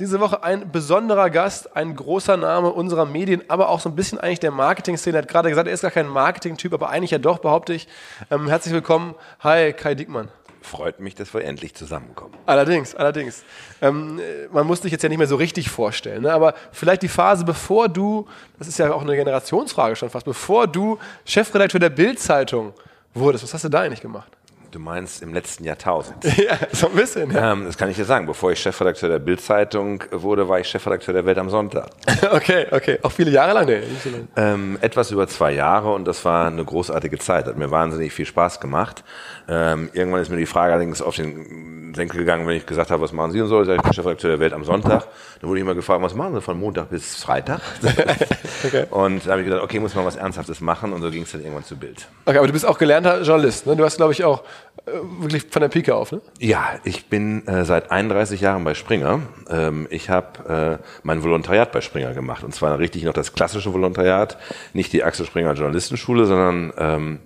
Diese 0.00 0.18
Woche 0.18 0.42
ein 0.42 0.72
besonderer 0.72 1.30
Gast, 1.30 1.76
ein 1.76 1.94
großer 1.94 2.36
Name 2.36 2.72
unserer 2.72 3.04
Medien, 3.04 3.44
aber 3.46 3.68
auch 3.68 3.78
so 3.78 3.88
ein 3.88 3.94
bisschen 3.94 4.18
eigentlich 4.18 4.40
der 4.40 4.50
Marketing-Szene. 4.50 5.18
Er 5.18 5.22
hat 5.22 5.28
gerade 5.28 5.48
gesagt, 5.50 5.68
er 5.68 5.74
ist 5.74 5.82
gar 5.82 5.92
kein 5.92 6.08
Marketing-Typ, 6.08 6.72
aber 6.72 6.90
eigentlich 6.90 7.12
ja 7.12 7.18
doch, 7.18 7.38
behaupte 7.38 7.74
ich. 7.74 7.86
Ähm, 8.28 8.48
herzlich 8.48 8.74
willkommen. 8.74 9.14
Hi, 9.38 9.72
Kai 9.72 9.94
Diekmann. 9.94 10.30
Freut 10.62 10.98
mich, 10.98 11.14
dass 11.14 11.32
wir 11.32 11.44
endlich 11.44 11.76
zusammenkommen. 11.76 12.34
Allerdings, 12.44 12.96
allerdings. 12.96 13.44
Ähm, 13.80 14.20
man 14.50 14.66
muss 14.66 14.80
dich 14.80 14.90
jetzt 14.90 15.02
ja 15.02 15.08
nicht 15.08 15.18
mehr 15.18 15.28
so 15.28 15.36
richtig 15.36 15.70
vorstellen, 15.70 16.22
ne? 16.22 16.32
aber 16.32 16.54
vielleicht 16.72 17.02
die 17.02 17.08
Phase, 17.08 17.44
bevor 17.44 17.88
du, 17.88 18.26
das 18.58 18.66
ist 18.66 18.80
ja 18.80 18.92
auch 18.92 19.02
eine 19.02 19.14
Generationsfrage 19.14 19.94
schon 19.94 20.10
fast, 20.10 20.26
bevor 20.26 20.66
du 20.66 20.98
Chefredakteur 21.24 21.78
der 21.78 21.90
Bild-Zeitung 21.90 22.72
wurdest, 23.14 23.44
was 23.44 23.54
hast 23.54 23.64
du 23.64 23.68
da 23.68 23.82
eigentlich 23.82 24.00
gemacht? 24.00 24.32
Du 24.74 24.80
meinst 24.80 25.22
im 25.22 25.32
letzten 25.32 25.62
Jahrtausend? 25.62 26.24
ja, 26.36 26.58
so 26.72 26.88
ein 26.88 26.96
bisschen. 26.96 27.30
Ja. 27.30 27.52
Ähm, 27.52 27.64
das 27.64 27.78
kann 27.78 27.88
ich 27.90 27.96
dir 27.96 28.04
sagen. 28.04 28.26
Bevor 28.26 28.50
ich 28.50 28.58
Chefredakteur 28.58 29.08
der 29.08 29.20
Bild-Zeitung 29.20 30.02
wurde, 30.10 30.48
war 30.48 30.58
ich 30.58 30.66
Chefredakteur 30.66 31.14
der 31.14 31.24
Welt 31.24 31.38
am 31.38 31.48
Sonntag. 31.48 31.90
okay, 32.32 32.66
okay. 32.72 32.98
Auch 33.02 33.12
viele 33.12 33.30
Jahre 33.30 33.52
lang? 33.52 33.66
Nee, 33.66 33.78
nicht 33.78 34.02
so 34.02 34.10
lange. 34.10 34.26
Ähm, 34.34 34.76
etwas 34.80 35.12
über 35.12 35.28
zwei 35.28 35.52
Jahre 35.52 35.92
und 35.92 36.06
das 36.06 36.24
war 36.24 36.48
eine 36.48 36.64
großartige 36.64 37.18
Zeit. 37.18 37.46
Hat 37.46 37.56
mir 37.56 37.70
wahnsinnig 37.70 38.12
viel 38.12 38.26
Spaß 38.26 38.58
gemacht. 38.58 39.04
Ähm, 39.46 39.90
irgendwann 39.92 40.22
ist 40.22 40.30
mir 40.30 40.38
die 40.38 40.46
Frage 40.46 40.72
allerdings 40.72 41.00
auf 41.00 41.14
den 41.14 41.92
Senkel 41.94 42.18
gegangen, 42.18 42.44
wenn 42.48 42.56
ich 42.56 42.66
gesagt 42.66 42.90
habe, 42.90 43.00
was 43.02 43.12
machen 43.12 43.30
Sie 43.30 43.40
und 43.40 43.46
so. 43.46 43.62
Ich 43.62 43.80
bin 43.80 43.92
Chefredakteur 43.92 44.30
der 44.30 44.40
Welt 44.40 44.52
am 44.52 44.64
Sonntag. 44.64 45.06
Dann 45.40 45.48
wurde 45.48 45.60
ich 45.60 45.62
immer 45.62 45.76
gefragt, 45.76 46.02
was 46.02 46.14
machen 46.14 46.34
Sie 46.34 46.40
von 46.40 46.58
Montag 46.58 46.90
bis 46.90 47.22
Freitag? 47.22 47.60
okay. 48.64 48.86
Und 48.90 49.24
da 49.24 49.32
habe 49.32 49.42
ich 49.42 49.46
gedacht, 49.46 49.62
okay, 49.62 49.78
muss 49.78 49.94
man 49.94 50.04
was 50.04 50.16
Ernsthaftes 50.16 50.60
machen 50.60 50.92
und 50.92 51.00
so 51.00 51.10
ging 51.10 51.22
es 51.22 51.30
dann 51.30 51.42
irgendwann 51.42 51.64
zu 51.64 51.76
Bild. 51.76 52.08
Okay, 52.24 52.38
aber 52.38 52.48
du 52.48 52.52
bist 52.52 52.66
auch 52.66 52.78
gelernter 52.78 53.22
Journalist. 53.22 53.66
Ne? 53.66 53.76
Du 53.76 53.84
hast, 53.84 53.98
glaube 53.98 54.12
ich, 54.12 54.24
auch 54.24 54.42
wirklich 54.86 55.46
von 55.50 55.62
der 55.62 55.68
Pike 55.68 55.94
auf, 55.94 56.12
ne? 56.12 56.20
Ja, 56.38 56.78
ich 56.84 57.06
bin 57.06 57.46
äh, 57.46 57.64
seit 57.64 57.90
31 57.90 58.40
Jahren 58.40 58.64
bei 58.64 58.74
Springer. 58.74 59.20
Ähm, 59.48 59.86
ich 59.90 60.10
habe 60.10 60.80
äh, 60.80 60.84
mein 61.02 61.22
Volontariat 61.22 61.72
bei 61.72 61.80
Springer 61.80 62.12
gemacht. 62.12 62.44
Und 62.44 62.54
zwar 62.54 62.78
richtig 62.78 63.04
noch 63.04 63.14
das 63.14 63.32
klassische 63.32 63.72
Volontariat, 63.72 64.36
nicht 64.72 64.92
die 64.92 65.02
Axel 65.02 65.26
Springer 65.26 65.54
Journalistenschule, 65.54 66.26
sondern 66.26 66.72
ähm, 66.78 67.18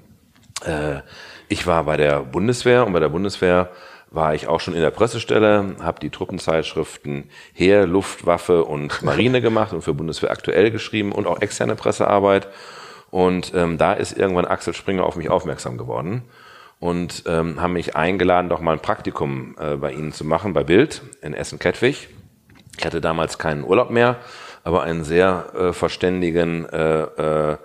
äh, 0.64 1.00
ich 1.48 1.66
war 1.66 1.84
bei 1.84 1.96
der 1.96 2.20
Bundeswehr 2.20 2.86
und 2.86 2.92
bei 2.92 3.00
der 3.00 3.08
Bundeswehr 3.08 3.70
war 4.10 4.34
ich 4.34 4.46
auch 4.46 4.60
schon 4.60 4.74
in 4.74 4.80
der 4.80 4.90
Pressestelle, 4.90 5.76
habe 5.82 6.00
die 6.00 6.10
Truppenzeitschriften 6.10 7.24
Heer, 7.52 7.86
Luftwaffe 7.86 8.64
und 8.64 9.02
Marine 9.02 9.42
gemacht 9.42 9.72
und 9.72 9.82
für 9.82 9.92
Bundeswehr 9.92 10.30
aktuell 10.30 10.70
geschrieben 10.70 11.12
und 11.12 11.26
auch 11.26 11.42
externe 11.42 11.74
Pressearbeit. 11.74 12.48
Und 13.10 13.52
ähm, 13.54 13.78
da 13.78 13.94
ist 13.94 14.16
irgendwann 14.16 14.44
Axel 14.44 14.74
Springer 14.74 15.04
auf 15.04 15.16
mich 15.16 15.28
aufmerksam 15.28 15.76
geworden 15.76 16.22
und 16.80 17.24
ähm, 17.26 17.60
haben 17.60 17.72
mich 17.72 17.96
eingeladen, 17.96 18.48
doch 18.48 18.60
mal 18.60 18.72
ein 18.72 18.80
Praktikum 18.80 19.56
äh, 19.58 19.76
bei 19.76 19.92
Ihnen 19.92 20.12
zu 20.12 20.24
machen, 20.24 20.52
bei 20.52 20.64
Bild 20.64 21.02
in 21.22 21.34
Essen-Kettwig. 21.34 22.08
Ich 22.78 22.86
hatte 22.86 23.00
damals 23.00 23.38
keinen 23.38 23.64
Urlaub 23.64 23.90
mehr, 23.90 24.16
aber 24.62 24.82
einen 24.82 25.04
sehr 25.04 25.46
äh, 25.54 25.72
verständigen 25.72 26.66
äh, 26.66 27.02
äh, 27.02 27.56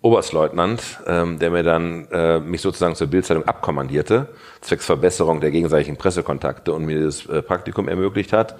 Oberstleutnant, 0.00 1.00
ähm, 1.06 1.38
der 1.40 1.50
mir 1.50 1.64
dann 1.64 2.06
äh, 2.12 2.38
mich 2.38 2.60
sozusagen 2.60 2.94
zur 2.94 3.08
Bildzeitung 3.08 3.44
abkommandierte, 3.48 4.28
zwecks 4.60 4.86
Verbesserung 4.86 5.40
der 5.40 5.50
gegenseitigen 5.50 5.96
Pressekontakte 5.96 6.72
und 6.72 6.84
mir 6.84 7.02
das 7.02 7.26
äh, 7.26 7.42
Praktikum 7.42 7.88
ermöglicht 7.88 8.32
hat. 8.32 8.56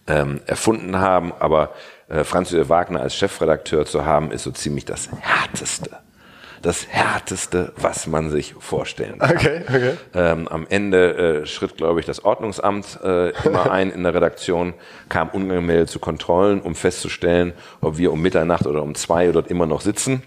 ähm, 0.07 0.41
erfunden 0.45 0.99
haben. 0.99 1.31
Aber 1.39 1.71
äh, 2.09 2.25
Franz 2.25 2.51
Josef 2.51 2.67
Wagner 2.67 2.99
als 2.99 3.15
Chefredakteur 3.15 3.85
zu 3.85 4.05
haben, 4.05 4.31
ist 4.31 4.43
so 4.43 4.51
ziemlich 4.51 4.83
das 4.83 5.09
Härteste 5.21 5.91
das 6.63 6.87
Härteste, 6.87 7.73
was 7.75 8.07
man 8.07 8.29
sich 8.29 8.55
vorstellen 8.57 9.19
kann. 9.19 9.35
Okay, 9.35 9.61
okay. 9.67 9.91
Ähm, 10.15 10.47
am 10.47 10.65
Ende 10.67 11.41
äh, 11.41 11.45
schritt, 11.45 11.77
glaube 11.77 11.99
ich, 11.99 12.05
das 12.05 12.23
Ordnungsamt 12.23 12.99
äh, 13.03 13.29
immer 13.45 13.69
ein 13.69 13.91
in 13.91 14.03
der 14.03 14.15
Redaktion, 14.15 14.73
kam 15.09 15.29
ungemeldet 15.29 15.89
zu 15.89 15.99
Kontrollen, 15.99 16.61
um 16.61 16.73
festzustellen, 16.73 17.53
ob 17.81 17.97
wir 17.97 18.11
um 18.11 18.21
Mitternacht 18.21 18.65
oder 18.65 18.81
um 18.81 18.95
zwei 18.95 19.31
dort 19.31 19.51
immer 19.51 19.65
noch 19.65 19.81
sitzen. 19.81 20.23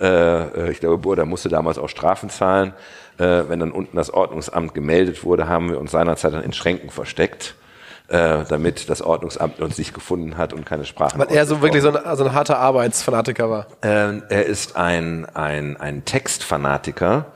Äh, 0.00 0.06
äh 0.06 0.70
ich 0.72 0.80
glaube, 0.80 0.98
Burda 0.98 1.24
musste 1.24 1.48
damals 1.48 1.78
auch 1.78 1.88
Strafen 1.88 2.28
zahlen. 2.28 2.74
Äh, 3.16 3.44
wenn 3.48 3.60
dann 3.60 3.70
unten 3.70 3.96
das 3.96 4.12
Ordnungsamt 4.12 4.74
gemeldet 4.74 5.22
wurde, 5.22 5.48
haben 5.48 5.70
wir 5.70 5.78
uns 5.78 5.92
seinerzeit 5.92 6.34
dann 6.34 6.42
in 6.42 6.52
Schränken 6.52 6.90
versteckt 6.90 7.54
äh, 8.08 8.44
damit 8.48 8.88
das 8.88 9.02
Ordnungsamt 9.02 9.60
uns 9.60 9.78
nicht 9.78 9.94
gefunden 9.94 10.36
hat 10.36 10.52
und 10.52 10.64
keine 10.64 10.84
Sprache. 10.84 11.18
Weil 11.18 11.30
er 11.30 11.46
so 11.46 11.60
wirklich 11.60 11.82
so 11.82 11.92
ein, 11.92 12.16
so 12.16 12.24
ein 12.24 12.32
harter 12.32 12.58
Arbeitsfanatiker 12.58 13.50
war. 13.50 13.66
Äh, 13.82 14.20
er 14.28 14.46
ist 14.46 14.76
ein, 14.76 15.26
ein, 15.26 15.76
ein 15.76 16.04
Textfanatiker 16.04 17.26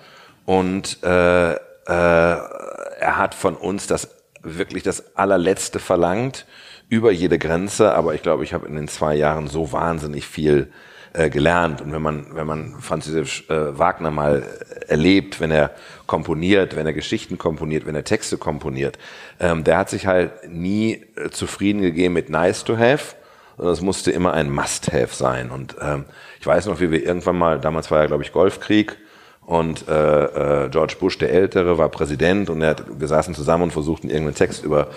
und 0.47 1.03
äh, 1.03 1.53
äh, 1.53 1.59
er 1.87 3.17
hat 3.19 3.35
von 3.35 3.57
uns 3.57 3.87
das 3.87 4.09
wirklich 4.43 4.83
das 4.83 5.17
allerletzte 5.17 5.79
verlangt 5.79 6.47
über 6.89 7.13
jede 7.13 7.39
Grenze, 7.39 7.95
aber 7.95 8.15
ich 8.15 8.23
glaube, 8.23 8.45
ich 8.45 8.53
habe 8.53 8.67
in 8.67 8.75
den 8.75 8.89
zwei 8.89 9.15
Jahren 9.15 9.49
so 9.49 9.73
wahnsinnig 9.73 10.27
viel 10.27 10.73
äh, 11.13 11.31
gelernt. 11.31 11.81
Und 11.81 11.93
wenn 11.93 12.03
man, 12.03 12.27
wenn 12.35 12.47
man 12.47 12.75
Franz 12.81 13.07
Josef 13.07 13.49
äh, 13.51 13.79
Wagner 13.79 14.11
mal 14.11 14.43
erlebt, 14.89 15.41
wenn 15.41 15.51
er 15.51 15.71
komponiert, 16.07 16.77
wenn 16.77 16.87
er 16.87 16.93
Geschichten 16.93 17.39
komponiert, 17.39 17.87
wenn 17.87 17.95
er 17.95 18.05
Texte 18.05 18.39
komponiert, 18.39 18.99
ähm, 19.41 19.65
der 19.65 19.79
hat 19.79 19.91
sich 19.91 20.07
halt 20.07 20.49
nie 20.49 21.05
äh, 21.17 21.31
zufrieden 21.31 21.83
gegeben 21.83 22.15
mit 22.15 22.31
nice 22.31 22.65
to 22.65 22.77
have, 22.77 23.17
sondern 23.57 23.75
es 23.75 23.81
musste 23.81 24.11
immer 24.11 24.33
ein 24.33 24.51
must 24.51 24.93
have 24.93 25.15
sein. 25.15 25.51
Und 25.51 25.77
ähm, 25.81 26.05
ich 26.41 26.47
weiß 26.47 26.67
noch, 26.67 26.81
wie 26.81 26.91
wir 26.91 27.05
irgendwann 27.05 27.37
mal, 27.37 27.61
damals 27.61 27.91
war 27.91 28.01
ja, 28.01 28.07
glaube 28.07 28.23
ich, 28.23 28.33
Golfkrieg, 28.33 28.97
und 29.45 29.89
äh, 29.89 30.65
äh, 30.65 30.69
George 30.71 30.95
Bush, 31.01 31.19
der 31.19 31.33
Ältere, 31.33 31.77
war 31.77 31.89
Präsident 31.89 32.49
und 32.49 32.63
er 32.63 32.71
hat, 32.71 32.85
wir 33.01 33.09
saßen 33.09 33.35
zusammen 33.35 33.65
und 33.65 33.73
versuchten 33.73 34.09
irgendeinen 34.09 34.37
Text 34.37 34.65
über 34.65 34.89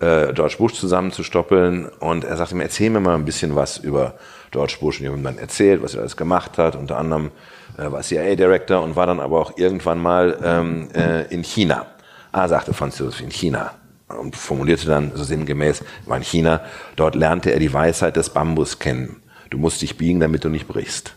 äh, 0.00 0.32
George 0.32 0.56
Bush 0.58 0.74
zusammenzustoppeln. 0.74 1.88
Und 2.00 2.24
er 2.24 2.36
sagte 2.36 2.56
mir, 2.56 2.64
erzähl 2.64 2.90
mir 2.90 3.00
mal 3.00 3.14
ein 3.14 3.24
bisschen 3.24 3.54
was 3.54 3.78
über 3.78 4.14
George 4.52 4.76
Bush. 4.80 5.00
Und 5.00 5.06
ihm 5.06 5.24
dann 5.24 5.38
erzählt, 5.38 5.82
was 5.82 5.94
er 5.94 6.00
alles 6.00 6.16
gemacht 6.16 6.58
hat. 6.58 6.76
Unter 6.76 6.98
anderem 6.98 7.32
äh, 7.76 7.90
war 7.90 8.02
CIA-Director 8.02 8.80
und 8.82 8.94
war 8.94 9.06
dann 9.06 9.18
aber 9.18 9.40
auch 9.40 9.58
irgendwann 9.58 10.00
mal 10.00 10.38
ähm, 10.44 10.88
äh, 10.94 11.22
in 11.34 11.42
China. 11.42 11.86
Ah, 12.30 12.46
sagte 12.46 12.72
Franz 12.72 12.98
Josef, 12.98 13.20
in 13.20 13.30
China. 13.30 13.72
Und 14.08 14.36
formulierte 14.36 14.86
dann 14.86 15.12
so 15.14 15.24
sinngemäß, 15.24 15.82
war 16.06 16.18
in 16.18 16.22
China. 16.22 16.60
Dort 16.96 17.14
lernte 17.14 17.50
er 17.50 17.58
die 17.58 17.72
Weisheit 17.72 18.16
des 18.16 18.30
Bambus 18.30 18.78
kennen. 18.78 19.22
Du 19.50 19.58
musst 19.58 19.82
dich 19.82 19.96
biegen, 19.96 20.20
damit 20.20 20.44
du 20.44 20.48
nicht 20.48 20.68
brichst. 20.68 21.14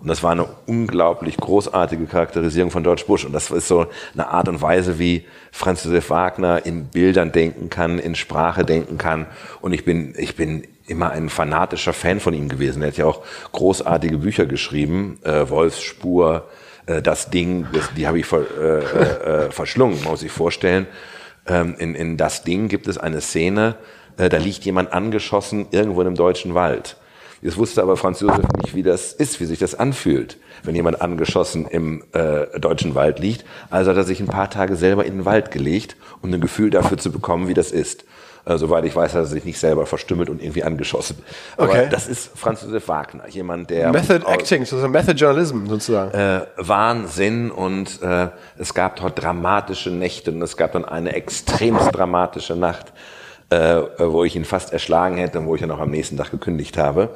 Und 0.00 0.08
das 0.08 0.22
war 0.22 0.30
eine 0.32 0.46
unglaublich 0.66 1.36
großartige 1.36 2.06
Charakterisierung 2.06 2.70
von 2.70 2.82
George 2.82 3.04
Bush. 3.06 3.26
Und 3.26 3.34
das 3.34 3.50
ist 3.50 3.68
so 3.68 3.86
eine 4.14 4.28
Art 4.28 4.48
und 4.48 4.62
Weise, 4.62 4.98
wie 4.98 5.26
Franz 5.52 5.84
Josef 5.84 6.08
Wagner 6.08 6.64
in 6.64 6.86
Bildern 6.86 7.32
denken 7.32 7.68
kann, 7.68 7.98
in 7.98 8.14
Sprache 8.14 8.64
denken 8.64 8.96
kann. 8.96 9.26
Und 9.60 9.74
ich 9.74 9.84
bin, 9.84 10.14
ich 10.16 10.36
bin 10.36 10.66
immer 10.90 11.10
ein 11.10 11.28
fanatischer 11.28 11.92
Fan 11.92 12.20
von 12.20 12.34
ihm 12.34 12.48
gewesen. 12.48 12.82
Er 12.82 12.88
hat 12.88 12.96
ja 12.96 13.06
auch 13.06 13.22
großartige 13.52 14.18
Bücher 14.18 14.46
geschrieben, 14.46 15.18
äh, 15.22 15.48
Wolfsspur, 15.48 16.48
äh, 16.86 17.00
das 17.00 17.30
Ding, 17.30 17.66
das, 17.72 17.92
die 17.94 18.06
habe 18.06 18.18
ich 18.18 18.26
ver, 18.26 18.40
äh, 18.58 18.78
äh, 18.78 19.46
äh 19.46 19.50
verschlungen, 19.50 20.02
muss 20.04 20.22
ich 20.22 20.32
vorstellen. 20.32 20.86
Ähm, 21.46 21.74
in, 21.78 21.94
in 21.94 22.16
das 22.16 22.42
Ding 22.42 22.68
gibt 22.68 22.86
es 22.86 22.98
eine 22.98 23.20
Szene, 23.20 23.76
äh, 24.16 24.28
da 24.28 24.36
liegt 24.36 24.64
jemand 24.64 24.92
angeschossen 24.92 25.66
irgendwo 25.70 26.00
in 26.00 26.08
einem 26.08 26.16
deutschen 26.16 26.54
Wald. 26.54 26.96
Jetzt 27.42 27.56
wusste 27.56 27.82
aber 27.82 27.96
Franz 27.96 28.20
Josef 28.20 28.44
nicht, 28.62 28.74
wie 28.74 28.82
das 28.82 29.14
ist, 29.14 29.40
wie 29.40 29.46
sich 29.46 29.58
das 29.58 29.74
anfühlt, 29.74 30.36
wenn 30.62 30.74
jemand 30.74 31.00
angeschossen 31.00 31.66
im 31.66 32.04
äh, 32.12 32.60
deutschen 32.60 32.94
Wald 32.94 33.18
liegt. 33.18 33.46
Also 33.70 33.90
hat 33.90 33.96
er 33.96 34.04
sich 34.04 34.20
ein 34.20 34.26
paar 34.26 34.50
Tage 34.50 34.76
selber 34.76 35.06
in 35.06 35.18
den 35.18 35.24
Wald 35.24 35.50
gelegt, 35.50 35.96
um 36.20 36.30
ein 36.32 36.40
Gefühl 36.40 36.68
dafür 36.68 36.98
zu 36.98 37.10
bekommen, 37.10 37.48
wie 37.48 37.54
das 37.54 37.72
ist. 37.72 38.04
Äh, 38.44 38.56
soweit 38.56 38.84
ich 38.84 38.96
weiß, 38.96 39.14
hat 39.14 39.22
er 39.22 39.26
sich 39.26 39.44
nicht 39.44 39.58
selber 39.58 39.86
verstümmelt 39.86 40.30
und 40.30 40.42
irgendwie 40.42 40.64
angeschossen. 40.64 41.18
Aber 41.56 41.70
okay. 41.70 41.88
das 41.90 42.08
ist 42.08 42.30
Franz 42.36 42.62
Josef 42.62 42.88
Wagner, 42.88 43.28
jemand, 43.28 43.70
der 43.70 43.92
Method 43.92 44.26
Acting, 44.26 44.64
so 44.64 44.76
Method 44.88 45.12
Journalism 45.12 45.66
sozusagen. 45.66 46.12
Äh, 46.12 46.42
Wahnsinn 46.56 47.50
und 47.50 48.02
äh, 48.02 48.28
es 48.58 48.74
gab 48.74 48.96
dort 48.96 49.22
dramatische 49.22 49.90
Nächte 49.90 50.30
und 50.30 50.42
es 50.42 50.56
gab 50.56 50.72
dann 50.72 50.84
eine 50.84 51.14
extremst 51.14 51.94
dramatische 51.94 52.56
Nacht 52.56 52.92
äh, 53.50 53.82
wo 53.98 54.22
ich 54.22 54.36
ihn 54.36 54.44
fast 54.44 54.72
erschlagen 54.72 55.16
hätte 55.16 55.40
und 55.40 55.46
wo 55.46 55.56
ich 55.56 55.60
dann 55.60 55.72
auch 55.72 55.80
am 55.80 55.90
nächsten 55.90 56.16
Tag 56.16 56.30
gekündigt 56.30 56.78
habe 56.78 57.10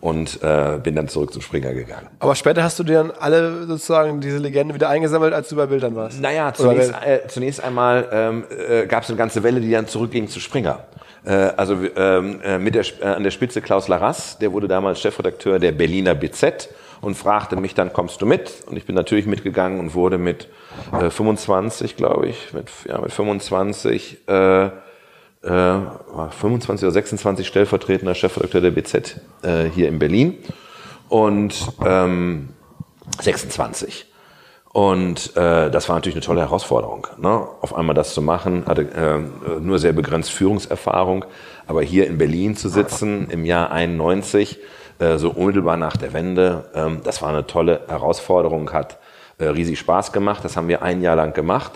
und 0.00 0.42
äh, 0.42 0.78
bin 0.82 0.94
dann 0.94 1.08
zurück 1.08 1.32
zum 1.32 1.42
Springer 1.42 1.74
gegangen. 1.74 2.08
Aber 2.20 2.34
später 2.34 2.62
hast 2.62 2.78
du 2.78 2.84
dir 2.84 2.94
dann 2.94 3.10
alle 3.10 3.66
sozusagen 3.66 4.20
diese 4.20 4.38
Legende 4.38 4.74
wieder 4.74 4.88
eingesammelt, 4.88 5.34
als 5.34 5.48
du 5.48 5.56
bei 5.56 5.66
Bildern 5.66 5.94
warst? 5.94 6.20
Naja, 6.20 6.52
zunächst, 6.54 6.92
äh, 7.04 7.20
zunächst 7.28 7.62
einmal 7.62 8.08
ähm, 8.10 8.44
äh, 8.50 8.86
gab 8.86 9.02
es 9.02 9.10
eine 9.10 9.18
ganze 9.18 9.42
Welle, 9.42 9.60
die 9.60 9.70
dann 9.70 9.86
zurückging 9.86 10.28
zu 10.28 10.40
Springer. 10.40 10.84
Äh, 11.24 11.32
also 11.56 11.76
ähm, 11.96 12.40
äh, 12.42 12.58
mit 12.58 12.74
der, 12.74 12.84
äh, 13.02 13.04
an 13.04 13.24
der 13.24 13.30
Spitze 13.30 13.60
Klaus 13.60 13.88
Larras, 13.88 14.38
der 14.38 14.52
wurde 14.52 14.68
damals 14.68 15.00
Chefredakteur 15.00 15.58
der 15.58 15.72
Berliner 15.72 16.14
BZ 16.14 16.70
und 17.02 17.14
fragte 17.14 17.56
mich 17.56 17.74
dann, 17.74 17.92
kommst 17.92 18.22
du 18.22 18.26
mit? 18.26 18.64
Und 18.66 18.76
ich 18.76 18.86
bin 18.86 18.94
natürlich 18.94 19.26
mitgegangen 19.26 19.80
und 19.80 19.94
wurde 19.94 20.16
mit 20.16 20.48
äh, 20.92 21.10
25, 21.10 21.96
glaube 21.96 22.28
ich, 22.28 22.52
mit, 22.52 22.68
ja, 22.86 22.98
mit 23.00 23.12
25 23.12 24.28
äh, 24.28 24.70
äh, 25.42 25.78
25 26.30 26.84
oder 26.84 26.92
26 26.92 27.46
stellvertretender 27.46 28.14
Chefredakteur 28.14 28.60
der 28.60 28.70
BZ 28.70 29.20
äh, 29.42 29.64
hier 29.74 29.88
in 29.88 29.98
Berlin 29.98 30.38
und 31.08 31.72
ähm, 31.84 32.50
26. 33.20 34.06
Und 34.72 35.36
äh, 35.36 35.68
das 35.70 35.88
war 35.88 35.96
natürlich 35.96 36.14
eine 36.14 36.24
tolle 36.24 36.42
Herausforderung, 36.42 37.08
ne? 37.18 37.44
auf 37.60 37.74
einmal 37.74 37.94
das 37.94 38.14
zu 38.14 38.22
machen. 38.22 38.66
Hatte 38.66 38.82
äh, 38.82 39.60
nur 39.60 39.80
sehr 39.80 39.92
begrenzt 39.92 40.30
Führungserfahrung, 40.30 41.24
aber 41.66 41.82
hier 41.82 42.06
in 42.06 42.18
Berlin 42.18 42.54
zu 42.54 42.68
sitzen 42.68 43.28
im 43.30 43.44
Jahr 43.44 43.72
91, 43.72 44.60
äh, 45.00 45.16
so 45.16 45.30
unmittelbar 45.30 45.76
nach 45.76 45.96
der 45.96 46.12
Wende, 46.12 46.70
ähm, 46.74 47.00
das 47.02 47.20
war 47.20 47.30
eine 47.30 47.48
tolle 47.48 47.80
Herausforderung, 47.88 48.72
hat 48.72 48.98
äh, 49.38 49.46
riesig 49.46 49.80
Spaß 49.80 50.12
gemacht. 50.12 50.44
Das 50.44 50.56
haben 50.56 50.68
wir 50.68 50.82
ein 50.82 51.02
Jahr 51.02 51.16
lang 51.16 51.32
gemacht 51.32 51.72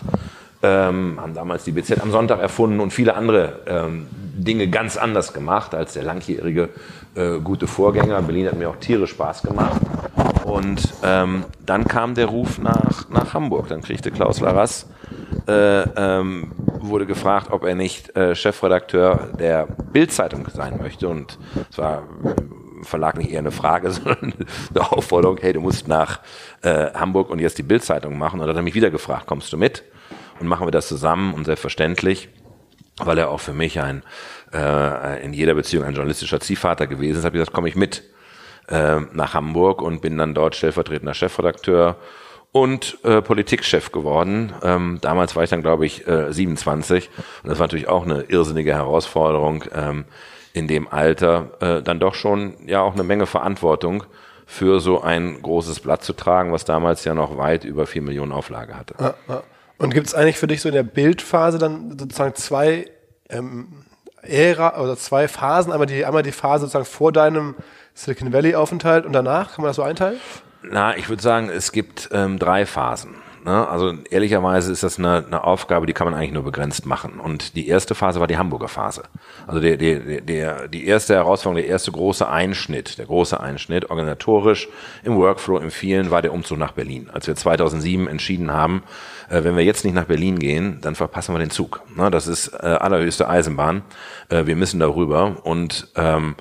ähm, 0.62 1.18
haben 1.20 1.34
damals 1.34 1.64
die 1.64 1.72
BZ 1.72 2.00
am 2.00 2.10
Sonntag 2.10 2.40
erfunden 2.40 2.80
und 2.80 2.92
viele 2.92 3.14
andere 3.14 3.60
ähm, 3.66 4.06
Dinge 4.10 4.68
ganz 4.68 4.96
anders 4.96 5.32
gemacht 5.32 5.74
als 5.74 5.92
der 5.94 6.02
langjährige 6.02 6.70
äh, 7.14 7.38
gute 7.38 7.66
Vorgänger. 7.66 8.20
Berlin 8.22 8.46
hat 8.46 8.58
mir 8.58 8.70
auch 8.70 8.76
tierisch 8.76 9.10
Spaß 9.10 9.42
gemacht. 9.42 9.80
Und 10.44 10.92
ähm, 11.02 11.44
dann 11.64 11.84
kam 11.84 12.14
der 12.14 12.26
Ruf 12.26 12.58
nach, 12.58 13.08
nach 13.08 13.34
Hamburg. 13.34 13.68
Dann 13.68 13.80
kriegte 13.80 14.10
Klaus 14.10 14.40
Larras, 14.40 14.86
äh, 15.46 15.82
ähm, 15.82 16.52
wurde 16.80 17.06
gefragt, 17.06 17.48
ob 17.50 17.64
er 17.64 17.74
nicht 17.74 18.14
äh, 18.16 18.34
Chefredakteur 18.34 19.30
der 19.38 19.66
Bildzeitung 19.66 20.46
sein 20.52 20.78
möchte. 20.80 21.08
Und 21.08 21.38
es 21.70 21.78
war 21.78 22.02
im 22.76 22.84
Verlag 22.84 23.16
nicht 23.16 23.30
eher 23.30 23.38
eine 23.38 23.50
Frage, 23.52 23.90
sondern 23.92 24.34
eine 24.74 24.92
Aufforderung, 24.92 25.38
hey, 25.40 25.52
du 25.52 25.60
musst 25.60 25.88
nach 25.88 26.20
äh, 26.62 26.92
Hamburg 26.92 27.30
und 27.30 27.38
jetzt 27.38 27.58
die 27.58 27.62
Bildzeitung 27.62 28.18
machen. 28.18 28.34
Und 28.34 28.46
dann 28.46 28.50
hat 28.50 28.56
er 28.56 28.62
mich 28.62 28.74
wieder 28.74 28.90
gefragt, 28.90 29.26
kommst 29.26 29.52
du 29.52 29.56
mit? 29.56 29.82
Und 30.40 30.46
machen 30.46 30.66
wir 30.66 30.72
das 30.72 30.88
zusammen 30.88 31.34
und 31.34 31.44
selbstverständlich, 31.44 32.28
weil 32.98 33.18
er 33.18 33.30
auch 33.30 33.40
für 33.40 33.52
mich 33.52 33.80
ein 33.80 34.02
äh, 34.52 35.24
in 35.24 35.32
jeder 35.32 35.54
Beziehung 35.54 35.84
ein 35.84 35.94
journalistischer 35.94 36.40
Ziehvater 36.40 36.86
gewesen 36.86 37.18
ist, 37.18 37.24
habe 37.24 37.36
ich 37.36 37.40
gesagt, 37.40 37.54
komme 37.54 37.68
ich 37.68 37.76
mit 37.76 38.04
äh, 38.68 39.00
nach 39.12 39.34
Hamburg 39.34 39.82
und 39.82 40.00
bin 40.00 40.16
dann 40.16 40.34
dort 40.34 40.54
stellvertretender 40.54 41.14
Chefredakteur 41.14 41.96
und 42.52 42.98
äh, 43.02 43.20
Politikchef 43.20 43.90
geworden. 43.90 44.52
Ähm, 44.62 44.98
damals 45.00 45.34
war 45.34 45.42
ich 45.42 45.50
dann, 45.50 45.62
glaube 45.62 45.86
ich, 45.86 46.06
äh, 46.06 46.32
27 46.32 47.10
und 47.42 47.50
das 47.50 47.58
war 47.58 47.66
natürlich 47.66 47.88
auch 47.88 48.04
eine 48.04 48.22
irrsinnige 48.22 48.72
Herausforderung, 48.72 49.64
ähm, 49.74 50.04
in 50.52 50.68
dem 50.68 50.86
Alter 50.86 51.50
äh, 51.60 51.82
dann 51.82 51.98
doch 51.98 52.14
schon 52.14 52.54
ja 52.66 52.80
auch 52.80 52.94
eine 52.94 53.02
Menge 53.02 53.26
Verantwortung 53.26 54.04
für 54.46 54.78
so 54.78 55.02
ein 55.02 55.42
großes 55.42 55.80
Blatt 55.80 56.04
zu 56.04 56.12
tragen, 56.12 56.52
was 56.52 56.64
damals 56.64 57.04
ja 57.04 57.12
noch 57.14 57.36
weit 57.36 57.64
über 57.64 57.86
vier 57.86 58.02
Millionen 58.02 58.30
Auflage 58.30 58.76
hatte. 58.76 58.94
Ja, 59.00 59.14
ja. 59.28 59.42
Und 59.78 59.92
gibt 59.92 60.06
es 60.06 60.14
eigentlich 60.14 60.38
für 60.38 60.46
dich 60.46 60.60
so 60.60 60.68
in 60.68 60.74
der 60.74 60.82
Bildphase 60.82 61.58
dann 61.58 61.98
sozusagen 61.98 62.34
zwei 62.34 62.90
ähm, 63.28 63.84
Ära 64.22 64.80
oder 64.80 64.96
zwei 64.96 65.28
Phasen? 65.28 65.72
Einmal 65.72 65.86
die, 65.86 66.04
einmal 66.04 66.22
die 66.22 66.32
Phase 66.32 66.62
sozusagen 66.62 66.84
vor 66.84 67.12
deinem 67.12 67.56
Silicon 67.94 68.32
Valley-Aufenthalt 68.32 69.04
und 69.06 69.12
danach? 69.12 69.54
Kann 69.54 69.62
man 69.62 69.70
das 69.70 69.76
so 69.76 69.82
einteilen? 69.82 70.20
Na, 70.62 70.96
ich 70.96 71.08
würde 71.08 71.22
sagen, 71.22 71.50
es 71.50 71.72
gibt 71.72 72.08
ähm, 72.12 72.38
drei 72.38 72.66
Phasen. 72.66 73.16
Ne? 73.44 73.68
Also 73.68 73.92
ehrlicherweise 74.10 74.72
ist 74.72 74.82
das 74.82 74.98
eine, 74.98 75.24
eine 75.26 75.44
Aufgabe, 75.44 75.84
die 75.84 75.92
kann 75.92 76.06
man 76.06 76.14
eigentlich 76.14 76.32
nur 76.32 76.44
begrenzt 76.44 76.86
machen. 76.86 77.20
Und 77.20 77.56
die 77.56 77.68
erste 77.68 77.94
Phase 77.94 78.18
war 78.18 78.26
die 78.26 78.38
Hamburger 78.38 78.68
Phase. 78.68 79.02
Also 79.46 79.60
die, 79.60 79.76
die, 79.76 80.22
die, 80.22 80.50
die 80.72 80.86
erste 80.86 81.14
Herausforderung, 81.14 81.56
der 81.62 81.66
erste 81.66 81.92
große 81.92 82.26
Einschnitt, 82.26 82.96
der 82.96 83.04
große 83.04 83.38
Einschnitt 83.38 83.90
organisatorisch 83.90 84.68
im 85.02 85.16
Workflow, 85.16 85.58
im 85.58 85.70
vielen, 85.70 86.10
war 86.10 86.22
der 86.22 86.32
Umzug 86.32 86.56
nach 86.56 86.72
Berlin. 86.72 87.10
Als 87.12 87.26
wir 87.26 87.36
2007 87.36 88.08
entschieden 88.08 88.50
haben, 88.50 88.82
äh, 89.28 89.44
wenn 89.44 89.56
wir 89.56 89.64
jetzt 89.64 89.84
nicht 89.84 89.94
nach 89.94 90.06
Berlin 90.06 90.38
gehen, 90.38 90.78
dann 90.80 90.94
verpassen 90.94 91.34
wir 91.34 91.38
den 91.38 91.50
Zug. 91.50 91.82
Ne? 91.94 92.10
Das 92.10 92.26
ist 92.26 92.48
äh, 92.48 92.56
allerhöchste 92.56 93.28
Eisenbahn. 93.28 93.82
Äh, 94.30 94.46
wir 94.46 94.56
müssen 94.56 94.80
darüber 94.80 95.36
und 95.42 95.88
ähm, 95.96 96.34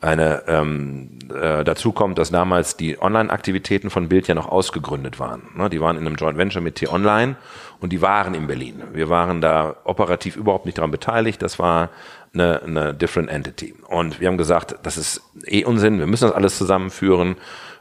eine 0.00 0.44
ähm, 0.46 1.18
äh, 1.30 1.62
dazu 1.62 1.92
kommt, 1.92 2.18
dass 2.18 2.30
damals 2.30 2.76
die 2.76 3.00
Online-Aktivitäten 3.00 3.90
von 3.90 4.08
Bild 4.08 4.28
ja 4.28 4.34
noch 4.34 4.48
ausgegründet 4.48 5.18
waren. 5.18 5.42
Ne? 5.54 5.68
Die 5.68 5.80
waren 5.80 5.96
in 5.96 6.06
einem 6.06 6.16
Joint 6.16 6.38
Venture 6.38 6.62
mit 6.62 6.76
T-Online 6.76 7.36
und 7.80 7.92
die 7.92 8.00
waren 8.00 8.34
in 8.34 8.46
Berlin. 8.46 8.82
Wir 8.92 9.10
waren 9.10 9.40
da 9.40 9.76
operativ 9.84 10.36
überhaupt 10.36 10.64
nicht 10.64 10.78
daran 10.78 10.90
beteiligt. 10.90 11.42
Das 11.42 11.58
war 11.58 11.90
eine, 12.32 12.62
eine 12.62 12.94
different 12.94 13.28
entity. 13.28 13.74
Und 13.88 14.20
wir 14.20 14.28
haben 14.28 14.38
gesagt, 14.38 14.76
das 14.82 14.96
ist 14.96 15.22
eh 15.46 15.64
Unsinn. 15.64 15.98
Wir 15.98 16.06
müssen 16.06 16.28
das 16.28 16.34
alles 16.34 16.56
zusammenführen. 16.56 17.36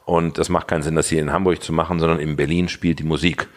Und 0.06 0.38
das 0.40 0.50
macht 0.50 0.68
keinen 0.68 0.82
Sinn, 0.82 0.96
das 0.96 1.08
hier 1.08 1.22
in 1.22 1.32
Hamburg 1.32 1.62
zu 1.62 1.72
machen, 1.72 2.00
sondern 2.00 2.20
in 2.20 2.36
Berlin 2.36 2.68
spielt 2.68 3.00
die 3.00 3.04
Musik 3.04 3.48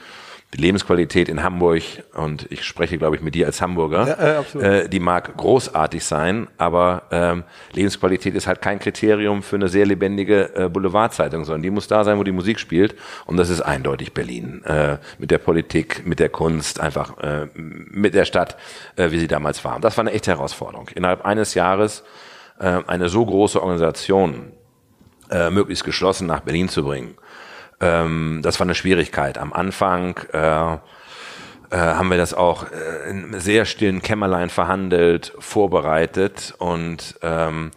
die 0.55 0.59
Lebensqualität 0.59 1.31
in 1.31 1.43
Hamburg, 1.43 1.83
und 2.15 2.47
ich 2.51 2.65
spreche, 2.65 2.99
glaube 2.99 3.17
ich, 3.17 3.23
mit 3.23 3.35
dir 3.35 3.47
als 3.47 3.63
Hamburger, 3.63 4.45
ja, 4.55 4.61
äh, 4.61 4.89
die 4.89 5.01
mag 5.01 5.35
großartig 5.37 6.05
sein, 6.05 6.47
aber 6.59 7.05
ähm, 7.11 7.45
Lebensqualität 7.73 8.35
ist 8.35 8.47
halt 8.47 8.61
kein 8.61 8.79
Kriterium 8.79 9.43
für 9.43 9.57
eine 9.57 9.69
sehr 9.69 9.87
lebendige 9.87 10.55
äh, 10.55 10.69
Boulevardzeitung, 10.69 11.45
sondern 11.45 11.63
die 11.63 11.71
muss 11.71 11.89
da 11.89 12.05
sein, 12.05 12.19
wo 12.19 12.23
die 12.23 12.33
Musik 12.33 12.61
spielt. 12.61 12.95
Und 13.25 13.39
das 13.39 13.49
ist 13.49 13.63
eindeutig 13.63 14.13
Berlin. 14.13 14.63
Äh, 14.65 14.99
mit 15.19 15.31
der 15.31 15.39
Politik, 15.39 16.07
mit 16.07 16.19
der 16.19 16.29
Kunst, 16.29 16.81
einfach 16.81 17.17
äh, 17.19 17.47
mit 17.55 18.13
der 18.13 18.27
Stadt, 18.27 18.59
äh, 18.97 19.11
wie 19.11 19.19
sie 19.19 19.29
damals 19.29 19.65
war. 19.65 19.77
Und 19.77 19.85
das 19.85 19.97
war 19.97 20.03
eine 20.03 20.13
echte 20.13 20.33
Herausforderung. 20.33 20.89
Innerhalb 20.95 21.25
eines 21.25 21.55
Jahres 21.55 22.05
äh, 22.59 22.81
eine 22.87 23.09
so 23.09 23.25
große 23.25 23.59
Organisation 23.59 24.53
äh, 25.31 25.49
möglichst 25.49 25.85
geschlossen 25.85 26.27
nach 26.27 26.41
Berlin 26.41 26.69
zu 26.69 26.85
bringen 26.85 27.15
ähm, 27.83 28.41
das 28.43 28.59
war 28.59 28.65
eine 28.65 28.75
Schwierigkeit. 28.75 29.37
Am 29.37 29.53
Anfang 29.53 30.17
äh, 30.33 30.75
äh, 30.75 30.79
haben 31.71 32.11
wir 32.11 32.17
das 32.17 32.33
auch 32.33 32.65
äh, 32.71 33.11
in 33.11 33.39
sehr 33.41 33.65
stillen 33.65 34.03
Kämmerlein 34.03 34.51
verhandelt, 34.51 35.35
vorbereitet 35.39 36.55
und 36.59 37.17
ähm, 37.23 37.71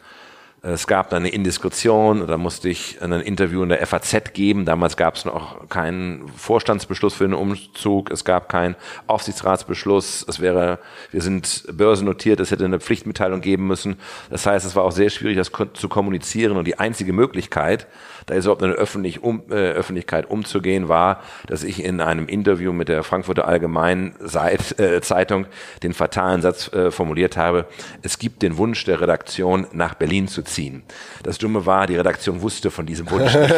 es 0.67 0.88
gab 0.88 1.12
dann 1.12 1.21
eine 1.21 1.29
Indiskretion, 1.29 2.25
da 2.25 2.38
musste 2.39 2.69
ich 2.69 3.00
ein 3.00 3.12
Interview 3.12 3.62
in 3.62 3.69
der 3.69 3.85
FAZ 3.85 4.33
geben. 4.33 4.65
Damals 4.65 4.97
gab 4.97 5.13
es 5.13 5.24
noch 5.24 5.69
keinen 5.69 6.27
Vorstandsbeschluss 6.29 7.13
für 7.13 7.24
den 7.24 7.35
Umzug, 7.35 8.09
es 8.09 8.25
gab 8.25 8.50
keinen 8.50 8.75
Aufsichtsratsbeschluss, 9.05 10.25
es 10.27 10.39
wäre, 10.39 10.79
wir 11.12 11.21
sind 11.21 11.65
börsennotiert, 11.71 12.39
es 12.39 12.50
hätte 12.50 12.65
eine 12.65 12.79
Pflichtmitteilung 12.79 13.41
geben 13.41 13.67
müssen. 13.67 13.97
Das 14.31 14.47
heißt, 14.47 14.65
es 14.65 14.75
war 14.75 14.85
auch 14.85 14.91
sehr 14.91 15.12
schwierig, 15.12 15.38
das 15.38 15.51
zu 15.74 15.88
kommunizieren 15.88 16.57
und 16.57 16.65
die 16.65 16.79
einzige 16.79 17.13
Möglichkeit, 17.13 17.85
da 18.25 18.36
ist 18.36 18.46
überhaupt 18.46 18.63
eine 18.63 18.74
Öffentlich 18.74 19.24
um, 19.24 19.44
äh, 19.50 19.72
Öffentlichkeit 19.72 20.29
umzugehen, 20.29 20.89
war, 20.89 21.22
dass 21.48 21.63
ich 21.63 21.84
in 21.84 22.01
einem 22.01 22.27
Interview 22.27 22.74
mit 22.74 22.89
der 22.89 23.03
Frankfurter 23.03 23.48
Allgemeinen 23.48 24.15
Seit, 24.20 24.79
äh, 24.79 25.01
Zeitung 25.01 25.46
den 25.84 25.94
fatalen 25.94 26.41
Satz 26.41 26.72
äh, 26.74 26.91
formuliert 26.91 27.38
habe, 27.38 27.65
es 28.01 28.17
gibt 28.17 28.41
den 28.41 28.58
Wunsch 28.58 28.84
der 28.86 29.01
Redaktion, 29.01 29.67
nach 29.72 29.94
Berlin 29.94 30.27
zu 30.27 30.41
ziehen. 30.41 30.84
Das 31.24 31.38
Dumme 31.38 31.65
war, 31.65 31.88
die 31.88 31.96
Redaktion 31.96 32.41
wusste 32.41 32.72
von 32.72 32.86
diesem 32.86 33.10
Wunsch 33.12 33.36
nichts. 33.36 33.55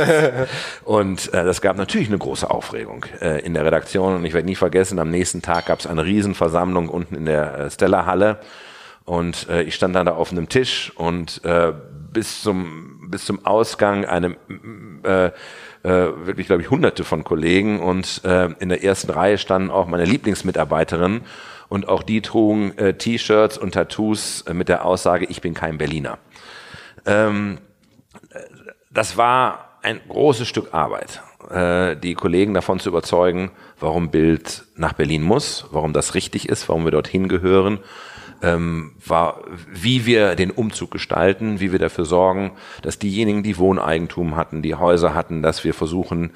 Und 0.84 1.34
äh, 1.34 1.44
das 1.44 1.62
gab 1.62 1.78
natürlich 1.78 2.08
eine 2.08 2.18
große 2.18 2.50
Aufregung 2.50 3.06
äh, 3.22 3.42
in 3.46 3.54
der 3.54 3.66
Redaktion. 3.66 4.16
Und 4.16 4.26
ich 4.26 4.34
werde 4.34 4.48
nie 4.48 4.56
vergessen, 4.56 5.00
am 5.00 5.10
nächsten 5.10 5.42
Tag 5.42 5.68
gab 5.68 5.80
es 5.80 5.88
eine 5.88 6.04
Riesenversammlung 6.04 6.90
unten 6.90 7.16
in 7.16 7.26
der 7.26 7.58
äh, 7.58 7.70
Stella-Halle. 7.72 8.40
Und 9.06 9.48
äh, 9.50 9.64
ich 9.64 9.76
stand 9.76 9.96
dann 9.96 10.06
da 10.06 10.14
auf 10.14 10.32
einem 10.32 10.50
Tisch 10.50 10.92
und 10.96 11.44
äh, 11.46 11.72
bis 12.12 12.42
zum 12.42 12.97
bis 13.10 13.26
zum 13.26 13.46
Ausgang 13.46 14.06
eine 14.06 14.36
äh, 15.04 15.26
äh, 15.28 15.32
wirklich, 15.84 16.48
glaube 16.48 16.62
ich, 16.62 16.70
hunderte 16.70 17.04
von 17.04 17.24
Kollegen 17.24 17.80
und 17.80 18.22
äh, 18.26 18.50
in 18.60 18.70
der 18.70 18.84
ersten 18.84 19.12
Reihe 19.12 19.38
standen 19.38 19.70
auch 19.70 19.88
meine 19.88 20.06
Lieblingsmitarbeiterinnen 20.06 21.22
und 21.70 21.88
auch 21.88 22.04
die 22.04 22.22
trugen 22.22 22.78
äh, 22.78 22.94
T-Shirts 22.94 23.58
und 23.58 23.74
Tattoos 23.74 24.42
äh, 24.42 24.54
mit 24.54 24.70
der 24.70 24.86
Aussage, 24.86 25.26
ich 25.26 25.42
bin 25.42 25.54
kein 25.54 25.78
Berliner. 25.78 26.18
Ähm, 27.06 27.60
das 28.92 29.18
war 29.18 29.78
ein 29.82 30.02
großes 30.10 30.48
Stück 30.48 30.74
Arbeit, 30.74 31.22
äh, 31.50 31.96
die 31.96 32.16
Kollegen 32.16 32.54
davon 32.54 32.80
zu 32.80 32.90
überzeugen, 32.90 33.52
warum 33.80 34.10
Bild 34.12 34.66
nach 34.76 34.94
Berlin 34.94 35.22
muss, 35.22 35.66
warum 35.72 35.94
das 35.94 36.16
richtig 36.16 36.50
ist, 36.50 36.68
warum 36.68 36.84
wir 36.84 36.92
dorthin 36.92 37.28
gehören 37.28 37.80
ähm, 38.42 38.94
war, 39.06 39.42
wie 39.72 40.06
wir 40.06 40.36
den 40.36 40.52
Umzug 40.52 40.92
gestalten, 40.92 41.60
wie 41.60 41.72
wir 41.72 41.80
dafür 41.80 42.06
sorgen, 42.06 42.52
dass 42.82 43.00
diejenigen, 43.00 43.44
die 43.44 43.58
Wohneigentum 43.58 44.36
hatten, 44.36 44.62
die 44.62 44.76
Häuser 44.76 45.14
hatten, 45.14 45.42
dass 45.42 45.64
wir 45.64 45.74
versuchen, 45.74 46.32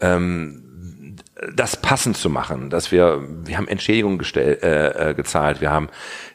ähm, 0.00 0.62
das 1.54 1.76
passend 1.76 2.16
zu 2.16 2.30
machen, 2.30 2.70
dass 2.70 2.92
wir, 2.92 3.22
wir 3.44 3.58
haben 3.58 3.68
Entschädigungen 3.68 4.20
äh, 4.36 5.10
äh, 5.10 5.14
gezahlt, 5.14 5.60
wir 5.60 5.70
haben 5.70 5.88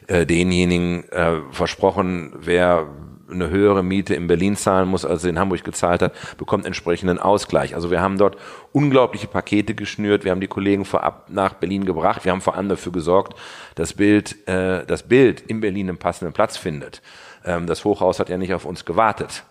äh, 0.06 0.26
denjenigen 0.26 1.08
äh, 1.10 1.40
versprochen, 1.50 2.32
wer 2.38 2.86
eine 3.32 3.50
höhere 3.50 3.82
Miete 3.82 4.14
in 4.14 4.26
Berlin 4.26 4.56
zahlen 4.56 4.88
muss, 4.88 5.04
als 5.04 5.24
er 5.24 5.30
in 5.30 5.38
Hamburg 5.38 5.64
gezahlt 5.64 6.02
hat, 6.02 6.36
bekommt 6.36 6.66
entsprechenden 6.66 7.18
Ausgleich. 7.18 7.74
Also 7.74 7.90
wir 7.90 8.00
haben 8.00 8.18
dort 8.18 8.36
unglaubliche 8.72 9.26
Pakete 9.26 9.74
geschnürt, 9.74 10.24
wir 10.24 10.30
haben 10.30 10.40
die 10.40 10.48
Kollegen 10.48 10.84
vorab 10.84 11.26
nach 11.28 11.54
Berlin 11.54 11.84
gebracht, 11.84 12.24
wir 12.24 12.32
haben 12.32 12.40
vor 12.40 12.56
allem 12.56 12.68
dafür 12.68 12.92
gesorgt, 12.92 13.38
dass 13.74 13.94
Bild, 13.94 14.46
äh, 14.48 14.84
das 14.86 15.02
Bild 15.02 15.40
in 15.40 15.60
Berlin 15.60 15.88
einen 15.88 15.98
passenden 15.98 16.32
Platz 16.32 16.56
findet. 16.56 17.02
Ähm, 17.44 17.66
das 17.66 17.84
Hochhaus 17.84 18.20
hat 18.20 18.28
ja 18.28 18.38
nicht 18.38 18.54
auf 18.54 18.64
uns 18.64 18.84
gewartet. 18.84 19.44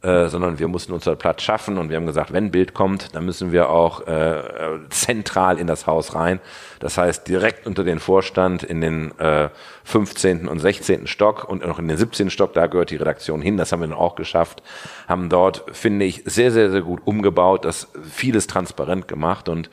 Äh, 0.00 0.28
sondern 0.28 0.60
wir 0.60 0.68
mussten 0.68 0.92
unseren 0.92 1.18
Platz 1.18 1.42
schaffen 1.42 1.76
und 1.76 1.90
wir 1.90 1.96
haben 1.96 2.06
gesagt, 2.06 2.32
wenn 2.32 2.52
Bild 2.52 2.72
kommt, 2.72 3.16
dann 3.16 3.24
müssen 3.24 3.50
wir 3.50 3.68
auch 3.68 4.06
äh, 4.06 4.78
zentral 4.90 5.58
in 5.58 5.66
das 5.66 5.88
Haus 5.88 6.14
rein. 6.14 6.38
Das 6.78 6.96
heißt, 6.96 7.26
direkt 7.26 7.66
unter 7.66 7.82
den 7.82 7.98
Vorstand 7.98 8.62
in 8.62 8.80
den 8.80 9.18
äh, 9.18 9.48
15. 9.82 10.46
und 10.46 10.60
16. 10.60 11.08
Stock 11.08 11.48
und 11.48 11.66
noch 11.66 11.80
in 11.80 11.88
den 11.88 11.96
17. 11.96 12.30
Stock, 12.30 12.52
da 12.52 12.68
gehört 12.68 12.90
die 12.90 12.96
Redaktion 12.96 13.42
hin, 13.42 13.56
das 13.56 13.72
haben 13.72 13.80
wir 13.80 13.88
dann 13.88 13.96
auch 13.96 14.14
geschafft, 14.14 14.62
haben 15.08 15.28
dort, 15.28 15.64
finde 15.72 16.04
ich, 16.04 16.22
sehr, 16.26 16.52
sehr, 16.52 16.70
sehr 16.70 16.82
gut 16.82 17.00
umgebaut, 17.04 17.64
das 17.64 17.88
vieles 18.08 18.46
transparent 18.46 19.08
gemacht 19.08 19.48
und 19.48 19.68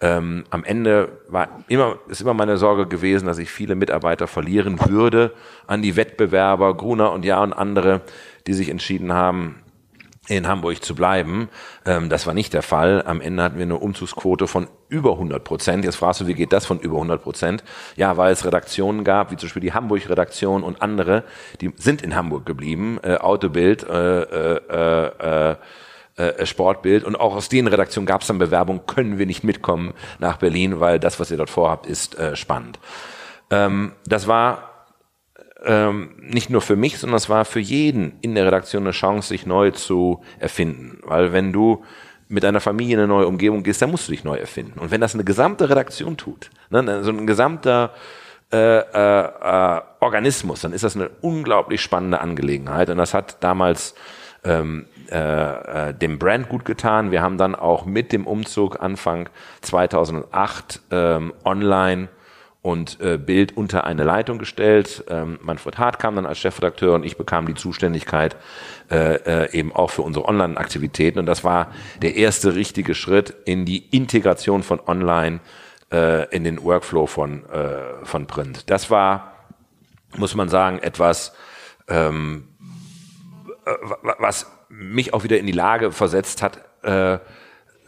ähm, 0.00 0.42
am 0.50 0.64
Ende 0.64 1.20
war 1.28 1.50
immer, 1.68 1.98
ist 2.08 2.20
immer 2.20 2.34
meine 2.34 2.56
Sorge 2.56 2.86
gewesen, 2.86 3.26
dass 3.26 3.38
ich 3.38 3.48
viele 3.48 3.76
Mitarbeiter 3.76 4.26
verlieren 4.26 4.80
würde 4.88 5.32
an 5.68 5.82
die 5.82 5.94
Wettbewerber, 5.94 6.74
Gruner 6.74 7.12
und 7.12 7.24
Ja 7.24 7.40
und 7.44 7.52
andere, 7.52 8.00
die 8.48 8.54
sich 8.54 8.70
entschieden 8.70 9.12
haben, 9.12 9.62
in 10.28 10.46
Hamburg 10.46 10.82
zu 10.84 10.94
bleiben. 10.94 11.48
Ähm, 11.84 12.08
das 12.08 12.26
war 12.26 12.34
nicht 12.34 12.52
der 12.54 12.62
Fall. 12.62 13.02
Am 13.06 13.20
Ende 13.20 13.42
hatten 13.42 13.56
wir 13.56 13.64
eine 13.64 13.76
Umzugsquote 13.76 14.46
von 14.46 14.68
über 14.88 15.12
100 15.12 15.42
Prozent. 15.42 15.84
Jetzt 15.84 15.96
fragst 15.96 16.20
du, 16.20 16.26
wie 16.26 16.34
geht 16.34 16.52
das 16.52 16.66
von 16.66 16.78
über 16.78 16.96
100 16.96 17.22
Prozent? 17.22 17.64
Ja, 17.96 18.16
weil 18.16 18.32
es 18.32 18.44
Redaktionen 18.44 19.04
gab, 19.04 19.30
wie 19.30 19.36
zum 19.36 19.48
Beispiel 19.48 19.62
die 19.62 19.72
Hamburg-Redaktion 19.72 20.62
und 20.62 20.82
andere, 20.82 21.24
die 21.60 21.72
sind 21.76 22.02
in 22.02 22.14
Hamburg 22.14 22.46
geblieben. 22.46 22.98
Äh, 23.02 23.16
Autobild, 23.16 23.82
äh, 23.88 24.22
äh, 24.22 25.52
äh, 25.52 25.56
äh, 26.16 26.46
Sportbild 26.46 27.04
und 27.04 27.16
auch 27.16 27.36
aus 27.36 27.48
den 27.48 27.66
Redaktionen 27.66 28.06
gab 28.06 28.22
es 28.22 28.26
dann 28.26 28.38
Bewerbung, 28.38 28.86
können 28.86 29.18
wir 29.18 29.26
nicht 29.26 29.44
mitkommen 29.44 29.94
nach 30.18 30.38
Berlin, 30.38 30.80
weil 30.80 30.98
das, 30.98 31.20
was 31.20 31.30
ihr 31.30 31.36
dort 31.36 31.50
vorhabt, 31.50 31.86
ist 31.86 32.18
äh, 32.18 32.34
spannend. 32.34 32.78
Ähm, 33.50 33.92
das 34.04 34.26
war 34.26 34.67
ähm, 35.64 36.10
nicht 36.20 36.50
nur 36.50 36.60
für 36.60 36.76
mich, 36.76 36.98
sondern 36.98 37.16
es 37.16 37.28
war 37.28 37.44
für 37.44 37.60
jeden 37.60 38.18
in 38.20 38.34
der 38.34 38.46
Redaktion 38.46 38.84
eine 38.84 38.92
Chance, 38.92 39.28
sich 39.28 39.46
neu 39.46 39.70
zu 39.70 40.22
erfinden. 40.38 40.98
Weil 41.04 41.32
wenn 41.32 41.52
du 41.52 41.84
mit 42.28 42.44
deiner 42.44 42.60
Familie 42.60 42.94
in 42.94 43.00
eine 43.00 43.08
neue 43.08 43.26
Umgebung 43.26 43.62
gehst, 43.62 43.82
dann 43.82 43.90
musst 43.90 44.06
du 44.08 44.12
dich 44.12 44.24
neu 44.24 44.36
erfinden. 44.36 44.78
Und 44.78 44.90
wenn 44.90 45.00
das 45.00 45.14
eine 45.14 45.24
gesamte 45.24 45.68
Redaktion 45.68 46.16
tut, 46.16 46.50
ne, 46.70 47.02
so 47.02 47.10
ein 47.10 47.26
gesamter 47.26 47.94
äh, 48.52 48.78
äh, 48.78 49.24
äh, 49.24 49.80
Organismus, 50.00 50.60
dann 50.60 50.72
ist 50.72 50.84
das 50.84 50.96
eine 50.96 51.10
unglaublich 51.20 51.80
spannende 51.82 52.20
Angelegenheit. 52.20 52.90
Und 52.90 52.98
das 52.98 53.14
hat 53.14 53.42
damals 53.42 53.94
ähm, 54.44 54.86
äh, 55.10 55.88
äh, 55.88 55.94
dem 55.94 56.18
Brand 56.18 56.48
gut 56.48 56.64
getan. 56.64 57.10
Wir 57.10 57.22
haben 57.22 57.38
dann 57.38 57.54
auch 57.54 57.84
mit 57.84 58.12
dem 58.12 58.26
Umzug 58.26 58.80
Anfang 58.80 59.28
2008 59.62 60.80
ähm, 60.90 61.32
online 61.44 62.08
und 62.60 63.00
äh, 63.00 63.18
Bild 63.18 63.56
unter 63.56 63.84
eine 63.84 64.04
Leitung 64.04 64.38
gestellt. 64.38 65.04
Ähm, 65.08 65.38
Manfred 65.42 65.78
Hart 65.78 65.98
kam 65.98 66.16
dann 66.16 66.26
als 66.26 66.38
Chefredakteur 66.38 66.94
und 66.94 67.04
ich 67.04 67.16
bekam 67.16 67.46
die 67.46 67.54
Zuständigkeit 67.54 68.36
äh, 68.90 69.44
äh, 69.44 69.52
eben 69.52 69.74
auch 69.74 69.90
für 69.90 70.02
unsere 70.02 70.26
Online-Aktivitäten. 70.26 71.18
Und 71.18 71.26
das 71.26 71.44
war 71.44 71.72
der 72.02 72.16
erste 72.16 72.54
richtige 72.54 72.94
Schritt 72.94 73.34
in 73.44 73.64
die 73.64 73.86
Integration 73.96 74.62
von 74.62 74.80
Online 74.86 75.40
äh, 75.92 76.28
in 76.34 76.44
den 76.44 76.62
Workflow 76.62 77.06
von, 77.06 77.44
äh, 77.48 78.04
von 78.04 78.26
Print. 78.26 78.68
Das 78.70 78.90
war, 78.90 79.32
muss 80.16 80.34
man 80.34 80.48
sagen, 80.48 80.80
etwas, 80.80 81.34
ähm, 81.86 82.48
äh, 83.64 83.70
was 84.18 84.50
mich 84.68 85.14
auch 85.14 85.24
wieder 85.24 85.38
in 85.38 85.46
die 85.46 85.52
Lage 85.52 85.92
versetzt 85.92 86.42
hat, 86.42 86.60
äh, 86.82 87.18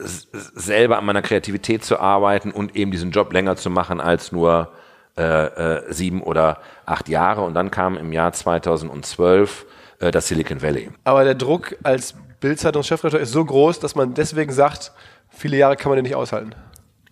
selber 0.00 0.98
an 0.98 1.04
meiner 1.04 1.22
Kreativität 1.22 1.84
zu 1.84 1.98
arbeiten 1.98 2.50
und 2.50 2.76
eben 2.76 2.90
diesen 2.90 3.10
Job 3.10 3.32
länger 3.32 3.56
zu 3.56 3.70
machen 3.70 4.00
als 4.00 4.32
nur 4.32 4.72
äh, 5.16 5.22
äh, 5.22 5.92
sieben 5.92 6.22
oder 6.22 6.58
acht 6.86 7.08
Jahre. 7.08 7.42
Und 7.42 7.54
dann 7.54 7.70
kam 7.70 7.96
im 7.96 8.12
Jahr 8.12 8.32
2012 8.32 9.66
äh, 10.00 10.10
das 10.10 10.28
Silicon 10.28 10.62
Valley. 10.62 10.90
Aber 11.04 11.24
der 11.24 11.34
Druck 11.34 11.76
als 11.82 12.14
Bildzeitungschefredakteur 12.40 13.20
ist 13.20 13.32
so 13.32 13.44
groß, 13.44 13.80
dass 13.80 13.94
man 13.94 14.14
deswegen 14.14 14.52
sagt, 14.52 14.92
viele 15.28 15.56
Jahre 15.56 15.76
kann 15.76 15.90
man 15.90 15.96
den 15.96 16.04
nicht 16.04 16.14
aushalten. 16.14 16.54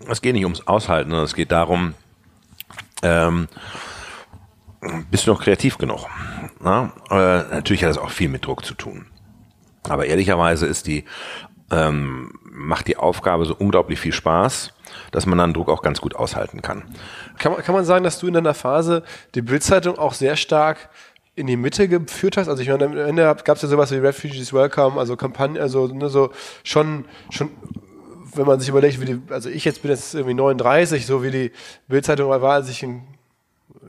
Es 0.08 0.22
geht 0.22 0.34
nicht 0.34 0.44
ums 0.44 0.66
Aushalten, 0.66 1.10
sondern 1.10 1.24
es 1.24 1.34
geht 1.34 1.52
darum, 1.52 1.94
ähm, 3.02 3.48
bist 5.10 5.26
du 5.26 5.32
noch 5.32 5.42
kreativ 5.42 5.76
genug? 5.78 6.06
Na? 6.60 6.92
Äh, 7.10 7.54
natürlich 7.54 7.82
hat 7.82 7.90
das 7.90 7.98
auch 7.98 8.10
viel 8.10 8.28
mit 8.28 8.46
Druck 8.46 8.64
zu 8.64 8.74
tun. 8.74 9.06
Aber 9.88 10.06
ehrlicherweise 10.06 10.66
ist 10.66 10.86
die 10.86 11.04
ähm, 11.70 12.32
macht 12.58 12.88
die 12.88 12.96
Aufgabe 12.96 13.44
so 13.46 13.54
unglaublich 13.56 14.00
viel 14.00 14.12
Spaß, 14.12 14.72
dass 15.12 15.26
man 15.26 15.38
dann 15.38 15.54
Druck 15.54 15.68
auch 15.68 15.82
ganz 15.82 16.00
gut 16.00 16.14
aushalten 16.16 16.60
kann. 16.60 16.82
Kann 17.38 17.52
man, 17.52 17.62
kann 17.62 17.74
man 17.74 17.84
sagen, 17.84 18.04
dass 18.04 18.18
du 18.18 18.26
in 18.26 18.34
deiner 18.34 18.54
Phase 18.54 19.02
die 19.34 19.42
Bildzeitung 19.42 19.98
auch 19.98 20.14
sehr 20.14 20.36
stark 20.36 20.90
in 21.34 21.46
die 21.46 21.56
Mitte 21.56 21.88
geführt 21.88 22.36
hast? 22.36 22.48
Also 22.48 22.62
ich 22.62 22.68
meine, 22.68 22.84
am 22.84 22.96
Ende 22.96 23.22
gab 23.44 23.56
es 23.56 23.62
ja 23.62 23.68
sowas 23.68 23.90
wie 23.92 23.96
Refugees 23.96 24.52
Welcome, 24.52 24.98
also 24.98 25.16
Kampagne, 25.16 25.60
also 25.60 25.86
ne, 25.86 26.08
so 26.08 26.30
schon, 26.64 27.04
schon 27.30 27.50
wenn 28.34 28.46
man 28.46 28.60
sich 28.60 28.68
überlegt, 28.68 29.00
wie 29.00 29.06
die, 29.06 29.20
also 29.30 29.48
ich 29.48 29.64
jetzt 29.64 29.82
bin 29.82 29.90
jetzt 29.90 30.14
irgendwie 30.14 30.34
39, 30.34 31.06
so 31.06 31.22
wie 31.22 31.30
die 31.30 31.52
Bildzeitung 31.86 32.28
war, 32.28 32.52
als 32.52 32.68
ich 32.68 32.82
ein 32.82 33.17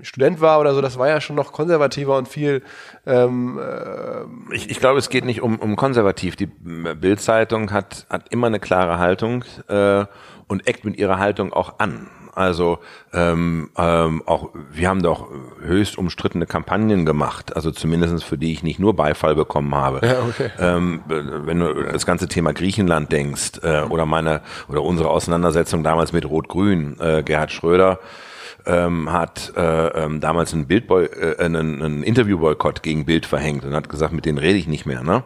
Student 0.02 0.42
war 0.42 0.60
oder 0.60 0.74
so, 0.74 0.82
das 0.82 0.98
war 0.98 1.08
ja 1.08 1.22
schon 1.22 1.36
noch 1.36 1.52
konservativer 1.52 2.18
und 2.18 2.28
viel. 2.28 2.62
Ähm, 3.06 3.60
äh 3.60 4.56
ich, 4.56 4.70
ich 4.70 4.80
glaube, 4.80 5.00
es 5.00 5.10
geht 5.10 5.26
nicht 5.26 5.42
um, 5.42 5.58
um 5.60 5.76
konservativ. 5.76 6.36
Die 6.36 6.48
Bildzeitung 6.48 7.72
hat, 7.72 8.06
hat 8.10 8.30
immer 8.30 8.48
eine 8.48 8.60
klare 8.60 9.00
Haltung 9.00 9.44
äh, 9.68 10.06
und 10.48 10.68
eckt 10.68 10.86
mit 10.86 10.98
ihrer 10.98 11.20
Haltung 11.20 11.54
auch 11.54 11.80
an. 11.80 12.08
Also 12.40 12.80
ähm, 13.12 13.70
ähm, 13.78 14.24
auch 14.26 14.52
wir 14.72 14.88
haben 14.88 15.02
doch 15.02 15.28
höchst 15.62 15.98
umstrittene 15.98 16.46
Kampagnen 16.46 17.06
gemacht, 17.06 17.56
also 17.56 17.70
zumindestens 17.70 18.24
für 18.24 18.38
die 18.38 18.54
ich 18.54 18.64
nicht 18.64 18.80
nur 18.80 18.96
Beifall 18.96 19.36
bekommen 19.36 19.76
habe. 19.76 20.06
Ja, 20.08 20.20
okay. 20.22 20.50
ähm, 20.58 21.02
wenn 21.08 21.60
du 21.60 21.84
das 21.84 22.06
ganze 22.06 22.30
Thema 22.30 22.54
Griechenland 22.54 23.12
denkst 23.12 23.60
äh, 23.64 23.82
oder 23.82 24.06
meine 24.06 24.40
oder 24.70 24.84
unsere 24.84 25.10
Auseinandersetzung 25.10 25.84
damals 25.84 26.14
mit 26.14 26.24
Rot-Grün, 26.24 26.98
äh, 27.02 27.24
Gerhard 27.24 27.52
Schröder 27.52 28.00
ähm, 28.66 29.12
hat 29.12 29.54
äh, 29.56 29.88
ähm, 29.88 30.20
damals 30.20 30.54
einen, 30.54 30.68
Bildboy, 30.68 31.06
äh, 31.06 31.38
einen, 31.38 31.82
einen 31.82 32.04
Interviewboykott 32.04 32.84
gegen 32.84 33.06
Bild 33.06 33.26
verhängt 33.26 33.64
und 33.64 33.74
hat 33.74 33.90
gesagt, 33.90 34.14
mit 34.14 34.26
denen 34.26 34.38
rede 34.38 34.58
ich 34.58 34.68
nicht 34.68 34.86
mehr. 34.86 35.04
Ne? 35.04 35.24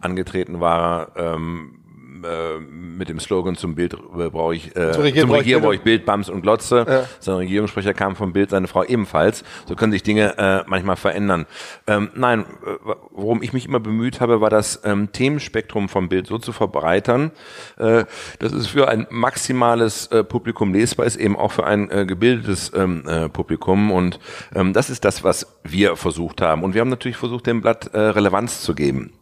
Angetreten 0.00 0.60
war 0.60 1.08
er 1.14 1.34
ähm, 1.34 1.81
äh, 2.24 2.58
mit 2.58 3.08
dem 3.08 3.20
Slogan 3.20 3.56
zum 3.56 3.74
Bild 3.74 3.94
äh, 3.94 4.30
brauche 4.30 4.54
ich, 4.54 4.76
äh, 4.76 4.92
Zum 4.92 5.02
Regieren 5.02 5.28
zum 5.28 5.30
brauche 5.30 5.74
ich 5.74 5.80
Bild- 5.80 5.82
Bild, 5.82 6.06
Bams 6.06 6.28
und 6.28 6.42
Glotze. 6.42 6.86
Ja. 6.88 7.04
Sein 7.20 7.36
Regierungssprecher 7.36 7.94
kam 7.94 8.16
vom 8.16 8.32
Bild, 8.32 8.50
seine 8.50 8.66
Frau 8.66 8.84
ebenfalls. 8.84 9.44
So 9.66 9.74
können 9.74 9.92
sich 9.92 10.02
Dinge 10.02 10.36
äh, 10.38 10.62
manchmal 10.66 10.96
verändern. 10.96 11.46
Ähm, 11.86 12.10
nein, 12.14 12.40
äh, 12.40 12.94
worum 13.10 13.42
ich 13.42 13.52
mich 13.52 13.66
immer 13.66 13.80
bemüht 13.80 14.20
habe, 14.20 14.40
war 14.40 14.50
das 14.50 14.80
ähm, 14.84 15.12
Themenspektrum 15.12 15.88
vom 15.88 16.08
Bild 16.08 16.26
so 16.26 16.38
zu 16.38 16.52
verbreitern, 16.52 17.30
äh, 17.78 18.04
dass 18.38 18.52
es 18.52 18.66
für 18.66 18.88
ein 18.88 19.06
maximales 19.10 20.06
äh, 20.08 20.24
Publikum 20.24 20.72
lesbar 20.72 21.06
ist, 21.06 21.16
eben 21.16 21.36
auch 21.36 21.52
für 21.52 21.64
ein 21.64 21.90
äh, 21.90 22.06
gebildetes 22.06 22.72
ähm, 22.74 23.04
äh, 23.06 23.28
Publikum. 23.28 23.90
Und 23.90 24.18
ähm, 24.54 24.72
das 24.72 24.90
ist 24.90 25.04
das, 25.04 25.24
was 25.24 25.46
wir 25.64 25.96
versucht 25.96 26.40
haben. 26.40 26.62
Und 26.62 26.74
wir 26.74 26.80
haben 26.80 26.90
natürlich 26.90 27.16
versucht, 27.16 27.46
dem 27.46 27.60
Blatt 27.60 27.90
äh, 27.92 27.98
Relevanz 27.98 28.62
zu 28.62 28.74
geben 28.74 29.12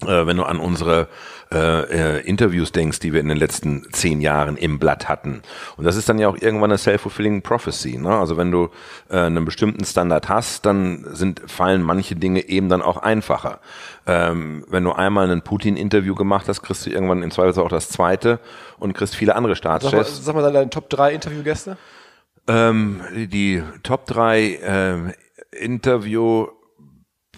wenn 0.00 0.36
du 0.36 0.44
an 0.44 0.60
unsere 0.60 1.08
äh, 1.50 2.18
äh, 2.18 2.20
Interviews 2.26 2.72
denkst, 2.72 3.00
die 3.00 3.14
wir 3.14 3.20
in 3.20 3.28
den 3.28 3.38
letzten 3.38 3.90
zehn 3.90 4.20
Jahren 4.20 4.58
im 4.58 4.78
Blatt 4.78 5.08
hatten. 5.08 5.40
Und 5.78 5.84
das 5.84 5.96
ist 5.96 6.06
dann 6.06 6.18
ja 6.18 6.28
auch 6.28 6.36
irgendwann 6.36 6.70
eine 6.70 6.76
self-fulfilling 6.76 7.40
prophecy. 7.40 7.96
Ne? 7.96 8.10
Also 8.10 8.36
wenn 8.36 8.50
du 8.50 8.68
äh, 9.08 9.16
einen 9.16 9.46
bestimmten 9.46 9.82
Standard 9.86 10.28
hast, 10.28 10.66
dann 10.66 11.06
sind 11.12 11.40
fallen 11.46 11.80
manche 11.80 12.16
Dinge 12.16 12.46
eben 12.48 12.68
dann 12.68 12.82
auch 12.82 12.98
einfacher. 12.98 13.60
Ähm, 14.06 14.66
wenn 14.68 14.84
du 14.84 14.92
einmal 14.92 15.30
ein 15.30 15.40
Putin-Interview 15.40 16.14
gemacht 16.14 16.48
hast, 16.48 16.60
kriegst 16.60 16.84
du 16.84 16.90
irgendwann 16.90 17.22
im 17.22 17.30
Zweifelsfall 17.30 17.64
auch 17.64 17.70
das 17.70 17.88
zweite 17.88 18.40
und 18.78 18.92
kriegst 18.92 19.16
viele 19.16 19.34
andere 19.34 19.56
Sag 19.56 19.64
mal, 19.64 19.80
Staatschefs. 19.80 20.22
sag 20.22 20.34
mal 20.34 20.52
deine 20.52 20.68
Top 20.68 20.90
3 20.90 21.14
Interviewgäste. 21.14 21.78
Ähm, 22.46 23.00
die 23.14 23.62
Top 23.82 24.04
3 24.04 24.58
ähm, 24.62 25.12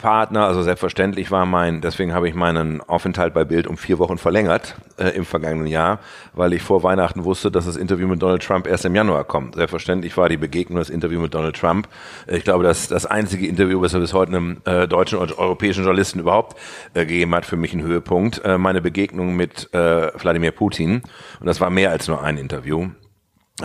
Interviewpartner, 0.01 0.47
also 0.47 0.63
selbstverständlich 0.63 1.31
war 1.31 1.45
mein, 1.45 1.83
deswegen 1.83 2.15
habe 2.15 2.27
ich 2.27 2.35
meinen 2.35 2.81
Aufenthalt 2.81 3.35
bei 3.35 3.45
Bild 3.45 3.67
um 3.67 3.77
vier 3.77 3.99
Wochen 3.99 4.17
verlängert 4.17 4.77
äh, 4.97 5.11
im 5.11 5.27
vergangenen 5.27 5.67
Jahr, 5.67 5.99
weil 6.33 6.55
ich 6.55 6.63
vor 6.63 6.83
Weihnachten 6.83 7.25
wusste, 7.25 7.51
dass 7.51 7.67
das 7.67 7.77
Interview 7.77 8.09
mit 8.09 8.23
Donald 8.23 8.43
Trump 8.43 8.67
erst 8.67 8.87
im 8.87 8.95
Januar 8.95 9.25
kommt. 9.25 9.57
Selbstverständlich 9.57 10.17
war 10.17 10.31
die 10.31 10.39
Begegnung 10.39 10.79
das 10.79 10.89
Interview 10.89 11.21
mit 11.21 11.35
Donald 11.35 11.55
Trump. 11.55 11.87
Äh, 12.27 12.39
Ich 12.39 12.45
glaube, 12.45 12.65
das 12.65 12.89
das 12.89 13.05
einzige 13.05 13.47
Interview, 13.47 13.83
was 13.83 13.93
er 13.93 14.01
bis 14.01 14.15
heute 14.15 14.33
einem 14.33 14.63
äh, 14.65 14.89
deutschen 14.89 15.19
oder 15.19 15.39
europäischen 15.39 15.85
Journalisten 15.85 16.21
überhaupt 16.21 16.59
äh, 16.95 17.01
gegeben 17.05 17.35
hat, 17.35 17.45
für 17.45 17.57
mich 17.57 17.75
ein 17.75 17.83
Höhepunkt. 17.83 18.43
Äh, 18.43 18.57
meine 18.57 18.81
Begegnung 18.81 19.37
mit 19.37 19.69
äh, 19.75 20.11
Wladimir 20.19 20.53
Putin. 20.53 21.03
Und 21.41 21.47
das 21.47 21.61
war 21.61 21.69
mehr 21.69 21.91
als 21.91 22.09
nur 22.09 22.23
ein 22.23 22.39
Interview 22.39 22.89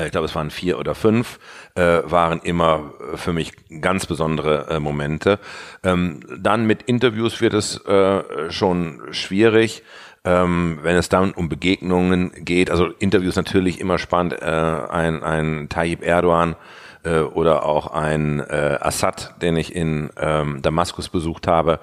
ich 0.03 0.11
glaube, 0.11 0.25
es 0.25 0.35
waren 0.35 0.49
vier 0.49 0.77
oder 0.77 0.95
fünf, 0.95 1.39
äh, 1.75 2.01
waren 2.03 2.39
immer 2.41 2.93
äh, 3.13 3.17
für 3.17 3.33
mich 3.33 3.53
ganz 3.81 4.05
besondere 4.05 4.67
äh, 4.69 4.79
Momente. 4.79 5.39
Ähm, 5.83 6.19
dann 6.37 6.65
mit 6.65 6.83
Interviews 6.83 7.39
wird 7.41 7.53
es 7.53 7.83
äh, 7.85 8.51
schon 8.51 9.01
schwierig. 9.11 9.83
Ähm, 10.25 10.79
wenn 10.81 10.95
es 10.95 11.07
dann 11.07 11.33
um 11.33 11.49
Begegnungen 11.49 12.31
geht, 12.43 12.71
also 12.71 12.87
Interviews 12.97 13.35
natürlich 13.35 13.79
immer 13.79 13.99
spannend, 13.99 14.33
äh, 14.33 14.45
ein, 14.45 15.21
ein 15.21 15.69
Tayyip 15.69 16.03
Erdogan 16.03 16.55
äh, 17.03 17.19
oder 17.19 17.63
auch 17.63 17.87
ein 17.87 18.39
äh, 18.39 18.79
Assad, 18.81 19.35
den 19.43 19.55
ich 19.55 19.75
in 19.75 20.09
ähm, 20.17 20.63
Damaskus 20.63 21.09
besucht 21.09 21.47
habe. 21.47 21.79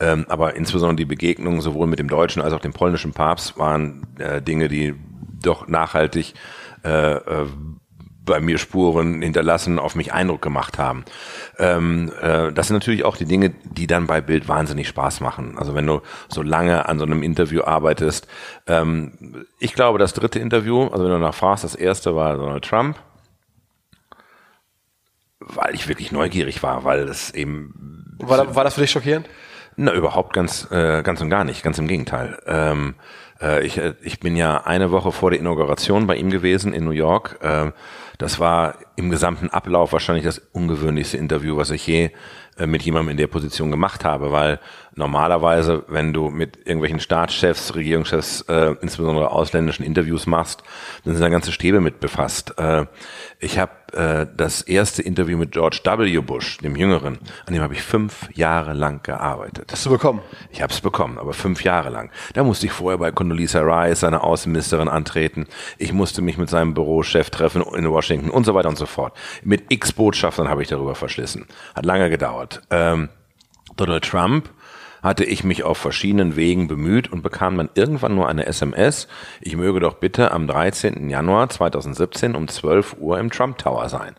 Ähm, 0.00 0.24
aber 0.28 0.56
insbesondere 0.56 0.96
die 0.96 1.04
Begegnungen 1.04 1.60
sowohl 1.60 1.86
mit 1.86 1.98
dem 1.98 2.08
deutschen 2.08 2.40
als 2.40 2.54
auch 2.54 2.60
dem 2.60 2.72
polnischen 2.72 3.12
Papst 3.12 3.58
waren 3.58 4.06
äh, 4.18 4.40
Dinge, 4.40 4.68
die 4.68 4.94
doch 5.42 5.68
nachhaltig 5.68 6.34
äh, 6.84 7.14
äh, 7.14 7.46
bei 8.24 8.40
mir 8.40 8.58
Spuren 8.58 9.20
hinterlassen, 9.20 9.78
auf 9.78 9.96
mich 9.96 10.12
Eindruck 10.12 10.42
gemacht 10.42 10.78
haben. 10.78 11.04
Ähm, 11.58 12.12
äh, 12.20 12.52
das 12.52 12.68
sind 12.68 12.76
natürlich 12.76 13.04
auch 13.04 13.16
die 13.16 13.24
Dinge, 13.24 13.50
die 13.50 13.88
dann 13.88 14.06
bei 14.06 14.20
Bild 14.20 14.46
wahnsinnig 14.46 14.86
Spaß 14.88 15.20
machen. 15.20 15.58
Also 15.58 15.74
wenn 15.74 15.86
du 15.86 16.02
so 16.28 16.42
lange 16.42 16.88
an 16.88 16.98
so 16.98 17.04
einem 17.04 17.22
Interview 17.22 17.62
arbeitest. 17.62 18.28
Ähm, 18.66 19.44
ich 19.58 19.74
glaube, 19.74 19.98
das 19.98 20.14
dritte 20.14 20.38
Interview, 20.38 20.84
also 20.84 21.04
wenn 21.04 21.10
du 21.10 21.18
nachfragst, 21.18 21.64
das 21.64 21.74
erste 21.74 22.14
war 22.14 22.36
Donald 22.36 22.64
Trump, 22.64 22.96
weil 25.40 25.74
ich 25.74 25.88
wirklich 25.88 26.12
neugierig 26.12 26.62
war, 26.62 26.84
weil 26.84 27.00
es 27.08 27.34
eben 27.34 28.16
War, 28.20 28.54
war 28.54 28.62
das 28.62 28.74
für 28.74 28.82
dich 28.82 28.92
schockierend? 28.92 29.28
na, 29.76 29.92
überhaupt 29.92 30.32
ganz, 30.32 30.70
äh, 30.70 31.02
ganz 31.02 31.20
und 31.20 31.30
gar 31.30 31.44
nicht, 31.44 31.62
ganz 31.62 31.78
im 31.78 31.88
Gegenteil. 31.88 32.38
Ähm, 32.46 32.94
äh, 33.42 33.66
ich, 33.66 33.78
äh, 33.78 33.94
ich 34.02 34.20
bin 34.20 34.36
ja 34.36 34.64
eine 34.64 34.90
Woche 34.90 35.12
vor 35.12 35.30
der 35.30 35.40
Inauguration 35.40 36.06
bei 36.06 36.16
ihm 36.16 36.30
gewesen 36.30 36.72
in 36.72 36.84
New 36.84 36.90
York. 36.90 37.38
Ähm, 37.42 37.72
das 38.18 38.38
war 38.38 38.76
im 38.96 39.10
gesamten 39.10 39.50
Ablauf 39.50 39.92
wahrscheinlich 39.92 40.24
das 40.24 40.38
ungewöhnlichste 40.52 41.16
Interview, 41.16 41.56
was 41.56 41.70
ich 41.70 41.86
je 41.86 42.10
äh, 42.58 42.66
mit 42.66 42.82
jemandem 42.82 43.10
in 43.10 43.16
der 43.16 43.26
Position 43.26 43.70
gemacht 43.70 44.04
habe, 44.04 44.30
weil 44.30 44.60
normalerweise, 44.94 45.84
wenn 45.88 46.12
du 46.12 46.28
mit 46.28 46.58
irgendwelchen 46.58 47.00
Staatschefs, 47.00 47.74
Regierungschefs, 47.74 48.42
äh, 48.42 48.76
insbesondere 48.80 49.30
ausländischen 49.30 49.84
Interviews 49.84 50.26
machst, 50.26 50.62
dann 51.04 51.14
sind 51.14 51.22
da 51.22 51.30
ganze 51.30 51.50
Stäbe 51.50 51.80
mit 51.80 51.98
befasst. 51.98 52.58
Äh, 52.58 52.86
ich 53.40 53.58
habe 53.58 53.72
äh, 53.92 54.26
das 54.36 54.62
erste 54.62 55.02
Interview 55.02 55.38
mit 55.38 55.52
George 55.52 55.80
W. 55.84 56.18
Bush, 56.20 56.58
dem 56.58 56.76
Jüngeren, 56.76 57.18
an 57.46 57.54
dem 57.54 57.62
habe 57.62 57.74
ich 57.74 57.82
fünf 57.82 58.28
Jahre 58.34 58.72
lang 58.72 59.02
gearbeitet. 59.02 59.70
Hast 59.70 59.86
du 59.86 59.90
bekommen? 59.90 60.20
Ich 60.50 60.62
habe 60.62 60.72
es 60.72 60.80
bekommen, 60.80 61.18
aber 61.18 61.32
fünf 61.32 61.64
Jahre 61.64 61.90
lang. 61.90 62.10
Da 62.34 62.44
musste 62.44 62.66
ich 62.66 62.72
vorher 62.72 62.98
bei 62.98 63.12
Condoleezza 63.12 63.60
Rice, 63.60 64.00
seiner 64.00 64.24
Außenministerin, 64.24 64.88
antreten. 64.88 65.46
Ich 65.78 65.92
musste 65.92 66.22
mich 66.22 66.38
mit 66.38 66.48
seinem 66.50 66.74
Bürochef 66.74 67.30
treffen 67.30 67.62
in 67.62 67.90
Washington 67.90 68.30
und 68.30 68.44
so 68.44 68.54
weiter 68.54 68.68
und 68.68 68.78
so 68.78 68.86
fort. 68.86 69.16
Mit 69.42 69.64
x 69.70 69.92
Botschaftern 69.92 70.48
habe 70.48 70.62
ich 70.62 70.68
darüber 70.68 70.94
verschlissen. 70.94 71.46
Hat 71.74 71.84
lange 71.84 72.10
gedauert. 72.10 72.62
Ähm, 72.70 73.08
Donald 73.76 74.04
Trump 74.04 74.50
hatte 75.02 75.24
ich 75.24 75.44
mich 75.44 75.64
auf 75.64 75.78
verschiedenen 75.78 76.36
Wegen 76.36 76.68
bemüht 76.68 77.12
und 77.12 77.22
bekam 77.22 77.56
dann 77.56 77.70
irgendwann 77.74 78.14
nur 78.14 78.28
eine 78.28 78.46
SMS, 78.46 79.08
ich 79.40 79.56
möge 79.56 79.80
doch 79.80 79.94
bitte 79.94 80.30
am 80.30 80.46
13. 80.46 81.10
Januar 81.10 81.48
2017 81.48 82.34
um 82.34 82.48
12 82.48 82.96
Uhr 82.98 83.18
im 83.18 83.30
Trump 83.30 83.58
Tower 83.58 83.88
sein. 83.88 84.14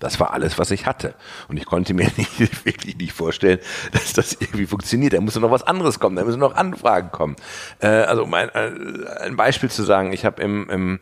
Das 0.00 0.18
war 0.20 0.32
alles, 0.32 0.58
was 0.58 0.70
ich 0.70 0.86
hatte. 0.86 1.14
Und 1.48 1.56
ich 1.56 1.66
konnte 1.66 1.94
mir 1.94 2.10
nicht, 2.16 2.64
wirklich 2.66 2.96
nicht 2.96 3.12
vorstellen, 3.12 3.58
dass 3.92 4.12
das 4.12 4.34
irgendwie 4.34 4.66
funktioniert. 4.66 5.12
Da 5.12 5.20
musste 5.20 5.40
noch 5.40 5.50
was 5.50 5.62
anderes 5.62 6.00
kommen, 6.00 6.16
da 6.16 6.24
müssen 6.24 6.40
noch 6.40 6.54
Anfragen 6.54 7.10
kommen. 7.10 7.36
Äh, 7.80 7.86
also 7.86 8.24
um 8.24 8.34
ein, 8.34 8.48
äh, 8.50 8.72
ein 9.20 9.36
Beispiel 9.36 9.70
zu 9.70 9.82
sagen, 9.82 10.12
ich 10.12 10.24
habe 10.24 10.42
im, 10.42 10.68
im, 10.68 11.00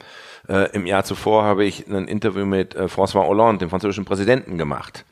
äh, 0.49 0.71
im 0.73 0.87
Jahr 0.87 1.05
zuvor 1.05 1.45
habe 1.45 1.65
ich 1.65 1.87
ein 1.89 2.07
Interview 2.07 2.45
mit 2.45 2.75
äh, 2.75 2.85
François 2.85 3.27
Hollande, 3.27 3.65
dem 3.65 3.71
französischen 3.71 4.05
Präsidenten, 4.05 4.59
gemacht. 4.59 5.05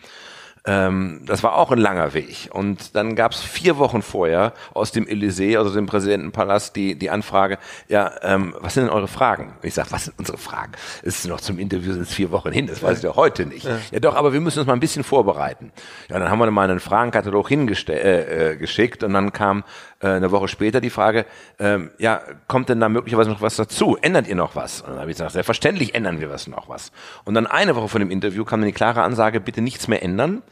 Ähm, 0.66 1.22
das 1.24 1.42
war 1.42 1.56
auch 1.56 1.70
ein 1.70 1.78
langer 1.78 2.14
Weg. 2.14 2.50
Und 2.52 2.94
dann 2.94 3.16
gab 3.16 3.32
es 3.32 3.40
vier 3.40 3.78
Wochen 3.78 4.02
vorher 4.02 4.52
aus 4.74 4.92
dem 4.92 5.06
Élysée, 5.06 5.56
also 5.56 5.72
dem 5.72 5.86
Präsidentenpalast, 5.86 6.76
die, 6.76 6.98
die 6.98 7.10
Anfrage, 7.10 7.58
ja, 7.88 8.12
ähm, 8.22 8.54
was 8.60 8.74
sind 8.74 8.84
denn 8.84 8.92
eure 8.92 9.08
Fragen? 9.08 9.54
Und 9.60 9.64
ich 9.64 9.74
sage, 9.74 9.90
was 9.90 10.04
sind 10.04 10.18
unsere 10.18 10.38
Fragen? 10.38 10.72
Es 11.02 11.18
ist 11.20 11.28
noch 11.28 11.40
zum 11.40 11.58
Interview, 11.58 11.92
sind 11.92 12.02
es 12.02 12.12
vier 12.12 12.30
Wochen 12.30 12.52
hin, 12.52 12.66
das 12.66 12.82
weiß 12.82 12.98
ich 12.98 13.04
doch 13.04 13.16
heute 13.16 13.46
nicht. 13.46 13.64
Ja. 13.64 13.78
ja 13.90 14.00
doch, 14.00 14.16
aber 14.16 14.32
wir 14.32 14.40
müssen 14.40 14.58
uns 14.58 14.66
mal 14.66 14.74
ein 14.74 14.80
bisschen 14.80 15.04
vorbereiten. 15.04 15.72
Ja, 16.08 16.18
dann 16.18 16.30
haben 16.30 16.38
wir 16.38 16.50
mal 16.50 16.68
einen 16.68 16.80
Fragenkatalog 16.80 17.48
hingeschickt 17.48 17.90
äh, 17.90 18.52
äh, 18.52 18.56
geschickt 18.56 19.02
und 19.02 19.14
dann 19.14 19.32
kam 19.32 19.64
äh, 20.00 20.08
eine 20.08 20.30
Woche 20.30 20.48
später 20.48 20.80
die 20.80 20.90
Frage, 20.90 21.26
ähm, 21.58 21.90
ja, 21.98 22.20
kommt 22.46 22.68
denn 22.68 22.80
da 22.80 22.88
möglicherweise 22.88 23.30
noch 23.30 23.42
was 23.42 23.56
dazu? 23.56 23.96
Ändert 24.00 24.26
ihr 24.26 24.36
noch 24.36 24.56
was? 24.56 24.82
Und 24.82 24.90
dann 24.90 25.00
habe 25.00 25.10
ich 25.10 25.16
gesagt, 25.16 25.32
selbstverständlich 25.32 25.94
ändern 25.94 26.20
wir 26.20 26.30
was 26.30 26.46
noch 26.46 26.68
was. 26.68 26.92
Und 27.24 27.34
dann 27.34 27.46
eine 27.46 27.76
Woche 27.76 27.88
von 27.88 28.00
dem 28.00 28.10
Interview 28.10 28.44
kam 28.44 28.60
dann 28.60 28.68
die 28.68 28.72
klare 28.72 29.02
Ansage, 29.02 29.40
bitte 29.40 29.60
nichts 29.60 29.88
mehr 29.88 30.02
ändern 30.02 30.42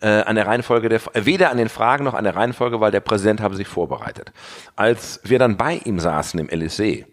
äh, 0.00 0.22
an 0.22 0.36
der 0.36 0.46
Reihenfolge 0.46 0.88
der, 0.88 1.00
weder 1.14 1.50
an 1.50 1.56
den 1.56 1.68
Fragen 1.68 2.04
noch 2.04 2.14
an 2.14 2.24
der 2.24 2.36
Reihenfolge, 2.36 2.80
weil 2.80 2.90
der 2.90 3.00
Präsident 3.00 3.40
habe 3.40 3.56
sich 3.56 3.68
vorbereitet. 3.68 4.32
Als 4.76 5.20
wir 5.24 5.38
dann 5.38 5.56
bei 5.56 5.80
ihm 5.84 5.98
saßen 5.98 6.38
im 6.40 6.48
Élysée, 6.48 7.06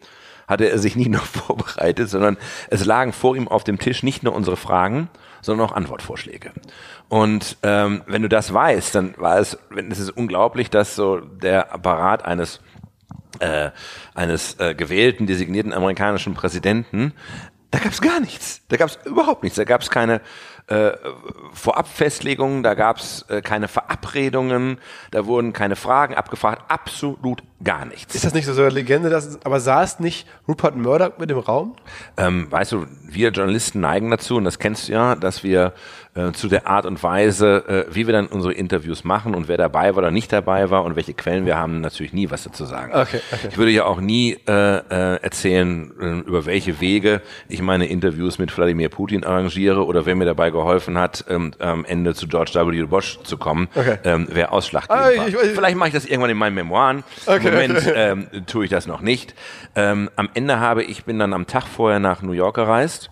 hatte 0.48 0.70
er 0.70 0.80
sich 0.80 0.96
nicht 0.96 1.10
nur 1.10 1.22
vorbereitet, 1.22 2.10
sondern 2.10 2.38
es 2.70 2.86
lagen 2.86 3.14
vor 3.14 3.36
ihm 3.36 3.48
auf 3.48 3.64
dem 3.64 3.80
Tisch 3.80 4.04
nicht 4.04 4.24
nur 4.24 4.34
unsere 4.34 4.58
Fragen, 4.58 5.10
sondern 5.42 5.68
auch 5.68 5.74
Antwortvorschläge. 5.74 6.52
Und 7.10 7.58
ähm, 7.64 8.04
wenn 8.08 8.22
du 8.22 8.30
das 8.30 8.54
weißt, 8.54 8.96
dann 8.96 9.16
war 9.18 9.40
es, 9.40 9.58
wenn 9.70 9.92
es 9.92 10.00
ist 10.00 10.12
unglaublich, 10.12 10.70
dass 10.70 10.96
so 10.96 11.20
der 11.20 11.74
Apparat 11.74 12.26
eines 12.26 12.62
äh, 13.40 13.72
eines 14.14 14.60
äh, 14.60 14.76
gewählten, 14.76 15.26
designierten 15.26 15.74
amerikanischen 15.74 16.34
Präsidenten, 16.34 17.14
da 17.72 17.80
gab 17.80 17.94
es 17.94 18.02
gar 18.02 18.20
nichts. 18.20 18.62
Da 18.68 18.78
gab 18.78 18.90
es 18.90 19.00
überhaupt 19.06 19.44
nichts. 19.44 19.56
Da 19.56 19.64
gab 19.64 19.82
es 19.82 19.90
keine 19.90 20.22
äh, 20.72 20.98
Vorabfestlegungen, 21.54 22.64
da 22.64 22.74
gab 22.74 22.98
es 22.98 23.24
äh, 23.30 23.42
keine 23.42 23.68
Verabredungen, 23.68 24.80
da 25.12 25.26
wurden 25.26 25.54
keine 25.54 25.78
Fragen 25.78 26.16
abgefragt, 26.16 26.64
absolut 26.70 27.44
gar 27.64 27.86
nichts. 27.86 28.14
Ist 28.16 28.26
das 28.26 28.34
nicht 28.34 28.46
so, 28.46 28.54
so 28.54 28.64
eine 28.64 28.72
Legende, 28.72 29.10
dass, 29.10 29.40
aber 29.46 29.60
saß 29.60 30.00
nicht 30.00 30.28
Rupert 30.48 30.76
Murdoch 30.76 31.18
mit 31.20 31.32
im 31.32 31.38
Raum? 31.38 31.76
Ähm, 32.18 32.52
weißt 32.52 32.72
du, 32.72 32.88
wir 33.08 33.30
Journalisten 33.30 33.80
neigen 33.80 34.10
dazu, 34.10 34.38
und 34.38 34.44
das 34.46 34.60
kennst 34.60 34.88
du 34.88 34.94
ja, 34.94 35.16
dass 35.16 35.44
wir 35.44 35.74
äh, 36.14 36.32
zu 36.32 36.48
der 36.48 36.68
Art 36.68 36.86
und 36.86 37.02
Weise, 37.04 37.86
äh, 37.90 37.96
wie 37.96 38.08
wir 38.08 38.14
dann 38.14 38.28
unsere 38.28 38.54
Interviews 38.54 39.04
machen 39.04 39.36
und 39.36 39.48
wer 39.48 39.58
dabei 39.58 39.96
war 39.96 40.00
oder 40.00 40.12
nicht 40.12 40.34
dabei 40.34 40.70
war 40.70 40.84
und 40.84 40.96
welche 40.96 41.14
Quellen 41.14 41.46
wir 41.46 41.58
haben, 41.58 41.82
natürlich 41.82 42.14
nie 42.14 42.32
was 42.32 42.44
dazu 42.44 42.66
sagen. 42.66 42.92
Okay, 42.94 43.22
okay. 43.32 43.48
Ich 43.50 43.58
würde 43.58 43.72
ja 43.72 43.86
auch 43.86 44.02
nie 44.02 44.38
äh, 44.48 44.78
äh, 44.78 45.22
erzählen, 45.22 45.92
äh, 46.00 46.28
über 46.28 46.46
welche 46.46 46.82
Wege 46.82 47.22
ich 47.48 47.62
ich 47.62 47.66
meine 47.66 47.86
Interviews 47.86 48.40
mit 48.40 48.58
Wladimir 48.58 48.90
Putin 48.90 49.24
arrangiere 49.24 49.86
oder 49.86 50.08
wer 50.08 50.16
mir 50.16 50.26
dabei 50.26 50.50
geholfen 50.50 50.61
hat, 50.66 51.26
ähm, 51.30 51.54
am 51.60 51.86
Ende 51.86 52.14
zu 52.14 52.28
George 52.28 52.52
W. 52.54 52.84
Bush 52.84 53.20
zu 53.24 53.38
kommen, 53.38 53.68
Okay. 53.76 53.98
ähm, 54.04 54.28
wer 54.30 54.54
ausschlaggebend 54.54 55.00
Ah, 55.02 55.18
war. 55.18 55.28
ich- 55.28 55.34
ich- 55.36 55.52
Vielleicht 55.52 55.78
mache 55.78 55.90
ich 55.90 55.94
das 55.96 56.06
irgendwann 56.06 56.30
in 56.32 56.38
meinen 56.38 56.56
Memoiren. 56.56 57.04
Okay, 57.26 57.48
Im 57.48 57.54
Moment 57.54 57.78
okay. 57.78 57.94
ähm, 57.96 58.28
tue 58.48 58.66
ich 58.66 58.72
das 58.72 58.88
noch 58.88 59.02
nicht. 59.02 59.34
Ähm, 59.76 60.10
am 60.16 60.30
Ende 60.34 60.60
habe 60.60 60.84
ich 60.84 61.06
bin 61.06 61.20
dann 61.20 61.34
am 61.34 61.48
Tag 61.48 61.66
vorher 61.68 62.00
nach 62.00 62.22
New 62.22 62.32
York 62.34 62.56
gereist 62.56 63.10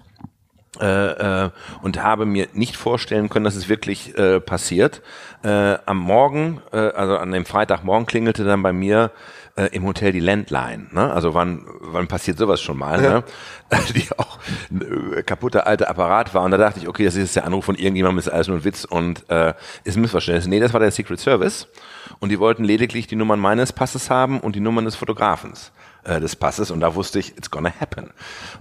äh, 0.80 1.46
äh, 1.46 1.50
und 1.82 2.02
habe 2.04 2.26
mir 2.26 2.48
nicht 2.54 2.78
vorstellen 2.78 3.30
können, 3.30 3.44
dass 3.46 3.56
es 3.56 3.68
wirklich 3.70 4.18
äh, 4.18 4.40
passiert. 4.40 5.02
Äh, 5.44 5.78
am 5.86 5.98
Morgen, 5.98 6.62
äh, 6.72 6.78
also 6.78 7.18
an 7.18 7.32
dem 7.32 7.46
Freitagmorgen 7.46 8.06
klingelte 8.06 8.44
dann 8.44 8.62
bei 8.62 8.72
mir 8.72 9.12
äh, 9.60 9.68
im 9.76 9.86
Hotel 9.86 10.12
die 10.12 10.20
Landline. 10.20 10.88
Ne? 10.92 11.12
Also 11.12 11.34
wann, 11.34 11.66
wann 11.82 12.08
passiert 12.08 12.38
sowas 12.38 12.62
schon 12.62 12.78
mal? 12.78 13.02
Ne? 13.02 13.24
Die 13.94 14.08
auch 14.18 14.40
äh, 14.72 15.22
kaputter 15.24 15.68
alter 15.68 15.90
Apparat 15.90 16.34
war. 16.34 16.44
Und 16.44 16.52
da 16.52 16.58
dachte 16.58 16.80
ich, 16.80 16.88
okay, 16.88 17.04
das 17.04 17.16
ist 17.16 17.36
der 17.36 17.46
Anruf 17.46 17.66
von 17.66 17.76
irgendjemandem, 17.76 18.20
ist 18.20 18.30
alles 18.30 18.48
nur 18.48 18.58
ein 18.58 18.64
Witz 18.64 18.86
und 18.86 19.30
äh, 19.30 19.54
ist 19.84 19.98
ein 19.98 20.02
Missverständnis. 20.02 20.48
Nee, 20.48 20.60
das 20.60 20.74
war 20.74 20.80
der 20.80 20.92
Secret 20.92 21.20
Service. 21.20 21.68
Und 22.20 22.30
die 22.30 22.40
wollten 22.40 22.64
lediglich 22.64 23.08
die 23.08 23.16
Nummern 23.16 23.40
meines 23.40 23.74
Passes 23.74 24.10
haben 24.10 24.40
und 24.40 24.56
die 24.56 24.62
Nummern 24.62 24.86
des 24.86 24.96
Fotografens 24.96 25.72
äh, 26.04 26.20
des 26.20 26.36
Passes 26.36 26.72
und 26.72 26.80
da 26.80 26.96
wusste 26.96 27.20
ich, 27.20 27.38
it's 27.38 27.52
gonna 27.52 27.72
happen. 27.80 28.12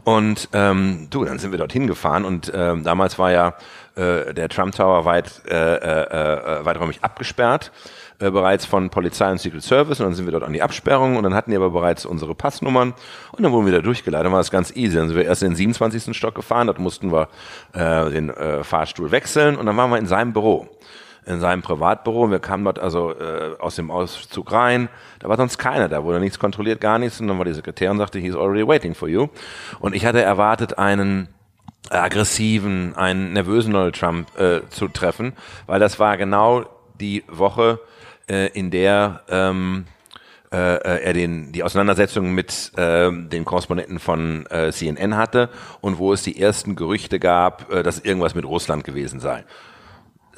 Und 0.04 0.48
ähm, 0.52 1.06
du, 1.10 1.24
dann 1.24 1.38
sind 1.38 1.52
wir 1.52 1.58
dorthin 1.58 1.86
gefahren 1.86 2.24
und 2.24 2.50
ähm, 2.54 2.84
damals 2.84 3.18
war 3.18 3.30
ja 3.32 3.54
äh, 3.94 4.34
der 4.34 4.48
Trump 4.48 4.74
Tower 4.74 5.04
weit, 5.04 5.42
äh, 5.48 5.54
äh, 5.54 6.60
äh, 6.60 6.64
weiträumig 6.64 6.98
abgesperrt, 7.02 7.72
äh, 8.20 8.30
bereits 8.30 8.66
von 8.66 8.90
Polizei 8.90 9.30
und 9.30 9.38
Secret 9.40 9.62
Service 9.62 10.00
und 10.00 10.06
dann 10.06 10.14
sind 10.14 10.26
wir 10.26 10.32
dort 10.32 10.44
an 10.44 10.52
die 10.52 10.62
Absperrung 10.62 11.16
und 11.16 11.22
dann 11.22 11.34
hatten 11.34 11.50
die 11.50 11.56
aber 11.56 11.70
bereits 11.70 12.04
unsere 12.04 12.34
Passnummern 12.34 12.94
und 13.32 13.42
dann 13.42 13.52
wurden 13.52 13.66
wir 13.66 13.72
da 13.72 13.80
durchgeleitet, 13.80 14.26
dann 14.26 14.32
war 14.32 14.40
das 14.40 14.50
ganz 14.50 14.74
easy. 14.74 14.96
Dann 14.96 15.08
sind 15.08 15.16
wir 15.16 15.24
erst 15.24 15.42
in 15.42 15.50
den 15.50 15.56
27. 15.56 16.16
Stock 16.16 16.34
gefahren, 16.34 16.66
dort 16.66 16.78
mussten 16.78 17.12
wir 17.12 17.28
äh, 17.72 18.10
den 18.10 18.30
äh, 18.30 18.64
Fahrstuhl 18.64 19.10
wechseln 19.10 19.56
und 19.56 19.66
dann 19.66 19.76
waren 19.76 19.90
wir 19.90 19.98
in 19.98 20.06
seinem 20.06 20.32
Büro 20.32 20.68
in 21.26 21.40
seinem 21.40 21.60
Privatbüro. 21.60 22.30
Wir 22.30 22.38
kamen 22.38 22.64
dort 22.64 22.78
also 22.78 23.12
äh, 23.12 23.54
aus 23.58 23.76
dem 23.76 23.90
Auszug 23.90 24.50
rein. 24.50 24.88
Da 25.18 25.28
war 25.28 25.36
sonst 25.36 25.58
keiner, 25.58 25.88
da 25.88 26.02
wurde 26.02 26.20
nichts 26.20 26.38
kontrolliert, 26.38 26.80
gar 26.80 26.98
nichts. 26.98 27.20
Und 27.20 27.28
dann 27.28 27.36
war 27.36 27.44
die 27.44 27.52
Sekretärin 27.52 27.92
und 27.92 27.98
sagte, 27.98 28.18
he's 28.18 28.34
already 28.34 28.66
waiting 28.66 28.94
for 28.94 29.08
you. 29.08 29.28
Und 29.78 29.94
ich 29.94 30.06
hatte 30.06 30.22
erwartet, 30.22 30.78
einen 30.78 31.28
aggressiven, 31.90 32.96
einen 32.96 33.32
nervösen 33.34 33.72
Donald 33.72 33.94
Trump 33.94 34.28
äh, 34.38 34.60
zu 34.70 34.88
treffen, 34.88 35.34
weil 35.66 35.80
das 35.80 35.98
war 35.98 36.16
genau 36.16 36.64
die 37.00 37.24
Woche, 37.28 37.80
äh, 38.28 38.48
in 38.48 38.70
der 38.70 39.22
ähm, 39.28 39.86
äh, 40.50 40.76
äh, 40.76 41.02
er 41.04 41.12
den, 41.12 41.52
die 41.52 41.62
Auseinandersetzung 41.62 42.32
mit 42.32 42.72
ähm, 42.78 43.28
den 43.28 43.44
Korrespondenten 43.44 43.98
von 43.98 44.46
äh, 44.46 44.72
CNN 44.72 45.14
hatte 45.16 45.50
und 45.82 45.98
wo 45.98 46.14
es 46.14 46.22
die 46.22 46.40
ersten 46.40 46.74
Gerüchte 46.74 47.18
gab, 47.18 47.70
äh, 47.70 47.82
dass 47.82 47.98
irgendwas 47.98 48.34
mit 48.34 48.46
Russland 48.46 48.82
gewesen 48.82 49.20
sei. 49.20 49.44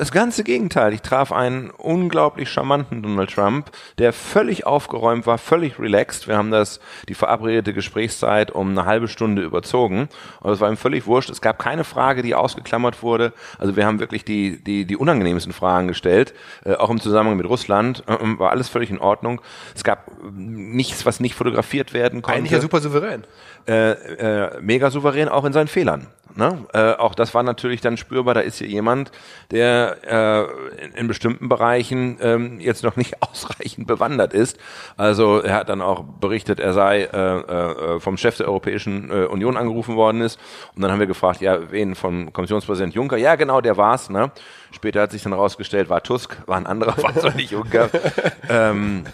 Das 0.01 0.13
ganze 0.13 0.45
Gegenteil. 0.45 0.95
Ich 0.95 1.03
traf 1.03 1.31
einen 1.31 1.69
unglaublich 1.69 2.49
charmanten 2.49 3.03
Donald 3.03 3.35
Trump, 3.35 3.71
der 3.99 4.15
völlig 4.15 4.65
aufgeräumt 4.65 5.27
war, 5.27 5.37
völlig 5.37 5.79
relaxed. 5.79 6.27
Wir 6.27 6.39
haben 6.39 6.51
das, 6.51 6.81
die 7.07 7.13
verabredete 7.13 7.75
Gesprächszeit 7.75 8.51
um 8.51 8.71
eine 8.71 8.87
halbe 8.87 9.09
Stunde 9.09 9.43
überzogen. 9.43 10.09
Und 10.41 10.53
es 10.53 10.61
war 10.61 10.71
ihm 10.71 10.79
völlig 10.79 11.07
wurscht. 11.07 11.29
Es 11.29 11.43
gab 11.43 11.59
keine 11.59 11.85
Frage, 11.85 12.23
die 12.23 12.35
ausgeklammert 12.35 13.03
wurde. 13.03 13.35
Also 13.59 13.77
wir 13.77 13.85
haben 13.85 14.01
wirklich 14.01 14.25
die, 14.25 14.65
die, 14.65 14.87
die 14.87 14.97
unangenehmsten 14.97 15.53
Fragen 15.53 15.89
gestellt, 15.89 16.33
äh, 16.65 16.77
auch 16.77 16.89
im 16.89 16.99
Zusammenhang 16.99 17.37
mit 17.37 17.47
Russland. 17.47 18.03
Äh, 18.07 18.15
äh, 18.15 18.39
war 18.39 18.53
alles 18.53 18.71
völlig 18.71 18.89
in 18.89 19.01
Ordnung. 19.01 19.43
Es 19.75 19.85
gab 19.85 20.11
nichts, 20.33 21.05
was 21.05 21.21
nicht 21.21 21.35
fotografiert 21.35 21.93
werden 21.93 22.23
konnte 22.23 22.39
Eigentlich 22.39 22.53
ja 22.53 22.61
super 22.63 22.81
souverän. 22.81 23.25
äh, 23.69 23.91
äh, 23.91 24.61
mega 24.63 24.91
souverän 24.91 25.29
auch 25.29 25.45
in 25.45 25.53
seinen 25.53 25.69
Fehlern. 25.69 26.07
Ne? 26.37 26.65
Äh, 26.73 26.93
auch 26.95 27.15
das 27.15 27.35
war 27.35 27.43
natürlich 27.43 27.81
dann 27.81 27.97
spürbar, 27.97 28.35
da 28.35 28.41
ist 28.41 28.59
hier 28.59 28.69
jemand, 28.69 29.11
der 29.51 29.97
äh, 30.07 30.85
in, 30.85 30.93
in 30.93 31.09
bestimmten 31.09 31.49
Bereichen 31.49 32.19
ähm, 32.21 32.61
jetzt 32.61 32.85
noch 32.85 32.97
nicht 32.97 33.23
ausreichend 33.31 33.87
bewandert 33.87 34.33
ist. 34.33 34.59
Also 34.97 35.41
er 35.41 35.55
hat 35.55 35.69
dann 35.69 35.83
auch 35.83 36.03
berichtet, 36.03 36.61
er 36.61 36.73
sei 36.73 37.03
äh, 37.03 37.17
äh, 37.17 38.01
vom 38.01 38.17
Chef 38.17 38.37
der 38.37 38.49
Europäischen 38.49 39.11
äh, 39.11 39.25
Union 39.25 39.57
angerufen 39.57 39.97
worden 39.97 40.21
ist. 40.21 40.39
Und 40.75 40.83
dann 40.83 40.91
haben 40.91 41.01
wir 41.01 41.07
gefragt, 41.07 41.41
ja, 41.41 41.71
wen 41.71 41.95
vom 41.95 42.33
Kommissionspräsident 42.33 42.95
Juncker? 42.95 43.17
Ja, 43.17 43.37
genau, 43.37 43.61
der 43.61 43.77
war's. 43.77 44.11
Ne? 44.11 44.31
Später 44.73 45.03
hat 45.03 45.11
sich 45.11 45.23
dann 45.23 45.33
rausgestellt, 45.33 45.89
war 45.89 46.03
Tusk, 46.03 46.37
war 46.47 46.57
ein 46.57 46.67
anderer, 46.67 46.97
war 47.03 47.15
zwar 47.15 47.35
nicht 47.35 47.51
Juncker. 47.51 47.91
ähm, 48.49 49.05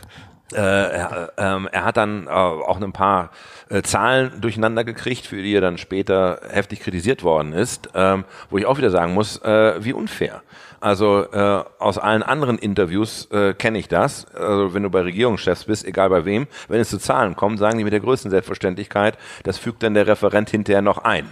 äh, 0.53 0.59
er, 0.59 1.33
ähm, 1.39 1.69
er 1.73 1.85
hat 1.85 1.97
dann 1.97 2.27
äh, 2.27 2.31
auch 2.31 2.81
ein 2.81 2.93
paar 2.93 3.31
äh, 3.69 3.83
Zahlen 3.83 4.41
durcheinander 4.41 4.85
gekriegt, 4.85 5.27
für 5.27 5.43
die 5.43 5.55
er 5.55 5.61
dann 5.61 5.77
später 5.77 6.41
heftig 6.49 6.81
kritisiert 6.81 7.25
worden 7.25 7.53
ist, 7.53 7.89
ähm, 7.95 8.25
wo 8.51 8.59
ich 8.59 8.67
auch 8.67 8.79
wieder 8.79 8.91
sagen 8.91 9.13
muss, 9.15 9.43
äh, 9.43 9.85
wie 9.85 9.93
unfair. 9.93 10.43
Also 10.81 11.25
äh, 11.33 11.65
aus 11.79 11.99
allen 11.99 12.23
anderen 12.23 12.59
Interviews 12.59 13.29
äh, 13.33 13.55
kenne 13.55 13.79
ich 13.79 13.89
das. 13.89 14.27
Also 14.35 14.73
wenn 14.73 14.85
du 14.85 14.91
bei 14.91 15.01
Regierungschefs 15.01 15.65
bist, 15.65 15.85
egal 15.85 16.11
bei 16.11 16.25
wem, 16.25 16.47
wenn 16.69 16.81
es 16.81 16.91
zu 16.91 16.99
Zahlen 16.99 17.35
kommt, 17.35 17.59
sagen 17.59 17.79
die 17.79 17.85
mit 17.85 17.93
der 17.93 18.01
größten 18.01 18.31
Selbstverständlichkeit, 18.31 19.19
das 19.43 19.59
fügt 19.59 19.83
dann 19.83 19.95
der 19.95 20.07
Referent 20.07 20.51
hinterher 20.51 20.83
noch 20.83 20.99
ein. 20.99 21.29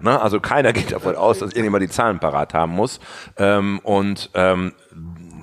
Ne? 0.00 0.20
Also 0.20 0.40
keiner 0.40 0.72
geht 0.74 0.92
davon 0.92 1.16
aus, 1.16 1.40
dass 1.40 1.50
irgendjemand 1.50 1.82
die 1.82 1.88
Zahlen 1.88 2.18
parat 2.18 2.54
haben 2.54 2.72
muss. 2.72 3.00
Ähm, 3.36 3.80
und 3.82 4.30
ähm, 4.34 4.72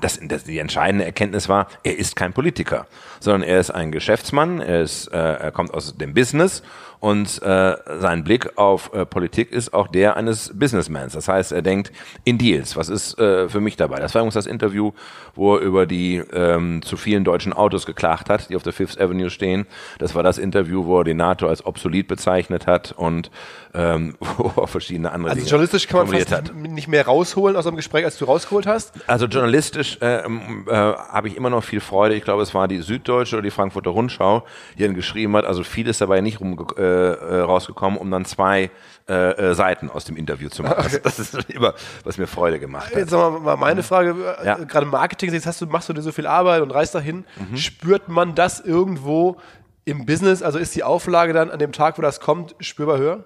das, 0.02 0.20
das, 0.22 0.44
die 0.44 0.60
entscheidende 0.60 1.06
Erkenntnis 1.06 1.48
war, 1.48 1.68
er 1.84 1.98
ist 1.98 2.16
kein 2.16 2.34
Politiker, 2.34 2.88
sondern 3.20 3.44
er 3.44 3.60
ist 3.60 3.72
ein 3.72 3.92
Geschäftsmann, 3.92 4.60
er, 4.60 4.82
ist, 4.82 5.08
äh, 5.08 5.18
er 5.18 5.52
kommt 5.52 5.74
aus 5.74 5.96
dem 5.96 6.14
Business 6.14 6.64
und 7.02 7.42
äh, 7.42 7.76
sein 8.00 8.24
Blick 8.24 8.60
auf 8.60 8.94
äh, 8.94 9.08
Politik 9.08 9.52
ist 9.52 9.74
auch 9.74 9.88
der 9.88 10.18
eines 10.18 10.52
Businessmans. 10.54 11.14
Das 11.14 11.28
heißt, 11.28 11.52
er 11.52 11.64
denkt 11.64 11.92
in 12.26 12.38
Deals. 12.38 12.76
Was 12.76 12.90
ist 12.90 13.18
äh, 13.18 13.50
für 13.50 13.60
mich 13.60 13.76
dabei? 13.76 14.00
Das 14.00 14.14
war 14.14 14.22
übrigens 14.22 14.36
das 14.36 14.46
Interview, 14.46 14.92
wo 15.34 15.56
er 15.56 15.62
über 15.62 15.88
die 15.88 16.18
ähm, 16.18 16.84
zu 16.84 16.98
vielen 16.98 17.24
deutschen 17.24 17.54
Autos 17.54 17.88
geklagt 17.88 18.30
hat, 18.30 18.50
die 18.50 18.56
auf 18.56 18.62
der 18.62 18.72
Fifth 18.72 19.02
Avenue 19.02 19.32
stehen. 19.32 19.66
Das 19.98 20.14
war 20.14 20.22
das 20.22 20.38
Interview, 20.38 20.86
wo 20.86 21.00
er 21.00 21.04
die 21.04 21.16
NATO 21.16 21.48
als 21.48 21.66
obsolet 21.66 22.08
bezeichnet 22.08 22.68
hat 22.68 22.92
und 22.92 23.32
ähm, 23.74 24.16
wo 24.38 24.62
er 24.62 24.68
verschiedene 24.68 25.12
andere 25.12 25.32
Also 25.32 25.40
Dinge 25.40 25.50
journalistisch 25.50 25.88
kann 25.88 26.06
man 26.06 26.16
fast 26.16 26.32
hat. 26.32 26.54
nicht 26.54 26.88
mehr 26.88 27.08
rausholen 27.08 27.58
aus 27.58 27.66
einem 27.66 27.78
Gespräch, 27.78 28.06
als 28.06 28.20
du 28.20 28.26
rausgeholt 28.26 28.68
hast. 28.68 28.94
Also 29.08 29.26
journalistisch 29.26 29.98
äh, 30.02 30.24
ähm, 30.24 30.68
äh, 30.70 30.74
habe 30.74 31.30
ich 31.30 31.36
immer 31.36 31.50
noch 31.50 31.64
viel 31.64 31.80
Freude. 31.80 32.14
Ich 32.14 32.24
glaube, 32.24 32.44
es 32.44 32.54
war 32.54 32.68
die 32.68 32.78
Süddeutsche 32.78 33.38
oder 33.38 33.44
die 33.44 33.50
Frankfurter 33.50 33.90
Rundschau, 33.90 34.46
die 34.78 34.84
dann 34.84 34.94
geschrieben 34.94 35.36
hat, 35.36 35.46
also 35.46 35.64
viel 35.64 35.88
ist 35.88 36.00
dabei 36.00 36.22
nicht 36.22 36.40
rum, 36.40 36.64
äh, 36.78 36.91
äh, 36.91 36.91
rausgekommen, 36.92 37.98
um 38.00 38.10
dann 38.12 38.26
zwei 38.26 38.70
äh, 39.10 39.14
äh, 39.32 39.54
Seiten 39.56 39.90
aus 39.90 40.06
dem 40.06 40.16
Interview 40.16 40.50
zu 40.50 40.64
machen. 40.64 41.00
Das, 41.04 41.16
das 41.18 41.34
ist 41.34 41.50
immer, 41.50 41.74
was 42.04 42.18
mir 42.18 42.28
Freude 42.28 42.60
gemacht 42.60 42.92
hat. 42.92 42.98
Jetzt 42.98 43.10
sagen 43.12 43.36
wir 43.36 43.40
mal 43.40 43.56
meine 43.58 43.84
Frage, 43.84 44.16
äh, 44.42 44.46
Ja. 44.46 44.56
gerade 44.56 44.86
Marketing, 44.86 45.34
jetzt 45.34 45.46
hast 45.48 45.60
du, 45.62 45.66
machst 45.66 45.90
du 45.90 45.94
dir 45.94 46.02
so 46.02 46.12
viel 46.12 46.28
Arbeit 46.28 46.62
und 46.62 46.72
reist 46.72 46.96
dahin. 46.96 47.26
Mhm. 47.50 47.58
Spürt 47.58 48.08
man 48.10 48.36
das 48.36 48.60
irgendwo 48.60 49.38
im 49.86 50.06
Business? 50.06 50.42
Also 50.44 50.60
ist 50.60 50.76
die 50.76 50.84
Auflage 50.84 51.34
dann 51.34 51.50
an 51.50 51.60
dem 51.60 51.72
Tag, 51.72 51.98
wo 51.98 52.02
das 52.02 52.20
kommt, 52.20 52.56
spürbar 52.60 52.98
höher? 52.98 53.26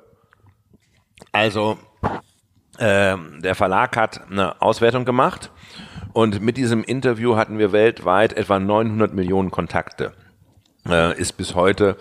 Also 1.31 1.77
ähm, 2.79 3.39
der 3.41 3.55
Verlag 3.55 3.95
hat 3.97 4.21
eine 4.29 4.61
Auswertung 4.61 5.05
gemacht 5.05 5.51
und 6.13 6.41
mit 6.41 6.57
diesem 6.57 6.83
Interview 6.83 7.35
hatten 7.35 7.57
wir 7.57 7.71
weltweit 7.71 8.33
etwa 8.33 8.59
900 8.59 9.13
Millionen 9.13 9.51
Kontakte. 9.51 10.13
Äh, 10.89 11.19
ist 11.19 11.33
bis 11.33 11.55
heute 11.55 11.97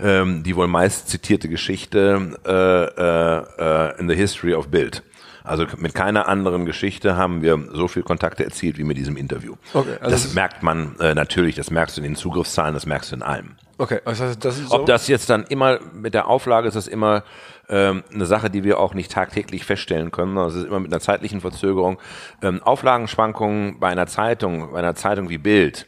ähm, 0.00 0.42
die 0.42 0.54
wohl 0.56 0.68
meist 0.68 1.08
zitierte 1.08 1.48
Geschichte 1.48 2.38
äh, 2.46 2.52
äh, 2.52 3.94
äh, 3.94 4.00
in 4.00 4.08
the 4.08 4.14
history 4.14 4.54
of 4.54 4.68
Bild. 4.68 5.02
Also 5.44 5.66
mit 5.78 5.94
keiner 5.94 6.28
anderen 6.28 6.66
Geschichte 6.66 7.16
haben 7.16 7.40
wir 7.42 7.58
so 7.72 7.88
viel 7.88 8.02
Kontakte 8.02 8.44
erzielt 8.44 8.76
wie 8.76 8.84
mit 8.84 8.98
diesem 8.98 9.16
Interview. 9.16 9.54
Okay, 9.72 9.96
also 10.00 10.10
das 10.10 10.34
merkt 10.34 10.62
man 10.62 10.94
äh, 11.00 11.14
natürlich, 11.14 11.54
das 11.54 11.70
merkst 11.70 11.96
du 11.96 12.02
in 12.02 12.04
den 12.04 12.16
Zugriffszahlen, 12.16 12.74
das 12.74 12.84
merkst 12.84 13.12
du 13.12 13.16
in 13.16 13.22
allem. 13.22 13.56
Okay, 13.78 14.00
also 14.04 14.34
das, 14.34 14.58
ist 14.58 14.70
Ob 14.70 14.86
das 14.86 15.08
jetzt 15.08 15.30
dann 15.30 15.44
immer 15.44 15.80
mit 15.94 16.12
der 16.12 16.26
Auflage 16.26 16.68
ist 16.68 16.74
das 16.74 16.86
immer 16.86 17.24
ähm, 17.70 18.02
eine 18.12 18.26
Sache, 18.26 18.50
die 18.50 18.62
wir 18.62 18.78
auch 18.78 18.92
nicht 18.92 19.10
tagtäglich 19.10 19.64
feststellen 19.64 20.10
können. 20.10 20.36
Es 20.36 20.54
ist 20.54 20.66
immer 20.66 20.80
mit 20.80 20.92
einer 20.92 21.00
zeitlichen 21.00 21.40
Verzögerung. 21.40 21.98
Ähm, 22.42 22.62
Auflagenschwankungen 22.62 23.78
bei 23.80 23.88
einer 23.88 24.06
Zeitung, 24.06 24.72
bei 24.72 24.80
einer 24.80 24.96
Zeitung 24.96 25.28
wie 25.28 25.38
Bild 25.38 25.86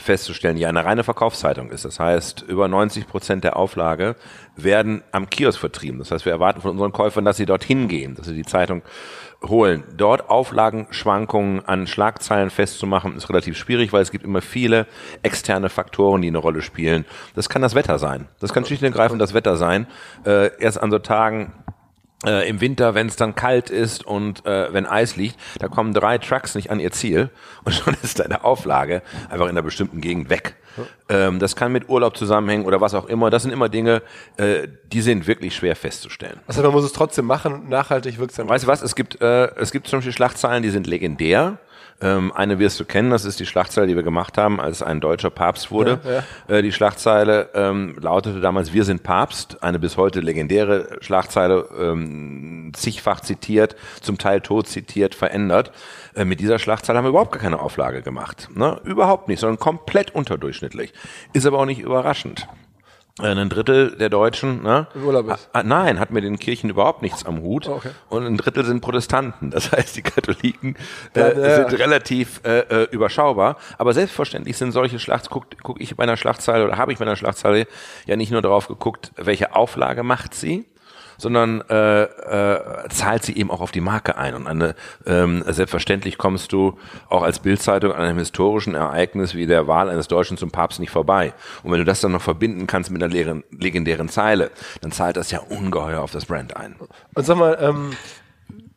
festzustellen, 0.00 0.56
die 0.56 0.66
eine 0.66 0.84
reine 0.84 1.04
Verkaufszeitung 1.04 1.70
ist. 1.70 1.84
Das 1.84 2.00
heißt, 2.00 2.42
über 2.42 2.68
90 2.68 3.06
Prozent 3.06 3.44
der 3.44 3.56
Auflage 3.56 4.16
werden 4.56 5.02
am 5.12 5.30
Kiosk 5.30 5.60
vertrieben. 5.60 5.98
Das 5.98 6.10
heißt, 6.10 6.24
wir 6.24 6.32
erwarten 6.32 6.60
von 6.60 6.72
unseren 6.72 6.92
Käufern, 6.92 7.24
dass 7.24 7.36
sie 7.36 7.46
dorthin 7.46 7.88
gehen, 7.88 8.14
dass 8.14 8.26
sie 8.26 8.34
die 8.34 8.44
Zeitung 8.44 8.82
holen. 9.42 9.84
Dort 9.96 10.28
Auflagenschwankungen 10.28 11.64
an 11.64 11.86
Schlagzeilen 11.86 12.50
festzumachen, 12.50 13.16
ist 13.16 13.28
relativ 13.28 13.56
schwierig, 13.56 13.92
weil 13.92 14.02
es 14.02 14.10
gibt 14.10 14.24
immer 14.24 14.42
viele 14.42 14.86
externe 15.22 15.68
Faktoren, 15.68 16.22
die 16.22 16.28
eine 16.28 16.38
Rolle 16.38 16.62
spielen. 16.62 17.06
Das 17.34 17.48
kann 17.48 17.62
das 17.62 17.74
Wetter 17.74 17.98
sein. 17.98 18.28
Das 18.38 18.52
kann 18.52 18.64
schlicht 18.64 18.82
und 18.82 18.88
ergreifend 18.88 19.20
das 19.20 19.34
Wetter 19.34 19.56
sein. 19.56 19.86
Äh, 20.24 20.50
erst 20.60 20.82
an 20.82 20.90
so 20.90 20.98
Tagen, 20.98 21.52
äh, 22.26 22.48
im 22.48 22.60
Winter, 22.60 22.94
wenn 22.94 23.06
es 23.06 23.16
dann 23.16 23.34
kalt 23.34 23.70
ist 23.70 24.04
und 24.04 24.44
äh, 24.46 24.72
wenn 24.72 24.86
Eis 24.86 25.16
liegt, 25.16 25.36
da 25.58 25.68
kommen 25.68 25.94
drei 25.94 26.18
Trucks 26.18 26.54
nicht 26.54 26.70
an 26.70 26.80
ihr 26.80 26.92
Ziel 26.92 27.30
und 27.64 27.74
schon 27.74 27.96
ist 28.02 28.18
deine 28.20 28.44
Auflage 28.44 29.02
einfach 29.28 29.46
in 29.46 29.50
einer 29.50 29.62
bestimmten 29.62 30.00
Gegend 30.00 30.30
weg. 30.30 30.56
Ähm, 31.08 31.38
das 31.38 31.56
kann 31.56 31.72
mit 31.72 31.88
Urlaub 31.88 32.16
zusammenhängen 32.16 32.64
oder 32.64 32.80
was 32.80 32.94
auch 32.94 33.06
immer. 33.06 33.30
Das 33.30 33.42
sind 33.42 33.52
immer 33.52 33.68
Dinge, 33.68 34.02
äh, 34.36 34.68
die 34.92 35.00
sind 35.00 35.26
wirklich 35.26 35.54
schwer 35.54 35.74
festzustellen. 35.76 36.38
Also 36.46 36.62
man 36.62 36.72
muss 36.72 36.84
es 36.84 36.92
trotzdem 36.92 37.26
machen, 37.26 37.68
nachhaltig 37.68 38.18
wirksam. 38.18 38.48
Weißt 38.48 38.64
du 38.64 38.68
was? 38.68 38.82
Es 38.82 38.94
gibt, 38.94 39.20
äh, 39.20 39.46
es 39.56 39.72
gibt 39.72 39.88
zum 39.88 39.98
Beispiel 39.98 40.12
Schlachtzeilen, 40.12 40.62
die 40.62 40.70
sind 40.70 40.86
legendär. 40.86 41.58
Ähm, 42.00 42.32
eine 42.32 42.58
wirst 42.58 42.80
du 42.80 42.84
kennen, 42.84 43.10
das 43.10 43.24
ist 43.24 43.40
die 43.40 43.46
Schlagzeile, 43.46 43.86
die 43.86 43.96
wir 43.96 44.02
gemacht 44.02 44.38
haben, 44.38 44.60
als 44.60 44.82
ein 44.82 45.00
deutscher 45.00 45.30
Papst 45.30 45.70
wurde. 45.70 46.00
Ja, 46.04 46.10
ja. 46.48 46.56
Äh, 46.56 46.62
die 46.62 46.72
Schlagzeile 46.72 47.50
ähm, 47.54 47.96
lautete 48.00 48.40
damals, 48.40 48.72
wir 48.72 48.84
sind 48.84 49.02
Papst, 49.02 49.62
eine 49.62 49.78
bis 49.78 49.96
heute 49.96 50.20
legendäre 50.20 50.98
Schlagzeile, 51.00 51.68
ähm, 51.78 52.72
zigfach 52.74 53.20
zitiert, 53.20 53.76
zum 54.00 54.18
Teil 54.18 54.40
tot 54.40 54.66
zitiert, 54.66 55.14
verändert. 55.14 55.72
Äh, 56.14 56.24
mit 56.24 56.40
dieser 56.40 56.58
Schlagzeile 56.58 56.98
haben 56.98 57.04
wir 57.04 57.10
überhaupt 57.10 57.32
gar 57.32 57.42
keine 57.42 57.60
Auflage 57.60 58.02
gemacht. 58.02 58.48
Ne? 58.54 58.80
Überhaupt 58.84 59.28
nicht, 59.28 59.40
sondern 59.40 59.58
komplett 59.58 60.14
unterdurchschnittlich. 60.14 60.92
Ist 61.32 61.46
aber 61.46 61.58
auch 61.58 61.66
nicht 61.66 61.80
überraschend. 61.80 62.48
Äh, 63.20 63.26
ein 63.26 63.48
Drittel 63.48 63.96
der 63.96 64.08
Deutschen, 64.08 64.62
ne? 64.62 64.86
Urlaub 64.94 65.30
ist. 65.30 65.48
Ah, 65.52 65.62
nein, 65.62 65.98
hat 65.98 66.10
mit 66.10 66.24
den 66.24 66.38
Kirchen 66.38 66.70
überhaupt 66.70 67.02
nichts 67.02 67.26
am 67.26 67.42
Hut. 67.42 67.68
Oh, 67.68 67.74
okay. 67.74 67.90
Und 68.08 68.26
ein 68.26 68.36
Drittel 68.36 68.64
sind 68.64 68.80
Protestanten. 68.80 69.50
Das 69.50 69.72
heißt, 69.72 69.96
die 69.96 70.02
Katholiken 70.02 70.76
äh, 71.14 71.20
ja, 71.20 71.32
ja. 71.32 71.56
sind 71.56 71.78
relativ 71.78 72.40
äh, 72.44 72.60
äh, 72.60 72.88
überschaubar. 72.90 73.56
Aber 73.78 73.92
selbstverständlich 73.92 74.56
sind 74.56 74.72
solche 74.72 74.98
Schlachts, 74.98 75.28
guck, 75.28 75.46
guck 75.62 75.80
ich 75.80 75.96
bei 75.96 76.04
einer 76.04 76.16
Schlachtzeile 76.16 76.64
oder 76.64 76.78
habe 76.78 76.92
ich 76.92 76.98
bei 76.98 77.04
einer 77.04 77.16
Schlachtzeile 77.16 77.66
ja 78.06 78.16
nicht 78.16 78.30
nur 78.30 78.42
darauf 78.42 78.68
geguckt, 78.68 79.12
welche 79.16 79.54
Auflage 79.54 80.02
macht 80.02 80.34
sie, 80.34 80.64
sondern 81.20 81.62
äh, 81.68 82.02
äh, 82.02 82.88
zahlt 82.88 83.22
sie 83.22 83.36
eben 83.36 83.50
auch 83.50 83.60
auf 83.60 83.72
die 83.72 83.80
Marke 83.80 84.16
ein. 84.16 84.34
Und 84.34 84.46
eine, 84.46 84.74
ähm, 85.06 85.44
selbstverständlich 85.46 86.18
kommst 86.18 86.52
du 86.52 86.78
auch 87.08 87.22
als 87.22 87.40
Bildzeitung 87.40 87.92
an 87.92 88.02
einem 88.02 88.18
historischen 88.18 88.74
Ereignis 88.74 89.34
wie 89.34 89.46
der 89.46 89.66
Wahl 89.66 89.88
eines 89.90 90.08
Deutschen 90.08 90.36
zum 90.36 90.50
Papst 90.50 90.80
nicht 90.80 90.90
vorbei. 90.90 91.32
Und 91.62 91.72
wenn 91.72 91.78
du 91.78 91.84
das 91.84 92.00
dann 92.00 92.12
noch 92.12 92.22
verbinden 92.22 92.66
kannst 92.66 92.90
mit 92.90 93.02
einer 93.02 93.12
leeren, 93.12 93.44
legendären 93.50 94.08
Zeile, 94.08 94.50
dann 94.80 94.92
zahlt 94.92 95.16
das 95.16 95.30
ja 95.30 95.40
ungeheuer 95.40 96.00
auf 96.00 96.12
das 96.12 96.26
Brand 96.26 96.56
ein. 96.56 96.76
Und 97.14 97.26
sag 97.26 97.36
mal, 97.36 97.58
ähm, 97.60 97.90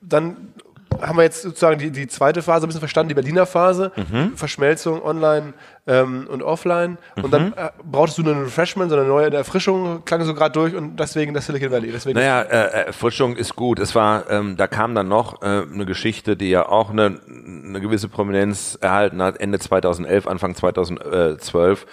dann 0.01 0.53
haben 1.01 1.17
wir 1.17 1.23
jetzt 1.23 1.41
sozusagen 1.41 1.79
die, 1.79 1.91
die 1.91 2.08
zweite 2.08 2.41
Phase 2.41 2.65
ein 2.65 2.67
bisschen 2.67 2.79
verstanden, 2.79 3.10
die 3.10 3.15
Berliner 3.15 3.45
Phase, 3.45 3.91
mhm. 3.95 4.36
Verschmelzung 4.36 5.01
online 5.01 5.53
ähm, 5.86 6.28
und 6.30 6.41
offline. 6.41 6.98
Und 7.15 7.28
mhm. 7.28 7.32
dann 7.32 7.54
äh, 7.54 7.69
brauchtest 7.84 8.19
du 8.19 8.24
einen 8.24 8.43
Refreshment, 8.43 8.89
so 8.89 8.98
eine 8.98 9.08
neue 9.08 9.32
Erfrischung, 9.34 10.04
klang 10.06 10.24
so 10.24 10.34
gerade 10.34 10.54
durch 10.54 10.76
und 10.76 10.98
deswegen 10.98 11.34
das 11.34 11.46
Silicon 11.46 11.72
Valley. 11.72 11.91
Deswegen 11.91 12.17
naja, 12.17 12.41
äh, 12.41 12.86
Erfrischung 12.86 13.36
ist 13.36 13.56
gut. 13.56 13.80
Es 13.80 13.93
war, 13.96 14.30
ähm, 14.30 14.56
da 14.58 14.67
kam 14.67 14.96
dann 14.96 15.08
noch 15.08 15.41
äh, 15.41 15.46
eine 15.46 15.86
Geschichte, 15.86 16.38
die 16.38 16.50
ja 16.50 16.67
auch 16.67 16.89
eine, 16.89 17.19
eine 17.28 17.82
gewisse 17.82 18.08
Prominenz 18.08 18.78
erhalten 18.80 19.22
hat, 19.22 19.39
Ende 19.39 19.60
2011, 19.60 20.28
Anfang 20.28 20.56
2012. 20.56 21.86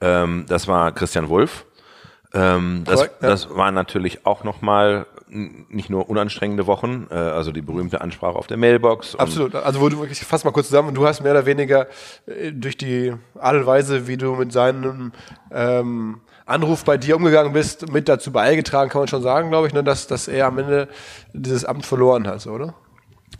Ähm, 0.00 0.44
das 0.48 0.68
war 0.68 0.92
Christian 0.92 1.28
Wulff. 1.28 1.64
Ähm, 2.34 2.82
das, 2.84 3.08
das 3.20 3.54
war 3.56 3.70
natürlich 3.70 4.26
auch 4.26 4.44
nochmal 4.44 5.06
nicht 5.28 5.90
nur 5.90 6.08
unanstrengende 6.08 6.66
Wochen, 6.66 7.06
äh, 7.10 7.14
also 7.14 7.52
die 7.52 7.62
berühmte 7.62 8.00
Ansprache 8.00 8.36
auf 8.36 8.46
der 8.46 8.56
Mailbox. 8.56 9.16
Absolut. 9.16 9.54
Also 9.54 9.80
wo 9.80 9.88
du, 9.88 10.04
ich 10.04 10.20
fass 10.20 10.44
mal 10.44 10.52
kurz 10.52 10.68
zusammen, 10.68 10.94
du 10.94 11.06
hast 11.06 11.22
mehr 11.22 11.32
oder 11.32 11.46
weniger 11.46 11.88
äh, 12.26 12.52
durch 12.52 12.76
die 12.76 13.12
Art 13.38 13.56
und 13.56 13.66
Weise, 13.66 14.06
wie 14.06 14.16
du 14.16 14.34
mit 14.34 14.52
seinem 14.52 15.12
ähm, 15.50 16.20
Anruf 16.46 16.84
bei 16.84 16.96
dir 16.96 17.16
umgegangen 17.16 17.52
bist, 17.52 17.90
mit 17.92 18.08
dazu 18.08 18.30
beigetragen, 18.30 18.88
kann 18.88 19.00
man 19.00 19.08
schon 19.08 19.22
sagen, 19.22 19.50
glaube 19.50 19.66
ich, 19.66 19.74
ne, 19.74 19.82
dass, 19.82 20.06
dass 20.06 20.28
er 20.28 20.46
am 20.46 20.58
Ende 20.58 20.88
dieses 21.32 21.64
Amt 21.64 21.84
verloren 21.84 22.26
hat, 22.26 22.46
oder? 22.46 22.74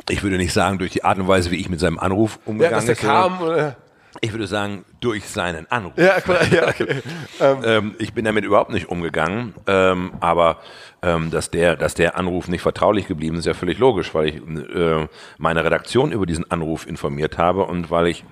Ich 0.09 0.23
würde 0.23 0.37
nicht 0.37 0.53
sagen, 0.53 0.79
durch 0.79 0.91
die 0.91 1.05
Art 1.05 1.19
und 1.19 1.29
Weise, 1.29 1.51
wie 1.53 1.57
ich 1.57 1.69
mit 1.69 1.81
seinem 1.81 1.99
Anruf 1.99 2.41
umgegangen 2.45 2.87
ja, 2.87 2.95
dass 2.95 2.99
kam, 2.99 3.41
oder? 3.41 3.77
Ich 4.21 4.33
würde 4.33 4.47
sagen, 4.47 4.85
durch 5.01 5.29
seinen 5.29 5.71
Anruf. 5.71 5.93
Ja, 5.97 6.21
klar, 6.21 6.45
ja, 6.51 6.69
okay. 6.69 7.03
ähm, 7.41 7.95
ich 7.99 8.15
bin 8.15 8.25
damit 8.25 8.45
überhaupt 8.45 8.71
nicht 8.71 8.89
umgegangen, 8.89 9.55
ähm, 9.67 10.13
aber 10.21 10.59
ähm, 11.07 11.31
dass 11.31 11.51
der, 11.51 11.77
dass 11.77 11.95
der 11.95 12.19
Anruf 12.19 12.49
nicht 12.49 12.63
vertraulich 12.63 13.07
geblieben 13.07 13.37
ist, 13.37 13.47
ja 13.47 13.55
völlig 13.55 13.79
logisch, 13.79 14.13
weil 14.13 14.29
ich 14.29 14.37
äh, 14.37 15.07
meine 15.39 15.65
Redaktion 15.65 16.11
über 16.11 16.27
diesen 16.27 16.51
Anruf 16.51 16.87
informiert 16.87 17.39
habe 17.39 17.65
und 17.65 17.91
weil 17.91 18.09
ich 18.09 18.25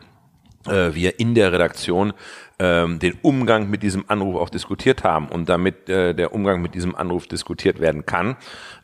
äh, 0.67 0.93
wir 0.93 1.21
in 1.21 1.35
der 1.35 1.53
Redaktion 1.53 2.13
ähm, 2.59 2.99
den 2.99 3.19
Umgang 3.23 3.69
mit 3.71 3.83
diesem 3.83 4.05
Anruf 4.09 4.37
auch 4.37 4.49
diskutiert 4.49 5.05
haben. 5.05 5.29
Und 5.29 5.49
damit 5.49 5.89
äh, 5.89 6.15
der 6.15 6.33
Umgang 6.33 6.63
mit 6.63 6.75
diesem 6.75 6.95
Anruf 6.95 7.27
diskutiert 7.27 7.81
werden 7.81 8.07
kann, 8.07 8.37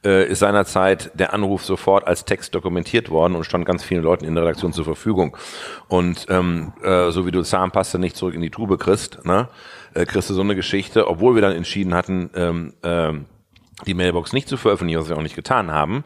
äh, 0.05 0.27
ist 0.29 0.41
seinerzeit 0.41 1.11
der 1.15 1.33
Anruf 1.33 1.65
sofort 1.65 2.07
als 2.07 2.25
Text 2.25 2.55
dokumentiert 2.55 3.11
worden 3.11 3.35
und 3.35 3.45
stand 3.45 3.67
ganz 3.67 3.83
vielen 3.83 4.03
Leuten 4.03 4.25
in 4.25 4.35
der 4.35 4.45
Redaktion 4.45 4.73
zur 4.73 4.85
Verfügung. 4.85 5.37
Und 5.89 6.27
ähm, 6.29 6.73
äh, 6.83 7.11
so 7.11 7.27
wie 7.27 7.31
du 7.31 7.43
Zahnpasta 7.43 7.99
nicht 7.99 8.17
zurück 8.17 8.35
in 8.35 8.41
die 8.41 8.51
Tube 8.51 8.79
kriegst, 8.79 9.25
ne, 9.25 9.49
äh, 9.95 10.05
kriegst 10.05 10.31
du 10.31 10.35
so 10.35 10.43
eine 10.43 10.57
Geschichte, 10.57 11.09
obwohl 11.09 11.35
wir 11.35 11.43
dann 11.43 11.53
entschieden 11.53 11.95
hatten, 11.95 12.31
ähm, 12.35 12.75
äh, 12.83 13.13
die 13.87 13.95
Mailbox 13.95 14.33
nicht 14.33 14.49
zu 14.49 14.57
veröffentlichen, 14.57 15.01
was 15.01 15.09
wir 15.09 15.17
auch 15.17 15.23
nicht 15.23 15.37
getan 15.37 15.71
haben, 15.71 16.05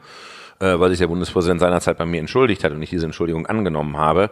äh, 0.61 0.79
weil 0.79 0.91
sich 0.91 0.99
der 0.99 1.09
Bundespräsident 1.09 1.61
seinerzeit 1.61 1.99
bei 1.99 2.07
mir 2.07 2.21
entschuldigt 2.21 2.65
hat 2.65 2.73
und 2.73 2.83
ich 2.83 2.91
diese 2.91 3.07
Entschuldigung 3.07 3.47
angenommen 3.47 3.97
habe, 3.97 4.31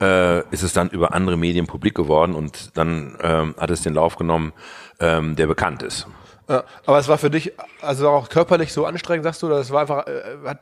äh, 0.00 0.40
ist 0.50 0.62
es 0.62 0.72
dann 0.72 0.88
über 0.90 1.14
andere 1.14 1.36
Medien 1.36 1.66
publik 1.66 1.94
geworden 1.94 2.34
und 2.34 2.76
dann 2.76 3.16
ähm, 3.20 3.54
hat 3.58 3.70
es 3.70 3.82
den 3.82 3.94
Lauf 3.94 4.16
genommen, 4.16 4.52
ähm, 5.00 5.36
der 5.36 5.46
bekannt 5.46 5.82
ist. 5.82 6.06
Ja, 6.48 6.64
aber 6.84 6.98
es 6.98 7.08
war 7.08 7.16
für 7.16 7.30
dich 7.30 7.52
also 7.80 8.08
auch 8.10 8.28
körperlich 8.28 8.72
so 8.72 8.84
anstrengend, 8.84 9.24
sagst 9.24 9.42
du, 9.42 9.46
oder 9.46 9.58
es 9.58 9.70
war 9.70 9.80
einfach, 9.80 10.06
äh, 10.06 10.22
hat, 10.46 10.58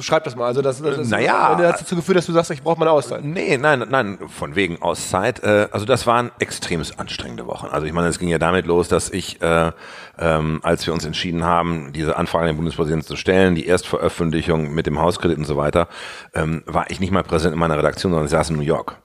schreib 0.00 0.24
das 0.24 0.36
mal, 0.36 0.46
also 0.46 0.60
das, 0.60 0.82
das 0.82 1.08
naja, 1.08 1.56
hat 1.56 1.60
dazu 1.60 1.96
geführt, 1.96 2.18
dass 2.18 2.26
du 2.26 2.32
sagst, 2.32 2.50
ich 2.50 2.62
brauche 2.62 2.78
meine 2.78 2.90
Auszeit. 2.90 3.24
Nee, 3.24 3.56
nein, 3.56 3.86
nein, 3.88 4.18
von 4.28 4.54
wegen 4.54 4.82
Auszeit. 4.82 5.42
Äh, 5.42 5.68
also 5.70 5.86
das 5.86 6.06
waren 6.06 6.30
extremst 6.40 7.00
anstrengende 7.00 7.46
Wochen. 7.46 7.68
Also 7.68 7.86
ich 7.86 7.94
meine, 7.94 8.08
es 8.08 8.18
ging 8.18 8.28
ja 8.28 8.38
damit 8.38 8.66
los, 8.66 8.88
dass 8.88 9.08
ich, 9.08 9.40
äh, 9.40 9.72
ähm, 10.18 10.60
als 10.62 10.86
wir 10.86 10.92
uns 10.92 11.06
entschieden 11.06 11.44
haben, 11.44 11.92
diese 11.94 12.16
Anfrage 12.16 12.42
an 12.42 12.48
den 12.48 12.56
Bundespräsidenten 12.56 13.06
zu 13.06 13.16
stellen, 13.16 13.54
die 13.54 13.66
Erstveröffentlichung 13.66 14.74
mit 14.74 14.86
dem 14.86 15.00
Hauskredit 15.00 15.38
und 15.38 15.44
so 15.44 15.56
weiter, 15.56 15.88
ähm, 16.34 16.62
war 16.66 16.90
ich 16.90 17.00
nicht 17.00 17.12
mal 17.12 17.24
präsent 17.24 17.54
in 17.54 17.58
meiner 17.58 17.78
Redaktion, 17.78 18.12
sondern 18.12 18.26
ich 18.26 18.32
saß 18.32 18.50
in 18.50 18.56
New 18.56 18.62
York. 18.62 18.96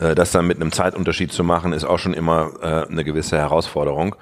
Äh, 0.00 0.14
das 0.14 0.32
dann 0.32 0.46
mit 0.46 0.58
einem 0.58 0.72
Zeitunterschied 0.72 1.32
zu 1.32 1.44
machen, 1.44 1.74
ist 1.74 1.84
auch 1.84 1.98
schon 1.98 2.14
immer 2.14 2.52
äh, 2.62 2.90
eine 2.90 3.04
gewisse 3.04 3.36
Herausforderung. 3.36 4.16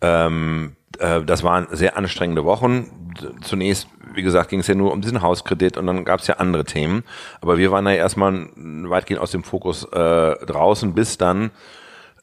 Ähm, 0.00 0.76
äh, 0.98 1.22
das 1.22 1.42
waren 1.42 1.66
sehr 1.70 1.96
anstrengende 1.96 2.44
Wochen. 2.44 3.12
Zunächst, 3.42 3.88
wie 4.14 4.22
gesagt, 4.22 4.50
ging 4.50 4.60
es 4.60 4.66
ja 4.66 4.74
nur 4.74 4.92
um 4.92 5.00
diesen 5.00 5.22
Hauskredit 5.22 5.76
und 5.76 5.86
dann 5.86 6.04
gab 6.04 6.20
es 6.20 6.26
ja 6.26 6.36
andere 6.36 6.64
Themen. 6.64 7.04
Aber 7.40 7.58
wir 7.58 7.70
waren 7.70 7.86
ja 7.86 7.92
erstmal 7.92 8.48
weitgehend 8.54 9.20
aus 9.20 9.30
dem 9.30 9.44
Fokus 9.44 9.84
äh, 9.84 10.46
draußen, 10.46 10.94
bis 10.94 11.18
dann 11.18 11.50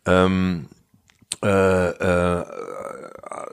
ähm, 0.06 0.68
äh, 1.44 1.90
äh, 1.90 2.46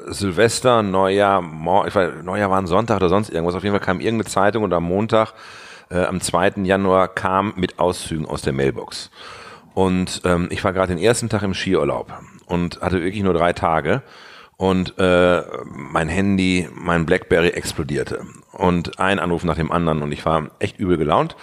Silvester, 0.06 0.82
Neujahr, 0.82 1.42
ich 1.86 1.94
weiß, 1.94 2.22
Neujahr 2.22 2.50
war 2.50 2.58
ein 2.58 2.66
Sonntag 2.66 2.96
oder 2.96 3.08
sonst 3.08 3.30
irgendwas. 3.30 3.54
Auf 3.54 3.64
jeden 3.64 3.76
Fall 3.76 3.84
kam 3.84 4.00
irgendeine 4.00 4.30
Zeitung 4.30 4.64
und 4.64 4.72
am 4.72 4.84
Montag, 4.84 5.34
äh, 5.90 6.04
am 6.04 6.20
2. 6.20 6.62
Januar, 6.64 7.08
kam 7.08 7.54
mit 7.56 7.78
Auszügen 7.78 8.26
aus 8.26 8.42
der 8.42 8.52
Mailbox. 8.52 9.10
Und 9.74 10.22
ähm, 10.24 10.48
ich 10.50 10.62
war 10.64 10.72
gerade 10.72 10.94
den 10.94 11.02
ersten 11.02 11.28
Tag 11.28 11.42
im 11.42 11.54
Skiurlaub 11.54 12.12
und 12.46 12.80
hatte 12.80 13.02
wirklich 13.02 13.22
nur 13.22 13.34
drei 13.34 13.52
Tage. 13.52 14.02
Und 14.56 14.98
äh, 14.98 15.42
mein 15.74 16.08
Handy, 16.08 16.68
mein 16.74 17.06
Blackberry 17.06 17.48
explodierte. 17.48 18.24
Und 18.52 18.98
ein 19.00 19.18
Anruf 19.18 19.44
nach 19.44 19.56
dem 19.56 19.72
anderen 19.72 20.02
und 20.02 20.12
ich 20.12 20.24
war 20.24 20.50
echt 20.58 20.78
übel 20.78 20.98
gelaunt 20.98 21.36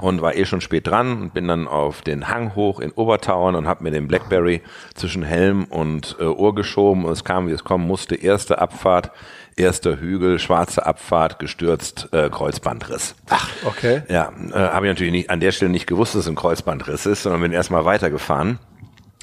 und 0.00 0.22
war 0.22 0.34
eh 0.34 0.46
schon 0.46 0.60
spät 0.60 0.86
dran 0.86 1.22
und 1.22 1.34
bin 1.34 1.48
dann 1.48 1.68
auf 1.68 2.02
den 2.02 2.28
Hang 2.28 2.54
hoch 2.54 2.80
in 2.80 2.92
Obertauern 2.92 3.56
und 3.56 3.66
habe 3.66 3.82
mir 3.82 3.90
den 3.90 4.08
Blackberry 4.08 4.62
zwischen 4.94 5.22
Helm 5.22 5.64
und 5.64 6.16
äh, 6.18 6.24
Ohr 6.24 6.54
geschoben. 6.54 7.04
Und 7.04 7.12
es 7.12 7.24
kam, 7.24 7.48
wie 7.48 7.52
es 7.52 7.64
kommen 7.64 7.86
musste. 7.86 8.14
Erste 8.14 8.58
Abfahrt, 8.58 9.10
erster 9.56 9.98
Hügel, 10.00 10.38
schwarze 10.38 10.86
Abfahrt, 10.86 11.38
gestürzt, 11.38 12.08
äh, 12.12 12.30
Kreuzbandriss. 12.30 13.14
Ach, 13.28 13.48
okay. 13.64 14.02
Ja, 14.08 14.32
äh, 14.50 14.54
habe 14.54 14.86
ich 14.86 14.90
natürlich 14.92 15.12
nicht, 15.12 15.30
an 15.30 15.40
der 15.40 15.52
Stelle 15.52 15.70
nicht 15.70 15.86
gewusst, 15.86 16.14
dass 16.14 16.22
es 16.22 16.28
ein 16.28 16.34
Kreuzbandriss 16.34 17.06
ist, 17.06 17.22
sondern 17.22 17.42
bin 17.42 17.52
erstmal 17.52 17.84
weitergefahren 17.84 18.58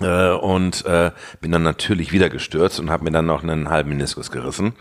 äh, 0.01 0.29
und 0.31 0.85
äh, 0.85 1.11
bin 1.41 1.51
dann 1.51 1.63
natürlich 1.63 2.11
wieder 2.11 2.29
gestürzt 2.29 2.79
und 2.79 2.89
habe 2.89 3.03
mir 3.03 3.11
dann 3.11 3.25
noch 3.25 3.43
einen 3.43 3.69
halben 3.69 3.89
Meniskus 3.89 4.31
gerissen. 4.31 4.73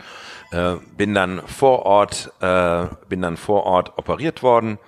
Äh, 0.51 0.75
bin 0.97 1.13
dann 1.13 1.41
vor 1.45 1.85
Ort, 1.85 2.31
äh, 2.41 2.85
bin 3.07 3.21
dann 3.21 3.37
vor 3.37 3.65
Ort 3.65 3.97
operiert 3.97 4.41
worden, 4.41 4.79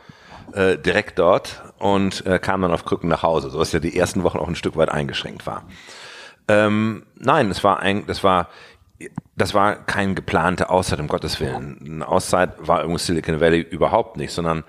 äh, 0.54 0.78
direkt 0.78 1.20
dort 1.20 1.62
und 1.78 2.26
äh, 2.26 2.40
kam 2.40 2.62
dann 2.62 2.72
auf 2.72 2.86
Krücken 2.86 3.10
nach 3.10 3.24
Hause, 3.24 3.50
so 3.50 3.60
dass 3.60 3.72
ja 3.72 3.80
die 3.80 3.98
ersten 3.98 4.24
Wochen 4.24 4.40
auch 4.40 4.48
ein 4.48 4.56
Stück 4.56 4.76
weit 4.76 4.90
eingeschränkt 4.90 5.46
war. 5.46 5.64
Ähm, 6.48 7.06
nein, 7.16 7.52
es 7.52 7.64
war 7.64 7.80
ein, 7.80 8.06
das 8.08 8.24
war 8.24 8.50
das 9.36 9.54
war 9.54 9.76
kein 9.76 10.16
geplante 10.16 10.70
Auszeit, 10.70 11.00
um 11.00 11.08
Gottes 11.08 11.40
Willen. 11.40 11.80
Eine 11.86 12.08
Auszeit 12.08 12.68
war 12.68 12.80
irgendwo 12.82 12.98
Silicon 12.98 13.40
Valley 13.40 13.62
überhaupt 13.62 14.18
nicht, 14.18 14.32
sondern 14.32 14.64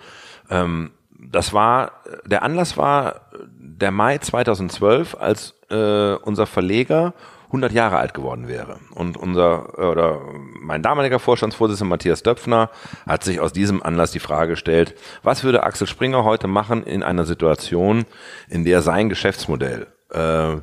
ähm, 0.50 0.92
das 1.18 1.52
war, 1.52 2.02
der 2.24 2.42
Anlass 2.42 2.76
war 2.76 3.22
der 3.48 3.90
Mai 3.90 4.18
2012, 4.18 5.16
als 5.18 5.54
äh, 5.70 6.14
unser 6.14 6.46
Verleger 6.46 7.14
100 7.52 7.72
Jahre 7.72 7.98
alt 7.98 8.14
geworden 8.14 8.48
wäre. 8.48 8.78
Und 8.94 9.16
unser 9.16 9.78
oder 9.78 10.20
mein 10.58 10.82
damaliger 10.82 11.18
Vorstandsvorsitzender 11.18 11.90
Matthias 11.90 12.22
Döpfner 12.22 12.70
hat 13.06 13.24
sich 13.24 13.40
aus 13.40 13.52
diesem 13.52 13.82
Anlass 13.82 14.10
die 14.10 14.20
Frage 14.20 14.52
gestellt, 14.52 14.94
was 15.22 15.44
würde 15.44 15.62
Axel 15.62 15.86
Springer 15.86 16.24
heute 16.24 16.46
machen 16.46 16.82
in 16.82 17.02
einer 17.02 17.24
Situation, 17.24 18.06
in 18.48 18.64
der 18.64 18.80
sein 18.80 19.10
Geschäftsmodell 19.10 19.86
äh, 20.10 20.56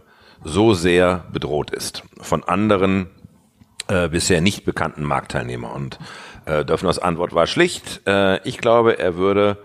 so 0.43 0.73
sehr 0.73 1.25
bedroht 1.31 1.69
ist 1.69 2.03
von 2.21 2.43
anderen 2.43 3.11
äh, 3.89 4.07
bisher 4.07 4.39
nicht 4.39 4.65
bekannten 4.65 5.03
Marktteilnehmer. 5.03 5.73
Und 5.73 5.99
äh, 6.45 6.63
Döpfners 6.63 6.99
Antwort 6.99 7.33
war 7.33 7.47
schlicht, 7.47 8.01
äh, 8.07 8.41
ich 8.47 8.59
glaube, 8.59 8.99
er 8.99 9.15
würde 9.15 9.57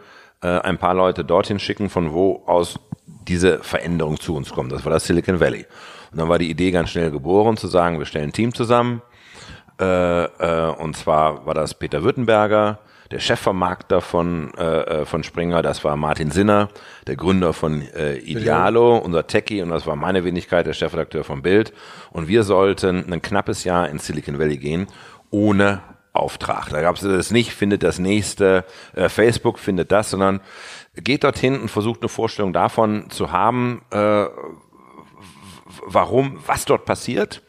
äh, 0.43 0.49
ein 0.49 0.79
paar 0.79 0.95
Leute 0.95 1.25
dorthin 1.25 1.59
schicken, 1.59 1.91
von 1.91 2.13
wo 2.13 2.43
aus 2.47 2.79
diese 3.29 3.59
Veränderung 3.61 4.19
zu 4.19 4.35
uns 4.35 4.51
kommt. 4.51 4.73
Das 4.73 4.85
war 4.85 4.93
das 4.93 5.07
Silicon 5.07 5.41
Valley. 5.41 5.67
Und 6.11 6.19
dann 6.19 6.29
war 6.29 6.39
die 6.39 6.51
Idee 6.51 6.71
ganz 6.71 6.91
schnell 6.91 7.11
geboren, 7.11 7.57
zu 7.57 7.67
sagen, 7.69 7.99
wir 7.99 8.07
stellen 8.07 8.31
ein 8.31 8.33
Team 8.33 8.55
zusammen. 8.55 9.03
Äh, 9.81 10.25
äh, 10.25 10.71
und 10.71 10.97
zwar 10.97 11.45
war 11.47 11.55
das 11.55 11.75
Peter 11.75 12.03
Württemberger, 12.03 12.79
der 13.11 13.21
Chefvermarkter 13.21 14.01
von, 14.01 14.53
äh, 14.55 15.03
äh, 15.03 15.05
von 15.05 15.23
Springer, 15.23 15.63
das 15.63 15.85
war 15.85 15.97
Martin 15.97 16.31
Sinner, 16.31 16.71
der 17.07 17.17
Gründer 17.17 17.53
von 17.53 17.83
äh, 17.83 18.17
Idealo, 18.17 18.99
unser 18.99 19.27
Techie, 19.27 19.63
und 19.63 19.71
das 19.71 19.87
war 19.87 19.97
meine 19.97 20.25
Wenigkeit, 20.25 20.67
der 20.67 20.73
Chefredakteur 20.73 21.25
von 21.25 21.43
Bild. 21.43 21.73
Und 22.11 22.29
wir 22.29 22.43
sollten 22.43 23.13
ein 23.13 23.23
knappes 23.23 23.65
Jahr 23.65 23.89
in 23.89 23.99
Silicon 23.99 24.39
Valley 24.39 24.57
gehen, 24.57 24.87
ohne 25.31 25.83
Auftrag. 26.13 26.71
Da 26.71 26.81
gab 26.81 26.97
es 26.97 27.03
das 27.03 27.31
nicht, 27.31 27.53
findet 27.53 27.83
das 27.83 27.99
nächste, 27.99 28.65
äh, 28.95 29.09
Facebook 29.09 29.59
findet 29.59 29.91
das, 29.93 30.11
sondern 30.11 30.41
geht 30.95 31.25
dorthin 31.25 31.61
und 31.61 31.69
versucht 31.69 32.03
eine 32.03 32.09
Vorstellung 32.09 32.53
davon 32.53 33.11
zu 33.11 33.33
haben, 33.33 33.83
äh, 33.91 34.27
warum, 35.87 36.39
was 36.47 36.65
dort 36.65 36.85
passiert 36.85 37.43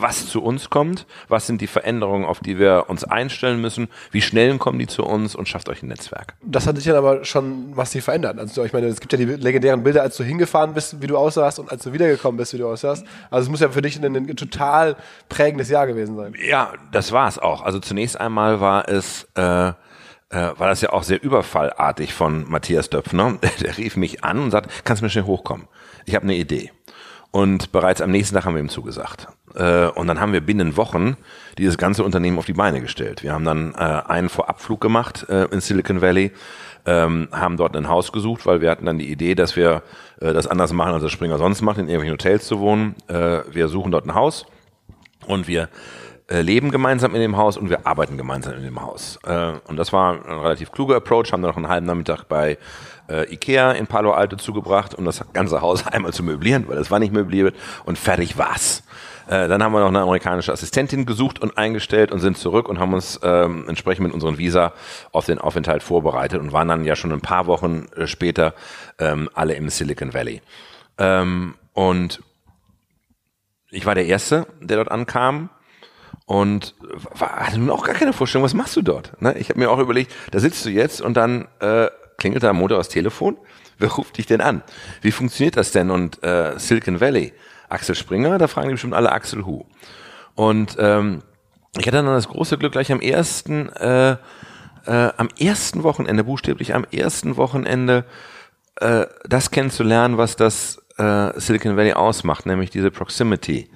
was 0.00 0.28
zu 0.28 0.42
uns 0.42 0.70
kommt, 0.70 1.06
was 1.28 1.46
sind 1.46 1.60
die 1.60 1.66
Veränderungen, 1.66 2.24
auf 2.24 2.40
die 2.40 2.58
wir 2.58 2.84
uns 2.88 3.04
einstellen 3.04 3.60
müssen, 3.60 3.88
wie 4.10 4.22
schnell 4.22 4.56
kommen 4.58 4.78
die 4.78 4.86
zu 4.86 5.04
uns 5.04 5.34
und 5.34 5.48
schafft 5.48 5.68
euch 5.68 5.82
ein 5.82 5.88
Netzwerk. 5.88 6.34
Das 6.42 6.66
hat 6.66 6.76
sich 6.76 6.84
dann 6.84 6.96
aber 6.96 7.24
schon 7.24 7.74
massiv 7.74 8.04
verändert. 8.04 8.38
Also 8.38 8.64
ich 8.64 8.72
meine, 8.72 8.86
es 8.86 9.00
gibt 9.00 9.12
ja 9.12 9.18
die 9.18 9.24
legendären 9.24 9.82
Bilder, 9.82 10.02
als 10.02 10.16
du 10.16 10.24
hingefahren 10.24 10.74
bist, 10.74 11.00
wie 11.00 11.06
du 11.06 11.16
aussahst 11.16 11.58
und 11.58 11.70
als 11.70 11.82
du 11.82 11.92
wiedergekommen 11.92 12.36
bist, 12.36 12.52
wie 12.54 12.58
du 12.58 12.68
aussahst. 12.68 13.06
Also 13.30 13.46
es 13.46 13.50
muss 13.50 13.60
ja 13.60 13.68
für 13.68 13.82
dich 13.82 14.02
ein, 14.02 14.16
ein 14.16 14.36
total 14.36 14.96
prägendes 15.28 15.68
Jahr 15.68 15.86
gewesen 15.86 16.16
sein. 16.16 16.34
Ja, 16.46 16.72
das 16.92 17.12
war 17.12 17.28
es 17.28 17.38
auch. 17.38 17.62
Also 17.62 17.78
zunächst 17.78 18.18
einmal 18.20 18.60
war 18.60 18.88
es 18.88 19.28
äh, 19.34 19.72
äh, 20.34 20.58
war 20.58 20.68
das 20.68 20.80
ja 20.80 20.92
auch 20.92 21.04
sehr 21.04 21.22
überfallartig 21.22 22.12
von 22.12 22.50
Matthias 22.50 22.90
Döpfner. 22.90 23.38
Der 23.60 23.78
rief 23.78 23.96
mich 23.96 24.24
an 24.24 24.38
und 24.38 24.50
sagt, 24.50 24.84
kannst 24.84 25.00
du 25.00 25.04
mir 25.04 25.10
schnell 25.10 25.24
hochkommen? 25.24 25.68
Ich 26.06 26.14
habe 26.14 26.24
eine 26.24 26.34
Idee. 26.34 26.72
Und 27.34 27.72
bereits 27.72 28.00
am 28.00 28.12
nächsten 28.12 28.36
Tag 28.36 28.44
haben 28.44 28.54
wir 28.54 28.62
ihm 28.62 28.68
zugesagt. 28.68 29.26
Äh, 29.56 29.88
und 29.88 30.06
dann 30.06 30.20
haben 30.20 30.32
wir 30.32 30.40
binnen 30.40 30.76
Wochen 30.76 31.16
dieses 31.58 31.78
ganze 31.78 32.04
Unternehmen 32.04 32.38
auf 32.38 32.46
die 32.46 32.52
Beine 32.52 32.80
gestellt. 32.80 33.24
Wir 33.24 33.32
haben 33.32 33.44
dann 33.44 33.74
äh, 33.74 33.78
einen 33.78 34.28
Vorabflug 34.28 34.80
gemacht 34.80 35.26
äh, 35.28 35.46
in 35.46 35.60
Silicon 35.60 36.00
Valley, 36.00 36.30
ähm, 36.86 37.26
haben 37.32 37.56
dort 37.56 37.76
ein 37.76 37.88
Haus 37.88 38.12
gesucht, 38.12 38.46
weil 38.46 38.60
wir 38.60 38.70
hatten 38.70 38.86
dann 38.86 38.98
die 38.98 39.10
Idee, 39.10 39.34
dass 39.34 39.56
wir 39.56 39.82
das 40.20 40.46
anders 40.46 40.72
machen, 40.72 40.92
als 40.92 41.02
der 41.02 41.08
Springer 41.08 41.38
sonst 41.38 41.60
macht, 41.60 41.78
in 41.78 41.88
irgendwelchen 41.88 42.12
Hotels 42.12 42.46
zu 42.46 42.60
wohnen. 42.60 42.94
wir 43.08 43.68
suchen 43.68 43.90
dort 43.90 44.06
ein 44.06 44.14
Haus 44.14 44.46
und 45.26 45.48
wir 45.48 45.68
leben 46.30 46.70
gemeinsam 46.70 47.14
in 47.16 47.20
dem 47.20 47.36
Haus 47.36 47.58
und 47.58 47.68
wir 47.68 47.84
arbeiten 47.84 48.16
gemeinsam 48.16 48.54
in 48.54 48.62
dem 48.62 48.80
Haus. 48.80 49.18
und 49.66 49.76
das 49.76 49.92
war 49.92 50.14
ein 50.14 50.38
relativ 50.38 50.70
kluger 50.70 50.96
Approach, 50.96 51.32
haben 51.32 51.42
dann 51.42 51.50
noch 51.50 51.56
einen 51.56 51.68
halben 51.68 51.86
Nachmittag 51.86 52.24
bei 52.24 52.58
äh, 53.08 53.32
Ikea 53.32 53.72
in 53.72 53.86
Palo 53.86 54.12
Alto 54.12 54.36
zugebracht, 54.36 54.94
um 54.94 55.04
das 55.04 55.24
ganze 55.32 55.60
Haus 55.60 55.86
einmal 55.86 56.12
zu 56.12 56.22
möblieren, 56.22 56.68
weil 56.68 56.78
es 56.78 56.90
war 56.90 56.98
nicht 56.98 57.12
möbliert 57.12 57.54
und 57.84 57.98
fertig 57.98 58.38
war's. 58.38 58.82
Äh, 59.26 59.48
dann 59.48 59.62
haben 59.62 59.72
wir 59.72 59.80
noch 59.80 59.88
eine 59.88 60.00
amerikanische 60.00 60.52
Assistentin 60.52 61.06
gesucht 61.06 61.40
und 61.40 61.56
eingestellt 61.56 62.12
und 62.12 62.20
sind 62.20 62.36
zurück 62.36 62.68
und 62.68 62.78
haben 62.78 62.92
uns 62.92 63.18
ähm, 63.22 63.64
entsprechend 63.68 64.04
mit 64.04 64.14
unseren 64.14 64.36
Visa 64.38 64.72
auf 65.12 65.26
den 65.26 65.38
Aufenthalt 65.38 65.82
vorbereitet 65.82 66.40
und 66.40 66.52
waren 66.52 66.68
dann 66.68 66.84
ja 66.84 66.94
schon 66.94 67.12
ein 67.12 67.20
paar 67.20 67.46
Wochen 67.46 67.86
äh, 67.96 68.06
später 68.06 68.54
ähm, 68.98 69.30
alle 69.34 69.54
im 69.54 69.70
Silicon 69.70 70.12
Valley. 70.12 70.42
Ähm, 70.98 71.54
und 71.72 72.22
ich 73.70 73.86
war 73.86 73.94
der 73.94 74.06
Erste, 74.06 74.46
der 74.60 74.76
dort 74.76 74.90
ankam 74.90 75.48
und 76.26 76.74
war, 77.18 77.46
hatte 77.46 77.58
nun 77.58 77.70
auch 77.70 77.84
gar 77.84 77.94
keine 77.94 78.12
Vorstellung, 78.12 78.44
was 78.44 78.54
machst 78.54 78.76
du 78.76 78.82
dort? 78.82 79.20
Ne? 79.20 79.36
Ich 79.38 79.48
habe 79.48 79.58
mir 79.58 79.70
auch 79.70 79.78
überlegt, 79.78 80.12
da 80.30 80.38
sitzt 80.38 80.64
du 80.64 80.70
jetzt 80.70 81.00
und 81.00 81.16
dann 81.16 81.48
äh, 81.60 81.88
klingelt 82.24 82.44
am 82.44 82.56
Montag 82.56 82.78
das 82.78 82.88
Telefon. 82.88 83.36
Wer 83.78 83.90
ruft 83.90 84.16
dich 84.16 84.24
denn 84.24 84.40
an? 84.40 84.62
Wie 85.02 85.10
funktioniert 85.10 85.58
das 85.58 85.72
denn? 85.72 85.90
Und 85.90 86.22
äh, 86.22 86.58
Silicon 86.58 87.02
Valley, 87.02 87.34
Axel 87.68 87.94
Springer, 87.94 88.38
da 88.38 88.48
fragen 88.48 88.68
die 88.68 88.74
bestimmt 88.74 88.94
alle 88.94 89.12
Axel 89.12 89.44
Hu. 89.44 89.64
Und 90.34 90.76
ähm, 90.78 91.22
ich 91.76 91.86
hatte 91.86 91.98
dann 91.98 92.06
das 92.06 92.28
große 92.28 92.56
Glück, 92.56 92.72
gleich 92.72 92.90
am 92.90 93.00
ersten, 93.02 93.68
äh, 93.72 94.12
äh, 94.12 94.16
am 94.86 95.28
ersten 95.38 95.82
Wochenende, 95.82 96.24
buchstäblich 96.24 96.74
am 96.74 96.86
ersten 96.90 97.36
Wochenende, 97.36 98.06
äh, 98.76 99.04
das 99.28 99.50
kennenzulernen, 99.50 100.16
was 100.16 100.36
das 100.36 100.82
äh, 100.96 101.38
Silicon 101.38 101.76
Valley 101.76 101.92
ausmacht, 101.92 102.46
nämlich 102.46 102.70
diese 102.70 102.90
Proximity, 102.90 103.68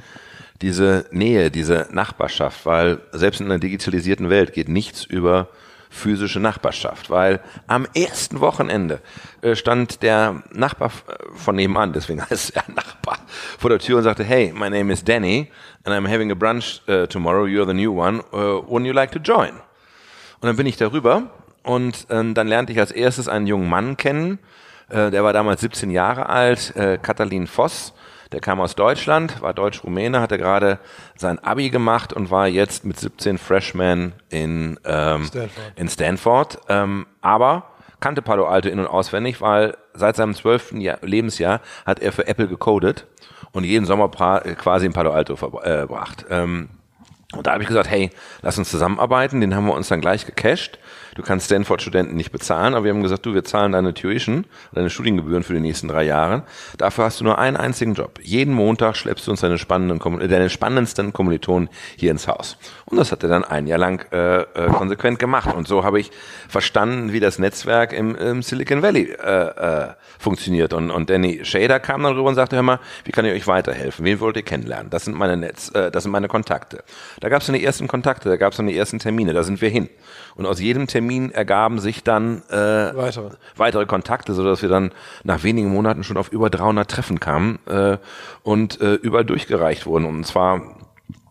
diese 0.63 1.05
Nähe, 1.11 1.51
diese 1.51 1.89
Nachbarschaft, 1.91 2.65
weil 2.65 3.01
selbst 3.13 3.41
in 3.41 3.47
einer 3.47 3.59
digitalisierten 3.59 4.31
Welt 4.31 4.55
geht 4.55 4.71
nichts 4.71 5.05
über 5.05 5.49
physische 5.91 6.41
Nachbarschaft, 6.41 7.11
weil 7.11 7.41
am 7.67 7.87
ersten 7.95 8.41
Wochenende 8.41 9.01
äh, 9.41 9.55
stand 9.55 10.03
der 10.03 10.43
Nachbar 10.53 10.91
von 11.35 11.57
nebenan, 11.57 11.93
deswegen 11.93 12.23
heißt 12.31 12.57
er 12.57 12.65
Nachbar, 12.75 13.19
vor 13.59 13.71
der 13.71 13.79
Tür 13.79 13.99
und 13.99 14.05
sagte, 14.05 14.25
hey, 14.25 14.53
my 14.55 14.71
name 14.71 14.93
is 14.93 15.05
Danny 15.05 15.51
and 15.85 15.95
I'm 15.95 16.13
having 16.13 16.31
a 16.31 16.35
brunch 16.35 16.83
uh, 16.89 17.07
tomorrow, 17.07 17.47
you're 17.47 17.67
the 17.67 17.75
new 17.75 17.93
one, 17.93 18.21
uh, 18.33 18.63
wouldn't 18.67 18.87
you 18.87 18.93
like 18.93 19.13
to 19.13 19.19
join? 19.19 19.51
Und 20.41 20.47
dann 20.47 20.57
bin 20.57 20.67
ich 20.67 20.77
darüber 20.77 21.31
und 21.63 22.07
äh, 22.11 22.33
dann 22.33 22.47
lernte 22.49 22.73
ich 22.73 22.81
als 22.81 22.93
erstes 22.93 23.29
einen 23.29 23.47
jungen 23.47 23.69
Mann 23.69 23.97
kennen, 23.97 24.39
äh, 24.89 25.11
der 25.11 25.25
war 25.25 25.33
damals 25.33 25.61
17 25.61 25.91
Jahre 25.91 26.29
alt, 26.29 26.75
äh, 26.77 26.99
Katalin 26.99 27.47
Voss, 27.47 27.93
der 28.33 28.41
kam 28.41 28.61
aus 28.61 28.75
Deutschland, 28.75 29.41
war 29.41 29.55
Deutsch-Rumäne, 29.55 30.21
hatte 30.21 30.39
gerade 30.39 30.79
sein 31.17 31.39
Abi 31.39 31.71
gemacht 31.71 32.13
und 32.13 32.31
war 32.31 32.47
jetzt 32.47 32.85
mit 32.85 32.99
17 32.99 33.39
Freshman 33.39 34.13
in, 34.29 34.79
ähm, 34.85 35.25
Stanford. 35.25 35.73
In 35.77 35.89
Stanford 35.89 36.59
ähm, 36.69 37.07
aber 37.21 37.71
kannte 38.01 38.23
Palo 38.23 38.47
Alto 38.47 38.69
in- 38.69 38.79
und 38.79 38.87
auswendig, 38.87 39.41
weil 39.41 39.77
seit 39.95 40.17
seinem 40.17 40.35
zwölften 40.35 40.81
Lebensjahr 41.03 41.61
hat 41.85 42.01
er 42.01 42.13
für 42.13 42.27
Apple 42.27 42.49
gecodet 42.49 43.07
und 43.53 43.65
jeden 43.65 43.87
Sommer 43.87 44.09
quasi 44.09 44.87
in 44.87 44.93
Palo 44.93 45.11
Alto 45.11 45.37
verbracht. 45.37 46.27
Ähm, 46.31 46.69
und 47.35 47.47
da 47.47 47.53
habe 47.53 47.63
ich 47.63 47.69
gesagt, 47.69 47.91
hey, 47.91 48.11
lass 48.41 48.57
uns 48.57 48.71
zusammenarbeiten. 48.71 49.41
Den 49.41 49.55
haben 49.55 49.67
wir 49.67 49.75
uns 49.75 49.89
dann 49.89 50.01
gleich 50.01 50.25
gecached. 50.25 50.79
Du 51.19 51.25
kannst 51.25 51.47
Stanford-Studenten 51.47 52.15
nicht 52.15 52.31
bezahlen, 52.31 52.75
aber 52.75 52.85
wir 52.85 52.93
haben 52.93 53.03
gesagt, 53.03 53.27
du, 53.27 53.35
wir 53.35 53.43
zahlen 53.43 53.73
deine 53.73 53.93
Tuition, 53.93 54.45
deine 54.73 54.89
Studiengebühren 54.89 55.43
für 55.43 55.53
die 55.53 55.59
nächsten 55.59 55.89
drei 55.89 56.05
Jahre. 56.05 56.45
Dafür 56.77 57.07
hast 57.07 57.19
du 57.19 57.25
nur 57.25 57.39
einen 57.39 57.57
einzigen 57.57 57.95
Job. 57.95 58.21
Jeden 58.23 58.55
Montag 58.55 58.97
schleppst 58.97 59.27
du 59.27 59.33
uns 59.33 59.41
deine, 59.41 59.59
spannenden, 59.59 59.99
deine 60.29 60.49
spannendsten 60.49 61.13
Kommilitonen 61.13 61.71
hier 61.97 62.13
ins 62.13 62.29
Haus. 62.29 62.57
Und 62.85 62.99
das 62.99 63.11
hat 63.11 63.25
er 63.25 63.29
dann 63.29 63.43
ein 63.43 63.67
Jahr 63.67 63.81
lang 63.81 64.07
äh, 64.13 64.43
äh, 64.43 64.69
konsequent 64.69 65.19
gemacht. 65.19 65.53
Und 65.53 65.67
so 65.67 65.83
habe 65.83 65.99
ich 65.99 66.13
verstanden, 66.49 67.13
wie 67.13 67.19
das 67.19 67.41
Netzwerk 67.41 67.93
im, 67.93 68.15
im 68.15 68.43
Silicon 68.43 68.83
Valley 68.83 69.11
äh, 69.21 69.27
äh, 69.27 69.89
funktioniert. 70.21 70.73
Und, 70.73 70.93
und 70.93 71.11
Danny 71.11 71.41
Shader 71.45 71.81
kam 71.81 72.05
dann 72.05 72.15
rüber 72.15 72.29
und 72.29 72.37
sagte, 72.37 72.55
hör 72.55 72.63
mal, 72.63 72.79
wie 73.03 73.11
kann 73.11 73.25
ich 73.25 73.33
euch 73.33 73.49
weiterhelfen? 73.49 74.05
Wen 74.05 74.21
wollt 74.21 74.37
ihr 74.37 74.45
kennenlernen? 74.45 74.89
Das 74.89 75.07
sind 75.07 75.17
meine 75.17 75.37
Netz, 75.37 75.75
äh, 75.75 75.91
das 75.91 76.05
sind 76.05 76.13
meine 76.13 76.29
Kontakte. 76.29 76.85
Da 77.19 77.29
gab 77.29 77.41
es 77.41 77.49
dann 77.49 77.57
die 77.57 77.65
ersten 77.65 77.89
Kontakte, 77.89 78.29
da 78.29 78.37
gab 78.37 78.53
es 78.53 78.59
dann 78.59 78.69
die 78.69 78.79
ersten 78.79 79.01
Termine, 79.01 79.33
da 79.33 79.43
sind 79.43 79.61
wir 79.61 79.69
hin. 79.69 79.89
Und 80.39 80.47
aus 80.47 80.61
jedem 80.61 80.87
Termin 80.87 81.33
ergaben 81.33 81.81
sich 81.81 82.05
dann 82.05 82.43
äh, 82.49 82.55
weitere. 82.55 83.31
weitere 83.57 83.87
Kontakte, 83.87 84.35
so 84.35 84.45
dass 84.45 84.63
wir 84.63 84.69
dann 84.69 84.93
nach 85.25 85.43
wenigen 85.43 85.69
Monaten 85.69 86.05
schon 86.05 86.17
auf 86.17 86.31
über 86.31 86.49
300 86.49 86.89
Treffen 86.89 87.19
kamen 87.19 87.59
äh, 87.67 87.99
und 88.45 88.81
äh, 88.81 88.95
überall 88.95 89.25
durchgereicht 89.25 89.85
wurden. 89.85 90.05
Und 90.05 90.25
zwar 90.25 90.77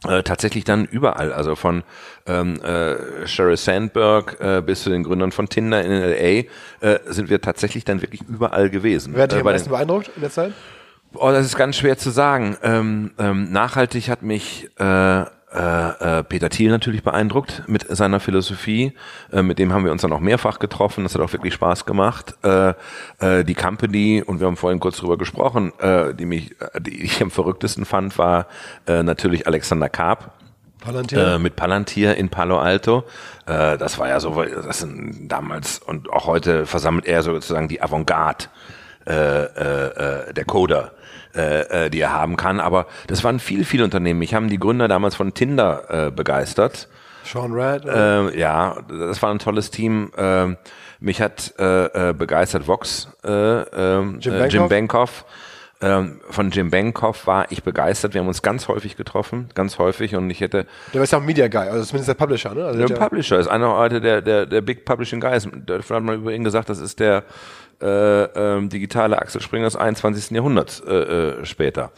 äh, 0.06 0.24
tatsächlich 0.24 0.66
dann 0.66 0.84
überall, 0.86 1.32
also 1.32 1.56
von 1.56 1.84
ähm, 2.26 2.62
äh, 2.62 3.26
Sheryl 3.26 3.56
Sandberg 3.56 4.38
äh, 4.42 4.62
bis 4.62 4.84
zu 4.84 4.90
den 4.90 5.04
Gründern 5.04 5.32
von 5.32 5.48
Tinder 5.48 5.84
in 5.84 5.92
LA 5.92 6.86
äh, 6.86 7.00
sind 7.06 7.30
wir 7.30 7.40
tatsächlich 7.40 7.86
dann 7.86 8.02
wirklich 8.02 8.22
überall 8.28 8.70
gewesen. 8.70 9.14
Wer 9.16 9.24
hat 9.24 9.32
dich 9.32 9.38
äh, 9.38 9.42
am 9.42 9.46
meisten 9.46 9.70
beeindruckt 9.70 10.12
in 10.16 10.22
der 10.22 10.32
Zeit? 10.32 10.54
Oh, 11.14 11.32
das 11.32 11.46
ist 11.46 11.56
ganz 11.56 11.78
schwer 11.78 11.98
zu 11.98 12.10
sagen. 12.10 12.58
Ähm, 12.62 13.12
ähm, 13.18 13.52
nachhaltig 13.54 14.10
hat 14.10 14.22
mich 14.22 14.70
äh, 14.78 15.26
äh, 15.58 16.20
äh, 16.20 16.24
Peter 16.24 16.50
Thiel 16.50 16.70
natürlich 16.70 17.04
beeindruckt 17.04 17.64
mit 17.68 17.86
seiner 17.90 18.20
Philosophie. 18.20 18.94
Äh, 19.32 19.42
mit 19.42 19.58
dem 19.58 19.74
haben 19.74 19.86
wir 19.86 19.92
uns 19.92 20.04
dann 20.04 20.14
auch 20.14 20.20
mehrfach 20.20 20.60
getroffen. 20.60 21.04
Das 21.04 21.16
hat 21.16 21.22
auch 21.22 21.34
wirklich 21.34 21.54
Spaß 21.56 21.86
gemacht. 21.86 22.36
Äh, 22.44 22.74
äh, 23.20 23.44
die 23.44 23.56
Company, 23.56 24.24
und 24.26 24.40
wir 24.40 24.48
haben 24.48 24.58
vorhin 24.58 24.80
kurz 24.80 24.98
drüber 24.98 25.18
gesprochen, 25.18 25.74
äh, 25.80 26.14
die 26.14 26.26
mich, 26.26 26.56
die 26.80 27.02
ich 27.04 27.22
am 27.22 27.32
verrücktesten 27.32 27.86
fand, 27.86 28.18
war 28.18 28.48
natürlich 28.88 29.48
Alexander 29.48 29.90
Karp. 29.90 30.32
Palantir? 30.80 31.36
Äh, 31.36 31.40
mit 31.40 31.56
Palantir 31.56 32.16
in 32.16 32.30
Palo 32.30 32.60
Alto. 32.60 33.04
Äh, 33.46 33.78
das 33.78 33.98
war 33.98 34.08
ja 34.08 34.20
so, 34.20 34.44
das 34.44 34.80
sind 34.80 35.28
damals 35.28 35.80
und 35.80 36.10
auch 36.10 36.28
heute 36.28 36.66
versammelt 36.66 37.06
er 37.06 37.24
sozusagen 37.24 37.68
die 37.68 37.82
Avantgarde 37.82 38.46
äh, 39.06 40.34
der 40.34 40.46
Coder, 40.46 40.92
äh, 41.36 41.86
äh, 41.86 41.90
die 41.90 42.00
er 42.00 42.14
haben 42.14 42.38
kann. 42.38 42.60
Aber 42.60 42.88
das 43.08 43.24
waren 43.24 43.40
viele, 43.40 43.66
viele 43.66 43.84
Unternehmen. 43.84 44.22
Ich 44.22 44.34
habe 44.34 44.48
die 44.48 44.60
Gründer 44.60 44.88
damals 44.88 45.16
von 45.16 45.34
Tinder 45.34 46.08
äh, 46.08 46.12
begeistert. 46.12 46.88
Sean 47.24 47.52
Rad. 47.54 47.86
Äh, 47.86 48.40
ja, 48.40 48.78
das 48.88 49.22
war 49.22 49.32
ein 49.32 49.40
tolles 49.40 49.72
Team. 49.72 50.12
Äh, 50.18 50.56
mich 51.00 51.22
hat 51.22 51.54
äh, 51.60 52.10
äh, 52.10 52.14
begeistert 52.14 52.68
Vox, 52.68 53.08
äh, 53.24 53.30
äh, 53.30 54.02
Jim 54.20 54.34
äh, 54.34 54.48
Jim 54.48 54.70
Bankoff? 54.70 54.70
Bankoff. 54.70 55.26
Ähm, 55.80 56.22
von 56.32 56.50
Jim 56.50 56.72
Bankoff 56.72 57.28
war 57.28 57.52
ich 57.52 57.62
begeistert. 57.62 58.16
Wir 58.16 58.22
haben 58.22 58.28
uns 58.28 58.42
ganz 58.42 58.68
häufig 58.68 58.98
getroffen, 58.98 59.50
ganz 59.54 59.78
häufig. 59.78 60.16
Und 60.16 60.28
ich 60.32 60.42
hätte 60.42 60.66
der 60.92 61.04
ist 61.04 61.12
ja 61.12 61.20
auch 61.20 61.22
ein 61.22 61.28
Media 61.28 61.48
Guy, 61.48 61.68
also 61.68 61.86
zumindest 61.86 62.10
der 62.10 62.16
Publisher, 62.16 62.56
ne? 62.56 62.66
Also 62.66 62.80
der 62.80 62.88
der, 62.88 62.96
Publisher 62.96 63.38
ist 63.38 63.48
einer 63.48 63.76
heute 63.76 64.02
der, 64.02 64.24
der, 64.24 64.48
der 64.48 64.62
Big 64.62 64.86
Publishing 64.86 65.20
Guys. 65.20 65.48
Davon 65.68 65.98
hat 65.98 66.04
man 66.04 66.16
über 66.16 66.32
ihn 66.32 66.44
gesagt, 66.44 66.70
das 66.70 66.80
ist 66.80 67.00
der 67.00 67.24
äh, 67.82 68.24
ähm, 68.24 68.70
digitale 68.70 69.20
Axel 69.20 69.42
Springer 69.42 69.66
des 69.66 69.76
21. 69.76 70.32
Jahrhunderts 70.32 70.80
äh, 70.80 70.94
äh, 70.94 71.46
später. 71.46 71.92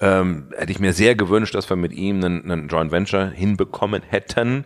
Ähm, 0.00 0.48
hätte 0.56 0.72
ich 0.72 0.78
mir 0.78 0.92
sehr 0.92 1.14
gewünscht, 1.14 1.54
dass 1.54 1.68
wir 1.70 1.76
mit 1.76 1.92
ihm 1.92 2.22
einen, 2.22 2.50
einen 2.50 2.68
Joint 2.68 2.92
Venture 2.92 3.30
hinbekommen 3.30 4.02
hätten, 4.02 4.64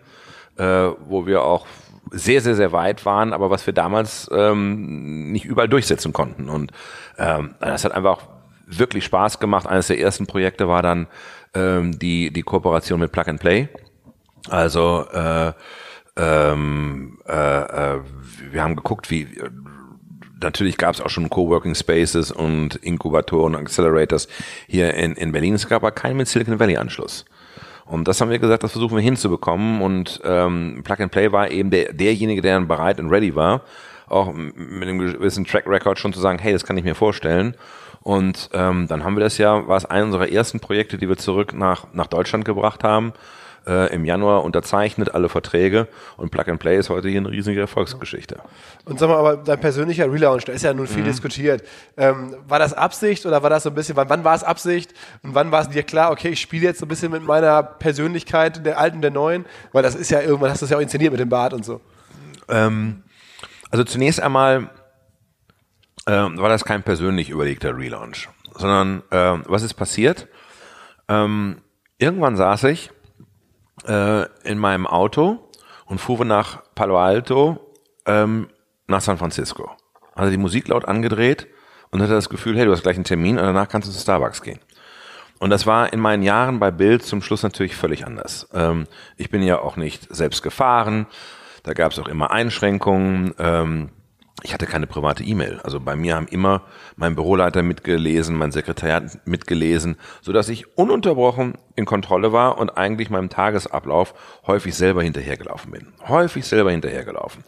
äh, 0.57 0.65
wo 0.65 1.27
wir 1.27 1.43
auch 1.45 1.67
sehr, 2.11 2.41
sehr, 2.41 2.57
sehr 2.57 2.73
weit 2.73 3.07
waren, 3.07 3.33
aber 3.33 3.51
was 3.51 3.67
wir 3.67 3.73
damals 3.73 4.29
ähm, 4.33 5.31
nicht 5.31 5.45
überall 5.45 5.69
durchsetzen 5.69 6.13
konnten. 6.13 6.49
Und 6.49 6.73
ähm, 7.19 7.55
das 7.61 7.85
hat 7.85 7.93
einfach 7.93 8.27
wirklich 8.67 9.05
Spaß 9.05 9.39
gemacht. 9.39 9.67
Eines 9.67 9.87
der 9.87 10.01
ersten 10.01 10.27
Projekte 10.27 10.69
war 10.69 10.83
dann 10.83 11.07
ähm, 11.55 11.99
die, 11.99 12.33
die 12.33 12.43
Kooperation 12.43 13.01
mit 13.01 13.13
Plug 13.13 13.29
and 13.29 13.41
Play. 13.41 13.69
Also 14.49 15.07
äh, 15.13 15.53
ähm, 16.17 17.19
äh, 17.29 17.33
äh, 17.95 18.01
wir 18.51 18.63
haben 18.63 18.77
geguckt, 18.77 19.11
wie 19.11 19.29
natürlich 20.43 20.77
gab 20.77 20.95
es 20.95 21.01
auch 21.01 21.11
schon 21.11 21.31
Coworking 21.31 21.75
Spaces 21.75 22.31
und 22.31 22.77
Inkubatoren 22.77 23.55
Accelerators 23.55 24.29
hier 24.67 24.95
in, 24.95 25.15
in 25.15 25.33
Berlin. 25.33 25.55
Es 25.55 25.69
gab 25.69 25.83
aber 25.83 25.93
keinen 25.93 26.17
mit 26.17 26.29
Silicon 26.29 26.59
Valley 26.59 26.77
Anschluss. 26.77 27.25
Und 27.87 28.07
das 28.07 28.21
haben 28.21 28.31
wir 28.31 28.39
gesagt, 28.39 28.63
das 28.63 28.73
versuchen 28.73 28.97
wir 28.97 29.03
hinzubekommen. 29.03 29.83
Und 29.83 30.21
ähm, 30.25 30.83
Plug 30.85 31.01
and 31.01 31.13
Play 31.13 31.33
war 31.33 31.51
eben 31.51 31.71
der, 31.71 31.93
derjenige, 31.93 32.41
der 32.41 32.55
dann 32.55 32.69
bereit 32.69 33.01
und 33.01 33.11
ready 33.11 33.35
war, 33.35 33.63
auch 34.09 34.33
mit 34.33 34.89
einem 34.89 34.99
gewissen 34.99 35.45
Track 35.45 35.67
Record 35.67 35.99
schon 35.99 36.13
zu 36.13 36.21
sagen, 36.21 36.39
hey, 36.39 36.53
das 36.53 36.65
kann 36.65 36.77
ich 36.77 36.85
mir 36.85 36.95
vorstellen. 36.95 37.57
Und 38.03 38.49
ähm, 38.53 38.87
dann 38.89 39.05
haben 39.05 39.17
wir 39.17 39.25
das 39.25 39.39
ja, 39.39 39.67
war 39.67 39.77
es 39.77 39.85
einer 39.85 40.05
unserer 40.05 40.29
ersten 40.29 40.61
Projekte, 40.61 40.99
die 40.99 41.09
wir 41.09 41.17
zurück 41.17 41.53
nach, 41.53 41.87
nach 41.93 42.07
Deutschland 42.07 42.45
gebracht 42.45 42.85
haben. 42.85 43.13
Äh, 43.67 43.95
Im 43.95 44.05
Januar 44.05 44.43
unterzeichnet 44.43 45.15
alle 45.15 45.29
Verträge 45.29 45.87
und 46.17 46.31
Plug 46.31 46.45
and 46.49 46.59
Play 46.59 46.79
ist 46.79 46.89
heute 46.89 47.09
hier 47.09 47.21
eine 47.21 47.31
riesige 47.31 47.61
Erfolgsgeschichte. 47.61 48.41
Und 48.87 48.99
sag 48.99 49.09
mal, 49.09 49.17
aber 49.19 49.37
dein 49.37 49.61
persönlicher 49.61 50.11
Relaunch, 50.11 50.45
da 50.45 50.53
ist 50.53 50.63
ja 50.63 50.73
nun 50.73 50.87
viel 50.87 51.05
diskutiert. 51.05 51.63
Ähm, 51.97 52.35
war 52.49 52.59
das 52.59 52.73
Absicht 52.73 53.27
oder 53.27 53.43
war 53.43 53.51
das 53.51 53.65
so 53.65 53.71
ein 53.71 53.75
bisschen, 53.75 53.97
wann, 53.97 54.09
wann 54.09 54.25
war 54.25 54.35
es 54.35 54.45
Absicht 54.45 54.95
und 55.23 55.35
wann 55.35 55.53
war 55.53 55.61
es 55.61 55.69
dir 55.69 55.83
klar, 55.83 56.11
okay, 56.11 56.31
ich 56.31 56.41
spiele 56.41 56.65
jetzt 56.65 56.81
so 56.81 56.87
ein 56.87 56.89
bisschen 56.89 57.13
mit 57.13 57.23
meiner 57.23 57.63
Persönlichkeit, 57.63 58.65
der 58.65 58.79
alten, 58.79 59.03
der 59.03 59.11
neuen? 59.11 59.45
Weil 59.73 59.83
das 59.83 59.95
ist 59.95 60.11
ja 60.11 60.21
irgendwann, 60.21 60.51
hast 60.51 60.63
du 60.63 60.65
das 60.65 60.71
ja 60.71 60.79
auch 60.79 60.83
inszeniert 60.83 61.13
mit 61.13 61.21
dem 61.21 61.29
Bart 61.29 61.53
und 61.53 61.65
so. 61.65 61.81
Ähm, 62.49 63.03
also 63.71 63.85
zunächst 63.85 64.21
einmal 64.21 64.71
ähm, 66.07 66.39
war 66.39 66.49
das 66.49 66.65
kein 66.65 66.83
persönlich 66.83 67.29
überlegter 67.29 67.77
Relaunch, 67.77 68.29
sondern 68.57 69.03
ähm, 69.11 69.45
was 69.47 69.63
ist 69.63 69.75
passiert? 69.75 70.29
Ähm, 71.09 71.59
irgendwann 71.99 72.37
saß 72.37 72.65
ich 72.65 72.91
äh, 73.87 74.27
in 74.45 74.59
meinem 74.59 74.87
Auto 74.87 75.39
und 75.87 76.01
fuhr 76.01 76.25
nach 76.25 76.63
Palo 76.75 76.99
Alto 76.99 77.59
ähm, 78.07 78.49
nach 78.87 79.01
San 79.01 79.19
Francisco. 79.19 79.71
Also 80.15 80.31
die 80.31 80.37
Musik 80.37 80.69
laut 80.69 80.85
angedreht 80.85 81.47
und 81.91 82.03
hatte 82.03 82.13
das 82.13 82.29
Gefühl, 82.29 82.57
hey, 82.57 82.65
du 82.65 82.73
hast 82.73 82.83
gleich 82.83 82.97
einen 82.97 83.05
Termin 83.05 83.39
und 83.39 83.45
danach 83.45 83.69
kannst 83.69 83.89
du 83.89 83.93
zu 83.93 84.01
Starbucks 84.01 84.43
gehen. 84.43 84.61
Und 85.39 85.51
das 85.51 85.67
war 85.67 85.93
in 85.93 86.01
meinen 86.01 86.23
Jahren 86.23 86.59
bei 86.59 86.71
Bild 86.71 87.03
zum 87.03 87.23
Schluss 87.23 87.43
natürlich 87.43 87.75
völlig 87.75 88.07
anders. 88.07 88.49
Ähm, 88.53 88.87
ich 89.17 89.31
bin 89.31 89.43
ja 89.43 89.59
auch 89.61 89.77
nicht 89.77 90.15
selbst 90.15 90.43
gefahren. 90.43 91.07
Da 91.63 91.73
gab 91.73 91.93
es 91.93 91.99
auch 91.99 92.09
immer 92.09 92.31
Einschränkungen. 92.31 93.35
Ähm, 93.39 93.91
ich 94.43 94.55
hatte 94.55 94.67
keine 94.67 94.87
private 94.87 95.23
E-Mail. 95.23 95.61
Also 95.63 95.81
bei 95.81 95.97
mir 95.97 96.17
haben 96.17 96.27
immer 96.29 96.63
mein 96.97 97.15
Büroleiter 97.15 97.63
mitgelesen, 97.63 98.37
mein 98.37 98.53
Sekretariat 98.53 99.27
mitgelesen, 99.27 99.97
so 100.21 100.33
dass 100.33 100.49
ich 100.49 100.77
ununterbrochen 100.77 101.55
in 101.77 101.85
Kontrolle 101.87 102.33
war 102.33 102.59
und 102.59 102.71
eigentlich 102.77 103.11
meinem 103.11 103.29
Tagesablauf 103.29 104.15
häufig 104.47 104.75
selber 104.75 105.03
hinterhergelaufen 105.03 105.71
bin. 105.71 105.93
Häufig 106.07 106.47
selber 106.47 106.71
hinterhergelaufen. 106.71 107.45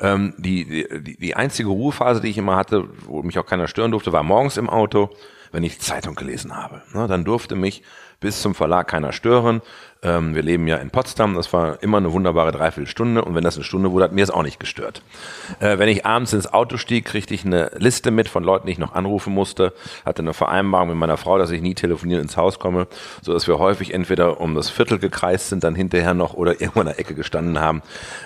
Ähm, 0.00 0.34
die, 0.38 0.86
die, 1.00 1.16
die 1.16 1.36
einzige 1.36 1.68
Ruhephase, 1.68 2.20
die 2.20 2.28
ich 2.28 2.38
immer 2.38 2.56
hatte, 2.56 2.88
wo 3.06 3.22
mich 3.22 3.38
auch 3.38 3.46
keiner 3.46 3.68
stören 3.68 3.90
durfte, 3.90 4.12
war 4.12 4.22
morgens 4.22 4.56
im 4.56 4.68
Auto, 4.68 5.10
wenn 5.52 5.62
ich 5.62 5.80
Zeitung 5.80 6.14
gelesen 6.14 6.56
habe. 6.56 6.82
Ne, 6.92 7.06
dann 7.06 7.24
durfte 7.24 7.56
mich 7.56 7.82
bis 8.26 8.42
zum 8.42 8.56
Verlag 8.56 8.88
keiner 8.88 9.12
stören. 9.12 9.62
Ähm, 10.02 10.34
wir 10.34 10.42
leben 10.42 10.66
ja 10.66 10.78
in 10.78 10.90
Potsdam, 10.90 11.36
das 11.36 11.52
war 11.52 11.80
immer 11.80 11.98
eine 11.98 12.12
wunderbare 12.12 12.50
Dreiviertelstunde 12.50 13.24
und 13.24 13.36
wenn 13.36 13.44
das 13.44 13.54
eine 13.54 13.62
Stunde 13.62 13.92
wurde, 13.92 14.06
hat 14.06 14.12
mir 14.12 14.24
es 14.24 14.30
auch 14.30 14.42
nicht 14.42 14.58
gestört. 14.58 15.00
Äh, 15.60 15.78
wenn 15.78 15.88
ich 15.88 16.04
abends 16.04 16.32
ins 16.32 16.52
Auto 16.52 16.76
stieg, 16.76 17.04
kriegte 17.04 17.34
ich 17.34 17.44
eine 17.44 17.70
Liste 17.76 18.10
mit 18.10 18.28
von 18.28 18.42
Leuten, 18.42 18.66
die 18.66 18.72
ich 18.72 18.80
noch 18.80 18.96
anrufen 18.96 19.32
musste, 19.32 19.72
hatte 20.04 20.22
eine 20.22 20.34
Vereinbarung 20.34 20.88
mit 20.88 20.96
meiner 20.96 21.16
Frau, 21.16 21.38
dass 21.38 21.52
ich 21.52 21.62
nie 21.62 21.76
telefonieren 21.76 22.20
ins 22.20 22.36
Haus 22.36 22.58
komme, 22.58 22.88
so 23.22 23.32
dass 23.32 23.46
wir 23.46 23.60
häufig 23.60 23.94
entweder 23.94 24.40
um 24.40 24.56
das 24.56 24.70
Viertel 24.70 24.98
gekreist 24.98 25.50
sind, 25.50 25.62
dann 25.62 25.76
hinterher 25.76 26.14
noch 26.14 26.34
oder 26.34 26.52
irgendwo 26.60 26.80
in 26.80 26.86
der 26.86 26.98
Ecke 26.98 27.14
gestanden 27.14 27.60
haben, 27.60 27.80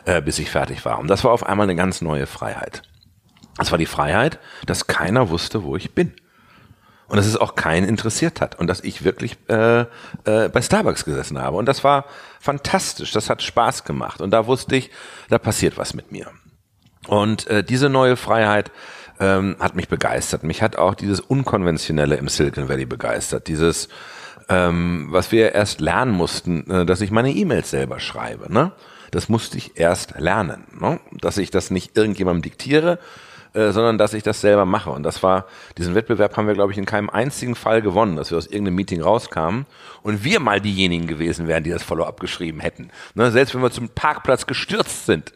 äh, 0.06 0.22
bis 0.22 0.38
ich 0.38 0.50
fertig 0.50 0.82
war. 0.86 0.98
Und 0.98 1.08
das 1.08 1.24
war 1.24 1.32
auf 1.32 1.44
einmal 1.44 1.64
eine 1.64 1.76
ganz 1.76 2.00
neue 2.00 2.24
Freiheit. 2.24 2.80
Das 3.58 3.70
war 3.70 3.76
die 3.76 3.84
Freiheit, 3.84 4.38
dass 4.64 4.86
keiner 4.86 5.28
wusste, 5.28 5.62
wo 5.62 5.76
ich 5.76 5.94
bin. 5.94 6.14
Und 7.10 7.16
dass 7.16 7.26
es 7.26 7.36
auch 7.36 7.56
keinen 7.56 7.88
interessiert 7.88 8.40
hat. 8.40 8.58
Und 8.58 8.68
dass 8.68 8.80
ich 8.80 9.04
wirklich 9.04 9.36
äh, 9.48 9.80
äh, 9.80 10.48
bei 10.48 10.62
Starbucks 10.62 11.04
gesessen 11.04 11.38
habe. 11.38 11.56
Und 11.56 11.66
das 11.66 11.82
war 11.82 12.04
fantastisch. 12.38 13.10
Das 13.10 13.28
hat 13.28 13.42
Spaß 13.42 13.84
gemacht. 13.84 14.20
Und 14.20 14.30
da 14.30 14.46
wusste 14.46 14.76
ich, 14.76 14.90
da 15.28 15.38
passiert 15.38 15.76
was 15.76 15.92
mit 15.92 16.12
mir. 16.12 16.30
Und 17.08 17.48
äh, 17.48 17.64
diese 17.64 17.88
neue 17.88 18.16
Freiheit 18.16 18.70
ähm, 19.18 19.56
hat 19.58 19.74
mich 19.74 19.88
begeistert. 19.88 20.44
Mich 20.44 20.62
hat 20.62 20.76
auch 20.76 20.94
dieses 20.94 21.20
Unkonventionelle 21.20 22.14
im 22.14 22.28
Silicon 22.28 22.68
Valley 22.68 22.86
begeistert. 22.86 23.48
Dieses, 23.48 23.88
ähm, 24.48 25.08
was 25.10 25.32
wir 25.32 25.52
erst 25.52 25.80
lernen 25.80 26.12
mussten, 26.12 26.70
äh, 26.70 26.86
dass 26.86 27.00
ich 27.00 27.10
meine 27.10 27.32
E-Mails 27.32 27.70
selber 27.70 27.98
schreibe. 27.98 28.52
Ne? 28.52 28.70
Das 29.10 29.28
musste 29.28 29.58
ich 29.58 29.76
erst 29.76 30.18
lernen. 30.18 30.64
Ne? 30.78 31.00
Dass 31.20 31.38
ich 31.38 31.50
das 31.50 31.72
nicht 31.72 31.96
irgendjemandem 31.96 32.42
diktiere, 32.42 33.00
äh, 33.54 33.72
sondern 33.72 33.98
dass 33.98 34.14
ich 34.14 34.22
das 34.22 34.40
selber 34.40 34.64
mache. 34.64 34.90
Und 34.90 35.02
das 35.02 35.22
war, 35.22 35.46
diesen 35.76 35.94
Wettbewerb 35.94 36.36
haben 36.36 36.46
wir, 36.46 36.54
glaube 36.54 36.72
ich, 36.72 36.78
in 36.78 36.86
keinem 36.86 37.10
einzigen 37.10 37.54
Fall 37.54 37.82
gewonnen, 37.82 38.16
dass 38.16 38.30
wir 38.30 38.38
aus 38.38 38.46
irgendeinem 38.46 38.76
Meeting 38.76 39.02
rauskamen 39.02 39.66
und 40.02 40.24
wir 40.24 40.40
mal 40.40 40.60
diejenigen 40.60 41.06
gewesen 41.06 41.48
wären, 41.48 41.64
die 41.64 41.70
das 41.70 41.82
Follow-up 41.82 42.20
geschrieben 42.20 42.60
hätten. 42.60 42.90
Ne? 43.14 43.30
Selbst 43.30 43.54
wenn 43.54 43.62
wir 43.62 43.70
zum 43.70 43.88
Parkplatz 43.88 44.46
gestürzt 44.46 45.06
sind, 45.06 45.32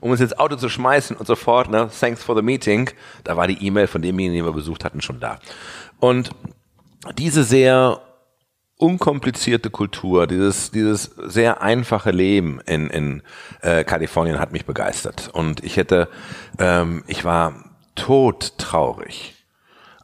um 0.00 0.10
uns 0.10 0.20
ins 0.20 0.38
Auto 0.38 0.56
zu 0.56 0.68
schmeißen 0.68 1.16
und 1.16 1.26
sofort, 1.26 1.70
ne, 1.70 1.88
thanks 1.98 2.22
for 2.22 2.36
the 2.36 2.42
meeting, 2.42 2.90
da 3.24 3.38
war 3.38 3.46
die 3.46 3.66
E-Mail 3.66 3.86
von 3.86 4.02
demjenigen, 4.02 4.34
den 4.34 4.44
wir 4.44 4.52
besucht 4.52 4.84
hatten, 4.84 5.00
schon 5.00 5.20
da. 5.20 5.38
Und 5.98 6.30
diese 7.16 7.44
sehr 7.44 8.00
unkomplizierte 8.76 9.70
Kultur, 9.70 10.26
dieses, 10.26 10.70
dieses 10.70 11.04
sehr 11.04 11.62
einfache 11.62 12.10
Leben 12.10 12.60
in, 12.66 12.90
in 12.90 13.22
äh, 13.62 13.84
Kalifornien 13.84 14.40
hat 14.40 14.52
mich 14.52 14.66
begeistert. 14.66 15.30
Und 15.32 15.62
ich 15.62 15.76
hätte, 15.76 16.08
ähm, 16.58 17.04
ich 17.06 17.24
war 17.24 17.54
todtraurig, 17.94 19.34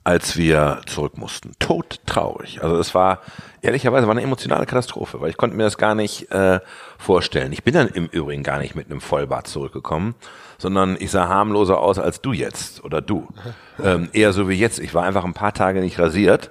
als 0.05 0.37
wir 0.37 0.81
zurück 0.87 1.19
mussten. 1.19 1.53
Todtraurig. 1.59 2.63
Also 2.63 2.77
es 2.79 2.95
war, 2.95 3.21
ehrlicherweise, 3.61 4.07
war 4.07 4.15
eine 4.15 4.23
emotionale 4.23 4.67
Katastrophe, 4.67 5.21
weil 5.21 5.31
ich 5.31 5.37
konnte 5.37 5.57
mir 5.57 5.65
das 5.65 5.77
gar 5.77 5.97
nicht 5.97 6.31
äh, 6.31 6.61
vorstellen. 6.97 7.53
Ich 7.53 7.65
bin 7.65 7.75
dann 7.75 7.89
im 7.89 8.07
Übrigen 8.07 8.45
gar 8.45 8.61
nicht 8.61 8.77
mit 8.77 8.87
einem 8.87 9.01
Vollbart 9.01 9.49
zurückgekommen, 9.49 10.15
sondern 10.59 10.97
ich 10.99 11.11
sah 11.11 11.29
harmloser 11.29 11.81
aus 11.81 11.99
als 11.99 12.23
du 12.23 12.33
jetzt 12.33 12.85
oder 12.85 13.01
du. 13.01 13.29
Ähm, 13.83 14.11
eher 14.13 14.35
so 14.35 14.47
wie 14.51 14.57
jetzt. 14.57 14.79
Ich 14.79 14.93
war 14.93 15.05
einfach 15.05 15.25
ein 15.25 15.33
paar 15.33 15.55
Tage 15.55 15.81
nicht 15.81 15.99
rasiert 15.99 16.51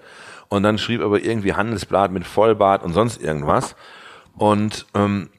und 0.49 0.63
dann 0.63 0.77
schrieb 0.77 1.01
aber 1.01 1.21
irgendwie 1.21 1.53
Handelsblatt 1.53 2.11
mit 2.11 2.25
Vollbart 2.25 2.83
und 2.83 2.93
sonst 2.93 3.21
irgendwas. 3.21 3.75
Und 4.37 4.85
ähm, 4.95 5.29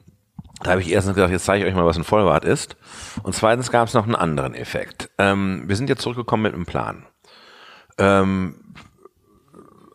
da 0.63 0.71
habe 0.71 0.81
ich 0.81 0.91
erstens 0.91 1.15
gesagt, 1.15 1.31
jetzt 1.31 1.45
zeige 1.45 1.63
ich 1.63 1.69
euch 1.69 1.75
mal, 1.75 1.85
was 1.85 1.97
ein 1.97 2.03
Vollbart 2.03 2.45
ist. 2.45 2.77
Und 3.23 3.35
zweitens 3.35 3.71
gab 3.71 3.87
es 3.87 3.93
noch 3.93 4.05
einen 4.05 4.15
anderen 4.15 4.53
Effekt. 4.53 5.09
Ähm, 5.17 5.63
wir 5.67 5.75
sind 5.75 5.89
jetzt 5.89 6.01
zurückgekommen 6.01 6.43
mit 6.43 6.53
einem 6.53 6.65
Plan. 6.65 7.05
Ähm, 7.97 8.55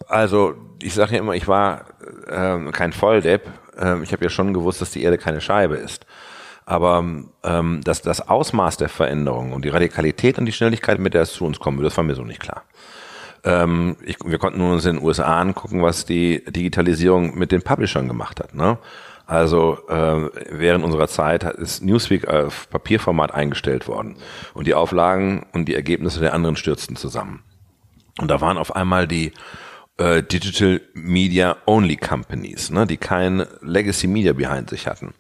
also 0.09 0.55
ich 0.83 0.95
sage 0.95 1.15
ja 1.15 1.21
immer, 1.21 1.35
ich 1.35 1.49
war 1.49 1.87
ähm, 2.29 2.73
kein 2.73 2.93
Volldepp. 2.93 3.49
Ähm, 3.79 4.03
ich 4.03 4.13
habe 4.13 4.25
ja 4.25 4.31
schon 4.31 4.53
gewusst, 4.55 4.81
dass 4.81 4.91
die 4.91 5.03
Erde 5.03 5.19
keine 5.19 5.41
Scheibe 5.41 5.77
ist. 5.77 6.07
Aber 6.65 7.05
ähm, 7.45 7.81
dass 7.85 8.03
das 8.03 8.29
Ausmaß 8.29 8.77
der 8.77 8.89
Veränderung 8.89 9.53
und 9.53 9.65
die 9.65 9.69
Radikalität 9.69 10.37
und 10.37 10.47
die 10.47 10.53
Schnelligkeit, 10.53 10.99
mit 10.99 11.15
der 11.15 11.23
es 11.23 11.33
zu 11.33 11.45
uns 11.45 11.61
kommen 11.61 11.79
würde, 11.79 11.89
das 11.89 11.97
war 11.97 12.05
mir 12.05 12.17
so 12.17 12.25
nicht 12.25 12.41
klar. 12.41 12.65
Ähm, 13.47 13.97
ich, 14.05 14.17
wir 14.25 14.39
konnten 14.39 14.61
uns 14.61 14.85
in 14.85 14.97
den 14.97 15.05
USA 15.05 15.41
angucken, 15.41 15.83
was 15.83 16.05
die 16.05 16.45
Digitalisierung 16.45 17.39
mit 17.39 17.53
den 17.53 17.63
Publishern 17.63 18.09
gemacht 18.09 18.41
hat. 18.41 18.55
Ne? 18.55 18.77
Also 19.27 19.79
äh, 19.89 20.29
während 20.51 20.85
unserer 20.85 21.09
Zeit 21.09 21.45
ist 21.45 21.83
Newsweek 21.83 22.29
auf 22.29 22.69
Papierformat 22.71 23.33
eingestellt 23.33 23.89
worden 23.89 24.17
und 24.53 24.67
die 24.67 24.75
Auflagen 24.75 25.47
und 25.53 25.67
die 25.67 25.75
Ergebnisse 25.75 26.21
der 26.21 26.35
anderen 26.35 26.57
stürzten 26.57 26.97
zusammen. 26.97 27.43
Und 28.19 28.31
da 28.31 28.41
waren 28.41 28.59
auf 28.59 28.75
einmal 28.75 29.07
die 29.07 29.33
äh, 29.99 30.23
Digital 30.23 30.81
Media 30.95 31.57
Only 31.67 31.97
Companies, 31.97 32.71
ne, 32.71 32.87
die 32.87 32.97
kein 32.97 33.47
Legacy 33.63 34.07
Media 34.07 34.33
behind 34.33 34.71
sich 34.71 34.87
hatten. 34.87 35.15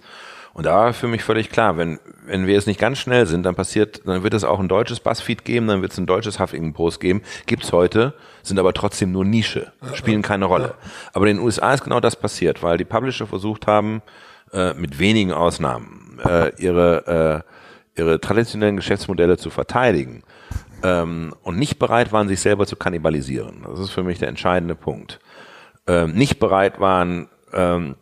Und 0.56 0.64
da 0.64 0.74
war 0.74 0.94
für 0.94 1.06
mich 1.06 1.22
völlig 1.22 1.50
klar, 1.50 1.76
wenn, 1.76 1.98
wenn 2.24 2.46
wir 2.46 2.54
jetzt 2.54 2.66
nicht 2.66 2.80
ganz 2.80 2.96
schnell 2.96 3.26
sind, 3.26 3.42
dann 3.42 3.54
passiert, 3.54 4.00
dann 4.06 4.22
wird 4.22 4.32
es 4.32 4.42
auch 4.42 4.58
ein 4.58 4.68
deutsches 4.68 5.00
Buzzfeed 5.00 5.44
geben, 5.44 5.66
dann 5.66 5.82
wird 5.82 5.92
es 5.92 5.98
ein 5.98 6.06
deutsches 6.06 6.40
Huffington 6.40 6.72
Post 6.72 6.98
geben. 6.98 7.20
Gibt's 7.44 7.72
heute, 7.72 8.14
sind 8.42 8.58
aber 8.58 8.72
trotzdem 8.72 9.12
nur 9.12 9.26
Nische, 9.26 9.70
spielen 9.92 10.22
keine 10.22 10.46
Rolle. 10.46 10.72
Aber 11.12 11.26
in 11.26 11.36
den 11.36 11.44
USA 11.44 11.74
ist 11.74 11.84
genau 11.84 12.00
das 12.00 12.16
passiert, 12.16 12.62
weil 12.62 12.78
die 12.78 12.86
Publisher 12.86 13.26
versucht 13.26 13.66
haben, 13.66 14.00
äh, 14.50 14.72
mit 14.72 14.98
wenigen 14.98 15.30
Ausnahmen, 15.30 16.18
äh, 16.24 16.50
ihre, 16.56 17.44
äh, 17.94 18.00
ihre 18.00 18.18
traditionellen 18.18 18.76
Geschäftsmodelle 18.76 19.36
zu 19.36 19.50
verteidigen 19.50 20.22
ähm, 20.82 21.34
und 21.42 21.58
nicht 21.58 21.78
bereit 21.78 22.12
waren, 22.12 22.28
sich 22.28 22.40
selber 22.40 22.66
zu 22.66 22.76
kannibalisieren. 22.76 23.66
Das 23.68 23.78
ist 23.78 23.90
für 23.90 24.02
mich 24.02 24.20
der 24.20 24.28
entscheidende 24.28 24.74
Punkt. 24.74 25.20
Ähm, 25.86 26.12
nicht 26.12 26.38
bereit 26.38 26.80
waren, 26.80 27.28
ähm, 27.52 27.96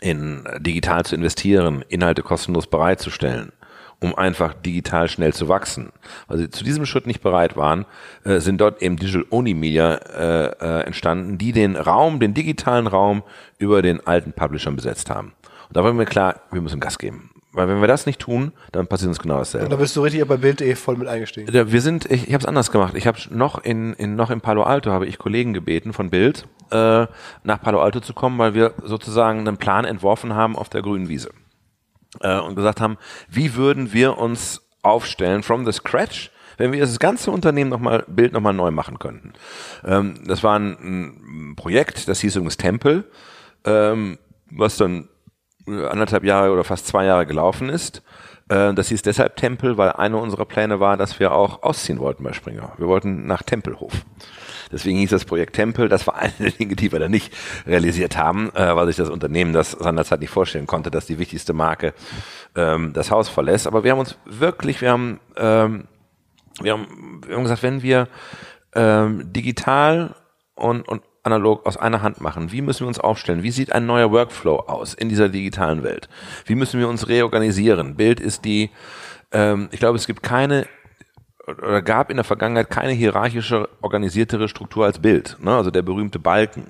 in 0.00 0.44
digital 0.58 1.04
zu 1.04 1.14
investieren, 1.14 1.84
Inhalte 1.88 2.22
kostenlos 2.22 2.66
bereitzustellen, 2.66 3.52
um 4.00 4.14
einfach 4.14 4.54
digital 4.54 5.08
schnell 5.08 5.34
zu 5.34 5.48
wachsen. 5.48 5.92
Weil 6.28 6.38
sie 6.38 6.50
zu 6.50 6.64
diesem 6.64 6.86
Schritt 6.86 7.06
nicht 7.06 7.20
bereit 7.20 7.56
waren, 7.56 7.86
äh, 8.24 8.38
sind 8.38 8.60
dort 8.60 8.82
eben 8.82 8.96
Digital-Only-Media 8.96 9.94
äh, 9.94 10.46
äh, 10.60 10.80
entstanden, 10.84 11.38
die 11.38 11.52
den 11.52 11.76
Raum, 11.76 12.20
den 12.20 12.34
digitalen 12.34 12.86
Raum 12.86 13.22
über 13.58 13.82
den 13.82 14.06
alten 14.06 14.32
Publishern 14.32 14.76
besetzt 14.76 15.10
haben. 15.10 15.32
Und 15.68 15.76
da 15.76 15.84
war 15.84 15.92
mir 15.92 16.06
klar, 16.06 16.40
wir 16.50 16.60
müssen 16.60 16.80
Gas 16.80 16.98
geben. 16.98 17.30
Weil 17.52 17.68
wenn 17.68 17.80
wir 17.80 17.88
das 17.88 18.06
nicht 18.06 18.20
tun, 18.20 18.52
dann 18.70 18.86
passiert 18.86 19.08
uns 19.08 19.18
genau 19.18 19.38
dasselbe. 19.38 19.66
Und 19.66 19.72
da 19.72 19.76
bist 19.76 19.96
du 19.96 20.02
richtig 20.02 20.24
bei 20.26 20.36
Bild.de 20.36 20.74
voll 20.76 20.96
mit 20.96 21.08
eingestiegen. 21.08 21.52
Wir 21.52 21.80
sind, 21.80 22.08
ich, 22.08 22.28
ich 22.28 22.34
habe 22.34 22.42
es 22.42 22.46
anders 22.46 22.70
gemacht. 22.70 22.94
Ich 22.94 23.08
habe 23.08 23.18
noch 23.30 23.64
in, 23.64 23.92
in 23.94 24.14
noch 24.14 24.30
in 24.30 24.40
Palo 24.40 24.62
Alto 24.62 24.92
habe 24.92 25.06
ich 25.06 25.18
Kollegen 25.18 25.52
gebeten 25.52 25.92
von 25.92 26.10
Bild 26.10 26.46
äh, 26.70 27.06
nach 27.42 27.60
Palo 27.60 27.80
Alto 27.80 28.00
zu 28.00 28.14
kommen, 28.14 28.38
weil 28.38 28.54
wir 28.54 28.74
sozusagen 28.84 29.40
einen 29.40 29.56
Plan 29.56 29.84
entworfen 29.84 30.34
haben 30.34 30.54
auf 30.56 30.68
der 30.68 30.82
grünen 30.82 31.08
Wiese 31.08 31.30
äh, 32.20 32.38
und 32.38 32.54
gesagt 32.54 32.80
haben, 32.80 32.98
wie 33.28 33.54
würden 33.56 33.92
wir 33.92 34.18
uns 34.18 34.62
aufstellen 34.82 35.42
from 35.42 35.64
the 35.64 35.72
scratch, 35.72 36.30
wenn 36.56 36.72
wir 36.72 36.80
das 36.80 36.98
ganze 36.98 37.30
Unternehmen 37.30 37.70
nochmal, 37.70 38.04
Bild 38.06 38.32
nochmal 38.32 38.52
neu 38.52 38.70
machen 38.70 38.98
könnten. 38.98 39.32
Ähm, 39.84 40.20
das 40.26 40.42
war 40.42 40.58
ein, 40.58 40.76
ein, 41.50 41.56
Projekt, 41.56 42.08
das 42.08 42.20
hieß 42.20 42.36
übrigens 42.36 42.56
Tempel, 42.56 43.10
ähm, 43.64 44.18
was 44.50 44.76
dann 44.76 45.08
anderthalb 45.78 46.24
Jahre 46.24 46.52
oder 46.52 46.64
fast 46.64 46.86
zwei 46.86 47.04
Jahre 47.04 47.26
gelaufen 47.26 47.68
ist. 47.68 48.02
Äh, 48.48 48.74
das 48.74 48.88
hieß 48.88 49.02
deshalb 49.02 49.36
Tempel, 49.36 49.78
weil 49.78 49.92
einer 49.92 50.20
unserer 50.20 50.44
Pläne 50.44 50.80
war, 50.80 50.96
dass 50.96 51.20
wir 51.20 51.32
auch 51.32 51.62
ausziehen 51.62 51.98
wollten 51.98 52.24
bei 52.24 52.32
Springer. 52.32 52.72
Wir 52.78 52.88
wollten 52.88 53.26
nach 53.26 53.42
Tempelhof. 53.42 53.92
Deswegen 54.72 54.98
hieß 54.98 55.10
das 55.10 55.24
Projekt 55.24 55.54
Tempel. 55.56 55.88
Das 55.88 56.06
war 56.06 56.16
eine 56.18 56.32
der 56.38 56.50
Dinge, 56.50 56.76
die 56.76 56.92
wir 56.92 56.98
dann 56.98 57.10
nicht 57.10 57.32
realisiert 57.66 58.16
haben, 58.16 58.50
äh, 58.54 58.74
weil 58.74 58.86
sich 58.86 58.96
das 58.96 59.08
Unternehmen 59.08 59.52
das 59.52 59.72
seinerzeit 59.72 60.20
nicht 60.20 60.30
vorstellen 60.30 60.66
konnte, 60.66 60.90
dass 60.90 61.06
die 61.06 61.18
wichtigste 61.18 61.52
Marke 61.52 61.94
ähm, 62.56 62.92
das 62.92 63.10
Haus 63.10 63.28
verlässt. 63.28 63.66
Aber 63.66 63.84
wir 63.84 63.92
haben 63.92 64.00
uns 64.00 64.18
wirklich, 64.24 64.80
wir 64.80 64.90
haben, 64.90 65.20
ähm, 65.36 65.84
wir 66.60 66.72
haben, 66.72 67.22
wir 67.26 67.36
haben 67.36 67.42
gesagt, 67.44 67.62
wenn 67.62 67.82
wir 67.82 68.08
ähm, 68.74 69.32
digital 69.32 70.14
und, 70.54 70.86
und 70.86 71.02
analog 71.22 71.66
aus 71.66 71.76
einer 71.76 72.02
Hand 72.02 72.20
machen? 72.20 72.52
Wie 72.52 72.62
müssen 72.62 72.80
wir 72.80 72.88
uns 72.88 72.98
aufstellen? 72.98 73.42
Wie 73.42 73.50
sieht 73.50 73.72
ein 73.72 73.86
neuer 73.86 74.10
Workflow 74.10 74.56
aus 74.60 74.94
in 74.94 75.08
dieser 75.08 75.28
digitalen 75.28 75.82
Welt? 75.82 76.08
Wie 76.46 76.54
müssen 76.54 76.80
wir 76.80 76.88
uns 76.88 77.08
reorganisieren? 77.08 77.96
Bild 77.96 78.20
ist 78.20 78.44
die, 78.44 78.70
ähm, 79.32 79.68
ich 79.72 79.80
glaube, 79.80 79.96
es 79.96 80.06
gibt 80.06 80.22
keine 80.22 80.66
oder 81.58 81.82
gab 81.82 82.10
in 82.10 82.16
der 82.16 82.24
Vergangenheit 82.24 82.70
keine 82.70 82.92
hierarchische 82.92 83.68
organisiertere 83.80 84.48
Struktur 84.48 84.84
als 84.84 84.98
Bild. 84.98 85.36
Ne? 85.40 85.54
Also 85.54 85.70
der 85.70 85.82
berühmte 85.82 86.18
Balken, 86.18 86.66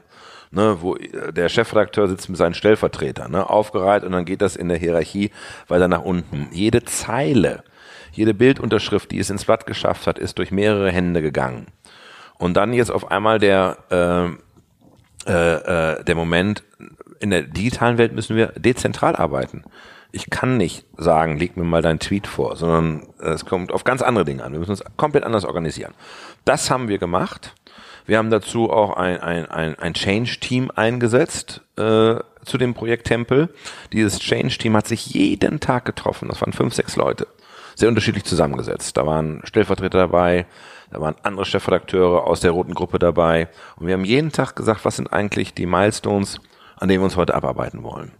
ne? 0.50 0.78
wo 0.80 0.94
der 0.94 1.48
Chefredakteur 1.48 2.08
sitzt 2.08 2.28
mit 2.28 2.38
seinen 2.38 2.54
Stellvertretern, 2.54 3.30
ne? 3.30 3.48
aufgereiht 3.48 4.04
und 4.04 4.12
dann 4.12 4.24
geht 4.24 4.42
das 4.42 4.56
in 4.56 4.68
der 4.68 4.78
Hierarchie 4.78 5.30
weiter 5.68 5.88
nach 5.88 6.02
unten. 6.02 6.48
Jede 6.52 6.84
Zeile, 6.84 7.64
jede 8.12 8.34
Bildunterschrift, 8.34 9.10
die 9.10 9.18
es 9.18 9.30
ins 9.30 9.44
Blatt 9.44 9.66
geschafft 9.66 10.06
hat, 10.06 10.18
ist 10.18 10.38
durch 10.38 10.50
mehrere 10.50 10.90
Hände 10.90 11.22
gegangen. 11.22 11.66
Und 12.40 12.54
dann 12.54 12.72
jetzt 12.72 12.90
auf 12.90 13.10
einmal 13.10 13.38
der, 13.38 13.76
äh, 13.90 15.30
äh, 15.30 15.98
äh, 15.98 16.04
der 16.04 16.14
Moment, 16.14 16.64
in 17.20 17.28
der 17.28 17.42
digitalen 17.42 17.98
Welt 17.98 18.14
müssen 18.14 18.34
wir 18.34 18.46
dezentral 18.56 19.14
arbeiten. 19.14 19.62
Ich 20.10 20.30
kann 20.30 20.56
nicht 20.56 20.86
sagen, 20.96 21.36
leg 21.36 21.58
mir 21.58 21.64
mal 21.64 21.82
deinen 21.82 21.98
Tweet 21.98 22.26
vor, 22.26 22.56
sondern 22.56 23.06
es 23.18 23.44
kommt 23.44 23.70
auf 23.72 23.84
ganz 23.84 24.00
andere 24.00 24.24
Dinge 24.24 24.42
an. 24.42 24.52
Wir 24.52 24.58
müssen 24.58 24.70
uns 24.70 24.82
komplett 24.96 25.24
anders 25.24 25.44
organisieren. 25.44 25.92
Das 26.46 26.70
haben 26.70 26.88
wir 26.88 26.96
gemacht. 26.96 27.54
Wir 28.06 28.16
haben 28.16 28.30
dazu 28.30 28.70
auch 28.70 28.96
ein, 28.96 29.20
ein, 29.20 29.44
ein, 29.44 29.78
ein 29.78 29.92
Change-Team 29.92 30.70
eingesetzt 30.74 31.60
äh, 31.76 32.14
zu 32.42 32.58
dem 32.58 32.72
Projekt 32.72 33.06
Tempel. 33.06 33.50
Dieses 33.92 34.18
Change-Team 34.18 34.74
hat 34.78 34.88
sich 34.88 35.08
jeden 35.08 35.60
Tag 35.60 35.84
getroffen. 35.84 36.28
Das 36.28 36.40
waren 36.40 36.54
fünf, 36.54 36.72
sechs 36.72 36.96
Leute. 36.96 37.28
Sehr 37.74 37.90
unterschiedlich 37.90 38.24
zusammengesetzt. 38.24 38.96
Da 38.96 39.06
waren 39.06 39.42
Stellvertreter 39.44 39.98
dabei, 39.98 40.46
da 40.90 41.00
waren 41.00 41.14
andere 41.22 41.44
Chefredakteure 41.44 42.26
aus 42.26 42.40
der 42.40 42.50
roten 42.50 42.74
Gruppe 42.74 42.98
dabei. 42.98 43.48
Und 43.76 43.86
wir 43.86 43.94
haben 43.94 44.04
jeden 44.04 44.32
Tag 44.32 44.56
gesagt, 44.56 44.84
was 44.84 44.96
sind 44.96 45.12
eigentlich 45.12 45.54
die 45.54 45.66
Milestones, 45.66 46.40
an 46.76 46.88
denen 46.88 47.00
wir 47.00 47.04
uns 47.04 47.16
heute 47.16 47.34
abarbeiten 47.34 47.82
wollen. 47.82 48.12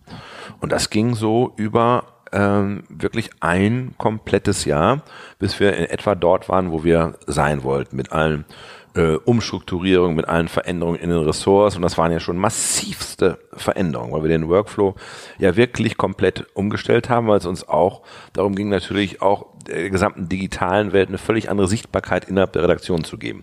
Und 0.61 0.73
das 0.73 0.91
ging 0.91 1.15
so 1.15 1.53
über 1.57 2.05
ähm, 2.33 2.85
wirklich 2.89 3.31
ein 3.41 3.95
komplettes 3.99 4.65
Jahr, 4.65 5.03
bis 5.39 5.59
wir 5.59 5.77
in 5.77 5.87
etwa 5.87 6.15
dort 6.15 6.49
waren, 6.49 6.71
wo 6.71 6.85
wir 6.85 7.15
sein 7.27 7.65
wollten, 7.65 7.97
mit 7.97 8.13
allen 8.13 8.45
äh, 8.95 9.15
Umstrukturierungen, 9.17 10.17
mit 10.17 10.29
allen 10.29 10.49
Veränderungen 10.49 10.99
in 10.99 11.11
den 11.11 11.21
Ressorts. 11.21 11.77
Und 11.77 11.83
das 11.83 11.99
waren 11.99 12.13
ja 12.13 12.21
schon 12.21 12.37
massivste 12.37 13.39
Veränderungen, 13.53 14.13
weil 14.13 14.23
wir 14.23 14.29
den 14.31 14.49
Workflow 14.49 14.95
ja 15.39 15.57
wirklich 15.57 15.97
komplett 15.97 16.47
umgestellt 16.55 17.09
haben, 17.09 17.29
weil 17.29 17.39
es 17.39 17.47
uns 17.47 17.69
auch 17.69 18.03
darum 18.33 18.55
ging, 18.55 18.69
natürlich 18.69 19.23
auch 19.23 19.47
der 19.67 19.91
gesamten 19.91 20.29
digitalen 20.29 20.93
Welt 20.93 21.09
eine 21.09 21.19
völlig 21.19 21.51
andere 21.51 21.69
Sichtbarkeit 21.69 22.27
innerhalb 22.27 22.53
der 22.53 22.63
Redaktion 22.63 23.05
zu 23.05 23.19
geben. 23.19 23.43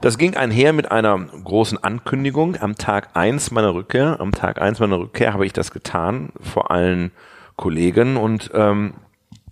Das 0.00 0.16
ging 0.16 0.36
einher 0.36 0.72
mit 0.72 0.92
einer 0.92 1.18
großen 1.18 1.82
Ankündigung. 1.82 2.56
Am 2.60 2.76
Tag 2.76 3.16
eins 3.16 3.50
meiner 3.50 3.74
Rückkehr, 3.74 4.20
am 4.20 4.32
Tag 4.32 4.60
eins 4.60 4.78
meiner 4.78 4.98
Rückkehr 4.98 5.32
habe 5.32 5.44
ich 5.44 5.52
das 5.52 5.72
getan 5.72 6.30
vor 6.40 6.70
allen 6.70 7.10
Kollegen 7.56 8.16
und 8.16 8.50
ähm, 8.54 8.94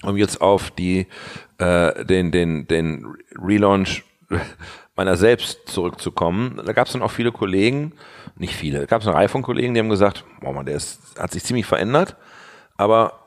um 0.05 0.17
jetzt 0.17 0.41
auf 0.41 0.71
die 0.71 1.09
äh, 1.59 2.05
den 2.05 2.31
den 2.31 2.69
den 2.69 3.17
Relaunch 3.37 4.05
meiner 4.97 5.17
selbst 5.17 5.69
zurückzukommen, 5.69 6.61
da 6.65 6.73
gab 6.73 6.87
es 6.87 6.93
dann 6.95 7.03
auch 7.03 7.11
viele 7.11 7.33
Kollegen, 7.33 7.93
nicht 8.37 8.55
viele, 8.55 8.81
da 8.81 8.87
gab 8.87 9.03
es 9.03 9.07
eine 9.07 9.17
Reihe 9.17 9.29
von 9.29 9.43
Kollegen, 9.43 9.75
die 9.75 9.81
haben 9.81 9.89
gesagt, 9.89 10.25
boah 10.41 10.53
man, 10.53 10.67
der 10.67 10.77
ist, 10.77 11.19
hat 11.19 11.33
sich 11.33 11.45
ziemlich 11.45 11.67
verändert, 11.67 12.17
aber 12.77 13.21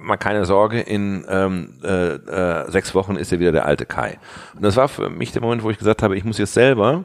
mal 0.00 0.16
keine 0.16 0.44
Sorge, 0.44 0.80
in 0.80 1.24
ähm, 1.28 1.74
äh, 1.82 2.14
äh, 2.14 2.70
sechs 2.70 2.94
Wochen 2.94 3.16
ist 3.16 3.32
er 3.32 3.40
wieder 3.40 3.52
der 3.52 3.66
alte 3.66 3.86
Kai. 3.86 4.18
Und 4.54 4.62
das 4.62 4.76
war 4.76 4.88
für 4.88 5.08
mich 5.10 5.32
der 5.32 5.42
Moment, 5.42 5.62
wo 5.62 5.70
ich 5.70 5.78
gesagt 5.78 6.02
habe, 6.02 6.16
ich 6.16 6.24
muss 6.24 6.38
jetzt 6.38 6.54
selber 6.54 7.04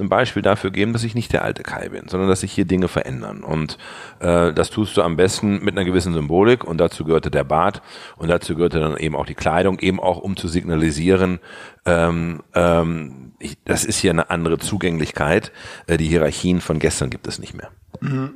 ein 0.00 0.08
Beispiel 0.08 0.42
dafür 0.42 0.70
geben, 0.70 0.92
dass 0.92 1.04
ich 1.04 1.14
nicht 1.14 1.32
der 1.32 1.44
alte 1.44 1.62
Kai 1.62 1.88
bin, 1.88 2.08
sondern 2.08 2.28
dass 2.28 2.40
sich 2.40 2.52
hier 2.52 2.64
Dinge 2.64 2.88
verändern. 2.88 3.42
Und 3.42 3.78
äh, 4.20 4.52
das 4.52 4.70
tust 4.70 4.96
du 4.96 5.02
am 5.02 5.16
besten 5.16 5.64
mit 5.64 5.76
einer 5.76 5.84
gewissen 5.84 6.12
Symbolik 6.12 6.64
und 6.64 6.78
dazu 6.78 7.04
gehörte 7.04 7.30
der 7.30 7.44
Bart 7.44 7.82
und 8.16 8.28
dazu 8.28 8.54
gehörte 8.54 8.80
dann 8.80 8.96
eben 8.96 9.16
auch 9.16 9.26
die 9.26 9.34
Kleidung, 9.34 9.78
eben 9.78 10.00
auch 10.00 10.18
um 10.18 10.36
zu 10.36 10.48
signalisieren, 10.48 11.40
ähm, 11.84 12.42
ähm, 12.54 13.32
ich, 13.38 13.56
das 13.64 13.84
ist 13.84 13.98
hier 13.98 14.10
eine 14.10 14.30
andere 14.30 14.58
Zugänglichkeit. 14.58 15.52
Äh, 15.86 15.96
die 15.96 16.06
Hierarchien 16.06 16.60
von 16.60 16.78
gestern 16.78 17.10
gibt 17.10 17.26
es 17.26 17.38
nicht 17.38 17.54
mehr. 17.54 17.70
Mhm. 18.00 18.30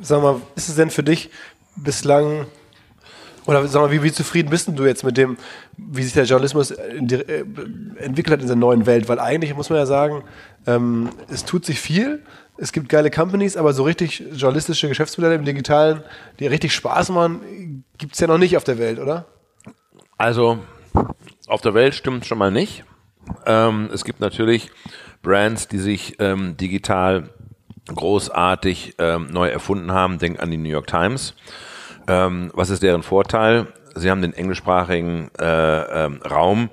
Sag 0.00 0.22
mal, 0.22 0.40
ist 0.56 0.68
es 0.68 0.76
denn 0.76 0.90
für 0.90 1.02
dich 1.02 1.30
bislang 1.76 2.46
oder 3.48 3.66
sag 3.66 3.80
mal, 3.80 3.90
wie, 3.90 4.02
wie 4.02 4.12
zufrieden 4.12 4.50
bist 4.50 4.68
du 4.68 4.84
jetzt 4.84 5.04
mit 5.04 5.16
dem, 5.16 5.38
wie 5.78 6.02
sich 6.02 6.12
der 6.12 6.24
Journalismus 6.24 6.74
die, 7.00 7.14
äh, 7.14 7.46
entwickelt 7.96 8.34
hat 8.34 8.40
in 8.42 8.46
der 8.46 8.56
neuen 8.56 8.84
Welt? 8.84 9.08
Weil 9.08 9.18
eigentlich 9.18 9.56
muss 9.56 9.70
man 9.70 9.78
ja 9.78 9.86
sagen, 9.86 10.22
ähm, 10.66 11.08
es 11.30 11.46
tut 11.46 11.64
sich 11.64 11.80
viel, 11.80 12.22
es 12.58 12.72
gibt 12.72 12.90
geile 12.90 13.10
Companies, 13.10 13.56
aber 13.56 13.72
so 13.72 13.84
richtig 13.84 14.22
journalistische 14.34 14.86
Geschäftsmodelle 14.88 15.36
im 15.36 15.46
Digitalen, 15.46 16.02
die 16.38 16.46
richtig 16.46 16.74
Spaß 16.74 17.08
machen, 17.08 17.84
gibt 17.96 18.12
es 18.12 18.20
ja 18.20 18.26
noch 18.26 18.36
nicht 18.36 18.54
auf 18.54 18.64
der 18.64 18.76
Welt, 18.76 18.98
oder? 18.98 19.24
Also, 20.18 20.58
auf 21.46 21.62
der 21.62 21.72
Welt 21.72 21.94
stimmt 21.94 22.26
schon 22.26 22.36
mal 22.36 22.50
nicht. 22.50 22.84
Ähm, 23.46 23.88
es 23.94 24.04
gibt 24.04 24.20
natürlich 24.20 24.70
Brands, 25.22 25.68
die 25.68 25.78
sich 25.78 26.16
ähm, 26.18 26.58
digital 26.58 27.30
großartig 27.86 28.96
ähm, 28.98 29.28
neu 29.30 29.48
erfunden 29.48 29.92
haben. 29.92 30.18
Denk 30.18 30.38
an 30.38 30.50
die 30.50 30.58
New 30.58 30.68
York 30.68 30.86
Times. 30.86 31.34
Ähm, 32.08 32.50
was 32.54 32.70
ist 32.70 32.82
deren 32.82 33.02
Vorteil? 33.02 33.66
Sie 33.94 34.10
haben 34.10 34.22
den 34.22 34.32
englischsprachigen 34.32 35.30
äh, 35.38 36.04
ähm, 36.04 36.20
Raum 36.28 36.70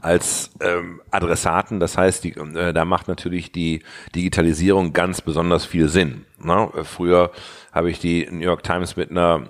als 0.00 0.50
ähm, 0.60 1.00
Adressaten. 1.10 1.80
Das 1.80 1.98
heißt, 1.98 2.24
die, 2.24 2.32
äh, 2.32 2.72
da 2.72 2.84
macht 2.84 3.08
natürlich 3.08 3.52
die 3.52 3.82
Digitalisierung 4.14 4.92
ganz 4.92 5.20
besonders 5.20 5.64
viel 5.64 5.88
Sinn. 5.88 6.24
Ne? 6.42 6.70
Früher 6.84 7.30
habe 7.72 7.90
ich 7.90 7.98
die 7.98 8.28
New 8.30 8.44
York 8.44 8.62
Times 8.62 8.96
mit 8.96 9.10
einer 9.10 9.48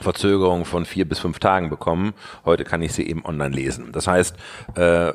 Verzögerung 0.00 0.64
von 0.64 0.84
vier 0.84 1.08
bis 1.08 1.18
fünf 1.18 1.38
Tagen 1.38 1.70
bekommen. 1.70 2.14
Heute 2.44 2.64
kann 2.64 2.82
ich 2.82 2.92
sie 2.92 3.08
eben 3.08 3.24
online 3.24 3.54
lesen. 3.54 3.92
Das 3.92 4.06
heißt, 4.06 4.36
äh, 4.76 5.12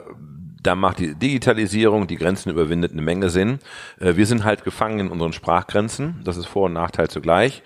da 0.61 0.76
macht 0.76 0.99
die 0.99 1.16
Digitalisierung, 1.16 2.07
die 2.07 2.16
Grenzen 2.16 2.49
überwindet 2.49 2.93
eine 2.93 3.01
Menge 3.01 3.30
Sinn. 3.30 3.59
Äh, 3.99 4.16
wir 4.16 4.26
sind 4.26 4.43
halt 4.43 4.64
gefangen 4.64 4.99
in 4.99 5.09
unseren 5.09 5.34
Sprachgrenzen. 5.34 6.22
Das 6.24 6.38
ist 6.38 6.47
Vor- 6.47 6.66
und 6.66 6.74
Nachteil 6.74 7.09
zugleich. 7.09 7.64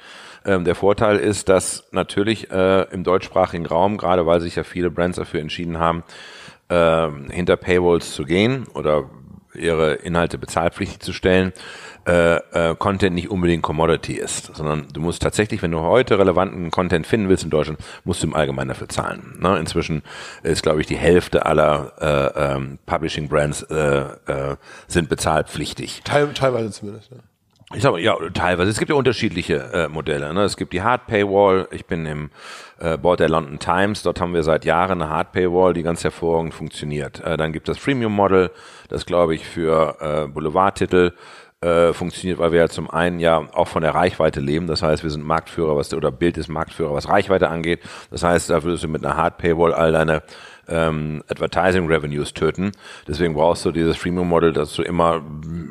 Ähm, 0.47 0.63
der 0.63 0.75
Vorteil 0.75 1.17
ist, 1.17 1.49
dass 1.49 1.83
natürlich 1.91 2.49
äh, 2.49 2.83
im 2.91 3.03
deutschsprachigen 3.03 3.65
Raum, 3.65 3.97
gerade 3.97 4.25
weil 4.25 4.41
sich 4.41 4.55
ja 4.55 4.63
viele 4.63 4.89
Brands 4.89 5.17
dafür 5.17 5.41
entschieden 5.41 5.77
haben, 5.77 6.03
äh, 6.69 7.09
hinter 7.31 7.57
Paywalls 7.57 8.15
zu 8.15 8.23
gehen 8.23 8.65
oder 8.73 9.09
ihre 9.53 9.95
Inhalte 9.95 10.37
bezahlpflichtig 10.37 10.99
zu 10.99 11.13
stellen, 11.13 11.51
äh, 12.07 12.37
äh, 12.37 12.75
Content 12.75 13.15
nicht 13.15 13.29
unbedingt 13.29 13.63
Commodity 13.63 14.13
ist, 14.13 14.55
sondern 14.55 14.87
du 14.93 15.01
musst 15.01 15.21
tatsächlich, 15.21 15.61
wenn 15.61 15.71
du 15.71 15.79
heute 15.81 16.17
relevanten 16.17 16.71
Content 16.71 17.05
finden 17.05 17.27
willst 17.27 17.43
in 17.43 17.49
Deutschland, 17.49 17.79
musst 18.05 18.23
du 18.23 18.27
im 18.27 18.33
Allgemeinen 18.33 18.69
dafür 18.69 18.87
zahlen. 18.87 19.37
Ne? 19.41 19.57
Inzwischen 19.59 20.03
ist, 20.43 20.63
glaube 20.63 20.79
ich, 20.79 20.87
die 20.87 20.95
Hälfte 20.95 21.45
aller 21.45 21.91
äh, 21.99 22.55
ähm, 22.55 22.79
Publishing 22.85 23.27
Brands 23.27 23.63
äh, 23.63 24.03
äh, 24.27 24.55
sind 24.87 25.09
bezahlpflichtig. 25.09 26.01
Teil, 26.05 26.29
teilweise 26.33 26.71
zumindest. 26.71 27.11
Ne? 27.11 27.19
Ich 27.76 27.82
sag 27.82 27.91
mal, 27.91 27.99
ja, 27.99 28.15
teilweise. 28.34 28.72
Es 28.72 28.80
gibt 28.80 28.89
ja 28.89 28.95
unterschiedliche 28.95 29.55
äh, 29.74 29.88
Modelle. 29.89 30.34
Ne? 30.34 30.43
Es 30.43 30.55
gibt 30.55 30.72
die 30.72 30.84
Hard 30.84 31.05
Paywall. 31.05 31.68
Ich 31.72 31.86
bin 31.86 32.05
im 32.05 32.30
äh, 32.80 32.97
Board 32.97 33.20
der 33.20 33.28
London 33.28 33.59
Times. 33.59 34.03
Dort 34.03 34.22
haben 34.22 34.34
wir 34.34 34.43
seit 34.43 34.63
Jahren 34.63 35.01
eine 35.01 35.11
Hard 35.11 35.34
Paywall, 35.34 35.74
die 35.74 35.84
ganz 35.84 36.01
hervorragend 36.01 36.53
funktioniert. 36.53 37.20
Äh, 37.26 37.36
dann 37.36 37.51
gibt 37.51 37.68
es 37.68 37.76
das 37.76 37.84
Freemium 37.84 38.13
Model, 38.13 38.51
das 38.88 39.05
glaube 39.05 39.36
ich 39.36 39.45
für 39.45 39.97
äh, 39.99 40.28
Boulevardtitel 40.32 41.11
äh, 41.59 41.91
funktioniert, 41.91 42.39
weil 42.39 42.53
wir 42.53 42.59
ja 42.59 42.70
zum 42.70 42.89
einen 42.89 43.20
ja 43.20 43.45
auch 43.51 43.68
von 43.68 43.82
der 43.82 43.93
Reichweite 43.93 44.39
leben. 44.39 44.68
Das 44.68 44.82
heißt, 44.82 45.03
wir 45.03 45.09
sind 45.09 45.26
Marktführer, 45.26 45.76
was 45.76 45.93
oder 45.93 46.11
Bild 46.11 46.38
ist 46.38 46.47
Marktführer, 46.47 46.93
was 46.93 47.09
Reichweite 47.09 47.49
angeht. 47.49 47.82
Das 48.11 48.24
heißt, 48.24 48.49
da 48.49 48.63
würdest 48.63 48.86
du 48.86 48.88
mit 48.88 49.03
einer 49.03 49.18
Hard 49.18 49.39
Paywall 49.39 49.74
all 49.74 49.91
deine 49.91 50.24
ähm, 50.68 51.24
Advertising 51.30 51.88
Revenues 51.88 52.34
töten. 52.34 52.72
Deswegen 53.07 53.34
brauchst 53.34 53.65
du 53.65 53.72
dieses 53.72 53.97
Freemium 53.97 54.28
Model, 54.28 54.53
dass 54.53 54.74
du 54.74 54.82
immer 54.82 55.22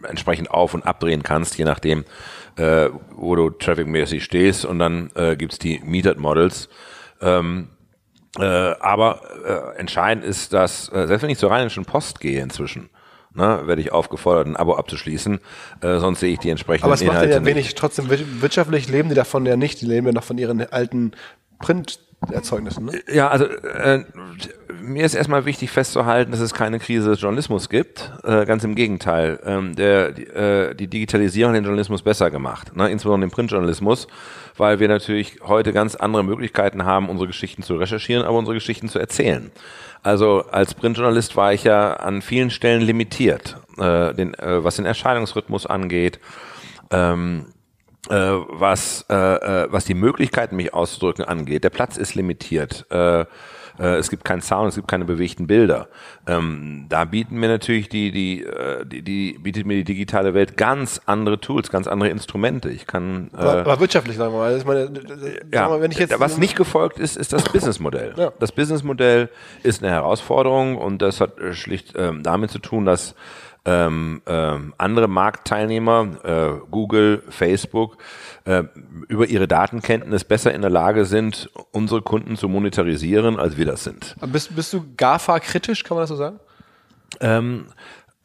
entsprechend 0.09 0.51
auf 0.51 0.75
und 0.75 0.87
abdrehen 0.87 1.23
kannst, 1.23 1.59
je 1.59 1.65
nachdem, 1.65 2.05
äh, 2.57 2.89
wo 3.15 3.35
du 3.37 3.51
trafficmäßig 3.51 4.25
stehst. 4.25 4.65
Und 4.65 4.79
dann 4.79 5.11
äh, 5.15 5.37
gibt's 5.37 5.59
die 5.59 5.81
Metered 5.85 6.19
Models. 6.19 6.69
Ähm, 7.21 7.69
äh, 8.39 8.43
aber 8.45 9.21
äh, 9.75 9.79
entscheidend 9.79 10.25
ist, 10.25 10.53
dass, 10.53 10.91
äh, 10.93 11.07
selbst 11.07 11.23
wenn 11.23 11.31
ich 11.31 11.39
zur 11.39 11.51
Rheinischen 11.51 11.85
Post 11.87 12.21
gehe 12.21 12.43
inzwischen, 12.43 12.91
ne, 13.33 13.63
werde 13.65 13.81
ich 13.81 13.93
aufgefordert, 13.93 14.47
ein 14.47 14.57
Abo 14.57 14.75
abzuschließen, 14.75 15.41
äh, 15.81 15.99
sonst 15.99 16.21
sehe 16.21 16.33
ich 16.33 16.39
die 16.39 16.51
entsprechenden 16.51 16.85
Aber 16.87 16.95
es 16.95 17.05
macht 17.05 17.15
Inhalte 17.17 17.33
ja 17.35 17.45
wenig, 17.47 17.75
trotzdem 17.75 18.11
wir- 18.11 18.43
wirtschaftlich 18.43 18.89
leben 18.89 19.09
die 19.09 19.15
davon 19.15 19.47
ja 19.47 19.57
nicht. 19.57 19.81
Die 19.81 19.87
leben 19.87 20.07
ja 20.07 20.13
noch 20.13 20.25
von 20.25 20.37
ihren 20.37 20.61
alten 20.71 21.13
Printerzeugnissen. 22.21 22.87
Ne? 22.87 23.03
Ja, 23.12 23.29
also 23.29 23.45
äh, 23.45 24.05
mir 24.81 25.05
ist 25.05 25.14
erstmal 25.14 25.45
wichtig 25.45 25.71
festzuhalten, 25.71 26.31
dass 26.31 26.41
es 26.41 26.55
keine 26.55 26.79
Krise 26.79 27.11
des 27.11 27.21
Journalismus 27.21 27.69
gibt. 27.69 28.12
Äh, 28.25 28.47
ganz 28.47 28.64
im 28.64 28.75
Gegenteil. 28.75 29.39
Ähm, 29.45 29.77
der, 29.77 30.12
die, 30.12 30.25
äh, 30.25 30.75
die 30.75 30.89
Digitalisierung 30.89 31.53
hat 31.53 31.59
den 31.59 31.64
Journalismus 31.64 32.03
besser 32.03 32.31
gemacht, 32.31 32.77
ne? 32.77 32.91
insbesondere 32.91 33.29
den 33.29 33.35
Printjournalismus, 33.35 34.09
weil 34.57 34.81
wir 34.81 34.89
natürlich 34.89 35.41
heute 35.43 35.73
ganz 35.73 35.95
andere 35.95 36.25
Möglichkeiten 36.25 36.85
haben, 36.85 37.09
unsere 37.09 37.27
Geschichten 37.27 37.62
zu 37.62 37.77
recherchieren, 37.77 38.25
aber 38.25 38.39
unsere 38.39 38.55
Geschichten 38.55 38.89
zu 38.89 38.99
erzählen. 38.99 39.51
Also 40.03 40.45
als 40.51 40.75
Printjournalist 40.75 41.37
war 41.37 41.53
ich 41.53 41.64
ja 41.64 41.95
an 41.95 42.23
vielen 42.23 42.51
Stellen 42.51 42.81
limitiert, 42.83 43.57
äh, 43.79 44.14
den, 44.14 44.35
äh, 44.35 44.64
was 44.64 44.77
den 44.77 44.87
Erscheinungsrhythmus 44.87 45.67
angeht. 45.67 46.21
Ähm, 46.91 47.47
äh, 48.09 48.15
was, 48.15 49.05
äh, 49.09 49.15
äh, 49.15 49.67
was 49.71 49.85
die 49.85 49.95
Möglichkeiten, 49.95 50.57
mich 50.57 50.75
auszudrücken, 50.75 51.25
angeht. 51.25 51.65
Der 51.65 51.71
Platz 51.71 51.97
ist 51.97 52.15
limitiert. 52.15 52.87
Äh, 52.91 53.25
äh, 53.79 53.97
es 53.97 54.11
gibt 54.11 54.25
keinen 54.25 54.41
Sound, 54.41 54.69
es 54.69 54.77
gibt 54.77 54.89
keine 54.89 55.05
bewegten 55.05 55.47
Bilder. 55.47 55.89
Ähm, 56.27 56.87
da 56.89 57.05
bieten 57.05 57.37
mir 57.37 57.49
natürlich 57.49 57.89
die, 57.89 58.11
die, 58.11 58.43
äh, 58.43 58.85
die, 58.87 59.03
die, 59.03 59.39
bietet 59.39 59.67
mir 59.67 59.75
die 59.75 59.85
digitale 59.85 60.35
Welt 60.35 60.57
ganz 60.57 61.01
andere 61.07 61.41
Tools, 61.41 61.71
ganz 61.71 61.87
andere 61.87 62.11
Instrumente. 62.11 62.71
Ich 62.71 62.87
kann, 62.87 63.31
äh, 63.35 63.37
Aber, 63.37 63.61
aber 63.61 63.81
wirtschaftlich, 63.81 64.17
sagen 64.17 64.33
wir 64.33 64.39
mal. 64.39 64.63
Meine, 64.65 64.91
ja, 65.53 65.69
mal, 65.69 65.81
wenn 65.81 65.91
ich 65.91 65.99
jetzt 65.99 66.19
was 66.19 66.39
nicht 66.39 66.57
gefolgt 66.57 66.99
ist, 66.99 67.17
ist 67.17 67.33
das 67.33 67.45
Businessmodell. 67.53 68.15
Ja. 68.17 68.33
Das 68.39 68.53
Businessmodell 68.53 69.29
ist 69.63 69.83
eine 69.83 69.93
Herausforderung 69.93 70.77
und 70.77 71.03
das 71.03 71.21
hat 71.21 71.39
äh, 71.39 71.53
schlicht 71.53 71.95
ähm, 71.97 72.23
damit 72.23 72.51
zu 72.51 72.59
tun, 72.59 72.87
dass 72.87 73.15
ähm, 73.67 74.23
ähm, 74.27 74.75
andere 74.79 75.09
Marktteilnehmer, 75.09 76.07
äh, 76.23 76.67
Google, 76.71 77.23
Facebook, 77.29 77.99
äh, 78.45 78.62
über 79.09 79.27
ihre 79.27 79.49
Datenkenntnis 79.49 80.25
besser 80.25 80.55
in 80.55 80.62
der 80.62 80.71
Lage 80.71 81.05
sind, 81.05 81.51
unsere 81.73 82.01
Kunden 82.01 82.37
zu 82.37 82.49
monetarisieren, 82.49 83.39
als 83.39 83.57
wir 83.57 83.67
das 83.67 83.83
sind. 83.83 84.14
bist, 84.29 84.55
bist 84.55 84.73
du 84.73 84.85
GAFA 84.97 85.41
kritisch, 85.41 85.83
kann 85.83 85.97
man 85.97 86.03
das 86.03 86.11
so 86.11 86.17
sagen? 86.17 86.39
Ähm, 87.21 87.67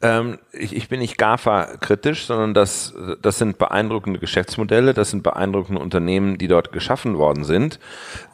ähm, 0.02 0.38
ich, 0.52 0.74
ich 0.74 0.88
bin 0.88 0.98
nicht 0.98 1.16
GAFA-kritisch, 1.16 2.26
sondern 2.26 2.54
das, 2.54 2.92
das 3.22 3.38
sind 3.38 3.58
beeindruckende 3.58 4.18
Geschäftsmodelle, 4.18 4.94
das 4.94 5.10
sind 5.10 5.22
beeindruckende 5.22 5.80
Unternehmen, 5.80 6.38
die 6.38 6.48
dort 6.48 6.72
geschaffen 6.72 7.16
worden 7.16 7.44
sind. 7.44 7.78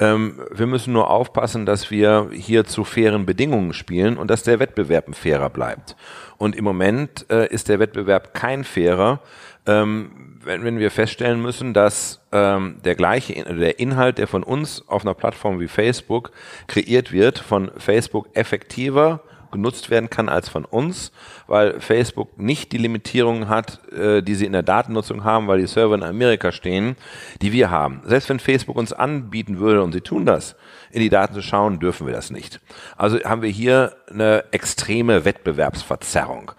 Ähm, 0.00 0.40
wir 0.50 0.66
müssen 0.66 0.94
nur 0.94 1.10
aufpassen, 1.10 1.66
dass 1.66 1.90
wir 1.90 2.30
hier 2.32 2.64
zu 2.64 2.84
fairen 2.84 3.26
Bedingungen 3.26 3.74
spielen 3.74 4.16
und 4.16 4.30
dass 4.30 4.42
der 4.42 4.58
Wettbewerb 4.58 5.08
ein 5.08 5.14
fairer 5.14 5.50
bleibt. 5.50 5.94
Und 6.38 6.56
im 6.56 6.64
Moment 6.64 7.26
äh, 7.30 7.46
ist 7.52 7.68
der 7.68 7.78
Wettbewerb 7.78 8.32
kein 8.32 8.64
fairer, 8.64 9.20
ähm, 9.66 10.38
wenn, 10.42 10.64
wenn 10.64 10.78
wir 10.78 10.90
feststellen 10.90 11.42
müssen, 11.42 11.74
dass 11.74 12.20
ähm, 12.32 12.76
der 12.84 12.94
gleiche 12.94 13.34
der 13.44 13.78
Inhalt, 13.78 14.16
der 14.16 14.26
von 14.26 14.42
uns 14.42 14.82
auf 14.88 15.02
einer 15.02 15.14
Plattform 15.14 15.60
wie 15.60 15.68
Facebook 15.68 16.30
kreiert 16.66 17.12
wird, 17.12 17.38
von 17.38 17.70
Facebook 17.76 18.28
effektiver 18.32 19.20
genutzt 19.50 19.90
werden 19.90 20.10
kann 20.10 20.28
als 20.28 20.48
von 20.48 20.64
uns, 20.64 21.12
weil 21.46 21.80
Facebook 21.80 22.38
nicht 22.38 22.72
die 22.72 22.78
Limitierungen 22.78 23.48
hat, 23.48 23.80
äh, 23.92 24.22
die 24.22 24.34
sie 24.34 24.46
in 24.46 24.52
der 24.52 24.62
Datennutzung 24.62 25.24
haben, 25.24 25.48
weil 25.48 25.60
die 25.60 25.66
Server 25.66 25.94
in 25.94 26.02
Amerika 26.02 26.52
stehen, 26.52 26.96
die 27.42 27.52
wir 27.52 27.70
haben. 27.70 28.02
Selbst 28.04 28.28
wenn 28.28 28.40
Facebook 28.40 28.76
uns 28.76 28.92
anbieten 28.92 29.58
würde, 29.58 29.82
und 29.82 29.92
sie 29.92 30.00
tun 30.00 30.26
das, 30.26 30.56
in 30.90 31.00
die 31.00 31.10
Daten 31.10 31.34
zu 31.34 31.42
schauen, 31.42 31.80
dürfen 31.80 32.06
wir 32.06 32.14
das 32.14 32.30
nicht. 32.30 32.60
Also 32.96 33.18
haben 33.24 33.42
wir 33.42 33.50
hier 33.50 33.96
eine 34.10 34.44
extreme 34.52 35.24
Wettbewerbsverzerrung. 35.24 36.52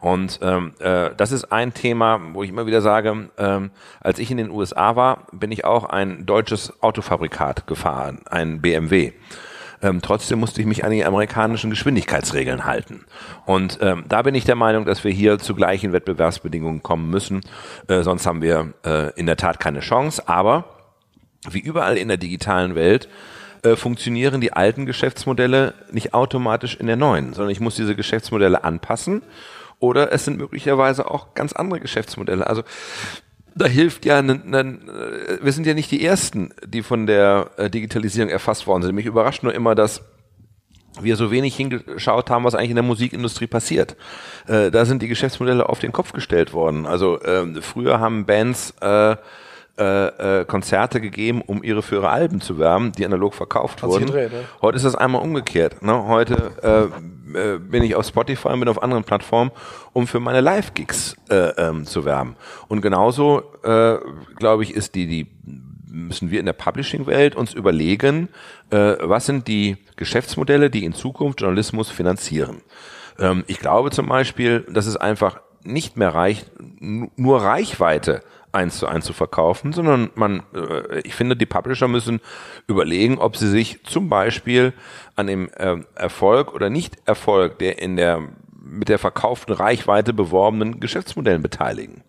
Und 0.00 0.38
ähm, 0.42 0.74
äh, 0.78 1.10
das 1.16 1.32
ist 1.32 1.50
ein 1.50 1.74
Thema, 1.74 2.20
wo 2.32 2.42
ich 2.42 2.50
immer 2.50 2.66
wieder 2.66 2.80
sage, 2.80 3.28
ähm, 3.38 3.70
als 4.00 4.18
ich 4.18 4.30
in 4.30 4.36
den 4.36 4.50
USA 4.50 4.94
war, 4.94 5.26
bin 5.32 5.50
ich 5.50 5.64
auch 5.64 5.84
ein 5.84 6.26
deutsches 6.26 6.82
Autofabrikat 6.82 7.66
gefahren, 7.66 8.20
ein 8.26 8.60
BMW. 8.60 9.12
Ähm, 9.86 10.02
trotzdem 10.02 10.40
musste 10.40 10.60
ich 10.60 10.66
mich 10.66 10.84
an 10.84 10.90
die 10.90 11.04
amerikanischen 11.04 11.70
Geschwindigkeitsregeln 11.70 12.64
halten. 12.64 13.04
Und 13.44 13.78
ähm, 13.80 14.04
da 14.08 14.22
bin 14.22 14.34
ich 14.34 14.44
der 14.44 14.56
Meinung, 14.56 14.84
dass 14.84 15.04
wir 15.04 15.12
hier 15.12 15.38
zu 15.38 15.54
gleichen 15.54 15.92
Wettbewerbsbedingungen 15.92 16.82
kommen 16.82 17.08
müssen. 17.08 17.42
Äh, 17.86 18.02
sonst 18.02 18.26
haben 18.26 18.42
wir 18.42 18.74
äh, 18.84 19.12
in 19.14 19.26
der 19.26 19.36
Tat 19.36 19.60
keine 19.60 19.80
Chance. 19.80 20.28
Aber 20.28 20.64
wie 21.48 21.60
überall 21.60 21.96
in 21.96 22.08
der 22.08 22.16
digitalen 22.16 22.74
Welt 22.74 23.08
äh, 23.62 23.76
funktionieren 23.76 24.40
die 24.40 24.52
alten 24.52 24.86
Geschäftsmodelle 24.86 25.74
nicht 25.92 26.14
automatisch 26.14 26.74
in 26.74 26.88
der 26.88 26.96
neuen, 26.96 27.32
sondern 27.32 27.52
ich 27.52 27.60
muss 27.60 27.76
diese 27.76 27.94
Geschäftsmodelle 27.94 28.64
anpassen. 28.64 29.22
Oder 29.78 30.10
es 30.10 30.24
sind 30.24 30.38
möglicherweise 30.38 31.08
auch 31.10 31.34
ganz 31.34 31.52
andere 31.52 31.80
Geschäftsmodelle. 31.80 32.46
Also 32.46 32.62
da 33.56 33.66
hilft 33.66 34.04
ja, 34.04 34.20
ne, 34.20 34.40
ne, 34.44 34.78
wir 35.40 35.52
sind 35.52 35.66
ja 35.66 35.74
nicht 35.74 35.90
die 35.90 36.04
Ersten, 36.04 36.50
die 36.64 36.82
von 36.82 37.06
der 37.06 37.50
äh, 37.56 37.70
Digitalisierung 37.70 38.30
erfasst 38.30 38.66
worden 38.66 38.82
sind. 38.82 38.94
Mich 38.94 39.06
überrascht 39.06 39.42
nur 39.42 39.54
immer, 39.54 39.74
dass 39.74 40.02
wir 41.00 41.16
so 41.16 41.30
wenig 41.30 41.56
hingeschaut 41.56 42.30
haben, 42.30 42.44
was 42.44 42.54
eigentlich 42.54 42.70
in 42.70 42.76
der 42.76 42.82
Musikindustrie 42.84 43.46
passiert. 43.46 43.96
Äh, 44.46 44.70
da 44.70 44.84
sind 44.84 45.02
die 45.02 45.08
Geschäftsmodelle 45.08 45.68
auf 45.68 45.78
den 45.78 45.92
Kopf 45.92 46.12
gestellt 46.12 46.52
worden. 46.52 46.86
Also 46.86 47.20
äh, 47.20 47.60
früher 47.62 47.98
haben 47.98 48.26
Bands 48.26 48.74
äh, 48.80 49.16
äh, 49.78 50.40
äh, 50.40 50.44
Konzerte 50.44 51.00
gegeben, 51.00 51.42
um 51.42 51.62
ihre 51.62 51.82
für 51.82 51.96
ihre 51.96 52.08
Alben 52.08 52.40
zu 52.40 52.58
werben, 52.58 52.92
die 52.92 53.04
analog 53.04 53.34
verkauft 53.34 53.82
Hat 53.82 53.90
wurden. 53.90 54.06
gedreht, 54.06 54.32
ne? 54.32 54.40
Heute 54.62 54.76
ist 54.76 54.84
das 54.84 54.94
einmal 54.94 55.22
umgekehrt. 55.22 55.82
Ne? 55.82 56.06
Heute 56.06 56.90
äh, 57.34 57.38
äh, 57.54 57.58
bin 57.58 57.82
ich 57.82 57.94
auf 57.94 58.06
Spotify 58.06 58.48
und 58.48 58.60
bin 58.60 58.68
auf 58.68 58.82
anderen 58.82 59.04
Plattformen, 59.04 59.50
um 59.92 60.06
für 60.06 60.20
meine 60.20 60.40
Live-Gigs 60.40 61.16
äh, 61.28 61.50
ähm, 61.58 61.84
zu 61.84 62.04
werben. 62.04 62.36
Und 62.68 62.80
genauso, 62.80 63.42
äh, 63.64 63.96
glaube 64.36 64.62
ich, 64.62 64.74
ist 64.74 64.94
die, 64.94 65.06
die 65.06 65.26
müssen 65.90 66.30
wir 66.30 66.40
in 66.40 66.46
der 66.46 66.52
Publishing-Welt 66.52 67.34
uns 67.36 67.54
überlegen, 67.54 68.28
was 68.70 69.24
sind 69.24 69.48
die 69.48 69.78
Geschäftsmodelle, 69.96 70.68
die 70.68 70.84
in 70.84 70.92
Zukunft 70.92 71.40
Journalismus 71.40 71.88
finanzieren. 71.88 72.60
Ähm, 73.18 73.44
ich 73.46 73.60
glaube 73.60 73.90
zum 73.92 74.06
Beispiel, 74.08 74.66
dass 74.68 74.86
es 74.86 74.96
einfach 74.98 75.40
nicht 75.64 75.96
mehr 75.96 76.14
reicht, 76.14 76.50
nu- 76.80 77.10
nur 77.16 77.40
Reichweite 77.42 78.20
eins 78.56 78.78
zu 78.78 78.86
eins 78.86 79.04
zu 79.04 79.12
verkaufen, 79.12 79.72
sondern 79.72 80.10
man, 80.14 80.42
äh, 80.54 81.00
ich 81.00 81.14
finde, 81.14 81.36
die 81.36 81.46
Publisher 81.46 81.88
müssen 81.88 82.20
überlegen, 82.66 83.18
ob 83.18 83.36
sie 83.36 83.48
sich 83.48 83.84
zum 83.84 84.08
Beispiel 84.08 84.72
an 85.14 85.26
dem 85.26 85.48
äh, 85.56 85.76
Erfolg 85.94 86.52
oder 86.54 86.70
Nicht-Erfolg 86.70 87.58
der 87.58 87.78
in 87.80 87.96
der 87.96 88.22
mit 88.68 88.88
der 88.88 88.98
verkauften 88.98 89.54
Reichweite 89.54 90.12
beworbenen 90.12 90.80
Geschäftsmodellen 90.80 91.40
beteiligen. 91.40 92.02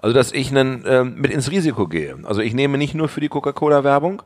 Also 0.00 0.14
dass 0.14 0.30
ich 0.30 0.50
einen, 0.50 0.84
äh, 0.84 1.02
mit 1.02 1.32
ins 1.32 1.50
Risiko 1.50 1.88
gehe. 1.88 2.18
Also 2.24 2.42
ich 2.42 2.54
nehme 2.54 2.78
nicht 2.78 2.94
nur 2.94 3.08
für 3.08 3.20
die 3.20 3.28
Coca-Cola-Werbung 3.28 4.22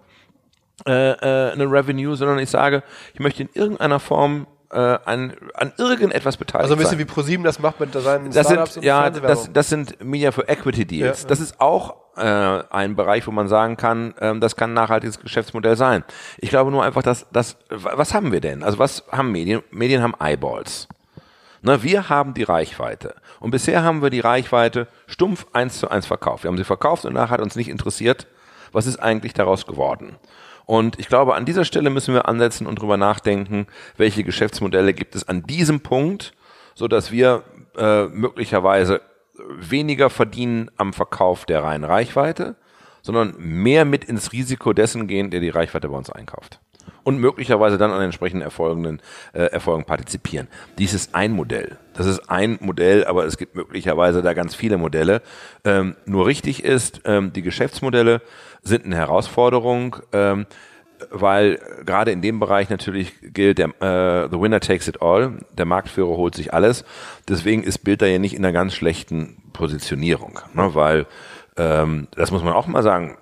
äh, 0.86 1.12
äh, 1.12 1.52
eine 1.52 1.64
Revenue, 1.70 2.16
sondern 2.16 2.38
ich 2.38 2.50
sage, 2.50 2.82
ich 3.14 3.20
möchte 3.20 3.42
in 3.42 3.48
irgendeiner 3.54 4.00
Form 4.00 4.46
äh, 4.70 4.76
an, 5.04 5.34
an 5.54 5.72
irgendetwas 5.78 6.36
beteiligt 6.36 6.62
Also 6.62 6.74
ein 6.74 6.78
bisschen 6.78 6.98
sein. 6.98 7.00
wie 7.00 7.04
ProSieben 7.04 7.44
das 7.44 7.58
macht 7.58 7.80
mit 7.80 7.92
seinen 7.92 8.30
Das 8.30 8.46
Startups 8.46 8.74
sind, 8.74 8.84
ja, 8.84 9.10
das, 9.10 9.52
das 9.52 9.68
sind 9.68 10.02
Media 10.02 10.32
for 10.32 10.48
Equity 10.48 10.84
Deals. 10.84 11.18
Ja, 11.18 11.22
ja. 11.24 11.28
Das 11.28 11.40
ist 11.40 11.60
auch 11.60 11.96
äh, 12.16 12.22
ein 12.22 12.96
Bereich, 12.96 13.26
wo 13.26 13.30
man 13.30 13.48
sagen 13.48 13.76
kann, 13.76 14.14
ähm, 14.20 14.40
das 14.40 14.56
kann 14.56 14.70
ein 14.70 14.74
nachhaltiges 14.74 15.20
Geschäftsmodell 15.20 15.76
sein. 15.76 16.04
Ich 16.38 16.50
glaube 16.50 16.70
nur 16.70 16.84
einfach, 16.84 17.02
dass, 17.02 17.26
dass 17.32 17.56
was 17.68 18.14
haben 18.14 18.32
wir 18.32 18.40
denn? 18.40 18.62
Also 18.62 18.78
was 18.78 19.04
haben 19.10 19.32
Medien? 19.32 19.62
Medien 19.70 20.02
haben 20.02 20.14
Eyeballs. 20.20 20.88
Ne, 21.62 21.82
wir 21.82 22.08
haben 22.08 22.32
die 22.32 22.42
Reichweite. 22.42 23.14
Und 23.38 23.50
bisher 23.50 23.82
haben 23.82 24.02
wir 24.02 24.10
die 24.10 24.20
Reichweite 24.20 24.86
stumpf 25.06 25.46
eins 25.52 25.78
zu 25.78 25.90
eins 25.90 26.06
verkauft. 26.06 26.44
Wir 26.44 26.48
haben 26.48 26.56
sie 26.56 26.64
verkauft 26.64 27.04
und 27.04 27.12
nachher 27.12 27.32
hat 27.32 27.40
uns 27.40 27.54
nicht 27.54 27.68
interessiert, 27.68 28.26
was 28.72 28.86
ist 28.86 28.98
eigentlich 28.98 29.34
daraus 29.34 29.66
geworden. 29.66 30.16
Und 30.66 30.98
ich 30.98 31.08
glaube, 31.08 31.34
an 31.34 31.44
dieser 31.44 31.64
Stelle 31.64 31.90
müssen 31.90 32.14
wir 32.14 32.28
ansetzen 32.28 32.66
und 32.66 32.80
drüber 32.80 32.96
nachdenken, 32.96 33.66
welche 33.96 34.24
Geschäftsmodelle 34.24 34.94
gibt 34.94 35.14
es 35.14 35.28
an 35.28 35.42
diesem 35.42 35.80
Punkt, 35.80 36.32
so 36.74 36.88
dass 36.88 37.10
wir 37.10 37.42
äh, 37.76 38.06
möglicherweise 38.06 39.00
weniger 39.48 40.10
verdienen 40.10 40.70
am 40.76 40.92
Verkauf 40.92 41.44
der 41.44 41.62
reinen 41.62 41.84
Reichweite, 41.84 42.56
sondern 43.02 43.34
mehr 43.38 43.84
mit 43.84 44.04
ins 44.04 44.32
Risiko 44.32 44.72
dessen 44.72 45.06
gehen, 45.06 45.30
der 45.30 45.40
die 45.40 45.48
Reichweite 45.48 45.88
bei 45.88 45.96
uns 45.96 46.10
einkauft. 46.10 46.60
Und 47.02 47.18
möglicherweise 47.18 47.78
dann 47.78 47.92
an 47.92 48.02
entsprechenden 48.02 48.42
Erfolgen, 48.42 49.00
äh, 49.32 49.44
Erfolgen 49.44 49.84
partizipieren. 49.84 50.48
Dies 50.78 50.92
ist 50.92 51.14
ein 51.14 51.32
Modell. 51.32 51.78
Das 51.94 52.06
ist 52.06 52.28
ein 52.28 52.58
Modell, 52.60 53.04
aber 53.04 53.24
es 53.24 53.38
gibt 53.38 53.54
möglicherweise 53.54 54.22
da 54.22 54.34
ganz 54.34 54.54
viele 54.54 54.76
Modelle. 54.76 55.22
Ähm, 55.64 55.96
nur 56.04 56.26
richtig 56.26 56.62
ist, 56.62 57.00
ähm, 57.04 57.32
die 57.32 57.42
Geschäftsmodelle 57.42 58.20
sind 58.62 58.84
eine 58.84 58.96
Herausforderung. 58.96 59.96
Ähm, 60.12 60.46
weil 61.10 61.58
gerade 61.86 62.10
in 62.10 62.22
dem 62.22 62.40
Bereich 62.40 62.68
natürlich 62.68 63.14
gilt, 63.22 63.58
der 63.58 63.68
äh, 63.80 64.28
the 64.30 64.38
winner 64.38 64.60
takes 64.60 64.88
it 64.88 65.00
all, 65.00 65.38
der 65.56 65.64
Marktführer 65.64 66.16
holt 66.16 66.34
sich 66.34 66.52
alles. 66.52 66.84
Deswegen 67.28 67.62
ist 67.62 67.78
Bild 67.78 68.02
da 68.02 68.06
ja 68.06 68.18
nicht 68.18 68.34
in 68.34 68.44
einer 68.44 68.52
ganz 68.52 68.74
schlechten 68.74 69.42
Positionierung, 69.52 70.40
ne? 70.54 70.74
weil 70.74 71.06
ähm, 71.56 72.08
das 72.14 72.30
muss 72.30 72.42
man 72.42 72.52
auch 72.52 72.66
mal 72.66 72.82
sagen. 72.82 73.16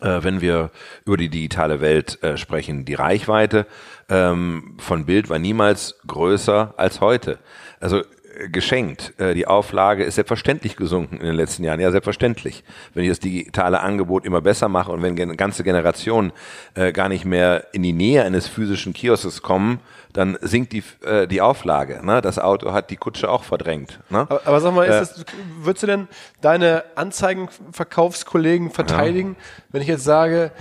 Äh, 0.00 0.22
wenn 0.22 0.42
wir 0.42 0.70
über 1.06 1.16
die 1.16 1.30
digitale 1.30 1.80
Welt 1.80 2.22
äh, 2.22 2.36
sprechen, 2.36 2.84
die 2.84 2.92
Reichweite 2.92 3.66
ähm, 4.10 4.76
von 4.78 5.06
Bild 5.06 5.30
war 5.30 5.38
niemals 5.38 5.98
größer 6.06 6.74
als 6.76 7.00
heute. 7.00 7.38
Also 7.80 8.02
geschenkt. 8.50 9.14
Äh, 9.18 9.34
Die 9.34 9.46
Auflage 9.46 10.04
ist 10.04 10.16
selbstverständlich 10.16 10.76
gesunken 10.76 11.16
in 11.16 11.26
den 11.26 11.34
letzten 11.34 11.64
Jahren. 11.64 11.80
Ja, 11.80 11.90
selbstverständlich. 11.90 12.64
Wenn 12.94 13.04
ich 13.04 13.10
das 13.10 13.20
digitale 13.20 13.80
Angebot 13.80 14.24
immer 14.24 14.40
besser 14.40 14.68
mache 14.68 14.92
und 14.92 15.02
wenn 15.02 15.36
ganze 15.36 15.64
Generationen 15.64 16.32
äh, 16.74 16.92
gar 16.92 17.08
nicht 17.08 17.24
mehr 17.24 17.66
in 17.72 17.82
die 17.82 17.92
Nähe 17.92 18.24
eines 18.24 18.46
physischen 18.48 18.92
Kiosks 18.92 19.42
kommen, 19.42 19.80
dann 20.12 20.38
sinkt 20.40 20.72
die, 20.72 20.82
äh, 21.04 21.26
die 21.26 21.40
Auflage. 21.40 22.04
Ne? 22.04 22.22
Das 22.22 22.38
Auto 22.38 22.72
hat 22.72 22.90
die 22.90 22.96
Kutsche 22.96 23.30
auch 23.30 23.44
verdrängt. 23.44 24.00
Ne? 24.08 24.20
Aber, 24.20 24.40
aber 24.46 24.60
sag 24.60 24.74
mal, 24.74 24.84
ist 24.84 25.18
das, 25.18 25.24
würdest 25.60 25.82
du 25.82 25.86
denn 25.86 26.08
deine 26.40 26.84
Anzeigenverkaufskollegen 26.94 28.70
verteidigen, 28.70 29.36
wenn 29.70 29.82
ich 29.82 29.88
jetzt 29.88 30.04
sage, 30.04 30.52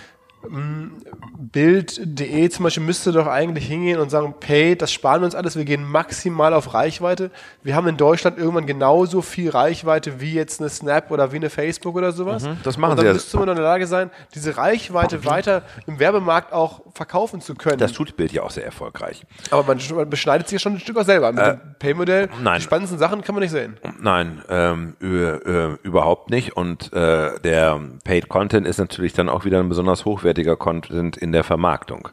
Bild.de 1.37 2.49
zum 2.49 2.63
Beispiel 2.63 2.83
müsste 2.83 3.11
doch 3.11 3.27
eigentlich 3.27 3.67
hingehen 3.67 3.99
und 3.99 4.09
sagen, 4.09 4.35
Pay, 4.39 4.75
das 4.75 4.91
sparen 4.91 5.21
wir 5.21 5.25
uns 5.25 5.35
alles, 5.35 5.55
wir 5.55 5.65
gehen 5.65 5.83
maximal 5.83 6.53
auf 6.53 6.73
Reichweite. 6.73 7.31
Wir 7.63 7.75
haben 7.75 7.87
in 7.87 7.97
Deutschland 7.97 8.37
irgendwann 8.37 8.65
genauso 8.65 9.21
viel 9.21 9.49
Reichweite 9.49 10.19
wie 10.19 10.33
jetzt 10.33 10.59
eine 10.59 10.69
Snap 10.69 11.11
oder 11.11 11.31
wie 11.31 11.37
eine 11.37 11.49
Facebook 11.49 11.95
oder 11.95 12.11
sowas. 12.11 12.43
Mhm, 12.43 12.57
das 12.63 12.77
machen 12.77 12.91
und 12.91 12.97
dann 12.97 13.05
sie 13.05 13.07
ja. 13.07 13.13
müsste 13.13 13.37
man 13.37 13.49
in 13.49 13.55
der 13.55 13.63
Lage 13.63 13.87
sein, 13.87 14.09
diese 14.33 14.57
Reichweite 14.57 15.25
weiter 15.25 15.63
im 15.87 15.99
Werbemarkt 15.99 16.53
auch 16.53 16.81
verkaufen 16.93 17.41
zu 17.41 17.55
können. 17.55 17.77
Das 17.77 17.91
tut 17.93 18.15
Bild 18.17 18.31
ja 18.31 18.43
auch 18.43 18.51
sehr 18.51 18.65
erfolgreich. 18.65 19.23
aber 19.51 19.63
man, 19.63 19.79
man 19.95 20.09
beschneidet 20.09 20.47
sich 20.47 20.53
ja 20.53 20.59
schon 20.59 20.73
ein 20.73 20.79
Stück 20.79 20.97
auch 20.97 21.03
selber. 21.03 21.31
Mit 21.31 21.45
dem 21.45 21.59
Pay-Modell, 21.79 22.25
Äh, 22.25 22.55
die 22.55 22.61
spannendsten 22.61 22.99
Sachen 22.99 23.21
kann 23.21 23.35
man 23.35 23.41
nicht 23.41 23.51
sehen. 23.51 23.77
Nein, 23.99 24.41
ähm, 24.49 24.95
äh, 25.01 25.75
überhaupt 25.83 26.29
nicht. 26.29 26.55
Und 26.55 26.93
äh, 26.93 27.39
der 27.39 27.79
Paid 28.03 28.29
Content 28.29 28.67
ist 28.67 28.77
natürlich 28.77 29.13
dann 29.13 29.29
auch 29.29 29.45
wieder 29.45 29.59
ein 29.59 29.69
besonders 29.69 30.05
hochwertiger 30.35 30.55
Content 30.57 31.17
in 31.17 31.31
der 31.31 31.43
Vermarktung. 31.43 32.09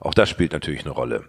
Auch 0.00 0.14
das 0.14 0.28
spielt 0.28 0.52
natürlich 0.52 0.84
eine 0.84 0.90
Rolle. 0.90 1.24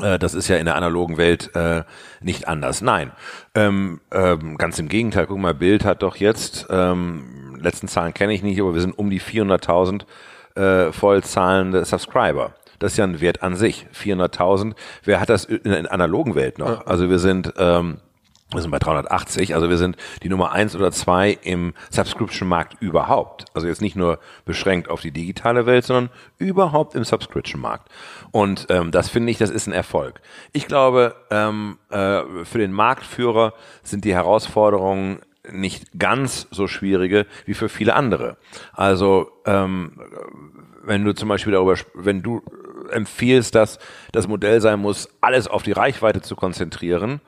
Äh, 0.00 0.18
Das 0.18 0.34
ist 0.34 0.48
ja 0.48 0.56
in 0.56 0.66
der 0.66 0.76
analogen 0.76 1.16
Welt 1.16 1.54
äh, 1.54 1.82
nicht 2.20 2.48
anders. 2.48 2.80
Nein, 2.82 3.10
ähm, 3.54 4.00
ähm, 4.12 4.56
ganz 4.58 4.78
im 4.78 4.88
Gegenteil. 4.88 5.26
Guck 5.26 5.38
mal, 5.38 5.54
Bild 5.54 5.84
hat 5.84 6.02
doch 6.02 6.16
jetzt, 6.16 6.66
ähm, 6.70 7.58
letzten 7.60 7.88
Zahlen 7.88 8.14
kenne 8.14 8.32
ich 8.32 8.42
nicht, 8.42 8.60
aber 8.60 8.74
wir 8.74 8.80
sind 8.80 8.96
um 8.98 9.10
die 9.10 9.20
400.000 9.20 10.04
äh, 10.54 10.92
voll 10.92 11.22
zahlende 11.22 11.84
Subscriber. 11.84 12.54
Das 12.78 12.92
ist 12.92 12.98
ja 12.98 13.04
ein 13.04 13.20
Wert 13.20 13.42
an 13.42 13.54
sich. 13.54 13.86
400.000. 13.94 14.74
Wer 15.04 15.20
hat 15.20 15.28
das 15.28 15.44
in 15.44 15.62
der 15.70 15.92
analogen 15.92 16.34
Welt 16.34 16.58
noch? 16.58 16.86
Also 16.86 17.08
wir 17.10 17.18
sind 17.18 17.52
ähm, 17.56 17.98
wir 18.54 18.62
sind 18.62 18.70
bei 18.70 18.78
380, 18.78 19.54
also 19.54 19.68
wir 19.68 19.76
sind 19.76 19.96
die 20.22 20.28
Nummer 20.28 20.52
eins 20.52 20.74
oder 20.76 20.92
zwei 20.92 21.38
im 21.42 21.74
Subscription-Markt 21.90 22.80
überhaupt. 22.80 23.44
Also 23.54 23.66
jetzt 23.66 23.82
nicht 23.82 23.96
nur 23.96 24.18
beschränkt 24.44 24.88
auf 24.88 25.00
die 25.00 25.10
digitale 25.10 25.66
Welt, 25.66 25.84
sondern 25.84 26.10
überhaupt 26.38 26.94
im 26.94 27.04
Subscription-Markt. 27.04 27.88
Und 28.30 28.66
ähm, 28.70 28.90
das 28.90 29.08
finde 29.08 29.30
ich, 29.30 29.38
das 29.38 29.50
ist 29.50 29.66
ein 29.66 29.72
Erfolg. 29.72 30.20
Ich 30.52 30.66
glaube, 30.66 31.14
ähm, 31.30 31.78
äh, 31.90 32.22
für 32.44 32.58
den 32.58 32.72
Marktführer 32.72 33.54
sind 33.82 34.04
die 34.04 34.14
Herausforderungen 34.14 35.20
nicht 35.50 35.98
ganz 35.98 36.46
so 36.50 36.68
schwierige 36.68 37.26
wie 37.46 37.54
für 37.54 37.68
viele 37.68 37.94
andere. 37.94 38.36
Also 38.72 39.30
ähm, 39.44 40.00
wenn 40.84 41.04
du 41.04 41.14
zum 41.14 41.28
Beispiel 41.28 41.52
darüber, 41.52 41.76
wenn 41.94 42.22
du 42.22 42.42
empfiehlst, 42.90 43.54
dass 43.54 43.78
das 44.12 44.28
Modell 44.28 44.60
sein 44.60 44.80
muss, 44.80 45.08
alles 45.20 45.48
auf 45.48 45.62
die 45.62 45.72
Reichweite 45.72 46.20
zu 46.20 46.36
konzentrieren 46.36 47.20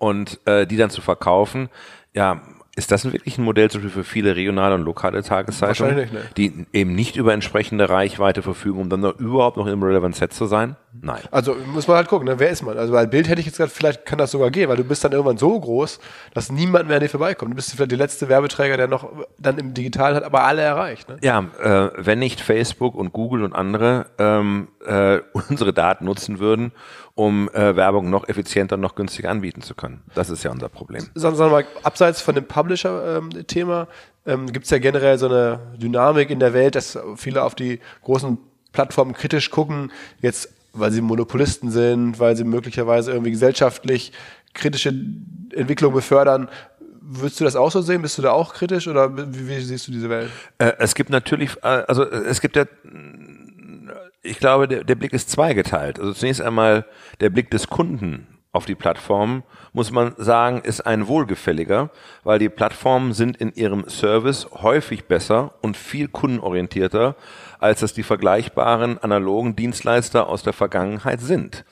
und 0.00 0.40
äh, 0.46 0.66
die 0.66 0.76
dann 0.76 0.90
zu 0.90 1.02
verkaufen, 1.02 1.68
ja, 2.14 2.42
ist 2.76 2.92
das 2.92 3.04
wirklich 3.12 3.36
ein 3.36 3.44
Modell 3.44 3.70
zum 3.70 3.82
Beispiel 3.82 4.02
für 4.02 4.08
viele 4.08 4.36
regionale 4.36 4.74
und 4.74 4.82
lokale 4.82 5.22
Tageszeitungen, 5.22 5.96
Wahrscheinlich 5.96 6.12
nicht, 6.12 6.36
die 6.36 6.66
eben 6.72 6.94
nicht 6.94 7.16
über 7.16 7.34
entsprechende 7.34 7.90
Reichweite 7.90 8.42
verfügen, 8.42 8.80
um 8.80 8.88
dann 8.88 9.00
noch 9.00 9.18
überhaupt 9.18 9.56
noch 9.56 9.66
im 9.66 9.82
Relevant 9.82 10.16
Set 10.16 10.32
zu 10.32 10.46
sein? 10.46 10.76
Nein. 11.02 11.20
Also 11.30 11.56
muss 11.66 11.88
man 11.88 11.98
halt 11.98 12.08
gucken, 12.08 12.26
ne? 12.28 12.38
wer 12.38 12.48
ist 12.48 12.62
man? 12.62 12.78
Also 12.78 12.92
bei 12.92 13.06
Bild 13.06 13.28
hätte 13.28 13.40
ich 13.40 13.46
jetzt 13.46 13.58
gesagt, 13.58 13.72
vielleicht 13.72 14.06
kann 14.06 14.18
das 14.18 14.30
sogar 14.30 14.50
gehen, 14.50 14.68
weil 14.68 14.76
du 14.76 14.84
bist 14.84 15.04
dann 15.04 15.12
irgendwann 15.12 15.36
so 15.36 15.58
groß, 15.58 16.00
dass 16.32 16.50
niemand 16.50 16.86
mehr 16.86 16.96
an 16.96 17.02
dir 17.02 17.08
vorbeikommt. 17.08 17.50
Du 17.50 17.56
bist 17.56 17.72
vielleicht 17.72 17.90
der 17.90 17.98
letzte 17.98 18.28
Werbeträger, 18.28 18.76
der 18.76 18.88
noch 18.88 19.10
dann 19.38 19.58
im 19.58 19.74
Digitalen 19.74 20.16
hat, 20.16 20.24
aber 20.24 20.44
alle 20.44 20.62
erreicht. 20.62 21.08
Ne? 21.08 21.18
Ja, 21.22 21.44
äh, 21.62 21.90
wenn 21.96 22.20
nicht 22.20 22.40
Facebook 22.40 22.94
und 22.94 23.12
Google 23.12 23.44
und 23.44 23.52
andere 23.52 24.06
ähm, 24.18 24.68
äh, 24.86 25.18
unsere 25.48 25.72
Daten 25.72 26.04
nutzen 26.04 26.38
würden, 26.38 26.72
um 27.14 27.48
äh, 27.50 27.76
Werbung 27.76 28.10
noch 28.10 28.28
effizienter, 28.28 28.76
noch 28.76 28.94
günstiger 28.94 29.30
anbieten 29.30 29.62
zu 29.62 29.74
können. 29.74 30.02
Das 30.14 30.30
ist 30.30 30.42
ja 30.42 30.50
unser 30.50 30.68
Problem. 30.68 31.06
Sagen 31.14 31.38
wir 31.38 31.48
mal, 31.48 31.64
abseits 31.82 32.20
von 32.20 32.34
dem 32.34 32.44
Publisher-Thema 32.44 33.88
ähm, 34.26 34.52
gibt 34.52 34.64
es 34.64 34.70
ja 34.70 34.78
generell 34.78 35.18
so 35.18 35.26
eine 35.26 35.60
Dynamik 35.76 36.30
in 36.30 36.40
der 36.40 36.52
Welt, 36.52 36.74
dass 36.74 36.98
viele 37.16 37.42
auf 37.44 37.54
die 37.54 37.80
großen 38.02 38.38
Plattformen 38.72 39.14
kritisch 39.14 39.50
gucken, 39.50 39.92
jetzt 40.20 40.48
weil 40.72 40.92
sie 40.92 41.00
Monopolisten 41.00 41.70
sind, 41.70 42.20
weil 42.20 42.36
sie 42.36 42.44
möglicherweise 42.44 43.10
irgendwie 43.10 43.32
gesellschaftlich 43.32 44.12
kritische 44.54 44.94
Entwicklung 45.52 45.92
befördern. 45.92 46.48
Würdest 47.00 47.40
du 47.40 47.44
das 47.44 47.56
auch 47.56 47.72
so 47.72 47.80
sehen? 47.80 48.02
Bist 48.02 48.18
du 48.18 48.22
da 48.22 48.30
auch 48.30 48.54
kritisch 48.54 48.86
oder 48.86 49.16
wie, 49.16 49.48
wie 49.48 49.60
siehst 49.60 49.88
du 49.88 49.92
diese 49.92 50.08
Welt? 50.08 50.30
Äh, 50.58 50.72
es 50.78 50.94
gibt 50.94 51.10
natürlich, 51.10 51.56
äh, 51.62 51.82
also 51.88 52.04
äh, 52.04 52.18
es 52.28 52.40
gibt 52.40 52.54
ja, 52.54 52.66
ich 54.22 54.38
glaube, 54.38 54.68
der, 54.68 54.84
der 54.84 54.94
Blick 54.94 55.12
ist 55.12 55.30
zweigeteilt. 55.30 55.98
Also 55.98 56.12
zunächst 56.12 56.42
einmal 56.42 56.84
der 57.20 57.30
Blick 57.30 57.50
des 57.50 57.68
Kunden 57.68 58.26
auf 58.52 58.66
die 58.66 58.74
Plattform, 58.74 59.44
muss 59.72 59.92
man 59.92 60.14
sagen, 60.16 60.60
ist 60.62 60.80
ein 60.80 61.06
wohlgefälliger, 61.06 61.90
weil 62.24 62.40
die 62.40 62.48
Plattformen 62.48 63.12
sind 63.12 63.36
in 63.36 63.52
ihrem 63.52 63.88
Service 63.88 64.48
häufig 64.62 65.04
besser 65.04 65.54
und 65.62 65.76
viel 65.76 66.08
kundenorientierter, 66.08 67.14
als 67.60 67.80
das 67.80 67.94
die 67.94 68.02
vergleichbaren 68.02 68.98
analogen 68.98 69.54
Dienstleister 69.54 70.28
aus 70.28 70.42
der 70.42 70.52
Vergangenheit 70.52 71.20
sind. 71.20 71.64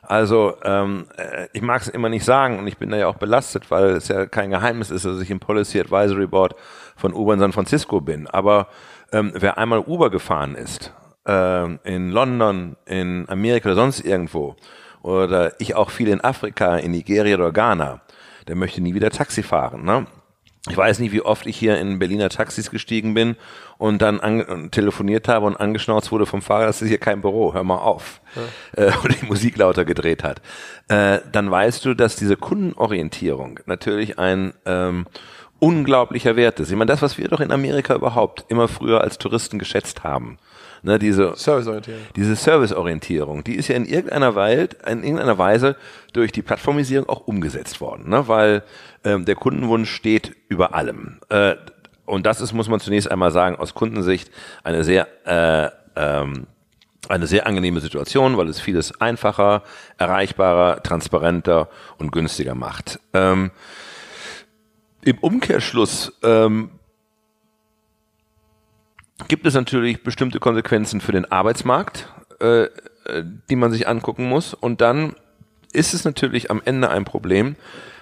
Also 0.00 0.54
ähm, 0.64 1.06
äh, 1.16 1.48
ich 1.52 1.62
mag 1.62 1.82
es 1.82 1.88
immer 1.88 2.08
nicht 2.08 2.24
sagen 2.24 2.58
und 2.58 2.66
ich 2.66 2.78
bin 2.78 2.90
da 2.90 2.96
ja 2.96 3.08
auch 3.08 3.16
belastet, 3.16 3.70
weil 3.70 3.90
es 3.90 4.08
ja 4.08 4.26
kein 4.26 4.50
Geheimnis 4.50 4.90
ist, 4.90 5.04
dass 5.04 5.20
ich 5.20 5.30
im 5.30 5.38
Policy 5.38 5.80
Advisory 5.80 6.26
Board 6.26 6.54
von 6.96 7.12
Uber 7.12 7.34
in 7.34 7.40
San 7.40 7.52
Francisco 7.52 8.00
bin. 8.00 8.26
Aber 8.26 8.68
ähm, 9.12 9.32
wer 9.34 9.58
einmal 9.58 9.80
Uber 9.80 10.10
gefahren 10.10 10.56
ist, 10.56 10.92
ähm, 11.26 11.78
in 11.84 12.10
London, 12.10 12.76
in 12.86 13.28
Amerika 13.28 13.68
oder 13.68 13.76
sonst 13.76 14.00
irgendwo, 14.00 14.56
oder 15.02 15.60
ich 15.60 15.74
auch 15.74 15.90
viel 15.90 16.08
in 16.08 16.20
Afrika, 16.22 16.76
in 16.76 16.92
Nigeria 16.92 17.36
oder 17.36 17.52
Ghana, 17.52 18.00
der 18.48 18.56
möchte 18.56 18.80
nie 18.80 18.94
wieder 18.94 19.10
Taxi 19.10 19.42
fahren. 19.42 19.84
Ne? 19.84 20.06
Ich 20.70 20.76
weiß 20.76 21.00
nicht, 21.00 21.10
wie 21.10 21.22
oft 21.22 21.46
ich 21.46 21.56
hier 21.56 21.78
in 21.78 21.98
Berliner 21.98 22.28
Taxis 22.28 22.70
gestiegen 22.70 23.14
bin 23.14 23.34
und 23.78 24.00
dann 24.00 24.20
an, 24.20 24.70
telefoniert 24.70 25.26
habe 25.26 25.46
und 25.46 25.56
angeschnauzt 25.56 26.12
wurde 26.12 26.24
vom 26.24 26.40
Fahrer, 26.40 26.66
das 26.66 26.82
ist 26.82 26.88
hier 26.88 26.98
kein 26.98 27.20
Büro, 27.20 27.52
hör 27.52 27.64
mal 27.64 27.78
auf. 27.78 28.20
Äh, 28.76 28.92
und 29.02 29.20
die 29.20 29.26
Musik 29.26 29.56
lauter 29.56 29.84
gedreht 29.84 30.22
hat. 30.22 30.40
Äh, 30.88 31.18
dann 31.32 31.50
weißt 31.50 31.84
du, 31.84 31.94
dass 31.94 32.14
diese 32.14 32.36
Kundenorientierung 32.36 33.58
natürlich 33.66 34.20
ein 34.20 34.54
ähm, 34.64 35.06
unglaublicher 35.62 36.34
Wert 36.34 36.58
ist. 36.58 36.70
Ich 36.70 36.76
meine, 36.76 36.90
das, 36.90 37.02
was 37.02 37.18
wir 37.18 37.28
doch 37.28 37.38
in 37.38 37.52
Amerika 37.52 37.94
überhaupt 37.94 38.44
immer 38.48 38.66
früher 38.66 39.00
als 39.00 39.18
Touristen 39.18 39.60
geschätzt 39.60 40.02
haben. 40.02 40.38
Ne, 40.84 40.98
diese 40.98 41.36
Serviceorientierung. 41.36 42.02
diese 42.16 42.34
Serviceorientierung, 42.34 43.44
die 43.44 43.54
ist 43.54 43.68
ja 43.68 43.76
in 43.76 43.86
irgendeiner, 43.86 44.34
Welt, 44.34 44.76
in 44.84 45.04
irgendeiner 45.04 45.38
Weise 45.38 45.76
durch 46.12 46.32
die 46.32 46.42
Plattformisierung 46.42 47.08
auch 47.08 47.28
umgesetzt 47.28 47.80
worden, 47.80 48.10
ne? 48.10 48.26
weil 48.26 48.64
ähm, 49.04 49.24
der 49.24 49.36
Kundenwunsch 49.36 49.92
steht 49.92 50.34
über 50.48 50.74
allem. 50.74 51.20
Äh, 51.28 51.54
und 52.04 52.26
das 52.26 52.40
ist, 52.40 52.52
muss 52.52 52.68
man 52.68 52.80
zunächst 52.80 53.08
einmal 53.08 53.30
sagen, 53.30 53.54
aus 53.54 53.74
Kundensicht 53.74 54.32
eine 54.64 54.82
sehr 54.82 55.06
äh, 55.24 55.70
ähm, 55.94 56.48
eine 57.08 57.28
sehr 57.28 57.46
angenehme 57.46 57.80
Situation, 57.80 58.36
weil 58.36 58.48
es 58.48 58.60
vieles 58.60 59.00
einfacher, 59.00 59.62
erreichbarer, 59.98 60.82
transparenter 60.82 61.68
und 61.98 62.10
günstiger 62.10 62.54
macht. 62.54 62.98
Ähm, 63.12 63.52
Im 65.04 65.18
Umkehrschluss 65.18 66.12
ähm, 66.22 66.70
gibt 69.26 69.46
es 69.46 69.54
natürlich 69.54 70.02
bestimmte 70.04 70.38
Konsequenzen 70.38 71.00
für 71.00 71.12
den 71.12 71.30
Arbeitsmarkt, 71.30 72.08
äh, 72.40 72.64
äh, 72.64 72.68
die 73.50 73.56
man 73.56 73.72
sich 73.72 73.88
angucken 73.88 74.28
muss. 74.28 74.54
Und 74.54 74.80
dann 74.80 75.14
ist 75.72 75.92
es 75.92 76.04
natürlich 76.04 76.50
am 76.50 76.62
Ende 76.64 76.88
ein 76.90 77.04
Problem, 77.04 77.56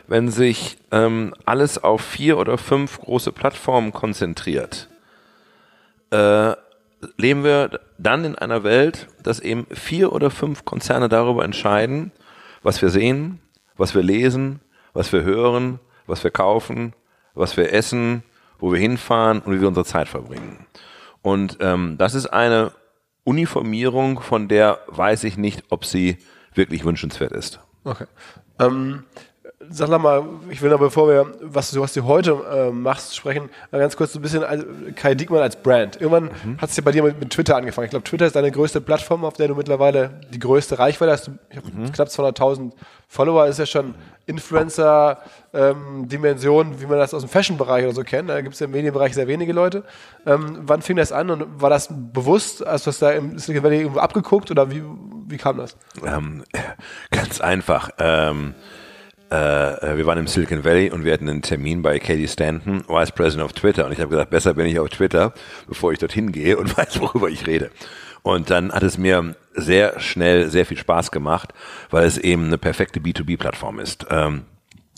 wenn 0.09 0.29
sich 0.29 0.77
ähm, 0.91 1.35
alles 1.47 1.83
auf 1.83 2.03
vier 2.03 2.37
oder 2.37 2.59
fünf 2.59 3.01
große 3.01 3.33
Plattformen 3.33 3.93
konzentriert. 3.93 4.89
Äh, 6.11 6.55
leben 7.17 7.45
wir 7.45 7.81
dann 7.97 8.27
in 8.27 8.35
einer 8.35 8.63
Welt, 8.63 9.07
dass 9.23 9.41
eben 9.41 9.67
vier 9.71 10.13
oder 10.13 10.31
fünf 10.31 10.67
Konzerne 10.67 11.09
darüber 11.09 11.45
entscheiden, 11.45 12.13
was 12.63 12.83
wir 12.83 12.91
sehen, 12.91 13.41
was 13.79 13.95
wir 13.95 14.03
lesen, 14.03 14.61
was 14.93 15.13
wir 15.13 15.23
hören, 15.23 15.81
was 16.07 16.25
wir 16.25 16.31
kaufen, 16.31 16.95
was 17.35 17.57
wir 17.57 17.73
essen, 17.73 18.23
wo 18.59 18.73
wir 18.73 18.79
hinfahren 18.79 19.41
und 19.41 19.55
wie 19.55 19.61
wir 19.61 19.69
unsere 19.69 19.87
Zeit 19.87 20.09
verbringen. 20.09 20.67
Und 21.23 21.59
ähm, 21.61 21.97
das 21.99 22.15
ist 22.15 22.27
eine 22.27 22.73
Uniformierung, 23.25 24.21
von 24.21 24.49
der 24.49 24.81
weiß 24.89 25.25
ich 25.25 25.37
nicht, 25.37 25.65
ob 25.71 25.85
sie 25.85 26.19
wirklich 26.55 26.85
wünschenswert 26.85 27.33
ist. 27.33 27.61
Okay. 27.85 28.07
Ähm, 28.59 29.05
sag 29.71 29.89
doch 29.89 30.01
mal, 30.01 30.25
ich 30.51 30.61
will 30.63 30.71
noch 30.71 30.81
bevor 30.81 31.09
wir, 31.09 31.33
was 31.41 31.71
du, 31.71 31.81
was 31.81 31.93
du 31.93 32.05
heute 32.05 32.33
äh, 32.53 32.71
machst, 32.71 33.17
sprechen, 33.17 33.49
mal 33.71 33.79
ganz 33.79 33.97
kurz 33.97 34.13
so 34.13 34.19
ein 34.19 34.23
bisschen 34.23 34.43
als, 34.43 34.65
Kai 34.97 35.15
Diekmann 35.15 35.43
als 35.43 35.55
Brand. 35.57 36.01
Irgendwann 36.01 36.25
mhm. 36.25 36.59
hat 36.61 36.71
es 36.71 36.77
ja 36.77 36.83
bei 36.83 36.91
dir 36.93 37.05
mit, 37.05 37.21
mit, 37.21 37.31
Twitter 37.31 37.57
angefangen. 37.57 37.85
Ich 37.85 37.91
glaube, 37.91 38.05
Twitter 38.05 38.27
ist 38.27 38.35
deine 38.35 38.51
größte 38.51 38.81
Plattform, 38.81 39.25
auf 39.25 39.35
der 39.35 39.47
du 39.49 39.55
mittlerweile 39.55 40.21
die 40.33 40.41
größte 40.41 40.79
Reichweite 40.79 41.13
hast. 41.13 41.31
Ich 41.51 41.57
habe 41.57 41.69
mhm. 41.71 41.93
knapp 41.93 42.09
200.000 42.09 42.73
Follower, 43.07 43.47
ist 43.47 43.59
ja 43.59 43.67
schon 43.67 43.95
Influencer-Dimension, 44.27 46.67
ähm, 46.67 46.81
wie 46.81 46.87
man 46.87 46.99
das 46.99 47.15
aus 47.15 47.23
dem 47.23 47.29
Fashion-Bereich 47.29 47.85
oder 47.85 47.95
so 47.95 48.03
kennt. 48.03 48.29
Da 48.29 48.41
gibt 48.41 48.55
es 48.55 48.61
ja 48.61 48.67
im 48.67 48.73
Medienbereich 48.73 49.15
sehr 49.15 49.29
wenige 49.29 49.53
Leute. 49.53 49.85
Ähm, 50.27 50.59
wann 50.63 50.83
fing 50.83 50.97
das 50.97 51.13
an 51.13 51.31
und 51.31 51.63
war 51.63 51.71
das 51.71 51.89
bewusst? 51.91 52.65
Hast 52.67 52.87
du 52.87 52.91
das 52.91 52.99
da 52.99 53.13
im 53.13 53.39
Silicon 53.39 53.63
Valley 53.65 53.83
irgendwo 53.83 54.01
abgeguckt 54.01 54.51
oder 54.51 54.69
wie, 54.71 54.83
wie 55.27 55.37
kam 55.37 55.59
das? 55.59 55.77
Ähm, 56.05 56.43
ganz 57.11 57.41
einfach. 57.41 57.91
Ähm, 57.99 58.55
äh, 59.31 59.97
wir 59.97 60.07
waren 60.07 60.19
im 60.19 60.27
Silicon 60.27 60.65
Valley 60.65 60.91
und 60.91 61.05
wir 61.05 61.13
hatten 61.13 61.29
einen 61.29 61.43
Termin 61.43 61.83
bei 61.83 61.99
Katie 61.99 62.29
Stanton, 62.29 62.85
Vice 62.89 63.13
President 63.13 63.45
of 63.45 63.53
Twitter. 63.53 63.87
Und 63.87 63.93
ich 63.93 64.01
habe 64.01 64.11
gesagt, 64.11 64.31
besser 64.31 64.55
bin 64.55 64.67
ich 64.67 64.79
auf 64.79 64.89
Twitter, 64.89 65.33
bevor 65.67 65.93
ich 65.93 65.99
dorthin 65.99 66.33
gehe 66.33 66.57
und 66.57 66.77
weiß, 66.77 67.01
worüber 67.01 67.29
ich 67.29 67.47
rede. 67.47 67.71
Und 68.23 68.51
dann 68.51 68.73
hat 68.73 68.83
es 68.83 68.99
mir 68.99 69.35
sehr 69.55 69.99
schnell 70.01 70.51
sehr 70.51 70.67
viel 70.67 70.77
Spaß 70.77 71.11
gemacht, 71.11 71.53
weil 71.91 72.05
es 72.05 72.19
eben 72.19 72.47
eine 72.47 72.59
perfekte 72.59 73.01
B2B-Plattform 73.01 73.79
ist. 73.79 74.07
Ähm, 74.11 74.43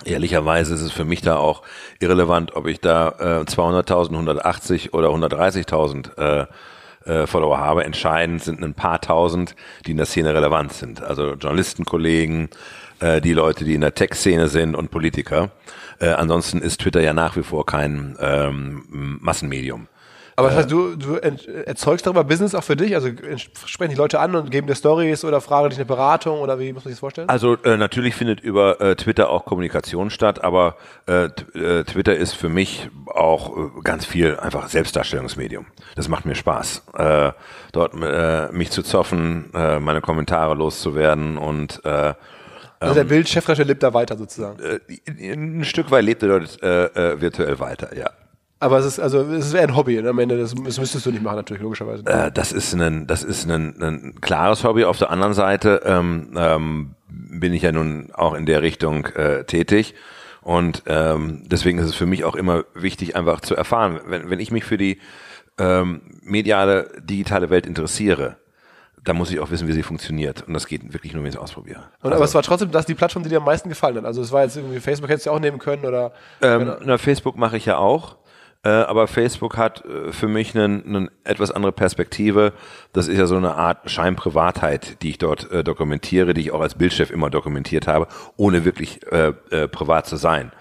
Ehrlicherweise 0.05 0.75
ist 0.75 0.81
es 0.81 0.91
für 0.91 1.05
mich 1.05 1.21
da 1.21 1.37
auch 1.37 1.63
irrelevant, 2.01 2.57
ob 2.57 2.67
ich 2.67 2.81
da 2.81 3.11
äh, 3.21 3.45
200.000, 3.45 4.11
180 4.11 4.95
oder 4.95 5.11
130.000 5.11 6.19
äh, 6.19 6.47
äh, 7.05 7.27
Follower 7.27 7.59
habe. 7.59 7.85
Entscheidend 7.85 8.43
sind 8.43 8.63
ein 8.63 8.75
paar 8.75 9.01
tausend, 9.01 9.55
die 9.87 9.93
in 9.93 9.97
der 9.97 10.07
Szene 10.07 10.35
relevant 10.35 10.73
sind. 10.73 11.03
Also 11.03 11.35
Journalistenkollegen, 11.35 12.49
äh, 13.03 13.21
die 13.21 13.33
Leute, 13.33 13.65
die 13.65 13.75
in 13.75 13.81
der 13.81 13.95
Tech-Szene 13.95 14.49
sind 14.49 14.75
und 14.75 14.91
Politiker. 14.91 15.51
Äh, 15.99 16.11
ansonsten 16.11 16.61
ist 16.63 16.81
Twitter 16.81 17.01
ja 17.01 17.13
nach 17.13 17.37
wie 17.37 17.43
vor 17.43 17.67
kein 17.67 18.17
ähm, 18.21 19.19
Massenmedium. 19.21 19.89
Aber 20.37 20.49
das 20.49 20.57
heißt, 20.57 20.71
du, 20.71 20.97
du 20.97 21.17
erzeugst 21.17 22.07
darüber 22.07 22.25
Business 22.25 22.55
auch 22.55 22.65
für 22.65 22.75
dich? 22.75 22.95
Also 22.95 23.11
sprechen 23.67 23.91
die 23.91 23.97
Leute 23.97 24.19
an 24.19 24.35
und 24.35 24.51
geben 24.51 24.67
dir 24.67 24.75
Stories 24.75 25.25
oder 25.25 25.43
fragen 25.43 25.69
dich 25.69 25.79
eine 25.79 25.85
Beratung 25.85 26.41
oder 26.41 26.59
wie 26.59 26.73
muss 26.73 26.85
man 26.85 26.91
sich 26.91 26.95
das 26.95 27.01
vorstellen? 27.01 27.29
Also 27.29 27.57
äh, 27.65 27.77
natürlich 27.77 28.15
findet 28.15 28.41
über 28.41 28.81
äh, 28.81 28.97
Twitter 28.97 29.29
auch 29.29 29.45
Kommunikation 29.45 30.09
statt, 30.09 30.43
aber 30.43 30.77
äh, 31.07 31.25
äh 31.55 31.85
Twitter 31.85 32.17
ist 32.17 32.33
für 32.33 32.49
mich 32.49 32.89
auch 33.07 33.57
äh, 33.57 33.81
ganz 33.85 34.07
viel 34.07 34.39
einfach 34.39 34.69
Selbstdarstellungsmedium. 34.69 35.67
Das 35.97 36.09
macht 36.09 36.25
mir 36.25 36.35
Spaß, 36.35 36.83
äh, 36.97 37.33
dort 37.73 37.93
mich 38.53 38.71
zu 38.71 38.83
zoffen, 38.83 39.51
meine 39.53 40.01
Kommentare 40.01 40.55
loszuwerden 40.55 41.37
und 41.37 41.83
also 42.83 42.95
der 42.95 43.03
ähm, 43.03 43.09
Bildchefredakteur 43.09 43.67
lebt 43.67 43.83
da 43.83 43.95
weiter 43.95 44.17
sozusagen. 44.17 44.59
Äh, 44.61 45.33
ein 45.33 45.65
Stück 45.65 45.91
weit 45.91 46.05
lebt 46.05 46.23
er 46.23 46.29
dort 46.29 46.63
äh, 46.63 46.87
äh, 46.87 47.21
virtuell 47.21 47.59
weiter, 47.59 47.97
ja. 47.97 48.11
Aber 48.63 48.79
es 48.79 48.87
ist 48.87 49.01
also 49.01 49.23
es 49.23 49.47
ist 49.47 49.55
eher 49.55 49.65
ein 49.65 49.75
Hobby. 49.75 50.01
Ne? 50.01 50.11
Am 50.11 50.19
Ende 50.21 50.39
das, 50.39 50.55
das 50.55 50.79
müsstest 50.79 51.05
du 51.05 51.11
nicht 51.11 51.23
machen 51.23 51.37
natürlich 51.37 51.63
logischerweise. 51.63 52.05
Äh, 52.07 52.31
das 52.31 52.53
ist 52.53 52.73
ein 52.75 53.09
das 53.09 53.25
ist 53.25 53.51
ein, 53.51 53.83
ein 53.83 54.21
klares 54.21 54.63
Hobby. 54.63 54.85
Auf 54.85 54.99
der 54.99 55.11
anderen 55.11 55.35
Seite 55.35 55.83
ähm, 55.85 56.31
ähm, 56.37 56.95
bin 57.09 57.53
ich 57.55 57.63
ja 57.63 57.73
nun 57.73 58.11
auch 58.13 58.35
in 58.35 58.47
der 58.47 58.63
Richtung 58.63 59.07
äh, 59.07 59.43
tätig 59.45 59.95
und 60.43 60.85
ähm, 60.87 61.43
deswegen 61.47 61.79
ist 61.79 61.87
es 61.87 61.95
für 61.97 62.07
mich 62.07 62.23
auch 62.25 62.37
immer 62.37 62.65
wichtig, 62.75 63.17
einfach 63.17 63.41
zu 63.41 63.57
erfahren, 63.57 64.01
wenn 64.07 64.31
wenn 64.31 64.39
ich 64.39 64.53
mich 64.53 64.63
für 64.63 64.79
die 64.79 65.01
ähm, 65.59 66.03
mediale 66.23 66.89
digitale 67.03 67.51
Welt 67.51 67.67
interessiere, 67.67 68.37
da 69.05 69.13
muss 69.13 69.31
ich 69.31 69.41
auch 69.41 69.51
wissen, 69.51 69.67
wie 69.67 69.73
sie 69.73 69.83
funktioniert. 69.83 70.43
Und 70.47 70.55
das 70.55 70.67
geht 70.67 70.93
wirklich 70.93 71.13
nur, 71.13 71.23
wenn 71.23 71.31
ich 71.31 71.35
es 71.35 71.41
ausprobiere. 71.41 71.81
Und, 72.03 72.13
also, 72.13 72.17
aber 72.17 72.25
es 72.25 72.35
war 72.35 72.43
trotzdem 72.43 72.71
das 72.71 72.87
die 72.87 72.95
Plattform, 72.95 73.23
die 73.23 73.29
dir 73.29 73.39
am 73.39 73.45
meisten 73.45 73.69
gefallen 73.69 73.97
hat. 73.97 74.05
Also 74.05 74.23
es 74.23 74.33
war 74.33 74.43
jetzt 74.43 74.57
irgendwie 74.57 74.81
Facebook 74.81 75.11
hättest 75.11 75.27
du 75.27 75.31
auch 75.31 75.41
nehmen 75.41 75.59
können 75.59 75.85
oder. 75.85 76.13
Ähm, 76.41 76.73
na, 76.85 76.99
Facebook 76.99 77.37
mache 77.37 77.57
ich 77.57 77.67
ja 77.67 77.79
auch. 77.79 78.17
Äh, 78.65 78.69
aber 78.69 79.09
Facebook 79.09 79.57
hat 79.57 79.85
äh, 79.85 80.13
für 80.13 80.29
mich 80.29 80.57
eine 80.57 81.11
etwas 81.25 81.51
andere 81.51 81.73
Perspektive. 81.73 82.53
Das 82.93 83.09
ist 83.09 83.19
ja 83.19 83.27
so 83.27 83.37
eine 83.37 83.57
Art 83.57 83.91
Scheinprivatheit, 83.91 85.03
die 85.03 85.11
ich 85.11 85.19
dort 85.19 85.51
äh, 85.51 85.65
dokumentiere, 85.65 86.33
die 86.33 86.43
ich 86.43 86.53
auch 86.53 86.61
als 86.61 86.77
Bildchef 86.77 87.11
immer 87.11 87.29
dokumentiert 87.29 87.89
habe, 87.89 88.07
ohne 88.37 88.65
wirklich 88.65 89.01
äh, 89.11 89.33
äh, 89.51 89.67
privat 89.67 90.07
zu 90.07 90.17
sein. 90.17 90.53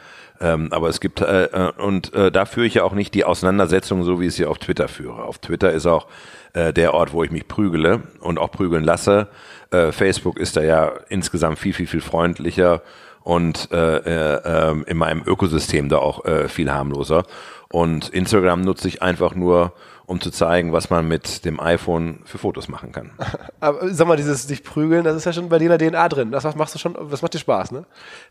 Ähm, 0.41 0.69
aber 0.71 0.89
es 0.89 0.99
gibt, 0.99 1.21
äh, 1.21 1.45
äh, 1.45 1.71
und 1.77 2.13
äh, 2.13 2.31
da 2.31 2.45
führe 2.45 2.65
ich 2.65 2.73
ja 2.73 2.83
auch 2.83 2.93
nicht 2.93 3.13
die 3.13 3.25
Auseinandersetzung, 3.25 4.03
so 4.03 4.19
wie 4.19 4.27
ich 4.27 4.33
sie 4.33 4.45
auf 4.45 4.57
Twitter 4.57 4.87
führe. 4.87 5.23
Auf 5.23 5.37
Twitter 5.37 5.71
ist 5.71 5.85
auch 5.85 6.07
äh, 6.53 6.73
der 6.73 6.95
Ort, 6.95 7.13
wo 7.13 7.23
ich 7.23 7.31
mich 7.31 7.47
prügele 7.47 8.01
und 8.19 8.39
auch 8.39 8.51
prügeln 8.51 8.83
lasse. 8.83 9.27
Äh, 9.69 9.91
Facebook 9.91 10.39
ist 10.39 10.57
da 10.57 10.63
ja 10.63 10.91
insgesamt 11.09 11.59
viel, 11.59 11.73
viel, 11.73 11.87
viel 11.87 12.01
freundlicher 12.01 12.81
und 13.23 13.69
äh, 13.71 13.97
äh, 13.97 14.41
ähm, 14.43 14.83
in 14.87 14.97
meinem 14.97 15.21
Ökosystem 15.25 15.89
da 15.89 15.97
auch 15.97 16.25
äh, 16.25 16.47
viel 16.47 16.71
harmloser. 16.71 17.23
Und 17.71 18.09
Instagram 18.09 18.61
nutze 18.61 18.87
ich 18.87 19.01
einfach 19.01 19.33
nur, 19.33 19.73
um 20.05 20.19
zu 20.19 20.29
zeigen, 20.29 20.73
was 20.73 20.89
man 20.89 21.07
mit 21.07 21.45
dem 21.45 21.61
iPhone 21.61 22.19
für 22.25 22.37
Fotos 22.37 22.67
machen 22.67 22.91
kann. 22.91 23.11
Aber 23.61 23.93
sag 23.93 24.07
mal, 24.07 24.17
dieses 24.17 24.45
dich 24.45 24.61
prügeln, 24.63 25.05
das 25.05 25.15
ist 25.15 25.25
ja 25.25 25.31
schon 25.31 25.47
bei 25.47 25.57
dir 25.57 25.71
in 25.71 25.79
der 25.79 25.89
DNA 25.89 26.09
drin. 26.09 26.31
Das 26.31 26.43
machst 26.55 26.75
du 26.75 26.79
schon, 26.79 26.97
das 27.09 27.21
macht 27.21 27.33
dir 27.33 27.39
Spaß, 27.39 27.71
ne? 27.71 27.85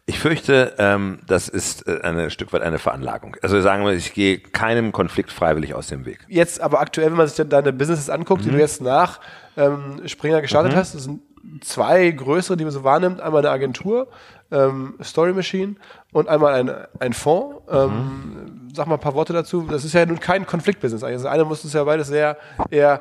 Ich 0.05 0.19
fürchte, 0.19 0.75
ähm, 0.77 1.21
das 1.27 1.49
ist 1.49 1.89
äh, 1.89 2.01
ein 2.03 2.31
Stück 2.31 2.53
weit 2.53 2.61
eine 2.61 2.79
Veranlagung. 2.79 3.37
Also 3.41 3.59
sagen 3.63 3.85
wir, 3.85 3.93
ich 3.93 4.13
gehe 4.13 4.39
keinem 4.39 4.93
Konflikt 4.93 5.33
freiwillig 5.33 5.73
aus 5.73 5.87
dem 5.87 6.05
Weg. 6.05 6.27
Jetzt 6.29 6.61
aber 6.61 6.81
aktuell, 6.81 7.11
wenn 7.11 7.17
man 7.17 7.27
sich 7.27 7.47
deine 7.49 7.73
Businesses 7.73 8.11
anguckt, 8.11 8.43
mhm. 8.43 8.49
die 8.49 8.53
du 8.53 8.59
jetzt 8.59 8.83
nach 8.83 9.21
ähm, 9.57 10.03
Springer 10.05 10.43
gestartet 10.43 10.73
mhm. 10.73 10.77
hast, 10.77 10.95
das 10.95 11.05
sind 11.05 11.23
zwei 11.63 12.11
größere, 12.11 12.59
die 12.59 12.65
man 12.65 12.73
so 12.73 12.85
wahrnimmt. 12.85 13.21
Einmal 13.21 13.41
eine 13.41 13.51
Agentur, 13.51 14.09
ähm, 14.51 14.95
Story 15.03 15.33
Machine 15.33 15.77
und 16.13 16.29
einmal 16.29 16.55
ein, 16.55 16.71
ein 16.99 17.13
Fonds. 17.13 17.63
Ähm, 17.71 17.89
mhm. 17.89 18.69
Sag 18.75 18.87
mal 18.87 18.95
ein 18.95 19.01
paar 19.01 19.15
Worte 19.15 19.33
dazu. 19.33 19.67
Das 19.69 19.85
ist 19.85 19.93
ja 19.93 20.07
nun 20.07 20.21
kein 20.21 20.47
Konfliktbusiness. 20.47 21.03
Also 21.03 21.29
eine 21.29 21.45
muss 21.45 21.65
es 21.65 21.73
ja 21.73 21.85
beides 21.85 22.09
sehr 22.09 22.37
eher 22.71 23.01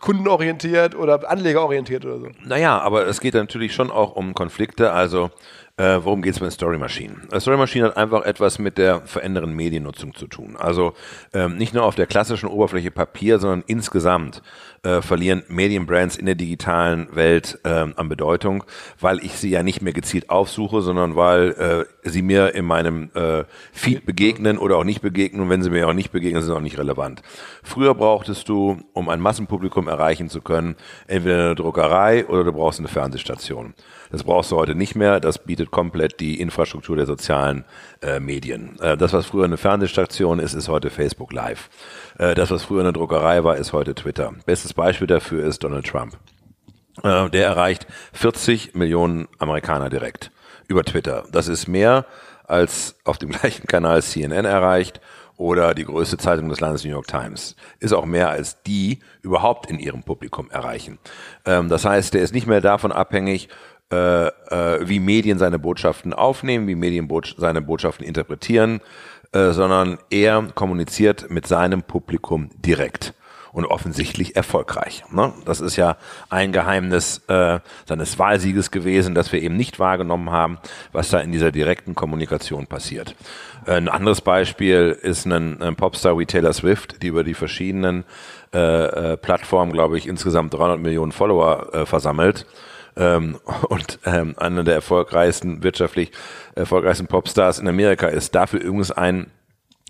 kundenorientiert 0.00 0.94
oder 0.94 1.28
anlegerorientiert 1.30 2.04
oder 2.04 2.18
so. 2.18 2.28
Naja, 2.44 2.78
aber 2.78 3.06
es 3.06 3.20
geht 3.20 3.34
natürlich 3.34 3.74
schon 3.74 3.90
auch 3.90 4.16
um 4.16 4.34
Konflikte. 4.34 4.92
Also 4.92 5.30
äh, 5.80 6.04
worum 6.04 6.20
geht 6.20 6.34
es 6.34 6.40
bei 6.40 6.50
Story 6.50 6.76
Machine? 6.76 7.14
Story 7.38 7.56
Machine 7.56 7.86
hat 7.86 7.96
einfach 7.96 8.26
etwas 8.26 8.58
mit 8.58 8.76
der 8.76 9.00
verändernden 9.00 9.54
Mediennutzung 9.56 10.14
zu 10.14 10.26
tun. 10.26 10.56
Also 10.58 10.92
ähm, 11.32 11.56
nicht 11.56 11.72
nur 11.72 11.84
auf 11.84 11.94
der 11.94 12.06
klassischen 12.06 12.50
Oberfläche 12.50 12.90
Papier, 12.90 13.38
sondern 13.38 13.64
insgesamt 13.66 14.42
äh, 14.82 15.00
verlieren 15.00 15.42
Medienbrands 15.48 16.16
in 16.16 16.26
der 16.26 16.34
digitalen 16.34 17.08
Welt 17.16 17.58
äh, 17.64 17.68
an 17.68 18.08
Bedeutung, 18.10 18.64
weil 19.00 19.24
ich 19.24 19.38
sie 19.38 19.48
ja 19.48 19.62
nicht 19.62 19.80
mehr 19.80 19.94
gezielt 19.94 20.28
aufsuche, 20.28 20.82
sondern 20.82 21.16
weil 21.16 21.86
äh, 22.04 22.08
sie 22.08 22.20
mir 22.20 22.54
in 22.54 22.66
meinem 22.66 23.10
äh, 23.14 23.44
Feed 23.72 24.04
begegnen 24.04 24.58
oder 24.58 24.76
auch 24.76 24.84
nicht 24.84 25.00
begegnen. 25.00 25.40
Und 25.40 25.48
wenn 25.48 25.62
sie 25.62 25.70
mir 25.70 25.88
auch 25.88 25.94
nicht 25.94 26.12
begegnen, 26.12 26.42
sind 26.42 26.52
sie 26.52 26.56
auch 26.56 26.62
nicht 26.62 26.78
relevant. 26.78 27.22
Früher 27.62 27.94
brauchtest 27.94 28.50
du, 28.50 28.82
um 28.92 29.08
ein 29.08 29.20
Massenpublikum 29.20 29.88
erreichen 29.88 30.28
zu 30.28 30.42
können, 30.42 30.76
entweder 31.06 31.46
eine 31.46 31.54
Druckerei 31.54 32.26
oder 32.26 32.44
du 32.44 32.52
brauchst 32.52 32.80
eine 32.80 32.88
Fernsehstation. 32.88 33.72
Das 34.10 34.24
brauchst 34.24 34.50
du 34.50 34.56
heute 34.56 34.74
nicht 34.74 34.96
mehr. 34.96 35.20
Das 35.20 35.38
bietet 35.38 35.70
komplett 35.70 36.20
die 36.20 36.40
Infrastruktur 36.40 36.96
der 36.96 37.06
sozialen 37.06 37.64
äh, 38.02 38.20
Medien. 38.20 38.78
Äh, 38.80 38.96
das, 38.96 39.12
was 39.12 39.26
früher 39.26 39.44
eine 39.44 39.56
Fernsehstation 39.56 40.38
ist, 40.38 40.54
ist 40.54 40.68
heute 40.68 40.90
Facebook 40.90 41.32
Live. 41.32 41.70
Äh, 42.18 42.34
das, 42.34 42.50
was 42.50 42.64
früher 42.64 42.80
eine 42.80 42.92
Druckerei 42.92 43.44
war, 43.44 43.56
ist 43.56 43.72
heute 43.72 43.94
Twitter. 43.94 44.32
Bestes 44.46 44.74
Beispiel 44.74 45.06
dafür 45.06 45.44
ist 45.44 45.62
Donald 45.62 45.86
Trump. 45.86 46.18
Äh, 47.02 47.30
der 47.30 47.46
erreicht 47.46 47.86
40 48.12 48.74
Millionen 48.74 49.28
Amerikaner 49.38 49.90
direkt 49.90 50.32
über 50.66 50.84
Twitter. 50.84 51.24
Das 51.30 51.48
ist 51.48 51.68
mehr 51.68 52.06
als 52.46 52.96
auf 53.04 53.18
dem 53.18 53.30
gleichen 53.30 53.66
Kanal 53.66 54.02
CNN 54.02 54.44
erreicht 54.44 55.00
oder 55.36 55.72
die 55.72 55.84
größte 55.84 56.18
Zeitung 56.18 56.50
des 56.50 56.60
Landes 56.60 56.84
New 56.84 56.90
York 56.90 57.06
Times. 57.06 57.56
Ist 57.78 57.94
auch 57.94 58.04
mehr 58.04 58.28
als 58.28 58.62
die 58.62 58.98
überhaupt 59.22 59.70
in 59.70 59.78
ihrem 59.78 60.02
Publikum 60.02 60.50
erreichen. 60.50 60.98
Ähm, 61.46 61.68
das 61.68 61.84
heißt, 61.84 62.12
der 62.12 62.22
ist 62.22 62.34
nicht 62.34 62.46
mehr 62.46 62.60
davon 62.60 62.92
abhängig, 62.92 63.48
äh, 63.92 64.26
äh, 64.26 64.88
wie 64.88 65.00
Medien 65.00 65.38
seine 65.38 65.58
Botschaften 65.58 66.12
aufnehmen, 66.12 66.68
wie 66.68 66.74
Medien 66.74 67.08
seine 67.36 67.62
Botschaften 67.62 68.06
interpretieren, 68.06 68.80
äh, 69.32 69.50
sondern 69.50 69.98
er 70.10 70.48
kommuniziert 70.54 71.30
mit 71.30 71.46
seinem 71.46 71.82
Publikum 71.82 72.50
direkt 72.58 73.14
und 73.52 73.66
offensichtlich 73.66 74.36
erfolgreich. 74.36 75.02
Ne? 75.10 75.32
Das 75.44 75.60
ist 75.60 75.76
ja 75.76 75.96
ein 76.28 76.52
Geheimnis 76.52 77.22
äh, 77.28 77.60
seines 77.86 78.18
Wahlsieges 78.18 78.70
gewesen, 78.70 79.14
dass 79.14 79.32
wir 79.32 79.42
eben 79.42 79.56
nicht 79.56 79.78
wahrgenommen 79.78 80.30
haben, 80.30 80.58
was 80.92 81.10
da 81.10 81.20
in 81.20 81.32
dieser 81.32 81.50
direkten 81.50 81.94
Kommunikation 81.94 82.66
passiert. 82.66 83.14
Äh, 83.66 83.72
ein 83.72 83.88
anderes 83.88 84.20
Beispiel 84.20 84.96
ist 85.02 85.26
ein, 85.26 85.60
ein 85.62 85.76
Popstar 85.76 86.18
wie 86.18 86.26
Taylor 86.26 86.52
Swift, 86.52 87.02
die 87.02 87.08
über 87.08 87.24
die 87.24 87.34
verschiedenen 87.34 88.04
äh, 88.54 89.12
äh, 89.12 89.16
Plattformen, 89.16 89.72
glaube 89.72 89.98
ich, 89.98 90.06
insgesamt 90.06 90.54
300 90.54 90.80
Millionen 90.80 91.12
Follower 91.12 91.74
äh, 91.74 91.86
versammelt. 91.86 92.46
Ähm, 93.00 93.40
und 93.68 93.98
ähm, 94.04 94.34
einer 94.36 94.62
der 94.62 94.74
erfolgreichsten, 94.74 95.62
wirtschaftlich 95.62 96.12
erfolgreichsten 96.54 97.06
Popstars 97.06 97.58
in 97.58 97.66
Amerika 97.66 98.06
ist. 98.06 98.34
Dafür 98.34 98.60
übrigens 98.60 98.92
ein 98.92 99.30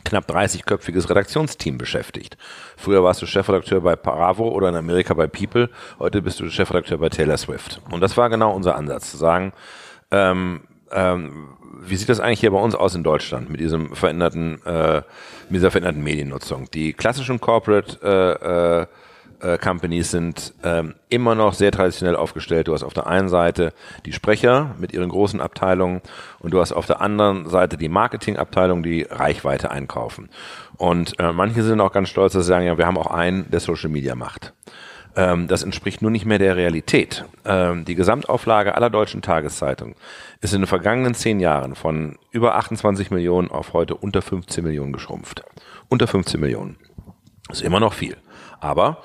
knapp 0.04 0.30
30-köpfiges 0.30 1.10
Redaktionsteam 1.10 1.76
beschäftigt. 1.76 2.38
Früher 2.76 3.04
warst 3.04 3.20
du 3.20 3.26
Chefredakteur 3.26 3.80
bei 3.82 3.96
Bravo 3.96 4.48
oder 4.48 4.70
in 4.70 4.76
Amerika 4.76 5.12
bei 5.12 5.26
People, 5.26 5.68
heute 5.98 6.22
bist 6.22 6.40
du 6.40 6.48
Chefredakteur 6.48 6.98
bei 6.98 7.10
Taylor 7.10 7.36
Swift. 7.36 7.82
Und 7.90 8.00
das 8.00 8.16
war 8.16 8.30
genau 8.30 8.54
unser 8.54 8.76
Ansatz, 8.76 9.10
zu 9.10 9.18
sagen, 9.18 9.52
ähm, 10.10 10.62
ähm, 10.92 11.56
wie 11.82 11.96
sieht 11.96 12.08
das 12.08 12.20
eigentlich 12.20 12.40
hier 12.40 12.50
bei 12.50 12.58
uns 12.58 12.74
aus 12.74 12.94
in 12.94 13.02
Deutschland 13.02 13.50
mit 13.50 13.60
diesem 13.60 13.94
veränderten, 13.94 14.60
äh, 14.64 15.02
mit 15.48 15.56
dieser 15.56 15.70
veränderten 15.70 16.02
Mediennutzung? 16.02 16.70
Die 16.72 16.92
klassischen 16.92 17.40
Corporate 17.40 17.98
äh, 18.02 18.82
äh, 18.82 18.86
äh, 19.40 19.58
Companies 19.58 20.10
sind 20.10 20.54
ähm, 20.62 20.94
immer 21.08 21.34
noch 21.34 21.54
sehr 21.54 21.72
traditionell 21.72 22.16
aufgestellt. 22.16 22.68
Du 22.68 22.74
hast 22.74 22.82
auf 22.82 22.94
der 22.94 23.06
einen 23.06 23.28
Seite 23.28 23.72
die 24.06 24.12
Sprecher 24.12 24.74
mit 24.78 24.92
ihren 24.92 25.08
großen 25.08 25.40
Abteilungen 25.40 26.00
und 26.38 26.52
du 26.52 26.60
hast 26.60 26.72
auf 26.72 26.86
der 26.86 27.00
anderen 27.00 27.48
Seite 27.48 27.76
die 27.76 27.88
Marketingabteilung, 27.88 28.82
die 28.82 29.02
Reichweite 29.02 29.70
einkaufen. 29.70 30.28
Und 30.76 31.18
äh, 31.18 31.32
manche 31.32 31.62
sind 31.62 31.80
auch 31.80 31.92
ganz 31.92 32.08
stolz, 32.08 32.32
dass 32.32 32.44
sie 32.44 32.48
sagen, 32.48 32.66
ja, 32.66 32.78
wir 32.78 32.86
haben 32.86 32.98
auch 32.98 33.10
einen, 33.10 33.50
der 33.50 33.60
Social 33.60 33.90
Media 33.90 34.14
macht. 34.14 34.52
Ähm, 35.16 35.48
das 35.48 35.62
entspricht 35.62 36.02
nur 36.02 36.10
nicht 36.10 36.24
mehr 36.24 36.38
der 36.38 36.56
Realität. 36.56 37.24
Ähm, 37.44 37.84
die 37.84 37.94
Gesamtauflage 37.94 38.74
aller 38.74 38.90
deutschen 38.90 39.22
Tageszeitungen 39.22 39.96
ist 40.40 40.54
in 40.54 40.60
den 40.60 40.66
vergangenen 40.66 41.14
zehn 41.14 41.40
Jahren 41.40 41.74
von 41.74 42.16
über 42.30 42.54
28 42.56 43.10
Millionen 43.10 43.50
auf 43.50 43.72
heute 43.72 43.94
unter 43.96 44.22
15 44.22 44.62
Millionen 44.62 44.92
geschrumpft. 44.92 45.42
Unter 45.88 46.06
15 46.06 46.40
Millionen. 46.40 46.76
Das 47.48 47.58
ist 47.58 47.66
immer 47.66 47.80
noch 47.80 47.94
viel. 47.94 48.16
Aber 48.60 48.98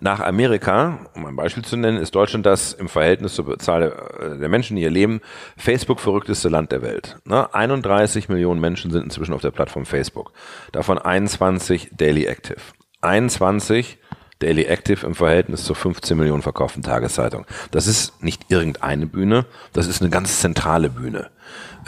nach 0.00 0.20
Amerika, 0.20 1.06
um 1.14 1.26
ein 1.26 1.34
Beispiel 1.34 1.64
zu 1.64 1.76
nennen, 1.76 1.98
ist 1.98 2.14
Deutschland 2.14 2.46
das 2.46 2.72
im 2.72 2.88
Verhältnis 2.88 3.34
zur 3.34 3.58
Zahl 3.58 4.38
der 4.40 4.48
Menschen, 4.48 4.76
die 4.76 4.82
hier 4.82 4.90
leben, 4.90 5.20
Facebook 5.56 5.98
verrückteste 5.98 6.48
Land 6.48 6.70
der 6.70 6.82
Welt. 6.82 7.16
31 7.28 8.28
ne? 8.28 8.34
Millionen 8.34 8.60
Menschen 8.60 8.90
sind 8.90 9.04
inzwischen 9.04 9.34
auf 9.34 9.40
der 9.40 9.50
Plattform 9.50 9.86
Facebook. 9.86 10.32
Davon 10.72 10.98
21 10.98 11.90
Daily 11.96 12.26
Active. 12.26 12.60
21 13.00 13.98
Daily 14.38 14.64
Active 14.64 15.04
im 15.04 15.14
Verhältnis 15.14 15.64
zur 15.64 15.74
15 15.74 16.16
Millionen 16.16 16.42
verkauften 16.42 16.82
Tageszeitung. 16.82 17.44
Das 17.72 17.86
ist 17.88 18.22
nicht 18.22 18.50
irgendeine 18.50 19.06
Bühne, 19.06 19.46
das 19.72 19.88
ist 19.88 20.00
eine 20.00 20.10
ganz 20.10 20.40
zentrale 20.40 20.90
Bühne, 20.90 21.30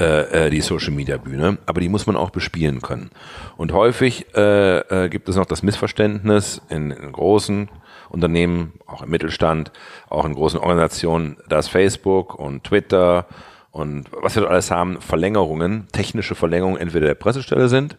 äh, 0.01 0.47
äh, 0.47 0.51
die 0.51 0.63
Social 0.63 0.93
Media 0.93 1.19
Bühne, 1.19 1.59
aber 1.67 1.81
die 1.81 1.91
muss 1.91 2.07
man 2.07 2.17
auch 2.17 2.31
bespielen 2.31 2.81
können. 2.81 3.11
Und 3.59 3.73
häufig 3.73 4.35
äh, 4.35 4.79
äh, 4.79 5.09
gibt 5.11 5.29
es 5.29 5.37
noch 5.37 5.45
das 5.45 5.63
Missverständnis 5.63 6.63
in, 6.71 6.91
in 6.91 7.13
großen 7.13 7.69
Unternehmen, 8.09 8.73
auch 8.87 9.03
im 9.03 9.11
Mittelstand, 9.11 9.73
auch 10.09 10.25
in 10.25 10.35
großen 10.35 10.59
Organisationen, 10.59 11.37
dass 11.49 11.69
Facebook 11.69 12.35
und 12.35 12.65
Twitter 12.65 13.27
und 13.71 14.07
was 14.11 14.37
wir 14.37 14.49
alles 14.49 14.71
haben, 14.71 15.01
Verlängerungen, 15.03 15.87
technische 15.93 16.35
Verlängerungen 16.35 16.81
entweder 16.81 17.07
der 17.07 17.15
Pressestelle 17.15 17.69
sind 17.69 17.99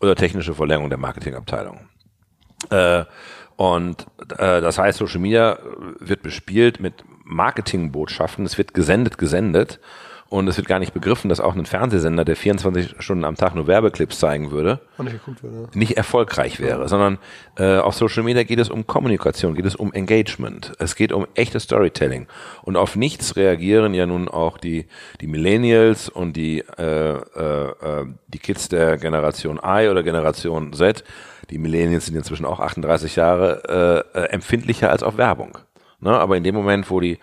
oder 0.00 0.14
technische 0.14 0.54
Verlängerung 0.54 0.90
der 0.90 0.98
Marketingabteilung. 0.98 1.88
Äh, 2.70 3.04
und 3.56 4.06
äh, 4.38 4.60
das 4.60 4.78
heißt, 4.78 4.98
Social 4.98 5.20
Media 5.20 5.58
wird 5.98 6.22
bespielt 6.22 6.80
mit 6.80 7.04
Marketingbotschaften, 7.24 8.44
es 8.46 8.58
wird 8.58 8.74
gesendet, 8.74 9.18
gesendet 9.18 9.80
und 10.32 10.48
es 10.48 10.56
wird 10.56 10.66
gar 10.66 10.78
nicht 10.78 10.94
begriffen, 10.94 11.28
dass 11.28 11.40
auch 11.40 11.54
ein 11.54 11.66
Fernsehsender, 11.66 12.24
der 12.24 12.36
24 12.36 12.96
Stunden 13.00 13.24
am 13.24 13.36
Tag 13.36 13.54
nur 13.54 13.66
Werbeclips 13.66 14.18
zeigen 14.18 14.50
würde, 14.50 14.80
nicht, 14.96 15.20
würde, 15.42 15.68
nicht 15.74 15.98
erfolgreich 15.98 16.58
wäre, 16.58 16.88
sondern 16.88 17.18
äh, 17.58 17.76
auf 17.76 17.94
Social 17.94 18.22
Media 18.22 18.42
geht 18.42 18.58
es 18.58 18.70
um 18.70 18.86
Kommunikation, 18.86 19.54
geht 19.54 19.66
es 19.66 19.76
um 19.76 19.92
Engagement, 19.92 20.72
es 20.78 20.96
geht 20.96 21.12
um 21.12 21.26
echtes 21.34 21.64
Storytelling 21.64 22.28
und 22.62 22.76
auf 22.76 22.96
nichts 22.96 23.36
reagieren 23.36 23.92
ja 23.92 24.06
nun 24.06 24.26
auch 24.26 24.56
die 24.56 24.86
die 25.20 25.26
Millennials 25.26 26.08
und 26.08 26.34
die 26.34 26.64
äh, 26.78 27.12
äh, 27.12 28.00
äh 28.00 28.06
die 28.28 28.38
Kids 28.38 28.70
der 28.70 28.96
Generation 28.96 29.60
I 29.62 29.88
oder 29.88 30.02
Generation 30.02 30.72
Z. 30.72 31.04
Die 31.50 31.58
Millennials 31.58 32.06
sind 32.06 32.16
inzwischen 32.16 32.46
auch 32.46 32.60
38 32.60 33.16
Jahre 33.16 34.06
äh, 34.14 34.18
äh, 34.18 34.24
empfindlicher 34.30 34.88
als 34.88 35.02
auf 35.02 35.18
Werbung. 35.18 35.58
Ne? 36.02 36.18
Aber 36.18 36.36
in 36.36 36.44
dem 36.44 36.54
Moment, 36.54 36.90
wo 36.90 37.00
die 37.00 37.18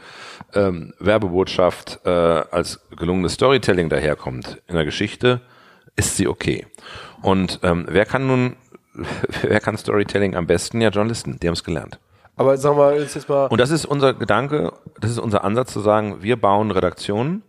ähm, 0.53 0.93
Werbebotschaft 0.99 1.99
äh, 2.05 2.09
als 2.09 2.79
gelungenes 2.97 3.33
Storytelling 3.33 3.89
daherkommt 3.89 4.61
in 4.67 4.75
der 4.75 4.85
Geschichte, 4.85 5.41
ist 5.95 6.17
sie 6.17 6.27
okay. 6.27 6.65
Und 7.21 7.59
ähm, 7.61 7.85
wer 7.89 8.05
kann 8.05 8.25
nun, 8.25 8.55
wer 9.41 9.59
kann 9.59 9.77
Storytelling 9.77 10.35
am 10.35 10.47
besten? 10.47 10.81
Ja, 10.81 10.89
Journalisten, 10.89 11.39
die 11.39 11.47
haben 11.47 11.53
es 11.53 11.63
gelernt. 11.63 11.99
Aber 12.37 12.55
sagen 12.57 12.77
wir 12.77 12.97
jetzt, 12.97 13.15
jetzt 13.15 13.27
mal. 13.27 13.47
Und 13.47 13.59
das 13.59 13.69
ist 13.69 13.85
unser 13.85 14.13
Gedanke, 14.13 14.71
das 14.99 15.11
ist 15.11 15.19
unser 15.19 15.43
Ansatz 15.43 15.73
zu 15.73 15.81
sagen, 15.81 16.21
wir 16.21 16.39
bauen 16.39 16.71
Redaktionen, 16.71 17.43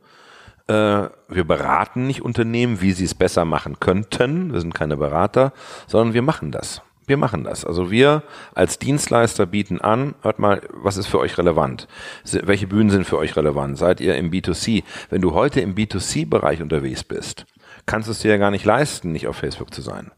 äh, 0.67 1.09
wir 1.29 1.45
beraten 1.45 2.09
nicht 2.09 2.23
Unternehmen, 2.23 2.81
wie 2.81 2.91
sie 2.91 3.05
es 3.05 3.15
besser 3.15 3.45
machen 3.45 3.79
könnten. 3.79 4.53
Wir 4.53 4.61
sind 4.61 4.75
keine 4.75 4.97
Berater, 4.97 5.53
sondern 5.87 6.13
wir 6.13 6.23
machen 6.23 6.51
das. 6.51 6.83
Wir 7.11 7.17
machen 7.17 7.43
das. 7.43 7.65
Also 7.65 7.91
wir 7.91 8.23
als 8.55 8.79
Dienstleister 8.79 9.45
bieten 9.45 9.81
an, 9.81 10.15
hört 10.23 10.39
mal, 10.39 10.61
was 10.73 10.97
ist 10.97 11.09
für 11.09 11.19
euch 11.19 11.39
relevant? 11.39 11.89
Welche 12.25 12.69
Bühnen 12.69 12.89
sind 12.89 13.05
für 13.05 13.19
euch 13.19 13.35
relevant? 13.35 13.77
Seid 13.77 14.01
ihr 14.01 14.15
im 14.15 14.31
B2C? 14.31 14.85
Wenn 15.09 15.21
du 15.21 15.35
heute 15.35 15.61
im 15.61 15.75
B2C-Bereich 15.75 16.63
unterwegs 16.63 17.03
bist, 17.03 17.47
kannst 17.85 18.07
du 18.07 18.13
es 18.13 18.21
dir 18.21 18.31
ja 18.31 18.37
gar 18.37 18.53
nicht 18.53 18.65
leisten, 18.65 19.11
nicht 19.11 19.27
auf 19.27 19.35
Facebook 19.35 19.75
zu 19.75 19.83
sein. 19.83 20.13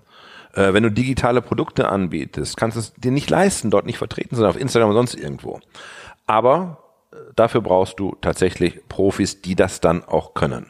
Äh, 0.53 0.75
wenn 0.75 0.83
du 0.83 0.91
digitale 0.91 1.41
Produkte 1.41 1.89
anbietest, 1.89 2.59
kannst 2.59 2.77
du 2.77 2.81
es 2.81 2.93
dir 2.93 3.11
nicht 3.11 3.31
leisten, 3.31 3.71
dort 3.71 3.87
nicht 3.87 3.97
vertreten 3.97 4.35
zu 4.35 4.43
sein, 4.43 4.51
auf 4.51 4.61
Instagram 4.61 4.91
oder 4.91 4.99
sonst 4.99 5.15
irgendwo. 5.15 5.61
Aber 6.27 6.77
äh, 7.11 7.17
dafür 7.35 7.63
brauchst 7.63 8.01
du 8.01 8.19
tatsächlich 8.21 8.87
Profis, 8.91 9.41
die 9.41 9.57
das 9.57 9.81
dann 9.81 10.05
auch 10.05 10.35
können. 10.35 10.67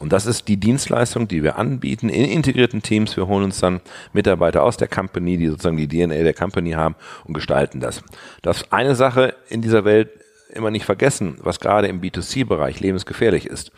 Und 0.00 0.14
das 0.14 0.24
ist 0.24 0.48
die 0.48 0.56
Dienstleistung, 0.56 1.28
die 1.28 1.42
wir 1.42 1.58
anbieten 1.58 2.08
in 2.08 2.24
integrierten 2.24 2.80
Teams. 2.80 3.18
Wir 3.18 3.26
holen 3.26 3.44
uns 3.44 3.60
dann 3.60 3.82
Mitarbeiter 4.14 4.62
aus 4.62 4.78
der 4.78 4.88
Company, 4.88 5.36
die 5.36 5.48
sozusagen 5.48 5.76
die 5.76 5.88
DNA 5.88 6.22
der 6.22 6.32
Company 6.32 6.72
haben 6.72 6.96
und 7.24 7.34
gestalten 7.34 7.80
das. 7.80 8.02
Das 8.40 8.72
eine 8.72 8.94
Sache 8.94 9.34
in 9.50 9.60
dieser 9.60 9.84
Welt 9.84 10.08
immer 10.48 10.70
nicht 10.70 10.86
vergessen, 10.86 11.36
was 11.42 11.60
gerade 11.60 11.86
im 11.86 12.00
B2C-Bereich 12.00 12.80
lebensgefährlich 12.80 13.46
ist. 13.46 13.72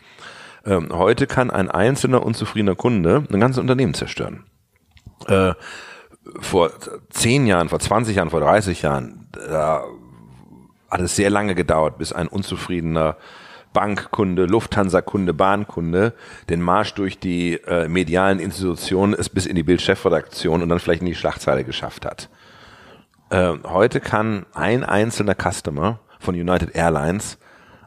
Ähm, 0.65 0.91
heute 0.93 1.27
kann 1.27 1.51
ein 1.51 1.69
einzelner 1.69 2.25
unzufriedener 2.25 2.77
Kunde 2.77 3.25
ein 3.29 3.41
ganzes 3.41 3.59
Unternehmen 3.59 3.95
zerstören. 3.95 4.45
Äh, 5.27 5.55
vor 6.39 6.71
zehn 7.11 7.47
Jahren, 7.49 7.69
vor 7.69 7.81
20 7.81 8.15
Jahren, 8.15 8.31
vor 8.31 8.41
30 8.41 8.83
Jahren, 8.83 9.29
da 9.33 9.85
hat 10.89 11.01
es 11.01 11.17
sehr 11.17 11.31
lange 11.31 11.57
gedauert, 11.57 11.99
bis 11.99 12.13
ein 12.13 12.29
unzufriedener 12.29 13.17
Bankkunde, 13.73 14.47
Lufthansa-Kunde, 14.47 15.35
Bahnkunde 15.35 16.13
den 16.49 16.61
Marsch 16.61 16.95
durch 16.95 17.19
die 17.19 17.55
äh, 17.55 17.89
medialen 17.89 18.39
Institutionen 18.39 19.15
es 19.15 19.29
bis 19.29 19.47
in 19.47 19.57
die 19.57 19.63
Bildchefredaktion 19.63 20.63
und 20.63 20.69
dann 20.69 20.79
vielleicht 20.79 21.03
in 21.03 21.07
die 21.07 21.15
Schlagzeile 21.15 21.65
geschafft 21.65 22.05
hat. 22.05 22.29
Äh, 23.31 23.55
heute 23.65 24.01
kann 24.01 24.47
ein 24.55 24.85
einzelner 24.85 25.35
Customer 25.35 26.01
von 26.19 26.35
United 26.35 26.75
Airlines 26.75 27.39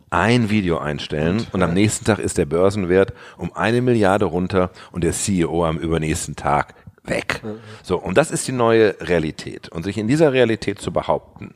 ein 0.09 0.49
Video 0.49 0.77
einstellen 0.77 1.39
und, 1.39 1.53
und 1.55 1.63
am 1.63 1.73
nächsten 1.73 2.05
Tag 2.05 2.19
ist 2.19 2.38
der 2.38 2.45
Börsenwert 2.45 3.13
um 3.38 3.53
eine 3.55 3.81
Milliarde 3.81 4.25
runter 4.25 4.71
und 4.91 5.03
der 5.03 5.11
CEO 5.11 5.65
am 5.65 5.77
übernächsten 5.77 6.36
Tag 6.36 6.73
weg. 7.03 7.41
Mhm. 7.43 7.59
So, 7.83 7.97
und 7.97 8.17
das 8.17 8.31
ist 8.31 8.47
die 8.47 8.51
neue 8.51 8.95
Realität. 9.01 9.69
Und 9.69 9.83
sich 9.83 9.97
in 9.97 10.07
dieser 10.07 10.33
Realität 10.33 10.79
zu 10.79 10.91
behaupten, 10.91 11.55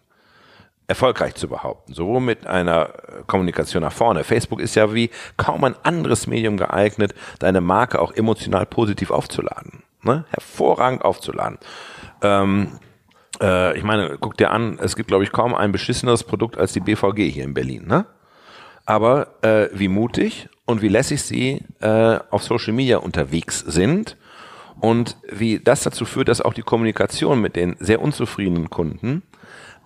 erfolgreich 0.90 1.36
zu 1.36 1.48
behaupten, 1.48 1.94
sowohl 1.94 2.20
mit 2.20 2.48
einer 2.48 2.90
äh, 2.90 3.24
Kommunikation 3.28 3.84
nach 3.84 3.94
vorne. 3.94 4.24
Facebook 4.24 4.60
ist 4.60 4.76
ja 4.76 4.94
wie 4.94 5.12
kaum 5.38 5.64
ein 5.64 5.76
anderes 5.84 6.26
Medium 6.26 6.58
geeignet, 6.58 7.14
deine 7.38 7.62
Marke 7.62 8.02
auch 8.02 8.12
emotional 8.12 8.66
positiv 8.66 9.12
aufzuladen, 9.12 9.84
ne? 10.02 10.26
hervorragend 10.32 11.06
aufzuladen. 11.06 11.60
Ähm, 12.24 12.80
äh, 13.40 13.78
ich 13.78 13.84
meine, 13.84 14.18
guck 14.20 14.36
dir 14.38 14.50
an, 14.50 14.80
es 14.82 14.96
gibt, 14.96 15.10
glaube 15.10 15.24
ich, 15.24 15.32
kaum 15.32 15.54
ein 15.54 15.72
beschisseneres 15.72 16.24
Produkt 16.24 16.58
als 16.58 16.74
die 16.74 16.80
BVG 16.80 17.30
hier 17.30 17.44
in 17.44 17.54
Berlin. 17.54 17.86
Ne? 17.86 18.08
Aber 18.88 19.44
äh, 19.44 19.70
wie 19.72 19.90
mutig 19.90 20.50
und 20.66 20.82
wie 20.82 20.88
lässig 20.88 21.22
sie 21.22 21.62
äh, 21.82 22.18
auf 22.32 22.42
Social 22.42 22.74
Media 22.74 22.98
unterwegs 22.98 23.60
sind 23.60 24.18
und 24.80 25.18
wie 25.32 25.60
das 25.60 25.84
dazu 25.84 26.06
führt, 26.06 26.30
dass 26.30 26.42
auch 26.42 26.56
die 26.56 26.64
Kommunikation 26.64 27.40
mit 27.40 27.56
den 27.56 27.76
sehr 27.80 28.02
unzufriedenen 28.02 28.72
Kunden 28.72 29.22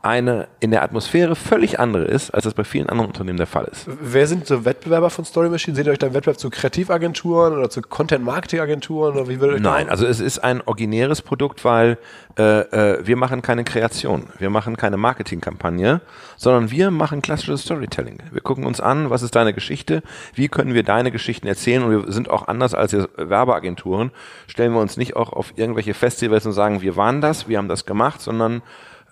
eine 0.03 0.49
in 0.59 0.71
der 0.71 0.83
Atmosphäre 0.83 1.35
völlig 1.35 1.79
andere 1.79 2.03
ist, 2.03 2.31
als 2.31 2.43
das 2.43 2.53
bei 2.53 2.65
vielen 2.65 2.89
anderen 2.89 3.07
Unternehmen 3.07 3.37
der 3.37 3.47
Fall 3.47 3.65
ist. 3.71 3.87
Wer 3.87 4.27
sind 4.27 4.45
so 4.45 4.65
Wettbewerber 4.65 5.09
von 5.09 5.23
Story 5.23 5.49
Machine? 5.49 5.75
Seht 5.75 5.85
ihr 5.85 5.93
euch 5.93 5.97
da 5.97 6.07
im 6.07 6.13
Wettbewerb 6.13 6.37
zu 6.37 6.49
Kreativagenturen 6.49 7.53
oder 7.53 7.69
zu 7.69 7.81
Content-Marketing-Agenturen? 7.81 9.15
Oder 9.15 9.29
wie 9.29 9.39
würdet 9.39 9.59
ihr 9.59 9.61
Nein, 9.61 9.89
also 9.89 10.05
es 10.05 10.19
ist 10.19 10.39
ein 10.39 10.61
originäres 10.61 11.21
Produkt, 11.21 11.63
weil 11.63 11.97
äh, 12.37 12.43
äh, 12.43 13.07
wir 13.07 13.15
machen 13.15 13.41
keine 13.41 13.63
Kreation, 13.63 14.27
wir 14.39 14.49
machen 14.49 14.75
keine 14.75 14.97
Marketingkampagne, 14.97 16.01
sondern 16.35 16.69
wir 16.69 16.91
machen 16.91 17.21
klassisches 17.21 17.61
Storytelling. 17.61 18.17
Wir 18.31 18.41
gucken 18.41 18.65
uns 18.65 18.81
an, 18.81 19.09
was 19.09 19.21
ist 19.21 19.35
deine 19.35 19.53
Geschichte, 19.53 20.03
wie 20.33 20.49
können 20.49 20.73
wir 20.73 20.83
deine 20.83 21.11
Geschichten 21.11 21.47
erzählen 21.47 21.81
und 21.81 21.91
wir 21.91 22.11
sind 22.11 22.29
auch 22.29 22.49
anders 22.49 22.73
als 22.73 22.93
Werbeagenturen, 23.15 24.11
stellen 24.47 24.73
wir 24.73 24.81
uns 24.81 24.97
nicht 24.97 25.15
auch 25.15 25.31
auf 25.31 25.53
irgendwelche 25.55 25.93
Festivals 25.93 26.45
und 26.45 26.51
sagen, 26.51 26.81
wir 26.81 26.97
waren 26.97 27.21
das, 27.21 27.47
wir 27.47 27.57
haben 27.57 27.69
das 27.69 27.85
gemacht, 27.85 28.19
sondern 28.19 28.61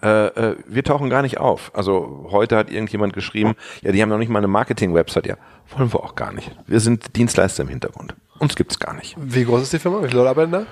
äh, 0.03 0.27
äh, 0.27 0.55
wir 0.67 0.83
tauchen 0.83 1.09
gar 1.09 1.21
nicht 1.21 1.39
auf. 1.39 1.71
Also 1.73 2.27
heute 2.31 2.57
hat 2.57 2.71
irgendjemand 2.71 3.13
geschrieben, 3.13 3.53
ja, 3.81 3.91
die 3.91 4.01
haben 4.01 4.09
noch 4.09 4.17
nicht 4.17 4.29
mal 4.29 4.39
eine 4.39 4.47
Marketing-Website. 4.47 5.27
Ja, 5.27 5.35
wollen 5.75 5.93
wir 5.93 6.03
auch 6.03 6.15
gar 6.15 6.31
nicht. 6.33 6.51
Wir 6.67 6.79
sind 6.79 7.15
Dienstleister 7.15 7.63
im 7.63 7.69
Hintergrund. 7.69 8.15
Uns 8.39 8.55
gibt's 8.55 8.79
gar 8.79 8.93
nicht. 8.93 9.15
Wie 9.19 9.45
groß 9.45 9.61
ist 9.61 9.73
die 9.73 9.79
Firma? 9.79 10.01
Wie 10.01 10.07
viele 10.07 10.17
Leute 10.23 10.29
arbeiten 10.29 10.51
da? 10.51 10.65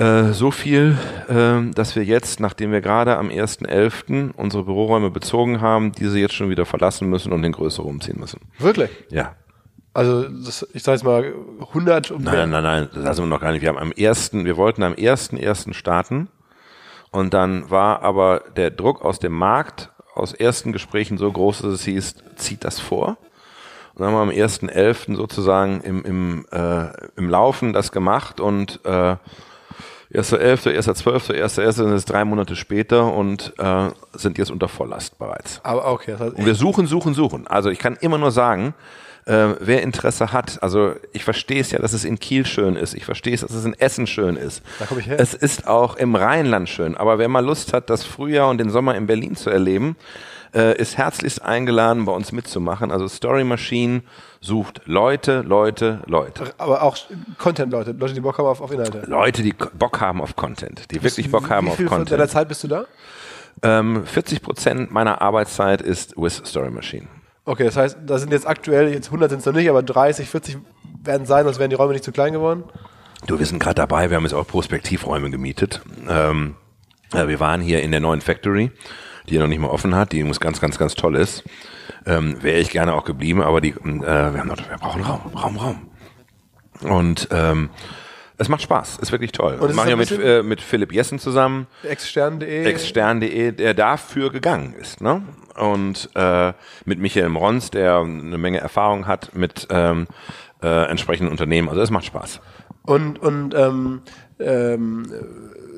Äh, 0.00 0.32
so 0.32 0.50
viel, 0.50 0.96
äh, 1.28 1.70
dass 1.74 1.96
wir 1.96 2.04
jetzt, 2.04 2.40
nachdem 2.40 2.72
wir 2.72 2.80
gerade 2.80 3.16
am 3.16 3.28
1.11. 3.28 4.32
unsere 4.36 4.64
Büroräume 4.64 5.10
bezogen 5.10 5.60
haben, 5.60 5.92
diese 5.92 6.18
jetzt 6.18 6.34
schon 6.34 6.48
wieder 6.48 6.64
verlassen 6.66 7.08
müssen 7.08 7.32
und 7.32 7.44
in 7.44 7.52
größere 7.52 7.86
umziehen 7.86 8.18
müssen. 8.18 8.40
Wirklich? 8.58 8.90
Ja. 9.10 9.34
Also 9.92 10.28
das, 10.28 10.66
ich 10.72 10.82
sage 10.82 10.96
jetzt 10.96 11.04
mal 11.04 11.34
100 11.68 12.12
und 12.12 12.24
Nein, 12.24 12.50
nein, 12.50 12.62
nein, 12.62 12.88
nein, 12.92 13.04
das 13.04 13.16
sind 13.16 13.26
wir 13.26 13.28
noch 13.30 13.40
gar 13.40 13.52
nicht. 13.52 13.62
Wir 13.62 13.70
haben 13.70 13.78
am 13.78 13.92
ersten, 13.92 14.44
wir 14.44 14.56
wollten 14.56 14.82
am 14.82 14.92
1.1. 14.92 15.74
starten 15.74 16.28
und 17.10 17.34
dann 17.34 17.70
war 17.70 18.02
aber 18.02 18.42
der 18.56 18.70
Druck 18.70 19.04
aus 19.04 19.18
dem 19.18 19.32
Markt, 19.32 19.90
aus 20.14 20.32
ersten 20.32 20.72
Gesprächen 20.72 21.18
so 21.18 21.30
groß, 21.30 21.62
dass 21.62 21.72
es 21.72 21.84
hieß, 21.84 22.14
zieht 22.36 22.64
das 22.64 22.80
vor. 22.80 23.16
Und 23.94 24.04
dann 24.04 24.14
haben 24.14 24.28
wir 24.28 24.42
am 24.42 24.48
1.11. 24.48 25.16
sozusagen 25.16 25.80
im, 25.80 26.04
im, 26.04 26.46
äh, 26.52 26.88
im 27.16 27.28
Laufen 27.28 27.72
das 27.72 27.92
gemacht 27.92 28.40
und 28.40 28.80
äh, 28.84 29.16
1.11., 30.12 30.76
1.12., 30.76 31.34
1.1. 31.40 31.72
sind 31.72 31.92
es 31.92 32.04
drei 32.04 32.24
Monate 32.24 32.56
später 32.56 33.12
und 33.12 33.54
äh, 33.58 33.90
sind 34.12 34.38
jetzt 34.38 34.50
unter 34.50 34.66
Volllast 34.66 35.18
bereits. 35.18 35.60
Aber 35.62 35.90
okay. 35.92 36.12
Das 36.12 36.20
heißt 36.20 36.36
und 36.36 36.46
wir 36.46 36.54
suchen, 36.56 36.86
suchen, 36.86 37.14
suchen. 37.14 37.46
Also 37.46 37.70
ich 37.70 37.78
kann 37.78 37.96
immer 38.00 38.18
nur 38.18 38.32
sagen, 38.32 38.74
äh, 39.26 39.48
wer 39.60 39.82
Interesse 39.82 40.32
hat, 40.32 40.62
also 40.62 40.94
ich 41.12 41.24
verstehe 41.24 41.60
es 41.60 41.70
ja, 41.70 41.78
dass 41.78 41.92
es 41.92 42.04
in 42.04 42.18
Kiel 42.18 42.46
schön 42.46 42.76
ist, 42.76 42.94
ich 42.94 43.04
verstehe 43.04 43.34
es, 43.34 43.40
dass 43.42 43.52
es 43.52 43.64
in 43.64 43.74
Essen 43.74 44.06
schön 44.06 44.36
ist. 44.36 44.62
Da 44.78 44.86
komme 44.86 45.00
ich 45.00 45.06
her. 45.06 45.18
Es 45.18 45.34
ist 45.34 45.66
auch 45.66 45.96
im 45.96 46.14
Rheinland 46.14 46.68
schön, 46.68 46.96
aber 46.96 47.18
wer 47.18 47.28
mal 47.28 47.44
Lust 47.44 47.72
hat, 47.72 47.90
das 47.90 48.04
Frühjahr 48.04 48.48
und 48.48 48.58
den 48.58 48.70
Sommer 48.70 48.94
in 48.96 49.06
Berlin 49.06 49.36
zu 49.36 49.50
erleben, 49.50 49.96
äh, 50.54 50.76
ist 50.76 50.98
herzlichst 50.98 51.42
eingeladen, 51.42 52.04
bei 52.06 52.12
uns 52.12 52.32
mitzumachen. 52.32 52.90
Also 52.90 53.06
Story 53.08 53.44
Machine 53.44 54.02
sucht 54.40 54.80
Leute, 54.86 55.42
Leute, 55.42 56.00
Leute. 56.06 56.52
Aber 56.58 56.82
auch 56.82 56.96
Content-Leute, 57.38 57.92
Leute, 57.92 58.14
die 58.14 58.20
Bock 58.20 58.38
haben 58.38 58.46
auf, 58.46 58.60
auf 58.60 58.72
Inhalte. 58.72 59.02
Leute, 59.06 59.42
die 59.42 59.52
Bock 59.52 60.00
haben 60.00 60.20
auf 60.20 60.34
Content, 60.34 60.90
die 60.90 61.02
wirklich 61.02 61.30
Bock 61.30 61.50
haben 61.50 61.66
Wie 61.66 61.70
auf 61.70 61.76
viel 61.76 61.88
von 61.88 61.98
Content. 61.98 62.12
deiner 62.18 62.28
Zeit 62.28 62.48
bist 62.48 62.64
du 62.64 62.68
da? 62.68 62.84
Ähm, 63.62 64.04
40 64.06 64.42
Prozent 64.42 64.90
meiner 64.90 65.20
Arbeitszeit 65.20 65.82
ist 65.82 66.16
with 66.16 66.42
Story 66.44 66.70
Machine. 66.70 67.06
Okay, 67.50 67.64
das 67.64 67.76
heißt, 67.76 67.98
da 68.06 68.16
sind 68.16 68.30
jetzt 68.30 68.46
aktuell, 68.46 68.94
jetzt 68.94 69.06
100 69.06 69.28
sind 69.28 69.40
es 69.40 69.46
noch 69.46 69.52
nicht, 69.52 69.68
aber 69.68 69.82
30, 69.82 70.30
40 70.30 70.58
werden 71.02 71.26
sein, 71.26 71.44
sonst 71.44 71.58
wären 71.58 71.68
die 71.68 71.74
Räume 71.74 71.94
nicht 71.94 72.04
zu 72.04 72.12
klein 72.12 72.32
geworden. 72.32 72.62
Du, 73.26 73.40
wir 73.40 73.46
sind 73.46 73.58
gerade 73.58 73.74
dabei, 73.74 74.08
wir 74.08 74.16
haben 74.16 74.22
jetzt 74.22 74.34
auch 74.34 74.46
Prospektivräume 74.46 75.30
gemietet. 75.30 75.82
Ähm, 76.08 76.54
äh, 77.12 77.26
wir 77.26 77.40
waren 77.40 77.60
hier 77.60 77.82
in 77.82 77.90
der 77.90 77.98
neuen 77.98 78.20
Factory, 78.20 78.70
die 79.28 79.36
noch 79.36 79.48
nicht 79.48 79.58
mal 79.58 79.66
offen 79.66 79.96
hat, 79.96 80.12
die 80.12 80.22
muss 80.22 80.38
ganz, 80.38 80.60
ganz, 80.60 80.78
ganz 80.78 80.94
toll 80.94 81.16
ist. 81.16 81.42
Ähm, 82.06 82.40
Wäre 82.40 82.60
ich 82.60 82.70
gerne 82.70 82.94
auch 82.94 83.04
geblieben, 83.04 83.42
aber 83.42 83.60
die, 83.60 83.70
äh, 83.70 83.74
wir, 83.74 84.38
haben 84.38 84.46
noch, 84.46 84.56
wir 84.56 84.78
brauchen 84.78 85.02
Raum, 85.02 85.20
Raum, 85.34 85.56
Raum. 85.56 85.88
Und 86.82 87.26
ähm, 87.32 87.70
es 88.40 88.48
macht 88.48 88.62
Spaß, 88.62 88.98
ist 89.00 89.12
wirklich 89.12 89.32
toll. 89.32 89.56
Und 89.60 89.76
ja 89.76 89.82
ein 89.82 89.98
mit, 89.98 90.10
äh, 90.10 90.42
mit 90.42 90.62
Philipp 90.62 90.92
Jessen 90.94 91.18
zusammen, 91.18 91.66
Exstern.de. 91.82 92.64
extern.de, 92.64 93.52
der 93.52 93.74
dafür 93.74 94.32
gegangen 94.32 94.72
ist. 94.72 95.02
Ne? 95.02 95.22
Und 95.56 96.08
äh, 96.14 96.54
mit 96.86 96.98
Michael 96.98 97.28
Mrons, 97.28 97.70
der 97.70 97.98
eine 97.98 98.38
Menge 98.38 98.58
Erfahrung 98.58 99.06
hat 99.06 99.34
mit 99.34 99.68
ähm, 99.70 100.06
äh, 100.62 100.90
entsprechenden 100.90 101.30
Unternehmen. 101.30 101.68
Also 101.68 101.82
es 101.82 101.90
macht 101.90 102.06
Spaß. 102.06 102.40
Und, 102.82 103.18
und 103.18 103.54
ähm, 103.54 104.00
ähm, 104.38 105.12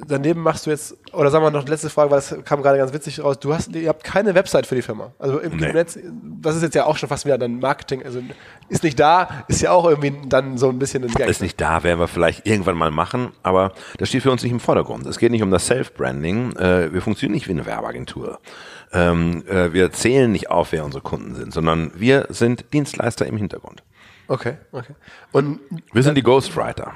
daneben 0.07 0.41
machst 0.43 0.67
du 0.67 0.71
jetzt, 0.71 0.97
oder 1.13 1.31
sagen 1.31 1.45
wir 1.45 1.51
noch 1.51 1.67
letzte 1.67 1.91
Frage, 1.91 2.11
weil 2.11 2.19
das 2.19 2.35
kam 2.45 2.63
gerade 2.63 2.79
ganz 2.79 2.93
witzig 2.93 3.23
raus. 3.23 3.39
Du 3.39 3.55
hast, 3.55 3.75
ihr 3.75 3.89
habt 3.89 4.05
keine 4.05 4.35
Website 4.35 4.67
für 4.67 4.75
die 4.75 4.83
Firma. 4.83 5.13
Also 5.19 5.39
im 5.39 5.57
Nee. 5.57 5.73
Netz, 5.73 5.99
das 6.41 6.57
ist 6.57 6.63
jetzt 6.63 6.75
ja 6.75 6.85
auch 6.87 6.97
schon 6.97 7.09
fast 7.09 7.25
wieder 7.25 7.39
dann 7.39 7.59
Marketing. 7.61 8.03
Also 8.05 8.23
ist 8.69 8.83
nicht 8.83 8.99
da, 8.99 9.45
ist 9.49 9.61
ja 9.63 9.73
auch 9.73 9.85
irgendwie 9.89 10.15
dann 10.29 10.59
so 10.59 10.69
ein 10.69 10.79
bisschen 10.79 11.05
ein 11.05 11.11
Gag. 11.13 11.29
Ist 11.29 11.43
nicht 11.43 11.61
da, 11.61 11.83
werden 11.83 11.99
wir 12.01 12.09
vielleicht 12.09 12.47
irgendwann 12.47 12.77
mal 12.77 12.91
machen, 12.91 13.33
aber 13.43 13.73
das 13.99 14.09
steht 14.09 14.23
für 14.23 14.31
uns 14.31 14.43
nicht 14.43 14.53
im 14.53 14.61
Vordergrund. 14.61 15.07
Es 15.07 15.19
geht 15.19 15.31
nicht 15.31 15.43
um 15.43 15.51
das 15.51 15.67
Self-Branding. 15.67 16.57
Äh, 16.57 16.93
wir 16.93 17.03
funktionieren 17.03 17.35
nicht 17.35 17.49
wie 17.49 17.53
eine 17.53 17.67
Werbeagentur. 17.67 18.41
Ähm, 18.93 19.45
äh, 19.49 19.73
wir 19.73 19.93
zählen 19.93 20.31
nicht 20.31 20.51
auf, 20.51 20.73
wer 20.73 20.85
unsere 20.85 21.03
Kunden 21.03 21.35
sind, 21.35 21.53
sondern 21.53 21.93
wir 21.95 22.27
sind 22.29 22.67
Dienstleister 22.73 23.27
im 23.27 23.37
Hintergrund. 23.37 23.83
Okay, 24.29 24.55
okay. 24.73 24.95
Und 25.33 25.61
Wir 25.93 26.03
sind 26.03 26.17
die 26.17 26.23
Ghostwriter. 26.23 26.93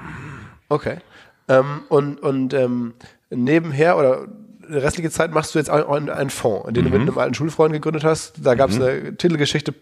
Okay. 0.69 0.99
Ähm, 1.49 1.83
und 1.89 2.21
und 2.23 2.55
ähm, 2.55 2.95
nebenher 3.31 3.97
oder 3.97 4.27
die 4.69 4.79
restliche 4.79 5.11
Zeit 5.11 5.33
machst 5.33 5.55
du 5.55 5.59
jetzt 5.59 5.71
auch 5.71 5.89
einen, 5.89 6.11
einen 6.11 6.31
Fonds, 6.31 6.73
den 6.73 6.85
du 6.85 6.91
mit 6.91 7.01
einem 7.01 7.19
alten 7.19 7.35
Schulfreund 7.35 7.73
gegründet 7.73 8.05
hast. 8.05 8.45
Da 8.45 8.55
gab 8.55 8.71
es 8.71 8.81
eine 8.81 9.17
Titelgeschichte. 9.17 9.75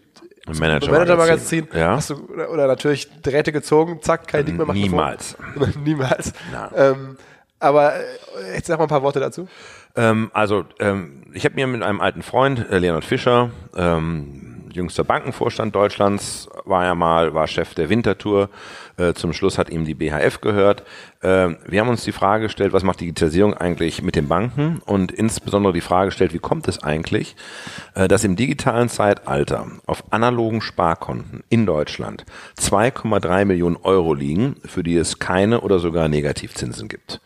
Manager-Magazin. 0.47 0.91
Manager-Magazin. 0.91 1.67
Ja. 1.73 1.95
Hast 1.95 2.11
du, 2.11 2.15
oder, 2.51 2.67
natürlich 2.67 3.09
Drähte 3.21 3.51
gezogen, 3.51 3.99
zack, 4.01 4.27
kein 4.27 4.45
Ding 4.45 4.57
mehr 4.57 4.67
machen. 4.67 4.79
Niemals. 4.79 5.35
Niemals. 5.83 6.33
Ähm, 6.75 7.17
aber 7.59 7.95
äh, 7.95 8.55
jetzt 8.55 8.67
sag 8.67 8.77
mal 8.77 8.85
ein 8.85 8.89
paar 8.89 9.01
Worte 9.01 9.19
dazu. 9.19 9.47
Ähm, 9.95 10.29
also, 10.33 10.65
ähm, 10.79 11.23
ich 11.33 11.45
habe 11.45 11.55
mir 11.55 11.65
mit 11.67 11.81
einem 11.81 11.99
alten 11.99 12.21
Freund, 12.21 12.69
äh, 12.69 12.77
Leonard 12.77 13.05
Fischer, 13.05 13.49
ähm, 13.75 14.54
jüngster 14.75 15.03
Bankenvorstand 15.03 15.75
Deutschlands, 15.75 16.47
war 16.65 16.85
er 16.85 16.95
mal, 16.95 17.33
war 17.33 17.47
Chef 17.47 17.73
der 17.73 17.89
Wintertour. 17.89 18.49
Äh, 18.97 19.13
zum 19.13 19.33
Schluss 19.33 19.57
hat 19.57 19.69
ihm 19.69 19.85
die 19.85 19.93
BHF 19.93 20.41
gehört. 20.41 20.83
Ähm, 21.23 21.57
wir 21.67 21.81
haben 21.81 21.89
uns 21.89 22.03
die 22.03 22.11
Frage 22.11 22.43
gestellt, 22.43 22.73
was 22.73 22.83
macht 22.83 23.01
Digitalisierung 23.01 23.53
eigentlich 23.53 24.01
mit 24.01 24.15
den 24.15 24.27
Banken? 24.27 24.81
Und 24.85 25.11
insbesondere 25.11 25.73
die 25.73 25.81
Frage 25.81 26.07
gestellt, 26.07 26.33
wie 26.33 26.39
kommt 26.39 26.67
es 26.67 26.83
eigentlich, 26.83 27.35
äh, 27.95 28.07
dass 28.07 28.23
im 28.23 28.35
digitalen 28.35 28.89
Zeitalter 28.89 29.67
auf 29.85 30.03
analogen 30.11 30.61
Sparkonten 30.61 31.43
in 31.49 31.65
Deutschland 31.65 32.25
2,3 32.59 33.45
Millionen 33.45 33.77
Euro 33.77 34.13
liegen, 34.13 34.57
für 34.65 34.83
die 34.83 34.97
es 34.97 35.19
keine 35.19 35.61
oder 35.61 35.79
sogar 35.79 36.07
Negativzinsen 36.07 36.87
gibt? 36.87 37.21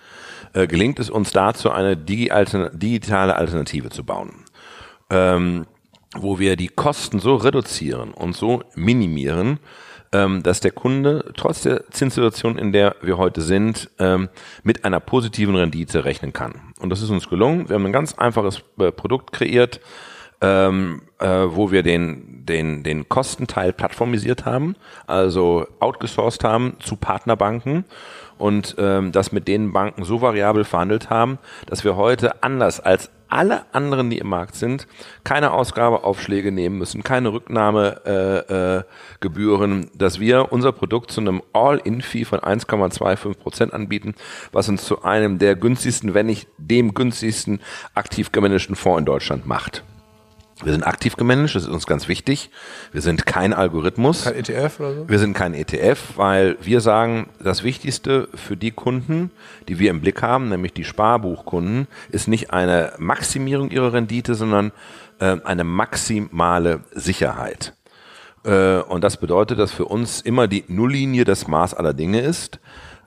äh, 0.53 0.67
gelingt 0.67 0.99
es 0.99 1.09
uns 1.09 1.31
dazu, 1.31 1.71
eine 1.71 1.97
digitale 1.97 3.35
Alternative 3.35 3.89
zu 3.89 4.03
bauen, 4.03 4.45
ähm, 5.09 5.65
wo 6.15 6.39
wir 6.39 6.55
die 6.55 6.69
Kosten 6.69 7.19
so 7.19 7.35
reduzieren 7.35 8.11
und 8.11 8.35
so 8.35 8.63
minimieren, 8.75 9.59
ähm, 10.11 10.41
dass 10.41 10.59
der 10.59 10.71
Kunde 10.71 11.31
trotz 11.35 11.61
der 11.61 11.89
Zinssituation, 11.91 12.57
in 12.57 12.71
der 12.71 12.95
wir 13.01 13.17
heute 13.17 13.41
sind, 13.41 13.89
ähm, 13.99 14.29
mit 14.63 14.85
einer 14.85 14.99
positiven 14.99 15.55
Rendite 15.55 16.05
rechnen 16.05 16.33
kann. 16.33 16.73
Und 16.79 16.89
das 16.89 17.01
ist 17.01 17.09
uns 17.09 17.29
gelungen. 17.29 17.69
Wir 17.69 17.75
haben 17.75 17.85
ein 17.85 17.93
ganz 17.93 18.17
einfaches 18.17 18.63
äh, 18.79 18.91
Produkt 18.91 19.31
kreiert, 19.33 19.79
ähm, 20.41 21.01
äh, 21.19 21.27
wo 21.27 21.71
wir 21.71 21.83
den, 21.83 22.45
den, 22.45 22.83
den 22.83 23.07
Kostenteil 23.09 23.73
plattformisiert 23.73 24.45
haben, 24.45 24.75
also 25.05 25.67
outgesourced 25.79 26.43
haben 26.43 26.77
zu 26.79 26.95
Partnerbanken 26.95 27.85
und 28.37 28.75
ähm, 28.79 29.11
das 29.11 29.31
mit 29.31 29.47
den 29.47 29.73
Banken 29.73 30.05
so 30.05 30.21
variabel 30.21 30.63
verhandelt 30.63 31.09
haben, 31.09 31.37
dass 31.67 31.83
wir 31.83 31.97
heute 31.97 32.41
anders 32.41 32.79
als 32.79 33.11
alle 33.29 33.73
anderen, 33.73 34.09
die 34.09 34.17
im 34.17 34.27
Markt 34.27 34.55
sind, 34.55 34.87
keine 35.23 35.51
Ausgabeaufschläge 35.51 36.51
nehmen 36.51 36.77
müssen, 36.77 37.03
keine 37.03 37.31
Rücknahmegebühren, 37.33 39.83
äh, 39.83 39.85
äh, 39.85 39.89
dass 39.95 40.19
wir 40.19 40.51
unser 40.51 40.71
Produkt 40.71 41.11
zu 41.11 41.21
einem 41.21 41.41
All-In-Fee 41.53 42.25
von 42.25 42.39
1,25 42.39 43.37
Prozent 43.37 43.73
anbieten, 43.73 44.15
was 44.51 44.69
uns 44.69 44.85
zu 44.85 45.03
einem 45.03 45.39
der 45.39 45.55
günstigsten, 45.55 46.13
wenn 46.13 46.25
nicht 46.25 46.47
dem 46.57 46.93
günstigsten 46.93 47.59
aktiv 47.93 48.31
gemanagten 48.31 48.75
Fonds 48.75 48.99
in 48.99 49.05
Deutschland 49.05 49.45
macht. 49.45 49.83
Wir 50.63 50.73
sind 50.73 50.85
aktiv 50.85 51.15
gemanagt, 51.15 51.55
das 51.55 51.63
ist 51.63 51.69
uns 51.69 51.87
ganz 51.87 52.09
wichtig. 52.09 52.49
Wir 52.91 53.01
sind 53.01 53.25
kein 53.25 53.53
Algorithmus. 53.53 54.25
Kein 54.25 54.35
ETF 54.35 54.79
oder 54.79 54.93
so? 54.93 55.09
Wir 55.09 55.19
sind 55.19 55.33
kein 55.33 55.53
ETF, 55.53 56.17
weil 56.17 56.57
wir 56.61 56.81
sagen, 56.81 57.29
das 57.41 57.63
Wichtigste 57.63 58.27
für 58.33 58.57
die 58.57 58.71
Kunden, 58.71 59.31
die 59.69 59.79
wir 59.79 59.89
im 59.89 60.01
Blick 60.01 60.21
haben, 60.21 60.49
nämlich 60.49 60.73
die 60.73 60.83
Sparbuchkunden, 60.83 61.87
ist 62.09 62.27
nicht 62.27 62.51
eine 62.51 62.91
Maximierung 62.97 63.71
ihrer 63.71 63.93
Rendite, 63.93 64.35
sondern 64.35 64.73
äh, 65.19 65.37
eine 65.45 65.63
maximale 65.63 66.81
Sicherheit. 66.91 67.73
Äh, 68.43 68.79
und 68.79 69.03
das 69.03 69.15
bedeutet, 69.15 69.59
dass 69.59 69.71
für 69.71 69.85
uns 69.85 70.19
immer 70.19 70.49
die 70.49 70.65
Nulllinie 70.67 71.23
das 71.23 71.47
Maß 71.47 71.73
aller 71.73 71.93
Dinge 71.93 72.19
ist. 72.19 72.59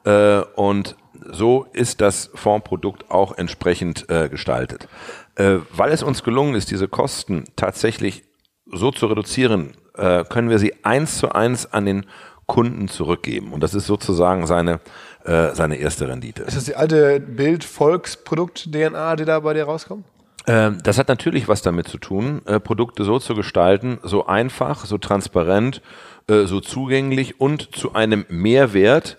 Äh, 0.05 0.41
und 0.57 0.97
so 1.31 1.67
ist 1.73 2.01
das 2.01 2.31
Fondsprodukt 2.35 3.11
auch 3.11 3.37
entsprechend 3.37 4.09
äh, 4.09 4.29
gestaltet. 4.29 4.89
Äh, 5.37 5.59
weil 5.75 5.93
es 5.93 6.03
uns 6.03 6.23
gelungen 6.23 6.55
ist, 6.55 6.71
diese 6.71 6.89
Kosten 6.89 7.45
tatsächlich 7.57 8.25
so 8.71 8.91
zu 8.91 9.07
reduzieren, 9.07 9.73
äh, 9.97 10.25
können 10.25 10.51
wir 10.51 10.59
sie 10.59 10.85
eins 10.85 11.19
zu 11.19 11.33
eins 11.33 11.73
an 11.73 11.87
den 11.87 12.07
Kunden 12.47 12.89
zurückgeben. 12.89 13.53
Und 13.53 13.63
das 13.63 13.75
ist 13.75 13.87
sozusagen 13.87 14.47
seine, 14.47 14.81
äh, 15.25 15.55
seine 15.55 15.77
erste 15.77 16.09
Rendite. 16.09 16.43
Ist 16.43 16.57
das 16.57 16.65
die 16.65 16.77
alte 16.77 17.21
Bild-Volksprodukt-DNA, 17.21 19.17
die 19.17 19.25
da 19.25 19.41
bei 19.41 19.55
dir 19.55 19.65
rauskommt? 19.65 20.05
Ähm, 20.47 20.79
das 20.83 20.99
hat 20.99 21.09
natürlich 21.09 21.49
was 21.49 21.63
damit 21.63 21.89
zu 21.89 21.99
tun, 21.99 22.43
äh, 22.47 22.59
Produkte 22.59 23.05
so 23.05 23.19
zu 23.19 23.35
gestalten, 23.35 23.99
so 24.03 24.27
einfach, 24.27 24.85
so 24.85 24.99
transparent, 24.99 25.83
äh, 26.29 26.45
so 26.45 26.61
zugänglich 26.61 27.41
und 27.41 27.75
zu 27.77 27.95
einem 27.95 28.27
Mehrwert, 28.29 29.19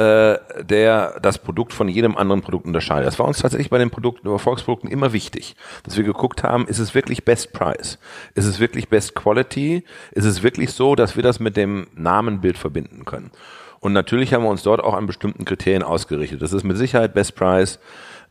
äh, 0.00 0.64
der 0.64 1.20
das 1.20 1.36
Produkt 1.36 1.74
von 1.74 1.86
jedem 1.86 2.16
anderen 2.16 2.40
Produkt 2.40 2.64
unterscheidet. 2.64 3.06
Das 3.06 3.18
war 3.18 3.26
uns 3.26 3.40
tatsächlich 3.40 3.68
bei 3.68 3.76
den 3.76 3.90
Produkten, 3.90 4.28
Erfolgsprodukten 4.28 4.90
immer 4.90 5.12
wichtig, 5.12 5.56
dass 5.82 5.98
wir 5.98 6.04
geguckt 6.04 6.42
haben, 6.42 6.66
ist 6.66 6.78
es 6.78 6.94
wirklich 6.94 7.26
Best 7.26 7.52
Price? 7.52 7.98
Ist 8.34 8.46
es 8.46 8.60
wirklich 8.60 8.88
Best 8.88 9.14
Quality? 9.14 9.84
Ist 10.12 10.24
es 10.24 10.42
wirklich 10.42 10.72
so, 10.72 10.94
dass 10.94 11.16
wir 11.16 11.22
das 11.22 11.38
mit 11.38 11.54
dem 11.54 11.86
Namenbild 11.94 12.56
verbinden 12.56 13.04
können? 13.04 13.30
Und 13.80 13.92
natürlich 13.92 14.32
haben 14.32 14.42
wir 14.42 14.48
uns 14.48 14.62
dort 14.62 14.82
auch 14.82 14.94
an 14.94 15.06
bestimmten 15.06 15.44
Kriterien 15.44 15.82
ausgerichtet. 15.82 16.40
Das 16.40 16.54
ist 16.54 16.64
mit 16.64 16.78
Sicherheit 16.78 17.12
Best 17.12 17.34
Price. 17.34 17.78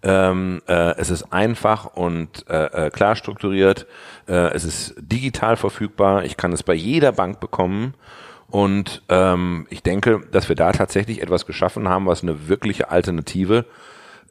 Ähm, 0.02 0.64
äh, 0.68 0.96
es 0.98 1.12
ist 1.12 1.32
einfach 1.32 1.94
und 1.94 2.50
äh, 2.50 2.88
äh, 2.88 2.90
klar 2.90 3.16
strukturiert. 3.16 3.86
Äh, 4.28 4.54
es 4.56 4.66
ist 4.66 4.96
digital 4.98 5.56
verfügbar. 5.56 6.26
Ich 6.26 6.36
kann 6.36 6.52
es 6.52 6.64
bei 6.64 6.74
jeder 6.74 7.12
Bank 7.12 7.40
bekommen. 7.40 7.94
Und 8.52 9.04
ähm, 9.10 9.68
ich 9.70 9.84
denke, 9.84 10.22
dass 10.32 10.50
wir 10.50 10.56
da 10.56 10.72
tatsächlich 10.72 11.22
etwas 11.22 11.46
geschaffen 11.46 11.88
haben, 11.88 12.08
was 12.08 12.24
eine 12.24 12.48
wirkliche 12.48 12.90
Alternative 12.90 13.66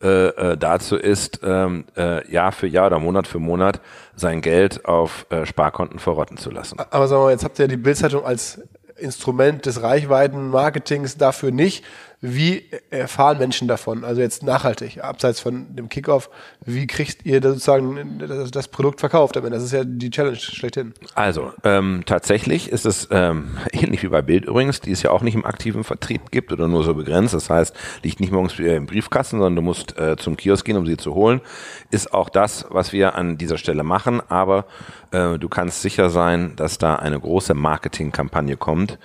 äh, 0.00 0.28
äh, 0.28 0.56
dazu 0.56 0.96
ist, 0.96 1.40
ähm, 1.42 1.84
äh, 1.96 2.30
Jahr 2.30 2.52
für 2.52 2.68
Jahr 2.68 2.86
oder 2.86 3.00
Monat 3.00 3.26
für 3.26 3.40
Monat 3.40 3.80
sein 4.14 4.40
Geld 4.40 4.84
auf 4.84 5.26
äh, 5.30 5.44
Sparkonten 5.44 5.98
verrotten 5.98 6.36
zu 6.36 6.50
lassen. 6.50 6.78
Aber 6.90 7.08
sagen 7.08 7.22
wir 7.22 7.26
mal, 7.26 7.30
jetzt 7.32 7.44
habt 7.44 7.58
ihr 7.58 7.66
die 7.66 7.76
Bildzeitung 7.76 8.24
als 8.24 8.60
Instrument 8.96 9.66
des 9.66 9.82
Reichweitenmarketings 9.82 11.16
dafür 11.16 11.50
nicht. 11.50 11.84
Wie 12.20 12.64
erfahren 12.90 13.38
Menschen 13.38 13.68
davon? 13.68 14.02
Also 14.02 14.20
jetzt 14.20 14.42
nachhaltig, 14.42 15.04
abseits 15.04 15.38
von 15.38 15.76
dem 15.76 15.88
Kickoff, 15.88 16.30
wie 16.64 16.88
kriegt 16.88 17.24
ihr 17.24 17.40
sozusagen 17.40 18.18
das, 18.18 18.50
das 18.50 18.66
Produkt 18.66 18.98
verkauft? 18.98 19.36
Das 19.36 19.62
ist 19.62 19.72
ja 19.72 19.84
die 19.84 20.10
Challenge 20.10 20.36
schlechthin. 20.36 20.94
Also 21.14 21.52
ähm, 21.62 22.02
tatsächlich 22.06 22.72
ist 22.72 22.86
es 22.86 23.06
ähm, 23.12 23.56
ähnlich 23.72 24.02
wie 24.02 24.08
bei 24.08 24.20
Bild 24.20 24.46
übrigens, 24.46 24.80
die 24.80 24.90
es 24.90 25.04
ja 25.04 25.12
auch 25.12 25.22
nicht 25.22 25.36
im 25.36 25.44
aktiven 25.44 25.84
Vertrieb 25.84 26.32
gibt 26.32 26.52
oder 26.52 26.66
nur 26.66 26.82
so 26.82 26.92
begrenzt. 26.94 27.34
Das 27.34 27.50
heißt, 27.50 27.72
liegt 28.02 28.18
nicht 28.18 28.32
morgens 28.32 28.58
im 28.58 28.86
Briefkasten, 28.86 29.36
sondern 29.36 29.54
du 29.54 29.62
musst 29.62 29.96
äh, 29.96 30.16
zum 30.16 30.36
Kiosk 30.36 30.64
gehen, 30.64 30.76
um 30.76 30.86
sie 30.86 30.96
zu 30.96 31.14
holen. 31.14 31.40
Ist 31.92 32.12
auch 32.12 32.30
das, 32.30 32.66
was 32.70 32.92
wir 32.92 33.14
an 33.14 33.38
dieser 33.38 33.58
Stelle 33.58 33.84
machen. 33.84 34.20
Aber 34.28 34.66
äh, 35.12 35.38
du 35.38 35.48
kannst 35.48 35.82
sicher 35.82 36.10
sein, 36.10 36.56
dass 36.56 36.78
da 36.78 36.96
eine 36.96 37.20
große 37.20 37.54
Marketingkampagne 37.54 38.56
kommt 38.56 38.98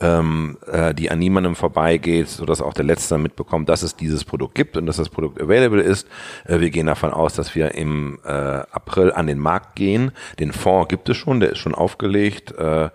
ähm, 0.00 0.58
äh, 0.66 0.94
die 0.94 1.10
an 1.10 1.18
niemandem 1.18 1.54
vorbeigeht, 1.54 2.28
sodass 2.28 2.62
auch 2.62 2.72
der 2.72 2.84
Letzte 2.84 3.18
mitbekommt, 3.18 3.68
dass 3.68 3.82
es 3.82 3.96
dieses 3.96 4.24
Produkt 4.24 4.54
gibt 4.54 4.76
und 4.76 4.86
dass 4.86 4.96
das 4.96 5.10
Produkt 5.10 5.40
available 5.40 5.82
ist. 5.82 6.08
Äh, 6.46 6.60
wir 6.60 6.70
gehen 6.70 6.86
davon 6.86 7.12
aus, 7.12 7.34
dass 7.34 7.54
wir 7.54 7.74
im 7.74 8.18
äh, 8.24 8.30
April 8.30 9.12
an 9.12 9.26
den 9.26 9.38
Markt 9.38 9.76
gehen. 9.76 10.12
Den 10.38 10.52
Fonds 10.52 10.88
gibt 10.88 11.08
es 11.08 11.16
schon, 11.16 11.40
der 11.40 11.50
ist 11.50 11.58
schon 11.58 11.74
aufgelegt, 11.74 12.52
äh, 12.52 12.88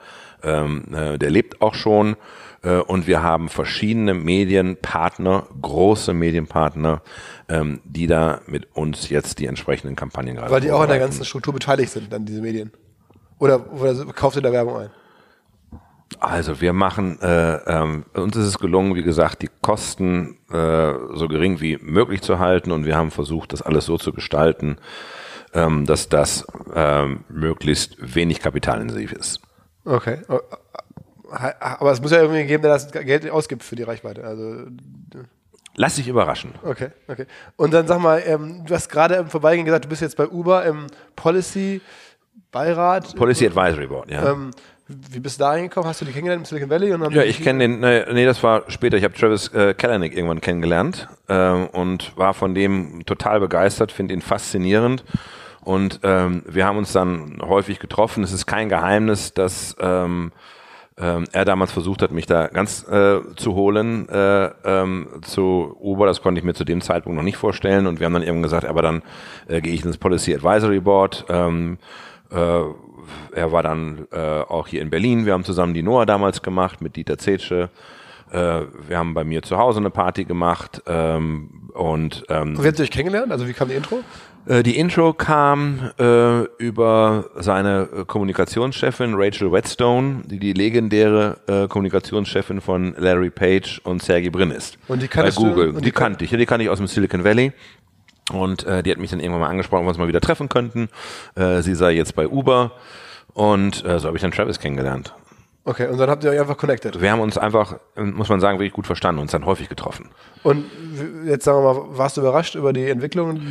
ähm, 0.44 0.86
äh, 0.94 1.18
der 1.18 1.30
lebt 1.30 1.62
auch 1.62 1.76
schon. 1.76 2.16
Äh, 2.64 2.78
und 2.78 3.06
wir 3.06 3.22
haben 3.22 3.50
verschiedene 3.50 4.16
Medienpartner, 4.16 5.48
große 5.62 6.14
Medienpartner, 6.14 7.04
ähm, 7.48 7.82
die 7.84 8.08
da 8.08 8.42
mit 8.48 8.76
uns 8.76 9.10
jetzt 9.10 9.38
die 9.38 9.46
entsprechenden 9.46 9.96
Kampagnen 9.96 10.36
gerade 10.36 10.52
Weil 10.52 10.62
die 10.62 10.72
auch 10.72 10.82
an 10.82 10.90
der 10.90 11.00
ganzen 11.00 11.24
Struktur 11.24 11.54
beteiligt 11.54 11.92
sind, 11.92 12.12
dann 12.12 12.26
diese 12.26 12.42
Medien. 12.42 12.72
Oder, 13.38 13.72
oder 13.72 14.06
kauft 14.06 14.38
ihr 14.38 14.42
da 14.42 14.52
Werbung 14.52 14.78
ein? 14.78 14.90
Also 16.20 16.62
wir 16.62 16.74
machen, 16.74 17.20
äh, 17.22 17.56
ähm, 17.56 18.06
uns 18.14 18.36
ist 18.36 18.46
es 18.46 18.60
gelungen, 18.60 18.96
wie 18.96 19.04
gesagt, 19.04 19.42
die 19.42 19.50
Kosten 19.62 20.38
äh, 20.52 20.94
so 21.14 21.28
gering 21.28 21.62
wie 21.62 21.78
möglich 21.82 22.22
zu 22.22 22.40
halten 22.40 22.72
und 22.72 22.86
wir 22.86 22.96
haben 22.96 23.12
versucht, 23.12 23.54
das 23.54 23.62
alles 23.62 23.86
so 23.86 23.98
zu 23.98 24.14
gestalten, 24.14 24.78
ähm, 25.54 25.86
dass 25.86 26.10
das 26.10 26.46
ähm, 26.74 27.24
möglichst 27.30 27.98
wenig 28.16 28.40
kapitalintensiv 28.40 29.12
ist. 29.12 29.42
Okay. 29.84 30.20
Oh, 30.30 30.40
aber 31.32 31.92
es 31.92 32.02
muss 32.02 32.12
ja 32.12 32.22
irgendwie 32.22 32.46
geben, 32.46 32.64
der 32.64 32.72
das 32.72 32.92
Geld 32.92 33.30
ausgibt 33.30 33.64
für 33.64 33.76
die 33.76 33.84
Reichweite. 33.84 34.24
Also 34.24 34.68
Lass 35.78 35.96
dich 35.96 36.08
überraschen. 36.08 36.54
Okay, 36.64 36.90
okay. 37.08 37.26
Und 37.58 37.74
dann 37.74 37.86
sag 37.86 38.00
mal, 38.00 38.24
ähm, 38.26 38.64
du 38.66 38.74
hast 38.74 38.90
gerade 38.90 39.16
im 39.16 39.28
Vorbeigehen 39.28 39.66
gesagt, 39.66 39.86
du 39.86 39.90
bist 39.90 40.02
jetzt 40.02 40.16
bei 40.16 40.28
Uber 40.28 40.64
im 40.66 40.88
Policy 41.16 41.82
Beirat. 42.52 43.16
Policy 43.16 43.48
Advisory 43.48 43.88
Board, 43.88 44.10
ja. 44.10 44.32
Ähm, 44.32 44.52
wie 44.88 45.20
bist 45.20 45.40
du 45.40 45.44
da 45.44 45.56
hingekommen? 45.56 45.90
Hast 45.90 46.02
du 46.02 46.06
die 46.06 46.12
kennengelernt 46.12 46.42
im 46.42 46.46
Silicon 46.46 46.70
Valley? 46.70 47.16
ja, 47.16 47.24
ich 47.24 47.42
kenne 47.42 47.60
den, 47.60 47.80
nee, 47.80 48.04
nee, 48.14 48.26
das 48.26 48.44
war 48.44 48.70
später. 48.70 48.98
Ich 48.98 49.04
habe 49.04 49.16
Travis 49.16 49.48
äh, 49.50 49.74
Kalanick 49.74 50.16
irgendwann 50.16 50.42
kennengelernt 50.42 51.08
äh, 51.28 51.50
und 51.50 52.16
war 52.18 52.36
von 52.36 52.54
dem 52.54 53.04
total 53.06 53.40
begeistert, 53.40 53.92
finde 53.92 54.14
ihn 54.14 54.22
faszinierend. 54.22 55.04
Und 55.62 56.02
ähm, 56.04 56.44
wir 56.48 56.68
haben 56.68 56.78
uns 56.78 56.94
dann 56.94 57.40
häufig 57.42 57.80
getroffen. 57.80 58.24
Es 58.24 58.32
ist 58.32 58.46
kein 58.46 58.70
Geheimnis, 58.70 59.34
dass 59.34 59.76
ähm, 59.80 60.32
ähm, 60.98 61.26
er 61.32 61.46
damals 61.46 61.72
versucht 61.72 62.04
hat, 62.04 62.12
mich 62.12 62.28
da 62.28 62.46
ganz 62.48 62.88
äh, 62.88 63.22
zu 63.36 63.56
holen 63.56 64.08
äh, 64.08 64.52
ähm, 64.64 65.08
zu 65.24 65.76
Uber. 65.82 66.06
Das 66.06 66.22
konnte 66.22 66.38
ich 66.38 66.46
mir 66.46 66.54
zu 66.54 66.64
dem 66.64 66.82
Zeitpunkt 66.82 67.18
noch 67.18 67.24
nicht 67.24 67.38
vorstellen. 67.38 67.88
Und 67.88 68.00
wir 68.00 68.06
haben 68.06 68.14
dann 68.14 68.22
irgendwann 68.22 68.44
gesagt, 68.44 68.66
aber 68.66 68.84
dann 68.84 69.02
äh, 69.48 69.62
gehe 69.62 69.74
ich 69.74 69.84
ins 69.84 69.98
Policy 69.98 70.36
Advisory 70.36 70.80
Board. 70.80 71.26
Ähm, 71.28 71.80
äh, 72.30 72.62
er 73.32 73.52
war 73.52 73.64
dann 73.64 74.08
äh, 74.12 74.18
auch 74.18 74.68
hier 74.68 74.82
in 74.82 74.90
Berlin. 74.90 75.26
Wir 75.26 75.34
haben 75.34 75.44
zusammen 75.44 75.74
die 75.74 75.84
Noah 75.84 76.06
damals 76.06 76.42
gemacht 76.42 76.82
mit 76.82 76.96
Dieter 76.96 77.18
Zetsche. 77.18 77.70
Äh, 78.32 78.62
wir 78.88 78.98
haben 78.98 79.14
bei 79.14 79.24
mir 79.24 79.42
zu 79.44 79.58
Hause 79.58 79.80
eine 79.80 79.90
Party 79.90 80.26
gemacht. 80.26 80.82
Ähm, 80.88 81.70
und, 81.74 82.24
ähm, 82.30 82.62
Wie 82.62 82.68
habt 82.68 82.80
ihr 82.80 82.84
euch 82.84 82.92
kennengelernt? 82.92 83.32
Also 83.32 83.48
wie 83.48 83.54
kam 83.54 83.70
die 83.70 83.76
Intro? 83.76 84.00
Äh, 84.46 84.64
die 84.64 84.78
Intro 84.78 85.14
kam 85.14 85.92
äh, 86.00 86.44
über 86.58 87.26
seine 87.36 87.90
äh, 87.96 88.06
Kommunikationschefin 88.06 89.14
Rachel 89.16 89.52
Whetstone, 89.52 90.22
die 90.26 90.40
die 90.40 90.54
legendäre 90.54 91.38
äh, 91.48 91.68
Kommunikationschefin 91.68 92.62
von 92.62 92.96
Larry 92.98 93.30
Page 93.30 93.82
und 93.84 94.04
Sergey 94.04 94.30
Brin 94.30 94.52
ist. 94.52 94.78
Und 94.88 95.02
die 95.02 95.08
kannte 95.08 95.34
Google. 95.34 95.74
Die, 95.74 95.82
die 95.82 95.92
kannte 95.92 96.26
ich. 96.26 96.32
Ja, 96.32 96.38
die 96.38 96.46
kannte 96.46 96.64
ich 96.64 96.70
aus 96.70 96.78
dem 96.78 96.88
Silicon 96.88 97.24
Valley. 97.24 97.54
Und 98.32 98.66
äh, 98.66 98.82
die 98.82 98.92
hat 98.92 98.98
mich 98.98 99.12
dann 99.12 99.20
irgendwann 99.20 99.42
mal 99.42 99.50
angesprochen, 99.50 99.82
ob 99.82 99.86
wir 99.86 99.90
uns 99.90 99.98
mal 99.98 100.08
wieder 100.08 100.22
treffen 100.22 100.50
könnten. 100.50 100.90
Äh, 101.36 101.62
sie 101.62 101.76
sei 101.76 101.92
jetzt 101.92 102.16
bei 102.16 102.28
Uber. 102.28 102.72
Und 103.34 103.86
äh, 103.86 104.00
so 104.00 104.08
habe 104.08 104.18
ich 104.18 104.22
dann 104.22 104.32
Travis 104.32 104.60
kennengelernt. 104.60 105.14
Okay, 105.68 105.88
und 105.88 105.98
dann 105.98 106.10
habt 106.10 106.24
ihr 106.24 106.30
euch 106.30 106.40
einfach 106.40 106.58
connected. 106.58 107.02
Wir 107.02 107.12
haben 107.12 107.22
uns 107.22 107.40
einfach, 107.40 107.80
muss 107.96 108.30
man 108.30 108.40
sagen, 108.40 108.60
wirklich 108.60 108.74
gut 108.74 108.86
verstanden, 108.86 109.20
uns 109.20 109.32
dann 109.32 109.48
häufig 109.48 109.68
getroffen. 109.68 110.10
Und 110.44 110.66
jetzt 111.26 111.44
sagen 111.44 111.64
wir 111.64 111.74
mal, 111.74 111.98
warst 111.98 112.18
du 112.18 112.22
überrascht 112.22 112.54
über 112.54 112.72
die 112.72 112.88
Entwicklung? 112.88 113.42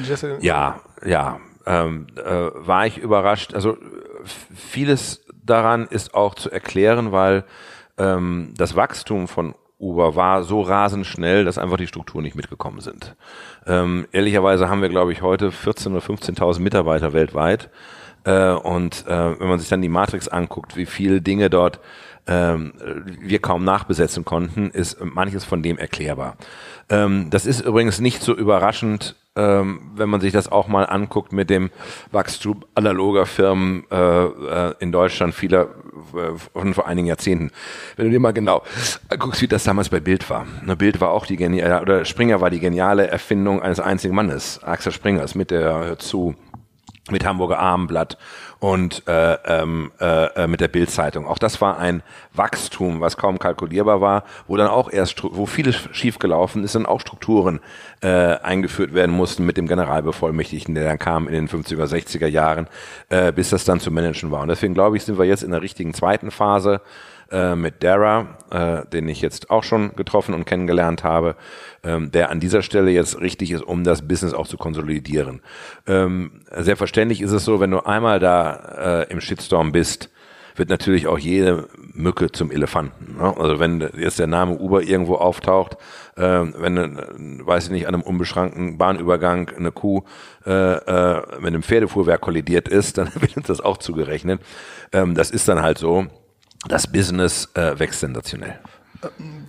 Ja, 0.41 0.81
ja, 1.05 1.41
ähm, 1.67 2.07
äh, 2.17 2.51
war 2.55 2.87
ich 2.87 2.99
überrascht. 2.99 3.53
Also 3.53 3.77
vieles 4.55 5.25
daran 5.45 5.89
ist 5.89 6.15
auch 6.15 6.37
zu 6.37 6.53
erklären, 6.53 7.11
weil 7.11 7.45
ähm, 7.99 8.55
das 8.57 8.77
Wachstum 8.77 9.27
von 9.27 9.57
Uber 9.85 10.17
war 10.17 10.43
so 10.45 10.63
rasend 10.63 11.07
schnell, 11.07 11.45
dass 11.45 11.59
einfach 11.59 11.77
die 11.77 11.87
Strukturen 11.87 12.25
nicht 12.25 12.37
mitgekommen 12.37 12.81
sind. 12.81 13.15
Ähm, 13.67 14.07
ehrlicherweise 14.13 14.69
haben 14.69 14.83
wir, 14.83 14.89
glaube 14.89 15.13
ich, 15.13 15.23
heute 15.23 15.51
14.000 15.51 15.91
oder 15.91 16.01
15.000 16.01 16.61
Mitarbeiter 16.61 17.13
weltweit. 17.13 17.71
Äh, 18.25 18.53
und 18.53 19.07
äh, 19.07 19.39
wenn 19.39 19.49
man 19.49 19.59
sich 19.59 19.69
dann 19.69 19.83
die 19.83 19.89
Matrix 19.89 20.29
anguckt, 20.29 20.77
wie 20.77 20.87
viele 20.87 21.21
Dinge 21.21 21.51
dort 21.51 21.81
ähm, 22.27 22.73
wir 23.21 23.39
kaum 23.39 23.65
nachbesetzen 23.65 24.25
konnten, 24.25 24.71
ist 24.71 24.99
manches 25.05 25.45
von 25.45 25.63
dem 25.63 25.79
erklärbar. 25.79 26.37
Ähm, 26.89 27.29
das 27.31 27.47
ist 27.47 27.61
übrigens 27.61 28.01
nicht 28.01 28.23
so 28.23 28.35
überraschend, 28.35 29.15
ähm, 29.37 29.81
wenn 29.97 30.09
man 30.09 30.21
sich 30.21 30.33
das 30.33 30.51
auch 30.51 30.69
mal 30.69 30.85
anguckt 30.85 31.33
mit 31.33 31.51
dem 31.51 31.71
Wachstum 32.13 32.65
analoger 32.75 33.27
Firmen 33.27 33.85
äh, 33.91 33.97
äh, 33.97 34.75
in 34.79 34.93
Deutschland 34.93 35.35
vieler 35.35 35.69
äh, 36.15 36.39
von 36.53 36.75
vor 36.75 36.87
einigen 36.87 37.09
Jahrzehnten. 37.09 37.51
Wenn 37.97 38.07
du 38.07 38.13
dir 38.13 38.21
mal 38.21 38.33
genau 38.33 38.63
guckst, 39.19 39.43
wie 39.43 39.49
das 39.49 39.65
damals 39.65 39.89
bei 39.89 40.01
Bild 40.01 40.29
war. 40.31 40.47
Ne, 40.65 40.77
Bild 40.77 41.01
war 41.01 41.11
auch 41.11 41.27
die 41.27 41.37
geniale, 41.37 41.83
oder 41.83 42.05
Springer 42.05 42.41
war 42.41 42.51
die 42.51 42.61
geniale 42.61 43.09
Erfindung 43.09 43.61
eines 43.61 43.81
einzigen 43.81 44.15
Mannes, 44.15 44.63
Axel 44.63 44.93
Springers, 44.93 45.35
mit 45.35 45.51
der 45.51 45.99
zu 45.99 46.37
mit 47.11 47.25
Hamburger 47.27 47.59
Abendblatt 47.59 48.17
und 48.61 49.07
äh, 49.07 49.35
ähm, 49.45 49.93
äh, 50.01 50.47
mit 50.47 50.63
der 50.63 50.69
Bildzeitung. 50.69 51.27
Auch 51.27 51.37
das 51.37 51.61
war 51.61 51.79
ein 51.79 52.03
Wachstum, 52.33 53.03
was 53.03 53.19
kaum 53.19 53.39
kalkulierbar 53.39 54.01
war, 54.01 54.25
wo 54.47 54.57
dann 54.57 54.69
auch 54.69 54.91
erst, 54.91 55.23
wo 55.23 55.45
vieles 55.45 55.77
schiefgelaufen 55.93 56.65
ist, 56.65 56.75
dann 56.75 56.87
auch 56.87 57.01
Strukturen 57.01 57.61
äh, 58.01 58.09
eingeführt 58.09 58.95
werden 58.95 59.15
mussten 59.15 59.45
mit 59.45 59.59
dem 59.59 59.69
Generalbevollmächtigten, 59.69 60.75
der 60.75 60.85
dann 60.85 60.99
kam 60.99 61.29
in 61.29 61.35
den 61.35 61.49
50er, 61.49 61.85
60er 61.85 62.27
Jahren, 62.27 62.69
äh, 63.11 63.33
bis 63.33 63.51
das 63.51 63.65
dann 63.65 63.81
zu 63.81 63.91
managen 63.91 64.31
war. 64.31 64.41
Und 64.41 64.49
deswegen 64.49 64.73
glaube 64.73 64.97
ich, 64.97 65.05
sind 65.05 65.19
wir 65.19 65.27
jetzt 65.27 65.43
in 65.43 65.51
der 65.51 65.61
richtigen 65.61 65.93
zweiten 65.93 66.31
Phase 66.31 66.81
äh, 67.35 67.57
mit 67.57 67.83
Dara, 67.83 68.39
äh, 68.51 68.87
den 68.89 69.09
ich 69.09 69.21
jetzt 69.21 69.51
auch 69.51 69.65
schon 69.65 69.97
getroffen 69.97 70.35
und 70.35 70.45
kennengelernt 70.45 71.03
habe, 71.03 71.35
ähm, 71.83 72.13
der 72.13 72.31
an 72.31 72.39
dieser 72.39 72.63
Stelle 72.63 72.93
jetzt 72.93 73.21
richtig 73.21 73.51
ist, 73.51 73.63
um 73.63 73.83
das 73.83 74.07
Business 74.07 74.35
auch 74.35 74.47
zu 74.47 74.57
konsolidieren. 74.57 75.43
Ähm, 75.89 76.43
selbstverständlich 76.51 77.21
ist 77.21 77.33
es 77.33 77.45
so, 77.45 77.59
wenn 77.59 77.73
du 77.73 77.81
einmal 77.81 78.21
da 78.21 79.03
äh, 79.03 79.13
im 79.13 79.21
Shitstorm 79.21 79.73
bist, 79.73 80.11
wird 80.57 80.69
natürlich 80.69 81.09
auch 81.09 81.19
jede 81.19 81.67
Mücke 81.93 82.31
zum 82.31 82.53
Elefanten. 82.53 83.17
Ne? 83.19 83.37
Also 83.37 83.59
wenn 83.59 83.81
jetzt 83.99 84.21
der 84.21 84.29
Name 84.29 84.57
Uber 84.57 84.83
irgendwo 84.83 85.17
auftaucht, 85.17 85.77
äh, 86.17 86.23
wenn, 86.23 87.43
weiß 87.45 87.65
ich 87.65 87.71
nicht, 87.71 87.89
an 87.89 87.95
einem 87.95 88.05
unbeschrankten 88.05 88.79
Bahnübergang 88.79 89.49
eine 89.49 89.73
Kuh 89.73 90.03
äh, 90.47 90.51
äh, 90.53 91.23
mit 91.39 91.49
einem 91.49 91.65
Pferdefuhrwerk 91.65 92.21
kollidiert 92.21 92.69
ist, 92.69 92.97
dann 92.99 93.11
wird 93.17 93.37
uns 93.37 93.49
das 93.49 93.61
auch 93.61 93.79
zugerechnet. 93.79 94.41
Ähm, 94.93 95.17
das 95.17 95.33
ist 95.33 95.49
dann 95.49 95.61
halt 95.61 95.79
so 95.79 96.07
das 96.69 96.87
Business 96.87 97.49
äh, 97.55 97.79
wächst 97.79 98.01
sensationell. 98.01 98.59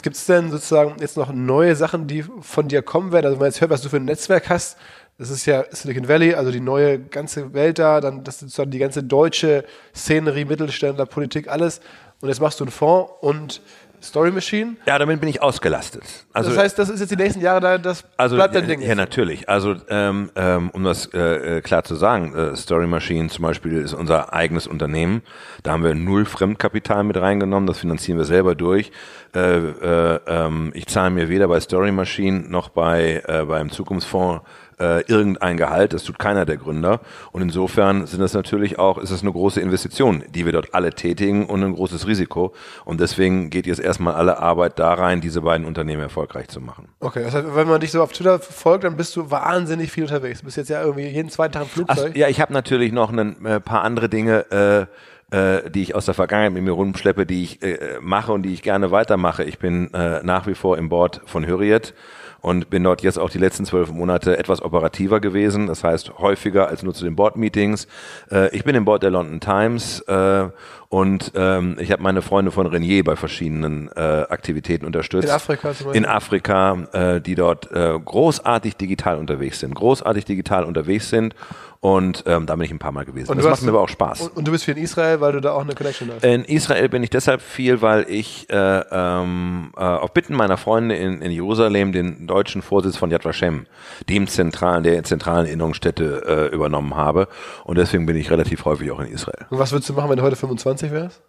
Gibt 0.01 0.15
es 0.15 0.25
denn 0.25 0.51
sozusagen 0.51 0.95
jetzt 0.99 1.15
noch 1.15 1.31
neue 1.31 1.75
Sachen, 1.75 2.07
die 2.07 2.25
von 2.41 2.67
dir 2.67 2.81
kommen 2.81 3.11
werden? 3.11 3.25
Also 3.25 3.37
wenn 3.37 3.45
man 3.45 3.49
jetzt 3.51 3.61
hört, 3.61 3.71
was 3.71 3.81
du 3.81 3.89
für 3.89 3.97
ein 3.97 4.05
Netzwerk 4.05 4.49
hast, 4.49 4.77
das 5.17 5.29
ist 5.29 5.45
ja 5.45 5.63
Silicon 5.71 6.09
Valley, 6.09 6.33
also 6.33 6.51
die 6.51 6.59
neue 6.59 6.99
ganze 6.99 7.53
Welt 7.53 7.79
da, 7.79 8.01
dann 8.01 8.25
das 8.25 8.35
ist 8.35 8.39
sozusagen 8.41 8.71
die 8.71 8.79
ganze 8.79 9.01
deutsche 9.01 9.63
Szenerie, 9.95 10.43
Mittelständler, 10.43 11.05
Politik, 11.05 11.47
alles. 11.47 11.79
Und 12.21 12.27
jetzt 12.27 12.41
machst 12.41 12.59
du 12.59 12.65
einen 12.65 12.71
Fonds 12.71 13.11
und 13.21 13.61
Story 14.05 14.31
Machine. 14.31 14.75
Ja, 14.85 14.97
damit 14.99 15.19
bin 15.19 15.29
ich 15.29 15.41
ausgelastet. 15.41 16.03
Also, 16.33 16.49
das 16.49 16.59
heißt, 16.59 16.79
das 16.79 16.89
ist 16.89 16.99
jetzt 16.99 17.11
die 17.11 17.15
nächsten 17.15 17.41
Jahre 17.41 17.59
da, 17.59 17.77
das 17.77 18.05
also, 18.17 18.35
bleibt 18.35 18.55
dein 18.55 18.67
Ding. 18.67 18.81
Ja, 18.81 18.95
natürlich. 18.95 19.49
Also, 19.49 19.75
ähm, 19.89 20.29
ähm, 20.35 20.69
um 20.71 20.83
das 20.83 21.07
äh, 21.13 21.57
äh, 21.57 21.61
klar 21.61 21.83
zu 21.83 21.95
sagen, 21.95 22.33
äh, 22.35 22.55
Story 22.55 22.87
Machine 22.87 23.29
zum 23.29 23.43
Beispiel 23.43 23.73
ist 23.81 23.93
unser 23.93 24.33
eigenes 24.33 24.67
Unternehmen. 24.67 25.21
Da 25.63 25.71
haben 25.71 25.83
wir 25.83 25.95
null 25.95 26.25
Fremdkapital 26.25 27.03
mit 27.03 27.17
reingenommen, 27.17 27.67
das 27.67 27.79
finanzieren 27.79 28.17
wir 28.17 28.25
selber 28.25 28.55
durch. 28.55 28.91
Äh, 29.35 29.57
äh, 29.57 30.19
ähm, 30.27 30.71
ich 30.73 30.87
zahle 30.87 31.09
mir 31.09 31.29
weder 31.29 31.47
bei 31.47 31.59
Story 31.59 31.91
Machine 31.91 32.45
noch 32.47 32.69
bei 32.69 33.23
äh, 33.27 33.45
beim 33.45 33.71
Zukunftsfonds 33.71 34.41
äh, 34.79 35.01
irgendein 35.01 35.57
Gehalt. 35.57 35.93
Das 35.93 36.03
tut 36.03 36.19
keiner 36.19 36.45
der 36.45 36.57
Gründer. 36.57 37.01
Und 37.31 37.41
insofern 37.41 38.05
sind 38.07 38.21
das 38.21 38.33
natürlich 38.33 38.79
auch, 38.79 38.97
ist 38.97 39.11
es 39.11 39.21
eine 39.21 39.31
große 39.31 39.61
Investition, 39.61 40.23
die 40.29 40.45
wir 40.45 40.51
dort 40.51 40.73
alle 40.73 40.91
tätigen 40.91 41.45
und 41.45 41.63
ein 41.63 41.73
großes 41.73 42.07
Risiko. 42.07 42.53
Und 42.83 42.99
deswegen 42.99 43.49
geht 43.49 43.67
jetzt 43.67 43.79
erstmal 43.79 44.15
alle 44.15 44.39
Arbeit 44.39 44.79
da 44.79 44.93
rein, 44.93 45.21
diese 45.21 45.41
beiden 45.41 45.65
Unternehmen 45.65 46.01
erfolgreich 46.01 46.47
zu 46.47 46.61
machen. 46.61 46.89
Okay, 46.99 47.23
das 47.23 47.33
heißt, 47.33 47.55
wenn 47.55 47.67
man 47.67 47.79
dich 47.79 47.91
so 47.91 48.01
auf 48.01 48.11
Twitter 48.11 48.39
verfolgt, 48.39 48.83
dann 48.83 48.97
bist 48.97 49.15
du 49.15 49.31
wahnsinnig 49.31 49.91
viel 49.91 50.03
unterwegs. 50.03 50.39
Du 50.39 50.45
bist 50.45 50.57
jetzt 50.57 50.69
ja 50.69 50.83
irgendwie 50.83 51.07
jeden 51.07 51.29
zweiten 51.29 51.53
Tag 51.53 51.63
im 51.63 51.69
Flugzeug. 51.69 52.11
Ach, 52.11 52.15
ja, 52.15 52.27
ich 52.27 52.41
habe 52.41 52.53
natürlich 52.53 52.91
noch 52.91 53.11
ein 53.11 53.45
äh, 53.45 53.59
paar 53.59 53.83
andere 53.83 54.09
Dinge. 54.09 54.51
Äh, 54.51 54.85
äh, 55.31 55.69
die 55.71 55.81
ich 55.81 55.95
aus 55.95 56.05
der 56.05 56.13
Vergangenheit 56.13 56.53
mit 56.53 56.63
mir 56.63 56.71
rumschleppe, 56.71 57.25
die 57.25 57.43
ich 57.43 57.63
äh, 57.63 57.97
mache 57.99 58.31
und 58.31 58.43
die 58.43 58.53
ich 58.53 58.61
gerne 58.61 58.91
weitermache. 58.91 59.43
Ich 59.43 59.57
bin 59.57 59.91
äh, 59.93 60.21
nach 60.23 60.45
wie 60.45 60.53
vor 60.53 60.77
im 60.77 60.87
Board 60.87 61.21
von 61.25 61.45
Hürriyet 61.47 61.95
und 62.45 62.69
bin 62.69 62.83
dort 62.83 63.01
jetzt 63.01 63.17
auch 63.17 63.31
die 63.31 63.39
letzten 63.39 63.65
zwölf 63.65 63.89
Monate 63.91 64.37
etwas 64.37 64.61
operativer 64.61 65.19
gewesen, 65.19 65.65
das 65.65 65.83
heißt 65.83 66.19
häufiger 66.19 66.67
als 66.67 66.83
nur 66.83 66.93
zu 66.93 67.03
den 67.03 67.15
Board-Meetings. 67.15 67.87
Äh, 68.31 68.55
ich 68.55 68.63
bin 68.63 68.75
im 68.75 68.85
Board 68.85 69.01
der 69.01 69.09
London 69.09 69.39
Times 69.39 70.01
äh, 70.01 70.49
und 70.95 71.33
ähm, 71.35 71.75
ich 71.77 71.91
habe 71.91 72.01
meine 72.01 72.21
Freunde 72.21 72.51
von 72.51 72.67
Renier 72.67 73.03
bei 73.03 73.17
verschiedenen 73.17 73.89
äh, 73.97 73.99
Aktivitäten 73.99 74.85
unterstützt. 74.85 75.25
In 75.25 75.29
Afrika 75.29 75.73
zum 75.73 75.87
Beispiel? 75.87 76.01
In 76.01 76.05
Afrika, 76.05 76.77
äh, 76.93 77.19
die 77.19 77.35
dort 77.35 77.69
äh, 77.69 77.99
großartig 77.99 78.77
digital 78.77 79.17
unterwegs 79.17 79.59
sind, 79.59 79.75
großartig 79.75 80.23
digital 80.23 80.63
unterwegs 80.63 81.09
sind 81.09 81.35
und 81.85 82.23
ähm, 82.25 82.47
da 82.47 82.55
bin 82.55 82.65
ich 82.65 82.71
ein 82.71 82.79
paar 82.79 82.91
Mal 82.91 83.05
gewesen. 83.05 83.29
Und 83.29 83.37
das 83.37 83.45
macht 83.45 83.61
mir 83.61 83.69
aber 83.69 83.81
auch 83.81 83.89
Spaß. 83.89 84.21
Und, 84.21 84.37
und, 84.37 84.47
du 84.47 84.51
bist 84.51 84.65
viel 84.65 84.75
in 84.75 84.83
Israel, 84.83 85.21
weil 85.21 85.33
du 85.33 85.39
da 85.39 85.51
auch 85.51 85.61
eine 85.61 85.75
Connection 85.75 86.09
hast? 86.11 86.23
In 86.23 86.43
Israel 86.43 86.89
bin 86.89 87.03
ich 87.03 87.11
deshalb 87.11 87.43
viel, 87.43 87.83
weil 87.83 88.07
ich 88.09 88.49
äh, 88.49 88.55
ähm, 88.89 89.71
äh, 89.77 89.81
auf 89.81 90.11
Bitten 90.11 90.33
meiner 90.33 90.57
Freunde 90.57 90.95
in, 90.95 91.21
in 91.21 91.29
Jerusalem 91.29 91.91
den 91.91 92.25
deutschen 92.25 92.63
Vorsitz 92.63 92.97
von 92.97 93.11
Yad 93.11 93.23
Vashem, 93.23 93.67
dem 94.09 94.25
zentralen, 94.25 94.81
der 94.81 95.03
zentralen 95.03 95.45
Erinnerungsstätte 95.45 96.49
äh, 96.51 96.55
übernommen 96.55 96.95
habe. 96.95 97.27
Und 97.65 97.77
deswegen 97.77 98.07
bin 98.07 98.15
ich 98.15 98.31
relativ 98.31 98.65
häufig 98.65 98.89
auch 98.89 98.99
in 98.99 99.05
Israel. 99.05 99.45
Und 99.51 99.59
was 99.59 99.71
würdest 99.71 99.87
du 99.87 99.93
machen, 99.93 100.09
wenn 100.09 100.17
du 100.17 100.23
heute 100.23 100.37
25 100.37 100.84
wärst? 100.91 101.21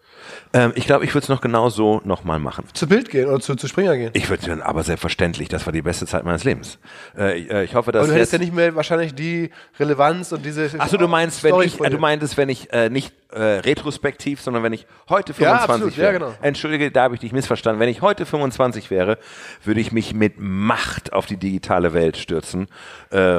Ähm, 0.52 0.72
ich 0.74 0.86
glaube, 0.86 1.04
ich 1.04 1.14
würde 1.14 1.24
es 1.24 1.28
noch 1.28 1.40
genau 1.40 1.68
so 1.68 2.00
nochmal 2.04 2.38
machen. 2.38 2.64
Zu 2.72 2.88
Bild 2.88 3.10
gehen 3.10 3.28
oder 3.28 3.40
zu, 3.40 3.54
zu 3.56 3.68
Springer 3.68 3.96
gehen? 3.96 4.10
Ich 4.14 4.28
würde 4.28 4.64
aber 4.64 4.82
selbstverständlich, 4.82 5.48
das 5.48 5.66
war 5.66 5.72
die 5.72 5.82
beste 5.82 6.06
Zeit 6.06 6.24
meines 6.24 6.44
Lebens. 6.44 6.78
Äh, 7.16 7.38
ich, 7.38 7.50
äh, 7.50 7.64
ich 7.64 7.74
hoffe, 7.74 7.92
dass. 7.92 8.02
Aber 8.02 8.08
du 8.08 8.14
hättest 8.14 8.32
ja 8.32 8.38
nicht 8.38 8.54
mehr 8.54 8.74
wahrscheinlich 8.74 9.14
die 9.14 9.50
Relevanz 9.78 10.32
und 10.32 10.44
diese. 10.44 10.70
Achso, 10.78 10.96
du 10.96 11.08
meinst, 11.08 11.44
wenn 11.44 11.60
ich, 11.60 11.80
äh, 11.80 11.90
du 11.90 11.98
meintest, 11.98 12.36
wenn 12.36 12.48
ich 12.48 12.72
äh, 12.72 12.88
nicht 12.90 13.12
äh, 13.30 13.40
retrospektiv, 13.40 14.40
sondern 14.40 14.62
wenn 14.62 14.72
ich 14.72 14.86
heute 15.08 15.34
25 15.34 15.40
ja, 15.40 15.74
absolut, 15.74 15.96
wäre. 15.96 16.12
Ja, 16.12 16.18
genau. 16.18 16.34
Entschuldige, 16.42 16.90
da 16.90 17.04
habe 17.04 17.14
ich 17.14 17.20
dich 17.20 17.32
missverstanden. 17.32 17.80
Wenn 17.80 17.88
ich 17.88 18.02
heute 18.02 18.26
25 18.26 18.90
wäre, 18.90 19.18
würde 19.64 19.80
ich 19.80 19.92
mich 19.92 20.14
mit 20.14 20.34
Macht 20.38 21.12
auf 21.12 21.26
die 21.26 21.36
digitale 21.36 21.92
Welt 21.92 22.16
stürzen 22.16 22.68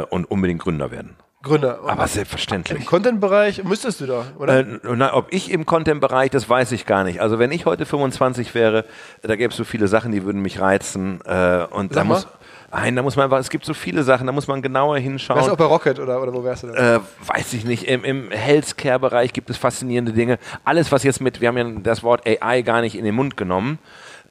und 0.09 0.25
unbedingt 0.25 0.61
Gründer 0.61 0.91
werden. 0.91 1.15
Gründer. 1.47 1.79
Aber 1.85 2.07
selbstverständlich. 2.07 2.79
Im 2.79 2.85
Content-Bereich 2.85 3.63
müsstest 3.63 4.01
du 4.01 4.05
da, 4.05 4.25
oder? 4.37 4.59
Äh, 4.59 4.65
na, 4.95 5.13
ob 5.13 5.33
ich 5.33 5.51
im 5.51 5.65
Content-Bereich, 5.65 6.29
das 6.31 6.49
weiß 6.49 6.71
ich 6.73 6.85
gar 6.85 7.03
nicht. 7.03 7.21
Also 7.21 7.39
wenn 7.39 7.51
ich 7.51 7.65
heute 7.65 7.85
25 7.85 8.53
wäre, 8.53 8.85
da 9.21 9.35
gäbe 9.35 9.51
es 9.51 9.57
so 9.57 9.63
viele 9.63 9.87
Sachen, 9.87 10.11
die 10.11 10.23
würden 10.23 10.41
mich 10.41 10.59
reizen. 10.59 11.21
Äh, 11.25 11.65
und 11.71 11.95
da 11.95 12.03
muss, 12.03 12.27
nein, 12.71 12.95
da 12.95 13.01
muss 13.01 13.15
man, 13.15 13.31
es 13.33 13.49
gibt 13.49 13.65
so 13.65 13.73
viele 13.73 14.03
Sachen, 14.03 14.27
da 14.27 14.33
muss 14.33 14.47
man 14.47 14.61
genauer 14.61 14.97
hinschauen. 14.97 15.37
Wärst 15.37 15.49
du 15.49 15.53
auch 15.53 15.57
bei 15.57 15.65
Rocket 15.65 15.99
oder, 15.99 16.21
oder 16.21 16.33
wo 16.33 16.43
wärst 16.43 16.63
du 16.63 16.67
da? 16.67 16.95
Äh, 16.95 16.99
weiß 17.25 17.53
ich 17.53 17.65
nicht. 17.65 17.83
Im, 17.83 18.03
im 18.03 18.31
Healthcare-Bereich 18.31 19.33
gibt 19.33 19.49
es 19.49 19.57
faszinierende 19.57 20.13
Dinge. 20.13 20.39
Alles, 20.63 20.91
was 20.91 21.03
jetzt 21.03 21.21
mit, 21.21 21.41
wir 21.41 21.47
haben 21.47 21.57
ja 21.57 21.65
das 21.81 22.03
Wort 22.03 22.27
AI 22.27 22.61
gar 22.61 22.81
nicht 22.81 22.95
in 22.95 23.05
den 23.05 23.15
Mund 23.15 23.37
genommen. 23.37 23.79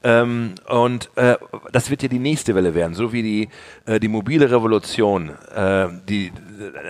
Ähm, 0.03 0.55
und 0.69 1.11
äh, 1.17 1.37
das 1.73 1.91
wird 1.91 2.03
ja 2.03 2.09
die 2.09 2.19
nächste 2.19 2.55
Welle 2.55 2.75
werden, 2.75 2.95
so 2.95 3.13
wie 3.13 3.23
die, 3.23 3.49
äh, 3.87 3.99
die 3.99 4.09
mobile 4.09 4.51
Revolution, 4.51 5.31
äh, 5.55 5.89
die 6.09 6.33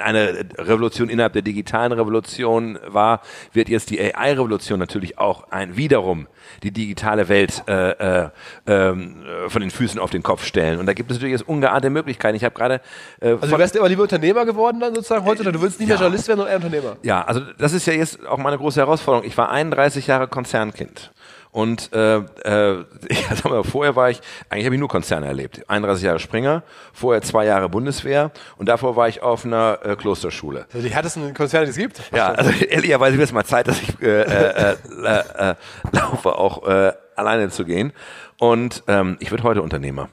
eine 0.02 0.46
Revolution 0.58 1.08
innerhalb 1.08 1.32
der 1.32 1.42
digitalen 1.42 1.92
Revolution 1.92 2.78
war, 2.86 3.20
wird 3.52 3.68
jetzt 3.68 3.90
die 3.90 4.00
AI-Revolution 4.00 4.78
natürlich 4.78 5.18
auch 5.18 5.50
ein 5.50 5.76
wiederum 5.76 6.26
die 6.62 6.70
digitale 6.70 7.28
Welt 7.28 7.64
äh, 7.66 7.90
äh, 7.90 8.28
ähm, 8.66 9.24
von 9.48 9.60
den 9.60 9.70
Füßen 9.70 9.98
auf 9.98 10.10
den 10.10 10.22
Kopf 10.22 10.44
stellen. 10.44 10.78
Und 10.78 10.86
da 10.86 10.92
gibt 10.92 11.10
es 11.10 11.16
natürlich 11.16 11.32
jetzt 11.32 11.48
ungeahnte 11.48 11.90
Möglichkeiten. 11.90 12.36
Ich 12.36 12.44
habe 12.44 12.54
gerade. 12.54 12.80
Äh, 13.20 13.30
also 13.30 13.48
du 13.48 13.58
wärst 13.58 13.76
immer 13.76 13.88
lieber 13.88 14.02
Unternehmer 14.02 14.44
geworden 14.44 14.80
dann 14.80 14.94
sozusagen 14.94 15.24
heute 15.24 15.42
oder 15.42 15.52
du 15.52 15.62
willst 15.62 15.80
nicht 15.80 15.88
mehr 15.88 15.96
Journalist 15.96 16.28
werden, 16.28 16.38
sondern 16.38 16.60
eher 16.60 16.64
Unternehmer? 16.64 16.96
Ja, 17.02 17.22
also 17.22 17.40
das 17.58 17.72
ist 17.72 17.86
ja 17.86 17.92
jetzt 17.92 18.24
auch 18.26 18.38
meine 18.38 18.58
große 18.58 18.80
Herausforderung. 18.80 19.26
Ich 19.26 19.36
war 19.36 19.50
31 19.50 20.06
Jahre 20.06 20.28
Konzernkind. 20.28 21.12
Und 21.56 21.90
äh, 21.94 22.16
äh, 22.18 22.84
ich, 23.08 23.26
sag 23.28 23.46
mal, 23.46 23.64
vorher 23.64 23.96
war 23.96 24.10
ich, 24.10 24.20
eigentlich 24.50 24.66
habe 24.66 24.74
ich 24.74 24.78
nur 24.78 24.90
Konzerne 24.90 25.26
erlebt. 25.26 25.62
31 25.70 26.04
Jahre 26.04 26.18
Springer, 26.18 26.62
vorher 26.92 27.22
zwei 27.22 27.46
Jahre 27.46 27.70
Bundeswehr 27.70 28.30
und 28.58 28.68
davor 28.68 28.94
war 28.94 29.08
ich 29.08 29.22
auf 29.22 29.46
einer 29.46 29.78
äh, 29.82 29.96
Klosterschule. 29.96 30.66
Also 30.74 30.86
die 30.86 30.92
härtesten 30.92 31.32
Konzerne, 31.32 31.64
die 31.64 31.70
es 31.70 31.78
gibt? 31.78 32.02
Ja, 32.14 32.32
also 32.32 32.50
ehrlicherweise 32.68 33.16
wird 33.16 33.28
es 33.28 33.32
mal 33.32 33.46
Zeit, 33.46 33.68
dass 33.68 33.80
ich 33.80 33.88
äh, 34.02 34.20
äh, 34.20 34.76
äh, 35.02 35.50
äh, 35.50 35.54
laufe, 35.92 36.38
auch 36.38 36.68
äh, 36.68 36.92
alleine 37.14 37.48
zu 37.48 37.64
gehen. 37.64 37.94
Und 38.38 38.84
ähm, 38.86 39.16
ich 39.20 39.30
würde 39.30 39.42
heute 39.42 39.62
Unternehmer. 39.62 40.10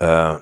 Äh, 0.00 0.38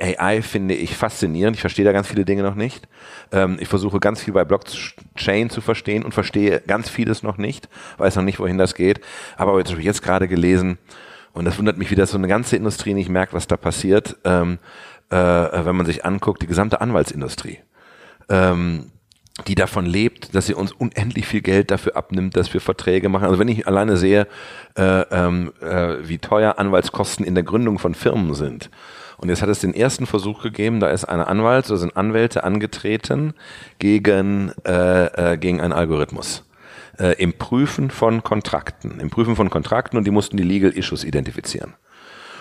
AI 0.00 0.42
finde 0.42 0.74
ich 0.74 0.96
faszinierend. 0.96 1.56
Ich 1.56 1.60
verstehe 1.60 1.84
da 1.84 1.92
ganz 1.92 2.08
viele 2.08 2.24
Dinge 2.24 2.42
noch 2.42 2.54
nicht. 2.54 2.88
Ähm, 3.32 3.56
ich 3.60 3.68
versuche 3.68 4.00
ganz 4.00 4.22
viel 4.22 4.34
bei 4.34 4.44
Blockchain 4.44 5.50
zu 5.50 5.60
verstehen 5.60 6.04
und 6.04 6.12
verstehe 6.12 6.62
ganz 6.66 6.88
vieles 6.88 7.22
noch 7.22 7.38
nicht. 7.38 7.68
Weiß 7.98 8.16
noch 8.16 8.22
nicht, 8.22 8.38
wohin 8.38 8.58
das 8.58 8.74
geht. 8.74 9.00
Aber 9.36 9.58
jetzt 9.58 9.70
habe 9.70 9.80
ich 9.80 9.86
jetzt 9.86 10.02
gerade 10.02 10.28
gelesen 10.28 10.78
und 11.32 11.44
das 11.44 11.58
wundert 11.58 11.76
mich, 11.76 11.90
wie 11.90 11.96
das 11.96 12.10
so 12.10 12.18
eine 12.18 12.28
ganze 12.28 12.56
Industrie 12.56 12.94
nicht 12.94 13.08
merkt, 13.08 13.34
was 13.34 13.46
da 13.46 13.56
passiert, 13.56 14.16
ähm, 14.24 14.58
äh, 15.10 15.16
wenn 15.16 15.76
man 15.76 15.86
sich 15.86 16.04
anguckt, 16.04 16.42
die 16.42 16.46
gesamte 16.46 16.80
Anwaltsindustrie. 16.80 17.58
Ähm, 18.28 18.90
die 19.46 19.54
davon 19.54 19.84
lebt, 19.84 20.34
dass 20.34 20.46
sie 20.46 20.54
uns 20.54 20.72
unendlich 20.72 21.26
viel 21.26 21.42
Geld 21.42 21.70
dafür 21.70 21.94
abnimmt, 21.94 22.36
dass 22.36 22.54
wir 22.54 22.62
Verträge 22.62 23.10
machen. 23.10 23.26
Also 23.26 23.38
wenn 23.38 23.48
ich 23.48 23.66
alleine 23.66 23.98
sehe, 23.98 24.26
äh, 24.78 25.00
ähm, 25.10 25.52
äh, 25.60 25.96
wie 26.08 26.16
teuer 26.16 26.58
Anwaltskosten 26.58 27.26
in 27.26 27.34
der 27.34 27.44
Gründung 27.44 27.78
von 27.78 27.94
Firmen 27.94 28.34
sind 28.34 28.70
und 29.18 29.28
jetzt 29.28 29.42
hat 29.42 29.48
es 29.48 29.60
den 29.60 29.74
ersten 29.74 30.06
Versuch 30.06 30.42
gegeben, 30.42 30.80
da 30.80 30.88
ist 30.88 31.04
eine 31.04 31.26
Anwalt, 31.26 31.66
so 31.66 31.76
sind 31.76 31.96
Anwälte 31.96 32.44
angetreten 32.44 33.34
gegen, 33.78 34.52
äh, 34.66 35.32
äh, 35.32 35.38
gegen 35.38 35.60
einen 35.60 35.72
Algorithmus. 35.72 36.44
Äh, 36.98 37.22
Im 37.22 37.34
Prüfen 37.34 37.90
von 37.90 38.22
Kontrakten. 38.22 39.00
Im 39.00 39.10
Prüfen 39.10 39.36
von 39.36 39.50
Kontrakten 39.50 39.96
und 39.96 40.04
die 40.04 40.10
mussten 40.10 40.36
die 40.36 40.42
Legal 40.42 40.70
Issues 40.70 41.04
identifizieren. 41.04 41.74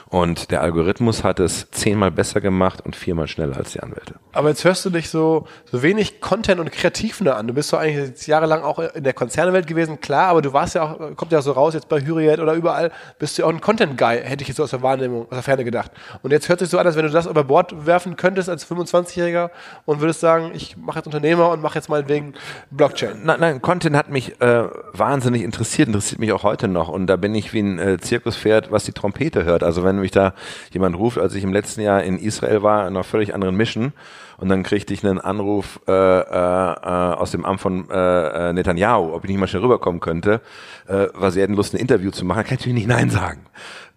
Und 0.09 0.51
der 0.51 0.61
Algorithmus 0.61 1.23
hat 1.23 1.39
es 1.39 1.69
zehnmal 1.71 2.11
besser 2.11 2.39
gemacht 2.39 2.81
und 2.85 2.95
viermal 2.95 3.27
schneller 3.27 3.57
als 3.57 3.71
die 3.71 3.79
Anwälte. 3.79 4.15
Aber 4.33 4.49
jetzt 4.49 4.63
hörst 4.63 4.85
du 4.85 4.89
dich 4.89 5.09
so, 5.09 5.47
so 5.71 5.81
wenig 5.81 6.21
Content 6.21 6.59
und 6.59 6.71
kreativ 6.71 7.21
nur 7.21 7.35
an. 7.35 7.47
Du 7.47 7.53
bist 7.53 7.69
so 7.69 7.77
eigentlich 7.77 8.09
jetzt 8.09 8.27
jahrelang 8.27 8.63
auch 8.63 8.79
in 8.79 9.03
der 9.03 9.13
Konzernewelt 9.13 9.65
gewesen, 9.67 9.99
klar, 9.99 10.27
aber 10.27 10.41
du 10.41 10.53
warst 10.53 10.75
ja 10.75 10.83
auch, 10.83 11.15
kommt 11.15 11.31
ja 11.31 11.41
so 11.41 11.51
raus, 11.51 11.73
jetzt 11.73 11.89
bei 11.89 12.01
Hürriyet 12.01 12.39
oder 12.39 12.53
überall, 12.53 12.91
bist 13.19 13.37
du 13.37 13.41
ja 13.41 13.47
auch 13.47 13.51
ein 13.51 13.61
Content-Guy, 13.61 14.21
hätte 14.23 14.43
ich 14.43 14.47
jetzt 14.47 14.57
so 14.57 14.63
aus 14.63 14.71
der 14.71 14.81
Wahrnehmung, 14.81 15.23
aus 15.23 15.29
der 15.31 15.43
Ferne 15.43 15.63
gedacht. 15.63 15.91
Und 16.21 16.31
jetzt 16.31 16.49
hört 16.49 16.59
sich 16.59 16.69
so 16.69 16.77
an, 16.77 16.85
als 16.85 16.95
wenn 16.95 17.05
du 17.05 17.11
das 17.11 17.25
über 17.25 17.43
Bord 17.43 17.85
werfen 17.85 18.15
könntest 18.15 18.47
als 18.49 18.69
25-Jähriger 18.69 19.49
und 19.85 20.01
würdest 20.01 20.19
sagen, 20.19 20.51
ich 20.53 20.77
mache 20.77 20.99
jetzt 20.99 21.07
Unternehmer 21.07 21.49
und 21.49 21.61
mache 21.61 21.75
jetzt 21.75 21.89
mal 21.89 22.07
wegen 22.07 22.33
Blockchain. 22.71 23.21
Nein, 23.23 23.39
nein, 23.39 23.61
Content 23.61 23.95
hat 23.95 24.09
mich 24.09 24.39
äh, 24.41 24.65
wahnsinnig 24.93 25.43
interessiert, 25.43 25.87
interessiert 25.87 26.19
mich 26.19 26.31
auch 26.31 26.43
heute 26.43 26.67
noch. 26.67 26.89
Und 26.89 27.07
da 27.07 27.15
bin 27.15 27.33
ich 27.35 27.53
wie 27.53 27.61
ein 27.61 27.79
äh, 27.79 27.97
Zirkuspferd, 27.99 28.71
was 28.71 28.85
die 28.85 28.93
Trompete 28.93 29.43
hört. 29.45 29.63
Also 29.63 29.83
wenn 29.83 30.01
mich 30.05 30.11
da 30.11 30.33
jemand 30.71 30.97
ruft, 30.97 31.17
als 31.17 31.35
ich 31.35 31.43
im 31.43 31.51
letzten 31.51 31.81
Jahr 31.81 32.03
in 32.03 32.17
Israel 32.17 32.63
war, 32.63 32.81
in 32.81 32.95
einer 32.95 33.03
völlig 33.03 33.33
anderen 33.33 33.55
Mission, 33.55 33.93
und 34.37 34.49
dann 34.49 34.63
kriegte 34.63 34.93
ich 34.93 35.05
einen 35.05 35.19
Anruf 35.19 35.79
äh, 35.87 35.91
äh, 35.91 36.25
aus 36.25 37.31
dem 37.31 37.45
Amt 37.45 37.61
von 37.61 37.89
äh, 37.89 38.49
äh, 38.49 38.53
Netanyahu, 38.53 39.13
ob 39.13 39.23
ich 39.23 39.29
nicht 39.29 39.39
mal 39.39 39.47
schnell 39.47 39.63
rüberkommen 39.63 40.01
könnte, 40.01 40.41
äh, 40.87 41.07
weil 41.13 41.31
sie 41.31 41.41
hätten 41.41 41.53
Lust, 41.53 41.73
ein 41.73 41.79
Interview 41.79 42.11
zu 42.11 42.25
machen, 42.25 42.39
dann 42.39 42.45
kann 42.45 42.55
ich 42.55 42.59
natürlich 42.61 42.85
nicht 42.85 42.87
Nein 42.87 43.09
sagen. 43.09 43.45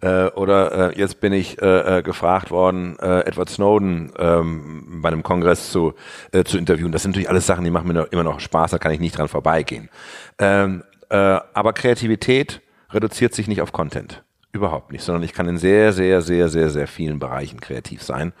Äh, 0.01 0.27
oder 0.27 0.91
äh, 0.91 0.97
jetzt 0.97 1.19
bin 1.19 1.33
ich 1.33 1.61
äh, 1.61 1.97
äh, 1.97 2.01
gefragt 2.01 2.51
worden, 2.51 2.97
äh, 2.99 3.21
Edward 3.21 3.49
Snowden 3.49 4.11
ähm, 4.17 5.01
bei 5.01 5.09
einem 5.09 5.23
Kongress 5.23 5.71
zu, 5.71 5.93
äh, 6.31 6.43
zu 6.43 6.57
interviewen. 6.57 6.91
Das 6.91 7.01
sind 7.01 7.11
natürlich 7.11 7.29
alles 7.29 7.45
Sachen, 7.45 7.65
die 7.65 7.71
machen 7.71 7.87
mir 7.87 8.07
immer 8.11 8.23
noch 8.23 8.39
Spaß, 8.39 8.71
da 8.71 8.77
kann 8.77 8.93
ich 8.93 8.99
nicht 8.99 9.17
dran 9.17 9.27
vorbeigehen. 9.27 9.89
Ähm, 10.37 10.83
äh, 11.09 11.15
aber 11.15 11.73
Kreativität 11.73 12.61
reduziert 12.91 13.33
sich 13.33 13.47
nicht 13.47 13.61
auf 13.61 13.73
Content. 13.73 14.23
Überhaupt 14.51 14.91
nicht, 14.91 15.03
sondern 15.03 15.23
ich 15.23 15.33
kann 15.33 15.47
in 15.47 15.57
sehr, 15.57 15.93
sehr, 15.93 16.21
sehr, 16.21 16.49
sehr, 16.49 16.69
sehr 16.69 16.87
vielen 16.87 17.19
Bereichen 17.19 17.59
kreativ 17.59 18.01
sein. 18.01 18.33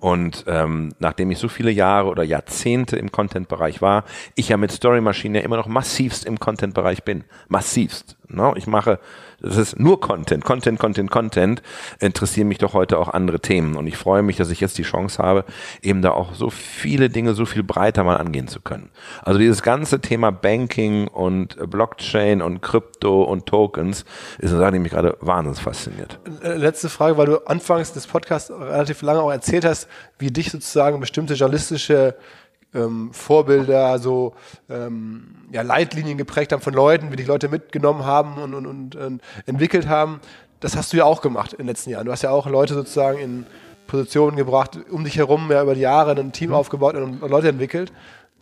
Und 0.00 0.44
ähm, 0.48 0.92
nachdem 0.98 1.30
ich 1.30 1.38
so 1.38 1.46
viele 1.46 1.70
Jahre 1.70 2.08
oder 2.08 2.24
Jahrzehnte 2.24 2.96
im 2.96 3.12
Content-Bereich 3.12 3.80
war, 3.80 4.02
ich 4.34 4.48
ja 4.48 4.56
mit 4.56 4.72
Story 4.72 5.00
Machine 5.00 5.38
ja 5.38 5.44
immer 5.44 5.56
noch 5.56 5.68
massivst 5.68 6.24
im 6.24 6.40
Content-Bereich 6.40 7.04
bin. 7.04 7.22
Massivst. 7.46 8.16
No? 8.26 8.56
Ich 8.56 8.66
mache 8.66 8.98
das 9.42 9.56
ist 9.56 9.78
nur 9.78 10.00
Content, 10.00 10.44
Content, 10.44 10.78
Content, 10.78 11.10
Content, 11.10 11.62
interessieren 11.98 12.48
mich 12.48 12.58
doch 12.58 12.74
heute 12.74 12.98
auch 12.98 13.08
andere 13.08 13.40
Themen. 13.40 13.76
Und 13.76 13.86
ich 13.86 13.96
freue 13.96 14.22
mich, 14.22 14.36
dass 14.36 14.50
ich 14.50 14.60
jetzt 14.60 14.78
die 14.78 14.82
Chance 14.82 15.22
habe, 15.22 15.44
eben 15.82 16.00
da 16.00 16.12
auch 16.12 16.34
so 16.34 16.50
viele 16.50 17.10
Dinge 17.10 17.34
so 17.34 17.44
viel 17.44 17.62
breiter 17.62 18.04
mal 18.04 18.16
angehen 18.16 18.48
zu 18.48 18.60
können. 18.60 18.90
Also 19.22 19.38
dieses 19.38 19.62
ganze 19.62 20.00
Thema 20.00 20.30
Banking 20.30 21.08
und 21.08 21.56
Blockchain 21.70 22.40
und 22.40 22.62
Krypto 22.62 23.22
und 23.24 23.46
Tokens 23.46 24.04
ist 24.38 24.50
eine 24.50 24.60
Sache, 24.60 24.72
die 24.72 24.78
mich 24.78 24.92
gerade 24.92 25.16
wahnsinnig 25.20 25.60
fasziniert. 25.60 26.20
Äh, 26.42 26.56
letzte 26.56 26.88
Frage, 26.88 27.16
weil 27.16 27.26
du 27.26 27.46
anfangs 27.46 27.92
des 27.92 28.06
Podcasts 28.06 28.50
relativ 28.50 29.02
lange 29.02 29.20
auch 29.20 29.32
erzählt 29.32 29.64
hast, 29.64 29.88
wie 30.18 30.30
dich 30.30 30.50
sozusagen 30.50 31.00
bestimmte 31.00 31.34
journalistische 31.34 32.14
ähm, 32.74 33.12
Vorbilder, 33.12 33.98
so 33.98 34.34
ähm, 34.68 35.46
ja, 35.52 35.62
Leitlinien 35.62 36.18
geprägt 36.18 36.52
haben 36.52 36.62
von 36.62 36.74
Leuten, 36.74 37.12
wie 37.12 37.16
die 37.16 37.24
Leute 37.24 37.48
mitgenommen 37.48 38.04
haben 38.04 38.40
und, 38.42 38.54
und, 38.54 38.66
und, 38.66 38.96
und 38.96 39.22
entwickelt 39.46 39.88
haben. 39.88 40.20
Das 40.60 40.76
hast 40.76 40.92
du 40.92 40.96
ja 40.96 41.04
auch 41.04 41.22
gemacht 41.22 41.52
in 41.52 41.58
den 41.58 41.66
letzten 41.66 41.90
Jahren. 41.90 42.06
Du 42.06 42.12
hast 42.12 42.22
ja 42.22 42.30
auch 42.30 42.46
Leute 42.46 42.74
sozusagen 42.74 43.18
in 43.18 43.46
Positionen 43.86 44.36
gebracht, 44.36 44.78
um 44.90 45.04
dich 45.04 45.16
herum 45.16 45.50
ja 45.50 45.62
über 45.62 45.74
die 45.74 45.80
Jahre 45.80 46.12
ein 46.12 46.32
Team 46.32 46.50
mhm. 46.50 46.56
aufgebaut 46.56 46.94
und, 46.94 47.22
und 47.22 47.30
Leute 47.30 47.48
entwickelt. 47.48 47.92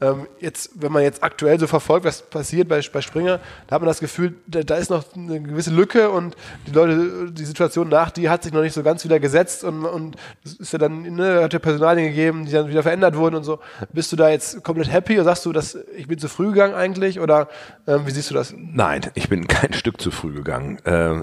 Ähm, 0.00 0.26
jetzt, 0.40 0.70
wenn 0.76 0.92
man 0.92 1.02
jetzt 1.02 1.22
aktuell 1.22 1.60
so 1.60 1.66
verfolgt, 1.66 2.06
was 2.06 2.22
passiert 2.22 2.68
bei, 2.68 2.80
bei 2.92 3.02
Springer, 3.02 3.38
da 3.66 3.74
hat 3.74 3.82
man 3.82 3.88
das 3.88 4.00
Gefühl, 4.00 4.34
da, 4.46 4.62
da, 4.62 4.76
ist 4.76 4.90
noch 4.90 5.04
eine 5.14 5.40
gewisse 5.42 5.70
Lücke 5.70 6.10
und 6.10 6.36
die 6.66 6.70
Leute, 6.70 7.30
die 7.30 7.44
Situation 7.44 7.90
nach, 7.90 8.10
die 8.10 8.30
hat 8.30 8.42
sich 8.42 8.52
noch 8.52 8.62
nicht 8.62 8.72
so 8.72 8.82
ganz 8.82 9.04
wieder 9.04 9.20
gesetzt 9.20 9.62
und, 9.62 9.84
und 9.84 10.16
es 10.42 10.54
ist 10.54 10.72
ja 10.72 10.78
dann, 10.78 11.02
ne, 11.02 11.42
hat 11.42 11.52
ja 11.52 11.58
Personalien 11.58 12.08
gegeben, 12.08 12.46
die 12.46 12.52
dann 12.52 12.68
wieder 12.68 12.82
verändert 12.82 13.14
wurden 13.16 13.36
und 13.36 13.44
so. 13.44 13.58
Bist 13.92 14.10
du 14.10 14.16
da 14.16 14.30
jetzt 14.30 14.64
komplett 14.64 14.90
happy 14.90 15.16
oder 15.16 15.24
sagst 15.24 15.44
du, 15.44 15.52
dass 15.52 15.76
ich 15.94 16.08
bin 16.08 16.18
zu 16.18 16.28
früh 16.28 16.48
gegangen 16.48 16.74
eigentlich 16.74 17.20
oder 17.20 17.48
ähm, 17.86 18.06
wie 18.06 18.10
siehst 18.10 18.30
du 18.30 18.34
das? 18.34 18.54
Nein, 18.56 19.02
ich 19.14 19.28
bin 19.28 19.48
kein 19.48 19.74
Stück 19.74 20.00
zu 20.00 20.10
früh 20.10 20.32
gegangen, 20.32 20.78
äh, 20.84 21.20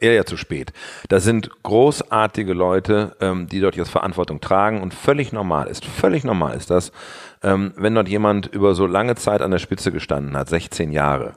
eher 0.00 0.14
ja 0.14 0.24
zu 0.24 0.36
spät. 0.36 0.72
Da 1.08 1.20
sind 1.20 1.50
großartige 1.62 2.54
Leute, 2.54 3.16
ähm, 3.20 3.46
die 3.46 3.60
dort 3.60 3.76
jetzt 3.76 3.90
Verantwortung 3.90 4.40
tragen 4.40 4.82
und 4.82 4.94
völlig 4.94 5.32
normal 5.32 5.68
ist, 5.68 5.84
völlig 5.84 6.24
normal 6.24 6.56
ist 6.56 6.70
das, 6.70 6.90
ähm, 7.42 7.72
wenn 7.76 7.94
dort 7.94 8.08
jemand 8.08 8.46
über 8.46 8.74
so 8.74 8.86
lange 8.86 9.14
Zeit 9.14 9.42
an 9.42 9.50
der 9.50 9.58
Spitze 9.58 9.92
gestanden 9.92 10.36
hat, 10.36 10.48
16 10.48 10.92
Jahre, 10.92 11.34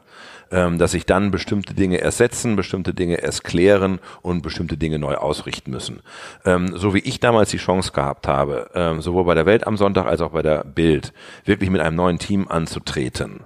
ähm, 0.51 0.77
dass 0.77 0.91
sich 0.91 1.05
dann 1.05 1.31
bestimmte 1.31 1.73
Dinge 1.73 2.01
ersetzen, 2.01 2.55
bestimmte 2.55 2.93
Dinge 2.93 3.21
erst 3.21 3.43
klären 3.43 3.99
und 4.21 4.41
bestimmte 4.41 4.77
Dinge 4.77 4.99
neu 4.99 5.15
ausrichten 5.15 5.71
müssen. 5.71 6.01
Ähm, 6.45 6.75
so 6.75 6.93
wie 6.93 6.99
ich 6.99 7.19
damals 7.19 7.49
die 7.51 7.57
Chance 7.57 7.91
gehabt 7.91 8.27
habe, 8.27 8.69
ähm, 8.73 9.01
sowohl 9.01 9.25
bei 9.25 9.35
der 9.35 9.45
Welt 9.45 9.67
am 9.67 9.77
Sonntag 9.77 10.05
als 10.05 10.21
auch 10.21 10.31
bei 10.31 10.41
der 10.41 10.63
Bild, 10.63 11.13
wirklich 11.45 11.69
mit 11.69 11.81
einem 11.81 11.95
neuen 11.95 12.19
Team 12.19 12.47
anzutreten, 12.47 13.45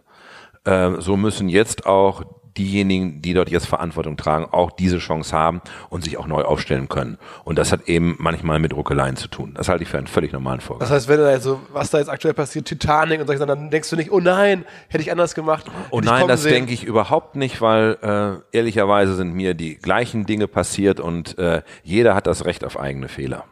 ähm, 0.66 1.02
so 1.02 1.18
müssen 1.18 1.50
jetzt 1.50 1.86
auch 1.86 2.24
diejenigen, 2.58 3.22
die 3.22 3.34
dort 3.34 3.50
jetzt 3.50 3.66
Verantwortung 3.66 4.18
tragen, 4.18 4.46
auch 4.52 4.72
diese 4.72 5.00
Chance 5.00 5.36
haben 5.36 5.62
und 5.90 6.04
sich 6.04 6.18
auch 6.18 6.28
neu 6.28 6.44
aufstellen 6.44 6.90
können. 6.90 7.18
Und 7.44 7.58
das 7.58 7.72
hat 7.72 7.88
eben 7.88 8.16
manchmal 8.20 8.60
mit 8.60 8.74
Ruckeleien 8.74 9.16
zu 9.16 9.28
tun. 9.28 9.54
Das 9.56 9.70
halte 9.70 9.84
ich 9.84 9.90
für 9.90 9.98
einen 9.98 10.08
völlig 10.08 10.32
normalen 10.32 10.62
Vorgang. 10.62 10.82
Das 10.82 10.92
heißt, 10.92 11.08
wenn 11.08 11.20
da 11.20 11.32
jetzt 11.32 11.44
so, 11.44 11.60
was 11.72 11.90
da 11.90 12.00
jetzt 12.00 12.10
aktuell 12.10 12.34
passiert, 12.34 12.66
Titanic 12.66 13.20
und 13.22 13.28
solche 13.28 13.46
dann 13.46 13.70
denkst 13.70 13.90
du 13.90 13.96
nicht, 13.96 14.12
oh 14.12 14.20
nein, 14.20 14.66
hätte 14.90 15.04
ich 15.04 15.12
anders 15.12 15.36
gemacht. 15.36 15.66
Oh 15.90 16.02
nein, 16.02 16.28
das 16.28 16.44
denke 16.44 16.74
ich 16.74 16.84
überhaupt 16.84 17.36
nicht, 17.36 17.62
weil 17.62 17.98
äh, 18.02 18.58
ehrlicherweise 18.58 19.16
sind 19.16 19.34
mir 19.34 19.54
die 19.54 19.76
gleichen 19.76 20.26
Dinge 20.26 20.48
passiert 20.48 21.00
und 21.00 21.38
äh, 21.38 21.62
jeder 21.84 22.16
hat 22.16 22.28
das 22.28 22.46
Recht 22.46 22.64
auf 22.64 22.80
eigene 22.80 23.08
Fehler. 23.08 23.46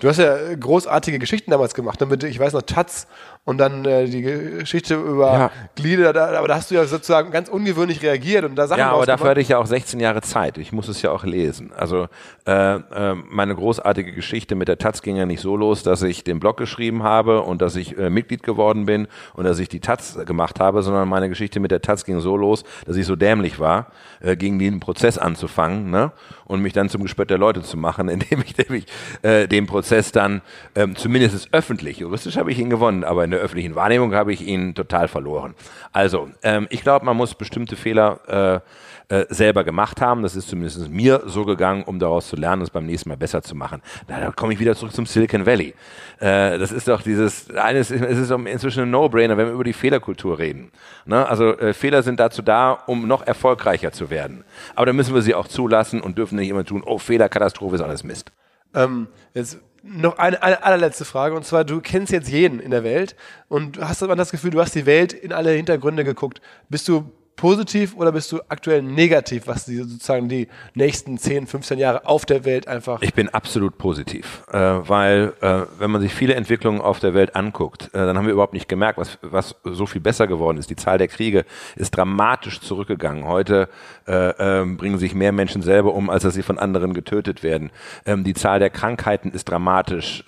Du 0.00 0.08
hast 0.08 0.18
ja 0.18 0.36
großartige 0.54 1.18
Geschichten 1.18 1.50
damals 1.50 1.74
gemacht, 1.74 2.00
damit 2.00 2.22
ich 2.22 2.38
weiß 2.38 2.52
noch 2.52 2.62
Taz 2.62 3.08
und 3.48 3.56
dann 3.56 3.84
äh, 3.86 4.04
die 4.04 4.20
Geschichte 4.20 4.94
über 4.94 5.32
ja. 5.32 5.50
Glieder, 5.74 6.12
da, 6.12 6.38
aber 6.38 6.48
da 6.48 6.56
hast 6.56 6.70
du 6.70 6.74
ja 6.74 6.84
sozusagen 6.84 7.30
ganz 7.30 7.48
ungewöhnlich 7.48 8.02
reagiert 8.02 8.44
und 8.44 8.56
da 8.56 8.66
Sachen 8.66 8.80
Ja, 8.80 8.92
aber 8.92 9.06
dafür 9.06 9.30
hatte 9.30 9.40
ich 9.40 9.48
ja 9.48 9.56
auch 9.56 9.64
16 9.64 10.00
Jahre 10.00 10.20
Zeit. 10.20 10.58
Ich 10.58 10.70
muss 10.70 10.86
es 10.86 11.00
ja 11.00 11.10
auch 11.10 11.24
lesen. 11.24 11.72
Also 11.74 12.08
äh, 12.46 12.74
äh, 12.74 13.14
meine 13.14 13.54
großartige 13.54 14.12
Geschichte 14.12 14.54
mit 14.54 14.68
der 14.68 14.76
Taz 14.76 15.00
ging 15.00 15.16
ja 15.16 15.24
nicht 15.24 15.40
so 15.40 15.56
los, 15.56 15.82
dass 15.82 16.02
ich 16.02 16.24
den 16.24 16.40
Blog 16.40 16.58
geschrieben 16.58 17.02
habe 17.02 17.40
und 17.40 17.62
dass 17.62 17.74
ich 17.74 17.96
äh, 17.96 18.10
Mitglied 18.10 18.42
geworden 18.42 18.84
bin 18.84 19.08
und 19.32 19.44
dass 19.44 19.58
ich 19.58 19.70
die 19.70 19.80
Taz 19.80 20.18
gemacht 20.26 20.60
habe, 20.60 20.82
sondern 20.82 21.08
meine 21.08 21.30
Geschichte 21.30 21.58
mit 21.58 21.70
der 21.70 21.80
Taz 21.80 22.04
ging 22.04 22.20
so 22.20 22.36
los, 22.36 22.64
dass 22.86 22.96
ich 22.96 23.06
so 23.06 23.16
dämlich 23.16 23.58
war, 23.58 23.92
äh, 24.20 24.36
gegen 24.36 24.58
den 24.58 24.78
Prozess 24.78 25.16
anzufangen 25.16 25.90
ne? 25.90 26.12
und 26.44 26.60
mich 26.60 26.74
dann 26.74 26.90
zum 26.90 27.02
Gespött 27.02 27.30
der 27.30 27.38
Leute 27.38 27.62
zu 27.62 27.78
machen, 27.78 28.08
indem 28.10 28.42
ich, 28.42 28.58
indem 28.58 28.76
ich 28.76 28.86
äh, 29.22 29.48
den 29.48 29.66
Prozess 29.66 29.87
dann 30.12 30.42
ähm, 30.74 30.96
zumindest 30.96 31.48
öffentlich, 31.52 31.98
juristisch 31.98 32.36
habe 32.36 32.50
ich 32.50 32.58
ihn 32.58 32.70
gewonnen, 32.70 33.04
aber 33.04 33.24
in 33.24 33.30
der 33.30 33.40
öffentlichen 33.40 33.74
Wahrnehmung 33.74 34.14
habe 34.14 34.32
ich 34.32 34.46
ihn 34.46 34.74
total 34.74 35.08
verloren. 35.08 35.54
Also, 35.92 36.28
ähm, 36.42 36.66
ich 36.70 36.82
glaube, 36.82 37.04
man 37.04 37.16
muss 37.16 37.34
bestimmte 37.34 37.76
Fehler 37.76 38.62
äh, 39.08 39.14
äh, 39.14 39.24
selber 39.30 39.64
gemacht 39.64 40.02
haben. 40.02 40.22
Das 40.22 40.36
ist 40.36 40.48
zumindest 40.48 40.90
mir 40.90 41.22
so 41.24 41.46
gegangen, 41.46 41.82
um 41.84 41.98
daraus 41.98 42.28
zu 42.28 42.36
lernen, 42.36 42.60
es 42.60 42.68
beim 42.68 42.84
nächsten 42.84 43.08
Mal 43.08 43.16
besser 43.16 43.42
zu 43.42 43.54
machen. 43.54 43.80
Da, 44.06 44.20
da 44.20 44.30
komme 44.32 44.52
ich 44.52 44.60
wieder 44.60 44.76
zurück 44.76 44.92
zum 44.92 45.06
Silicon 45.06 45.46
Valley. 45.46 45.74
Äh, 46.20 46.58
das 46.58 46.72
ist 46.72 46.88
doch 46.88 47.00
dieses, 47.00 47.50
eines, 47.56 47.90
es 47.90 48.18
ist 48.18 48.30
inzwischen 48.30 48.82
ein 48.82 48.90
No-Brainer, 48.90 49.38
wenn 49.38 49.46
wir 49.46 49.54
über 49.54 49.64
die 49.64 49.72
Fehlerkultur 49.72 50.38
reden. 50.38 50.70
Ne? 51.06 51.26
Also 51.26 51.56
äh, 51.56 51.72
Fehler 51.72 52.02
sind 52.02 52.20
dazu 52.20 52.42
da, 52.42 52.72
um 52.72 53.08
noch 53.08 53.26
erfolgreicher 53.26 53.92
zu 53.92 54.10
werden. 54.10 54.44
Aber 54.74 54.84
da 54.84 54.92
müssen 54.92 55.14
wir 55.14 55.22
sie 55.22 55.34
auch 55.34 55.48
zulassen 55.48 56.02
und 56.02 56.18
dürfen 56.18 56.36
nicht 56.36 56.50
immer 56.50 56.64
tun, 56.64 56.82
oh, 56.84 56.98
Fehlerkatastrophe 56.98 57.76
ist 57.76 57.80
alles 57.82 58.04
Mist. 58.04 58.30
Ähm, 58.74 59.08
jetzt 59.32 59.58
noch 59.82 60.18
eine, 60.18 60.42
eine 60.42 60.62
allerletzte 60.62 61.04
Frage 61.04 61.34
und 61.34 61.44
zwar, 61.44 61.64
du 61.64 61.80
kennst 61.80 62.12
jetzt 62.12 62.28
jeden 62.28 62.60
in 62.60 62.70
der 62.70 62.84
Welt 62.84 63.16
und 63.48 63.78
hast 63.80 64.02
aber 64.02 64.16
das 64.16 64.30
Gefühl, 64.30 64.50
du 64.50 64.60
hast 64.60 64.74
die 64.74 64.86
Welt 64.86 65.12
in 65.12 65.32
alle 65.32 65.50
Hintergründe 65.50 66.04
geguckt. 66.04 66.40
Bist 66.68 66.88
du 66.88 67.10
positiv 67.38 67.96
oder 67.96 68.12
bist 68.12 68.30
du 68.32 68.40
aktuell 68.48 68.82
negativ, 68.82 69.46
was 69.46 69.64
die 69.64 69.76
sozusagen 69.76 70.28
die 70.28 70.48
nächsten 70.74 71.16
10, 71.16 71.46
15 71.46 71.78
Jahre 71.78 72.04
auf 72.06 72.26
der 72.26 72.44
Welt 72.44 72.68
einfach? 72.68 73.00
Ich 73.00 73.14
bin 73.14 73.30
absolut 73.30 73.78
positiv, 73.78 74.42
äh, 74.52 74.58
weil 74.58 75.32
äh, 75.40 75.62
wenn 75.78 75.90
man 75.90 76.02
sich 76.02 76.12
viele 76.12 76.34
Entwicklungen 76.34 76.82
auf 76.82 76.98
der 76.98 77.14
Welt 77.14 77.34
anguckt, 77.36 77.94
äh, 77.94 77.98
dann 77.98 78.18
haben 78.18 78.26
wir 78.26 78.32
überhaupt 78.32 78.52
nicht 78.52 78.68
gemerkt, 78.68 78.98
was, 78.98 79.18
was 79.22 79.54
so 79.64 79.86
viel 79.86 80.00
besser 80.00 80.26
geworden 80.26 80.58
ist. 80.58 80.68
Die 80.68 80.76
Zahl 80.76 80.98
der 80.98 81.08
Kriege 81.08 81.46
ist 81.76 81.96
dramatisch 81.96 82.60
zurückgegangen. 82.60 83.24
Heute 83.24 83.68
äh, 84.06 84.30
ähm, 84.38 84.76
bringen 84.76 84.98
sich 84.98 85.14
mehr 85.14 85.32
Menschen 85.32 85.62
selber 85.62 85.94
um, 85.94 86.10
als 86.10 86.24
dass 86.24 86.34
sie 86.34 86.42
von 86.42 86.58
anderen 86.58 86.92
getötet 86.92 87.44
werden. 87.44 87.70
Ähm, 88.04 88.24
die 88.24 88.34
Zahl 88.34 88.58
der 88.58 88.70
Krankheiten 88.70 89.30
ist 89.30 89.48
dramatisch 89.48 90.24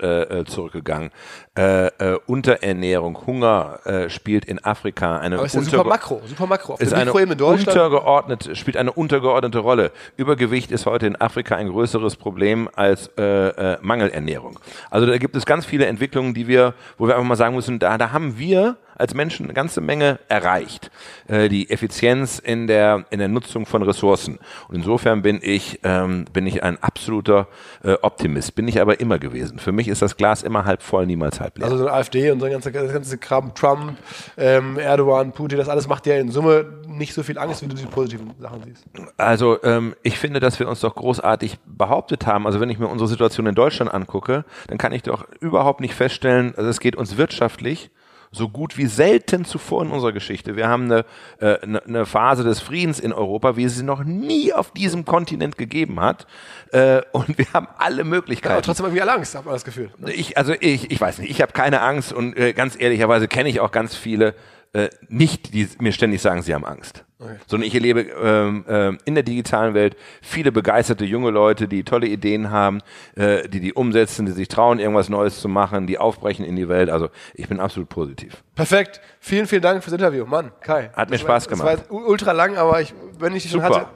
äh, 1.56 1.86
äh. 1.86 2.18
Unterernährung, 2.27 3.27
Hunger 3.27 3.81
spielt 4.09 4.44
in 4.44 4.62
Afrika 4.64 5.18
eine 5.18 5.36
Aber 5.36 5.47
ist 5.47 5.55
ja 5.55 5.62
super 5.62 5.85
Makro, 5.85 6.22
super 6.27 6.47
Makro. 6.47 6.74
Auf 6.74 6.81
ist 6.81 6.94
eine 6.94 7.12
untergeordnete, 7.12 8.55
spielt 8.56 8.77
eine 8.77 8.93
untergeordnete 8.93 9.59
Rolle. 9.59 9.90
Übergewicht 10.16 10.70
ist 10.70 10.86
heute 10.86 11.06
in 11.06 11.16
Afrika 11.16 11.56
ein 11.56 11.68
größeres 11.68 12.16
Problem 12.16 12.68
als 12.74 13.10
äh, 13.18 13.48
äh, 13.48 13.78
Mangelernährung. 13.81 14.59
Also 14.90 15.06
da 15.06 15.18
gibt 15.18 15.36
es 15.36 15.47
ganz 15.47 15.66
viele 15.66 15.86
Entwicklungen, 15.86 16.35
die 16.35 16.47
wir, 16.47 16.74
wo 16.98 17.06
wir 17.06 17.14
einfach 17.14 17.28
mal 17.28 17.36
sagen 17.36 17.55
müssen, 17.55 17.78
da, 17.78 17.98
da 17.98 18.12
haben 18.12 18.39
wir 18.39 18.77
als 19.01 19.14
Menschen 19.14 19.47
eine 19.47 19.55
ganze 19.55 19.81
Menge 19.81 20.20
erreicht. 20.28 20.90
Äh, 21.27 21.48
die 21.48 21.70
Effizienz 21.70 22.39
in 22.39 22.66
der, 22.66 23.05
in 23.10 23.18
der 23.18 23.28
Nutzung 23.28 23.66
von 23.66 23.82
Ressourcen. 23.82 24.39
Und 24.68 24.77
insofern 24.77 25.22
bin 25.22 25.40
ich, 25.43 25.81
ähm, 25.82 26.27
bin 26.32 26.47
ich 26.47 26.62
ein 26.62 26.82
absoluter 26.82 27.48
äh, 27.82 27.94
Optimist. 28.02 28.55
Bin 28.55 28.68
ich 28.68 28.81
aber 28.81 29.01
immer 29.01 29.18
gewesen. 29.18 29.59
Für 29.59 29.72
mich 29.72 29.89
ist 29.89 30.02
das 30.02 30.16
Glas 30.16 30.43
immer 30.43 30.64
halb 30.64 30.82
voll, 30.82 31.06
niemals 31.06 31.40
halb 31.40 31.59
leer. 31.59 31.64
Also 31.64 31.78
so 31.78 31.86
eine 31.86 31.97
AfD 31.97 32.31
und 32.31 32.40
so 32.40 32.47
ein 32.47 32.52
ganzer, 32.52 32.70
das 32.70 32.93
ganze 32.93 33.18
Kram, 33.18 33.55
Trump, 33.55 33.97
ähm, 34.36 34.78
Erdogan, 34.78 35.32
Putin, 35.32 35.59
das 35.59 35.68
alles 35.68 35.89
macht 35.89 36.06
dir 36.06 36.18
in 36.18 36.31
Summe 36.31 36.81
nicht 36.86 37.14
so 37.14 37.22
viel 37.22 37.39
Angst, 37.39 37.62
wie 37.62 37.68
du 37.68 37.77
die 37.77 37.86
positiven 37.86 38.32
Sachen 38.39 38.62
siehst. 38.64 38.85
Also 39.16 39.62
ähm, 39.62 39.94
ich 40.02 40.18
finde, 40.18 40.40
dass 40.40 40.59
wir 40.59 40.68
uns 40.68 40.81
doch 40.81 40.94
großartig 40.94 41.59
behauptet 41.64 42.27
haben. 42.27 42.47
Also 42.47 42.60
wenn 42.60 42.70
ich 42.70 42.78
mir 42.78 42.89
unsere 42.89 43.09
Situation 43.09 43.47
in 43.47 43.55
Deutschland 43.55 43.93
angucke, 43.93 44.44
dann 44.68 44.78
kann 44.78 44.93
ich 44.93 45.02
doch 45.02 45.27
überhaupt 45.40 45.81
nicht 45.81 45.94
feststellen, 45.94 46.55
also 46.56 46.68
es 46.68 46.81
geht 46.81 46.97
uns 46.97 47.16
wirtschaftlich 47.16 47.90
so 48.32 48.48
gut 48.48 48.78
wie 48.78 48.86
selten 48.86 49.44
zuvor 49.44 49.82
in 49.82 49.90
unserer 49.90 50.12
Geschichte. 50.12 50.55
Wir 50.55 50.69
haben 50.69 50.85
eine, 50.85 51.05
äh, 51.40 51.61
eine, 51.62 51.85
eine 51.85 52.07
Phase 52.07 52.44
des 52.44 52.61
Friedens 52.61 53.01
in 53.01 53.12
Europa, 53.12 53.57
wie 53.57 53.65
es 53.65 53.77
sie 53.77 53.82
noch 53.82 54.05
nie 54.05 54.52
auf 54.52 54.73
diesem 54.73 55.05
Kontinent 55.05 55.59
gegeben 55.59 56.01
hat. 56.01 56.27
Äh, 56.73 57.02
und 57.12 57.39
wir 57.39 57.47
haben 57.52 57.66
alle 57.78 58.05
Möglichkeiten. 58.05 58.55
Aber 58.55 58.62
trotzdem 58.62 58.86
irgendwie 58.86 59.02
alle 59.02 59.15
Angst, 59.15 59.35
hat 59.35 59.44
man 59.44 59.55
das 59.55 59.65
Gefühl. 59.65 59.90
Ne? 59.98 60.12
Ich, 60.12 60.39
also 60.39 60.55
ich, 60.59 60.90
ich 60.90 61.01
weiß 61.01 61.19
nicht, 61.19 61.31
ich 61.31 61.43
habe 61.43 61.52
keine 61.52 61.81
Angst 61.81 62.12
und 62.12 62.36
äh, 62.36 62.52
ganz 62.52 62.77
ehrlicherweise 62.78 63.27
kenne 63.27 63.48
ich 63.48 63.59
auch 63.59 63.73
ganz 63.73 63.97
viele, 63.97 64.35
äh, 64.72 64.88
nicht, 65.09 65.52
die 65.52 65.68
mir 65.80 65.92
ständig 65.92 66.22
sagen, 66.22 66.42
sie 66.42 66.55
haben 66.55 66.64
Angst. 66.64 67.05
Okay. 67.18 67.36
Sondern 67.47 67.66
ich 67.66 67.74
erlebe 67.74 68.01
ähm, 68.02 68.64
äh, 68.66 68.92
in 69.05 69.14
der 69.14 69.24
digitalen 69.24 69.74
Welt 69.74 69.97
viele 70.22 70.52
begeisterte 70.52 71.05
junge 71.05 71.30
Leute, 71.30 71.68
die 71.68 71.82
tolle 71.82 72.06
Ideen 72.06 72.51
haben, 72.51 72.80
äh, 73.14 73.48
die 73.48 73.60
die 73.60 73.74
umsetzen, 73.74 74.26
die 74.26 74.32
sich 74.32 74.48
trauen, 74.48 74.78
irgendwas 74.78 75.09
Neues 75.09 75.40
zu 75.40 75.48
machen, 75.48 75.86
die 75.86 75.98
aufbrechen 75.98 76.44
in 76.44 76.56
die 76.56 76.68
Welt. 76.68 76.88
Also 76.88 77.10
ich 77.34 77.48
bin 77.48 77.60
absolut 77.60 77.88
positiv. 77.88 78.42
Perfekt. 78.55 79.01
Vielen, 79.18 79.47
vielen 79.47 79.62
Dank 79.62 79.82
fürs 79.82 79.92
Interview. 79.92 80.24
Mann, 80.24 80.52
Kai. 80.60 80.90
Hat 80.94 81.10
mir 81.10 81.18
Spaß 81.18 81.47
war, 81.47 81.59
gemacht. 81.59 81.78
Das 81.80 81.90
war 81.90 82.09
ultra 82.09 82.32
lang, 82.32 82.56
aber 82.56 82.80
ich, 82.80 82.94
wenn 83.18 83.34
ich 83.34 83.42
dich 83.42 83.52
schon 83.52 83.62
hatte. 83.62 83.86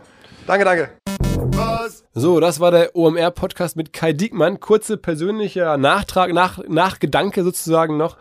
Danke, 0.46 0.64
danke. 0.64 0.90
So, 2.12 2.40
das 2.40 2.60
war 2.60 2.70
der 2.70 2.94
OMR-Podcast 2.94 3.76
mit 3.76 3.92
Kai 3.92 4.12
Diekmann. 4.12 4.60
Kurze 4.60 4.96
persönlicher 4.96 5.76
Nachtrag, 5.76 6.32
nach, 6.32 6.58
Nachgedanke 6.68 7.42
sozusagen 7.42 7.96
noch. 7.96 8.16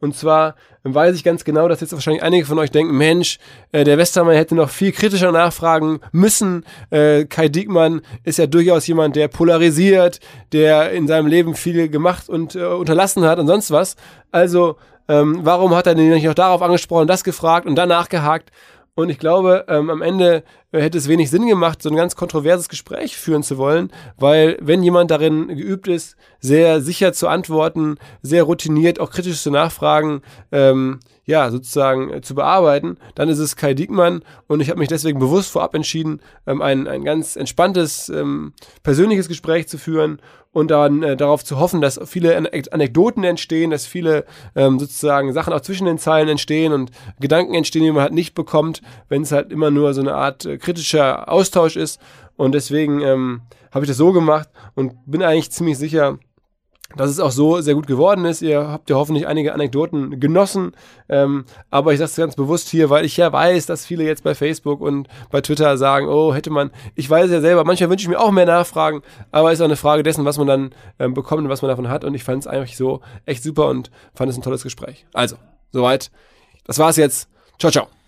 Und 0.00 0.16
zwar 0.16 0.54
weiß 0.82 1.14
ich 1.14 1.24
ganz 1.24 1.44
genau, 1.44 1.68
dass 1.68 1.80
jetzt 1.80 1.92
wahrscheinlich 1.92 2.22
einige 2.22 2.46
von 2.46 2.58
euch 2.58 2.70
denken, 2.70 2.96
Mensch, 2.96 3.38
äh, 3.72 3.84
der 3.84 3.98
Westermann 3.98 4.34
hätte 4.34 4.54
noch 4.54 4.70
viel 4.70 4.92
kritischer 4.92 5.30
nachfragen 5.30 6.00
müssen. 6.10 6.64
Äh, 6.90 7.26
Kai 7.26 7.48
Diekmann 7.48 8.00
ist 8.24 8.38
ja 8.38 8.46
durchaus 8.46 8.86
jemand, 8.86 9.16
der 9.16 9.28
polarisiert, 9.28 10.20
der 10.52 10.92
in 10.92 11.06
seinem 11.06 11.26
Leben 11.26 11.54
viel 11.54 11.88
gemacht 11.88 12.28
und 12.28 12.54
äh, 12.54 12.64
unterlassen 12.64 13.24
hat 13.24 13.38
und 13.38 13.46
sonst 13.46 13.70
was. 13.70 13.96
Also, 14.32 14.76
ähm, 15.08 15.40
warum 15.42 15.74
hat 15.74 15.86
er 15.86 15.94
den 15.94 16.08
nicht 16.08 16.28
auch 16.28 16.34
darauf 16.34 16.62
angesprochen, 16.62 17.06
das 17.06 17.24
gefragt 17.24 17.66
und 17.66 17.76
danach 17.76 18.08
gehakt? 18.08 18.50
Und 18.94 19.10
ich 19.10 19.18
glaube, 19.18 19.64
ähm, 19.68 19.90
am 19.90 20.02
Ende 20.02 20.44
hätte 20.72 20.98
es 20.98 21.08
wenig 21.08 21.30
Sinn 21.30 21.46
gemacht, 21.46 21.82
so 21.82 21.90
ein 21.90 21.96
ganz 21.96 22.16
kontroverses 22.16 22.68
Gespräch 22.68 23.16
führen 23.16 23.42
zu 23.42 23.58
wollen, 23.58 23.90
weil 24.16 24.56
wenn 24.60 24.82
jemand 24.82 25.10
darin 25.10 25.48
geübt 25.48 25.88
ist, 25.88 26.16
sehr 26.38 26.80
sicher 26.80 27.12
zu 27.12 27.28
antworten, 27.28 27.96
sehr 28.22 28.44
routiniert, 28.44 29.00
auch 29.00 29.10
kritisch 29.10 29.42
zu 29.42 29.50
nachfragen, 29.50 30.22
ähm, 30.52 31.00
ja, 31.30 31.50
sozusagen 31.50 32.12
äh, 32.12 32.20
zu 32.20 32.34
bearbeiten, 32.34 32.98
dann 33.14 33.28
ist 33.28 33.38
es 33.38 33.56
Kai 33.56 33.72
Diekmann. 33.72 34.22
Und 34.48 34.60
ich 34.60 34.68
habe 34.68 34.80
mich 34.80 34.88
deswegen 34.88 35.20
bewusst 35.20 35.50
vorab 35.50 35.74
entschieden, 35.74 36.20
ähm, 36.46 36.60
ein, 36.60 36.88
ein 36.88 37.04
ganz 37.04 37.36
entspanntes, 37.36 38.08
ähm, 38.08 38.52
persönliches 38.82 39.28
Gespräch 39.28 39.68
zu 39.68 39.78
führen 39.78 40.20
und 40.52 40.70
dann 40.70 41.02
äh, 41.02 41.16
darauf 41.16 41.44
zu 41.44 41.58
hoffen, 41.60 41.80
dass 41.80 42.00
viele 42.06 42.36
Anekdoten 42.36 43.22
entstehen, 43.22 43.70
dass 43.70 43.86
viele 43.86 44.24
ähm, 44.56 44.80
sozusagen 44.80 45.32
Sachen 45.32 45.52
auch 45.52 45.60
zwischen 45.60 45.84
den 45.84 45.98
Zeilen 45.98 46.28
entstehen 46.28 46.72
und 46.72 46.90
Gedanken 47.20 47.54
entstehen, 47.54 47.84
die 47.84 47.92
man 47.92 48.02
halt 48.02 48.12
nicht 48.12 48.34
bekommt, 48.34 48.82
wenn 49.08 49.22
es 49.22 49.30
halt 49.30 49.52
immer 49.52 49.70
nur 49.70 49.94
so 49.94 50.00
eine 50.00 50.14
Art 50.14 50.44
äh, 50.46 50.58
kritischer 50.60 51.30
Austausch 51.30 51.76
ist. 51.76 52.00
Und 52.36 52.52
deswegen 52.52 53.00
ähm, 53.02 53.42
habe 53.72 53.84
ich 53.84 53.88
das 53.88 53.98
so 53.98 54.12
gemacht 54.12 54.48
und 54.74 54.94
bin 55.06 55.22
eigentlich 55.22 55.50
ziemlich 55.50 55.78
sicher, 55.78 56.18
dass 56.96 57.10
es 57.10 57.20
auch 57.20 57.30
so 57.30 57.60
sehr 57.60 57.74
gut 57.74 57.86
geworden 57.86 58.24
ist. 58.24 58.42
Ihr 58.42 58.66
habt 58.66 58.90
ja 58.90 58.96
hoffentlich 58.96 59.26
einige 59.26 59.54
Anekdoten 59.54 60.18
genossen. 60.18 60.72
Ähm, 61.08 61.44
aber 61.70 61.92
ich 61.92 61.98
sage 61.98 62.10
es 62.10 62.16
ganz 62.16 62.36
bewusst 62.36 62.68
hier, 62.68 62.90
weil 62.90 63.04
ich 63.04 63.16
ja 63.16 63.32
weiß, 63.32 63.66
dass 63.66 63.86
viele 63.86 64.04
jetzt 64.04 64.24
bei 64.24 64.34
Facebook 64.34 64.80
und 64.80 65.08
bei 65.30 65.40
Twitter 65.40 65.76
sagen, 65.78 66.08
oh, 66.08 66.34
hätte 66.34 66.50
man, 66.50 66.70
ich 66.96 67.08
weiß 67.08 67.30
ja 67.30 67.40
selber, 67.40 67.64
manchmal 67.64 67.90
wünsche 67.90 68.04
ich 68.04 68.08
mir 68.08 68.18
auch 68.18 68.32
mehr 68.32 68.46
Nachfragen, 68.46 69.02
aber 69.30 69.52
es 69.52 69.58
ist 69.58 69.62
auch 69.62 69.66
eine 69.66 69.76
Frage 69.76 70.02
dessen, 70.02 70.24
was 70.24 70.38
man 70.38 70.46
dann 70.46 70.70
ähm, 70.98 71.14
bekommt 71.14 71.44
und 71.44 71.48
was 71.48 71.62
man 71.62 71.68
davon 71.68 71.88
hat. 71.88 72.04
Und 72.04 72.14
ich 72.14 72.24
fand 72.24 72.42
es 72.42 72.46
eigentlich 72.46 72.76
so 72.76 73.00
echt 73.24 73.42
super 73.42 73.68
und 73.68 73.90
fand 74.14 74.30
es 74.30 74.36
ein 74.36 74.42
tolles 74.42 74.62
Gespräch. 74.62 75.06
Also, 75.14 75.36
soweit. 75.72 76.10
Das 76.64 76.78
war's 76.78 76.96
jetzt. 76.96 77.28
Ciao, 77.58 77.70
ciao. 77.70 77.99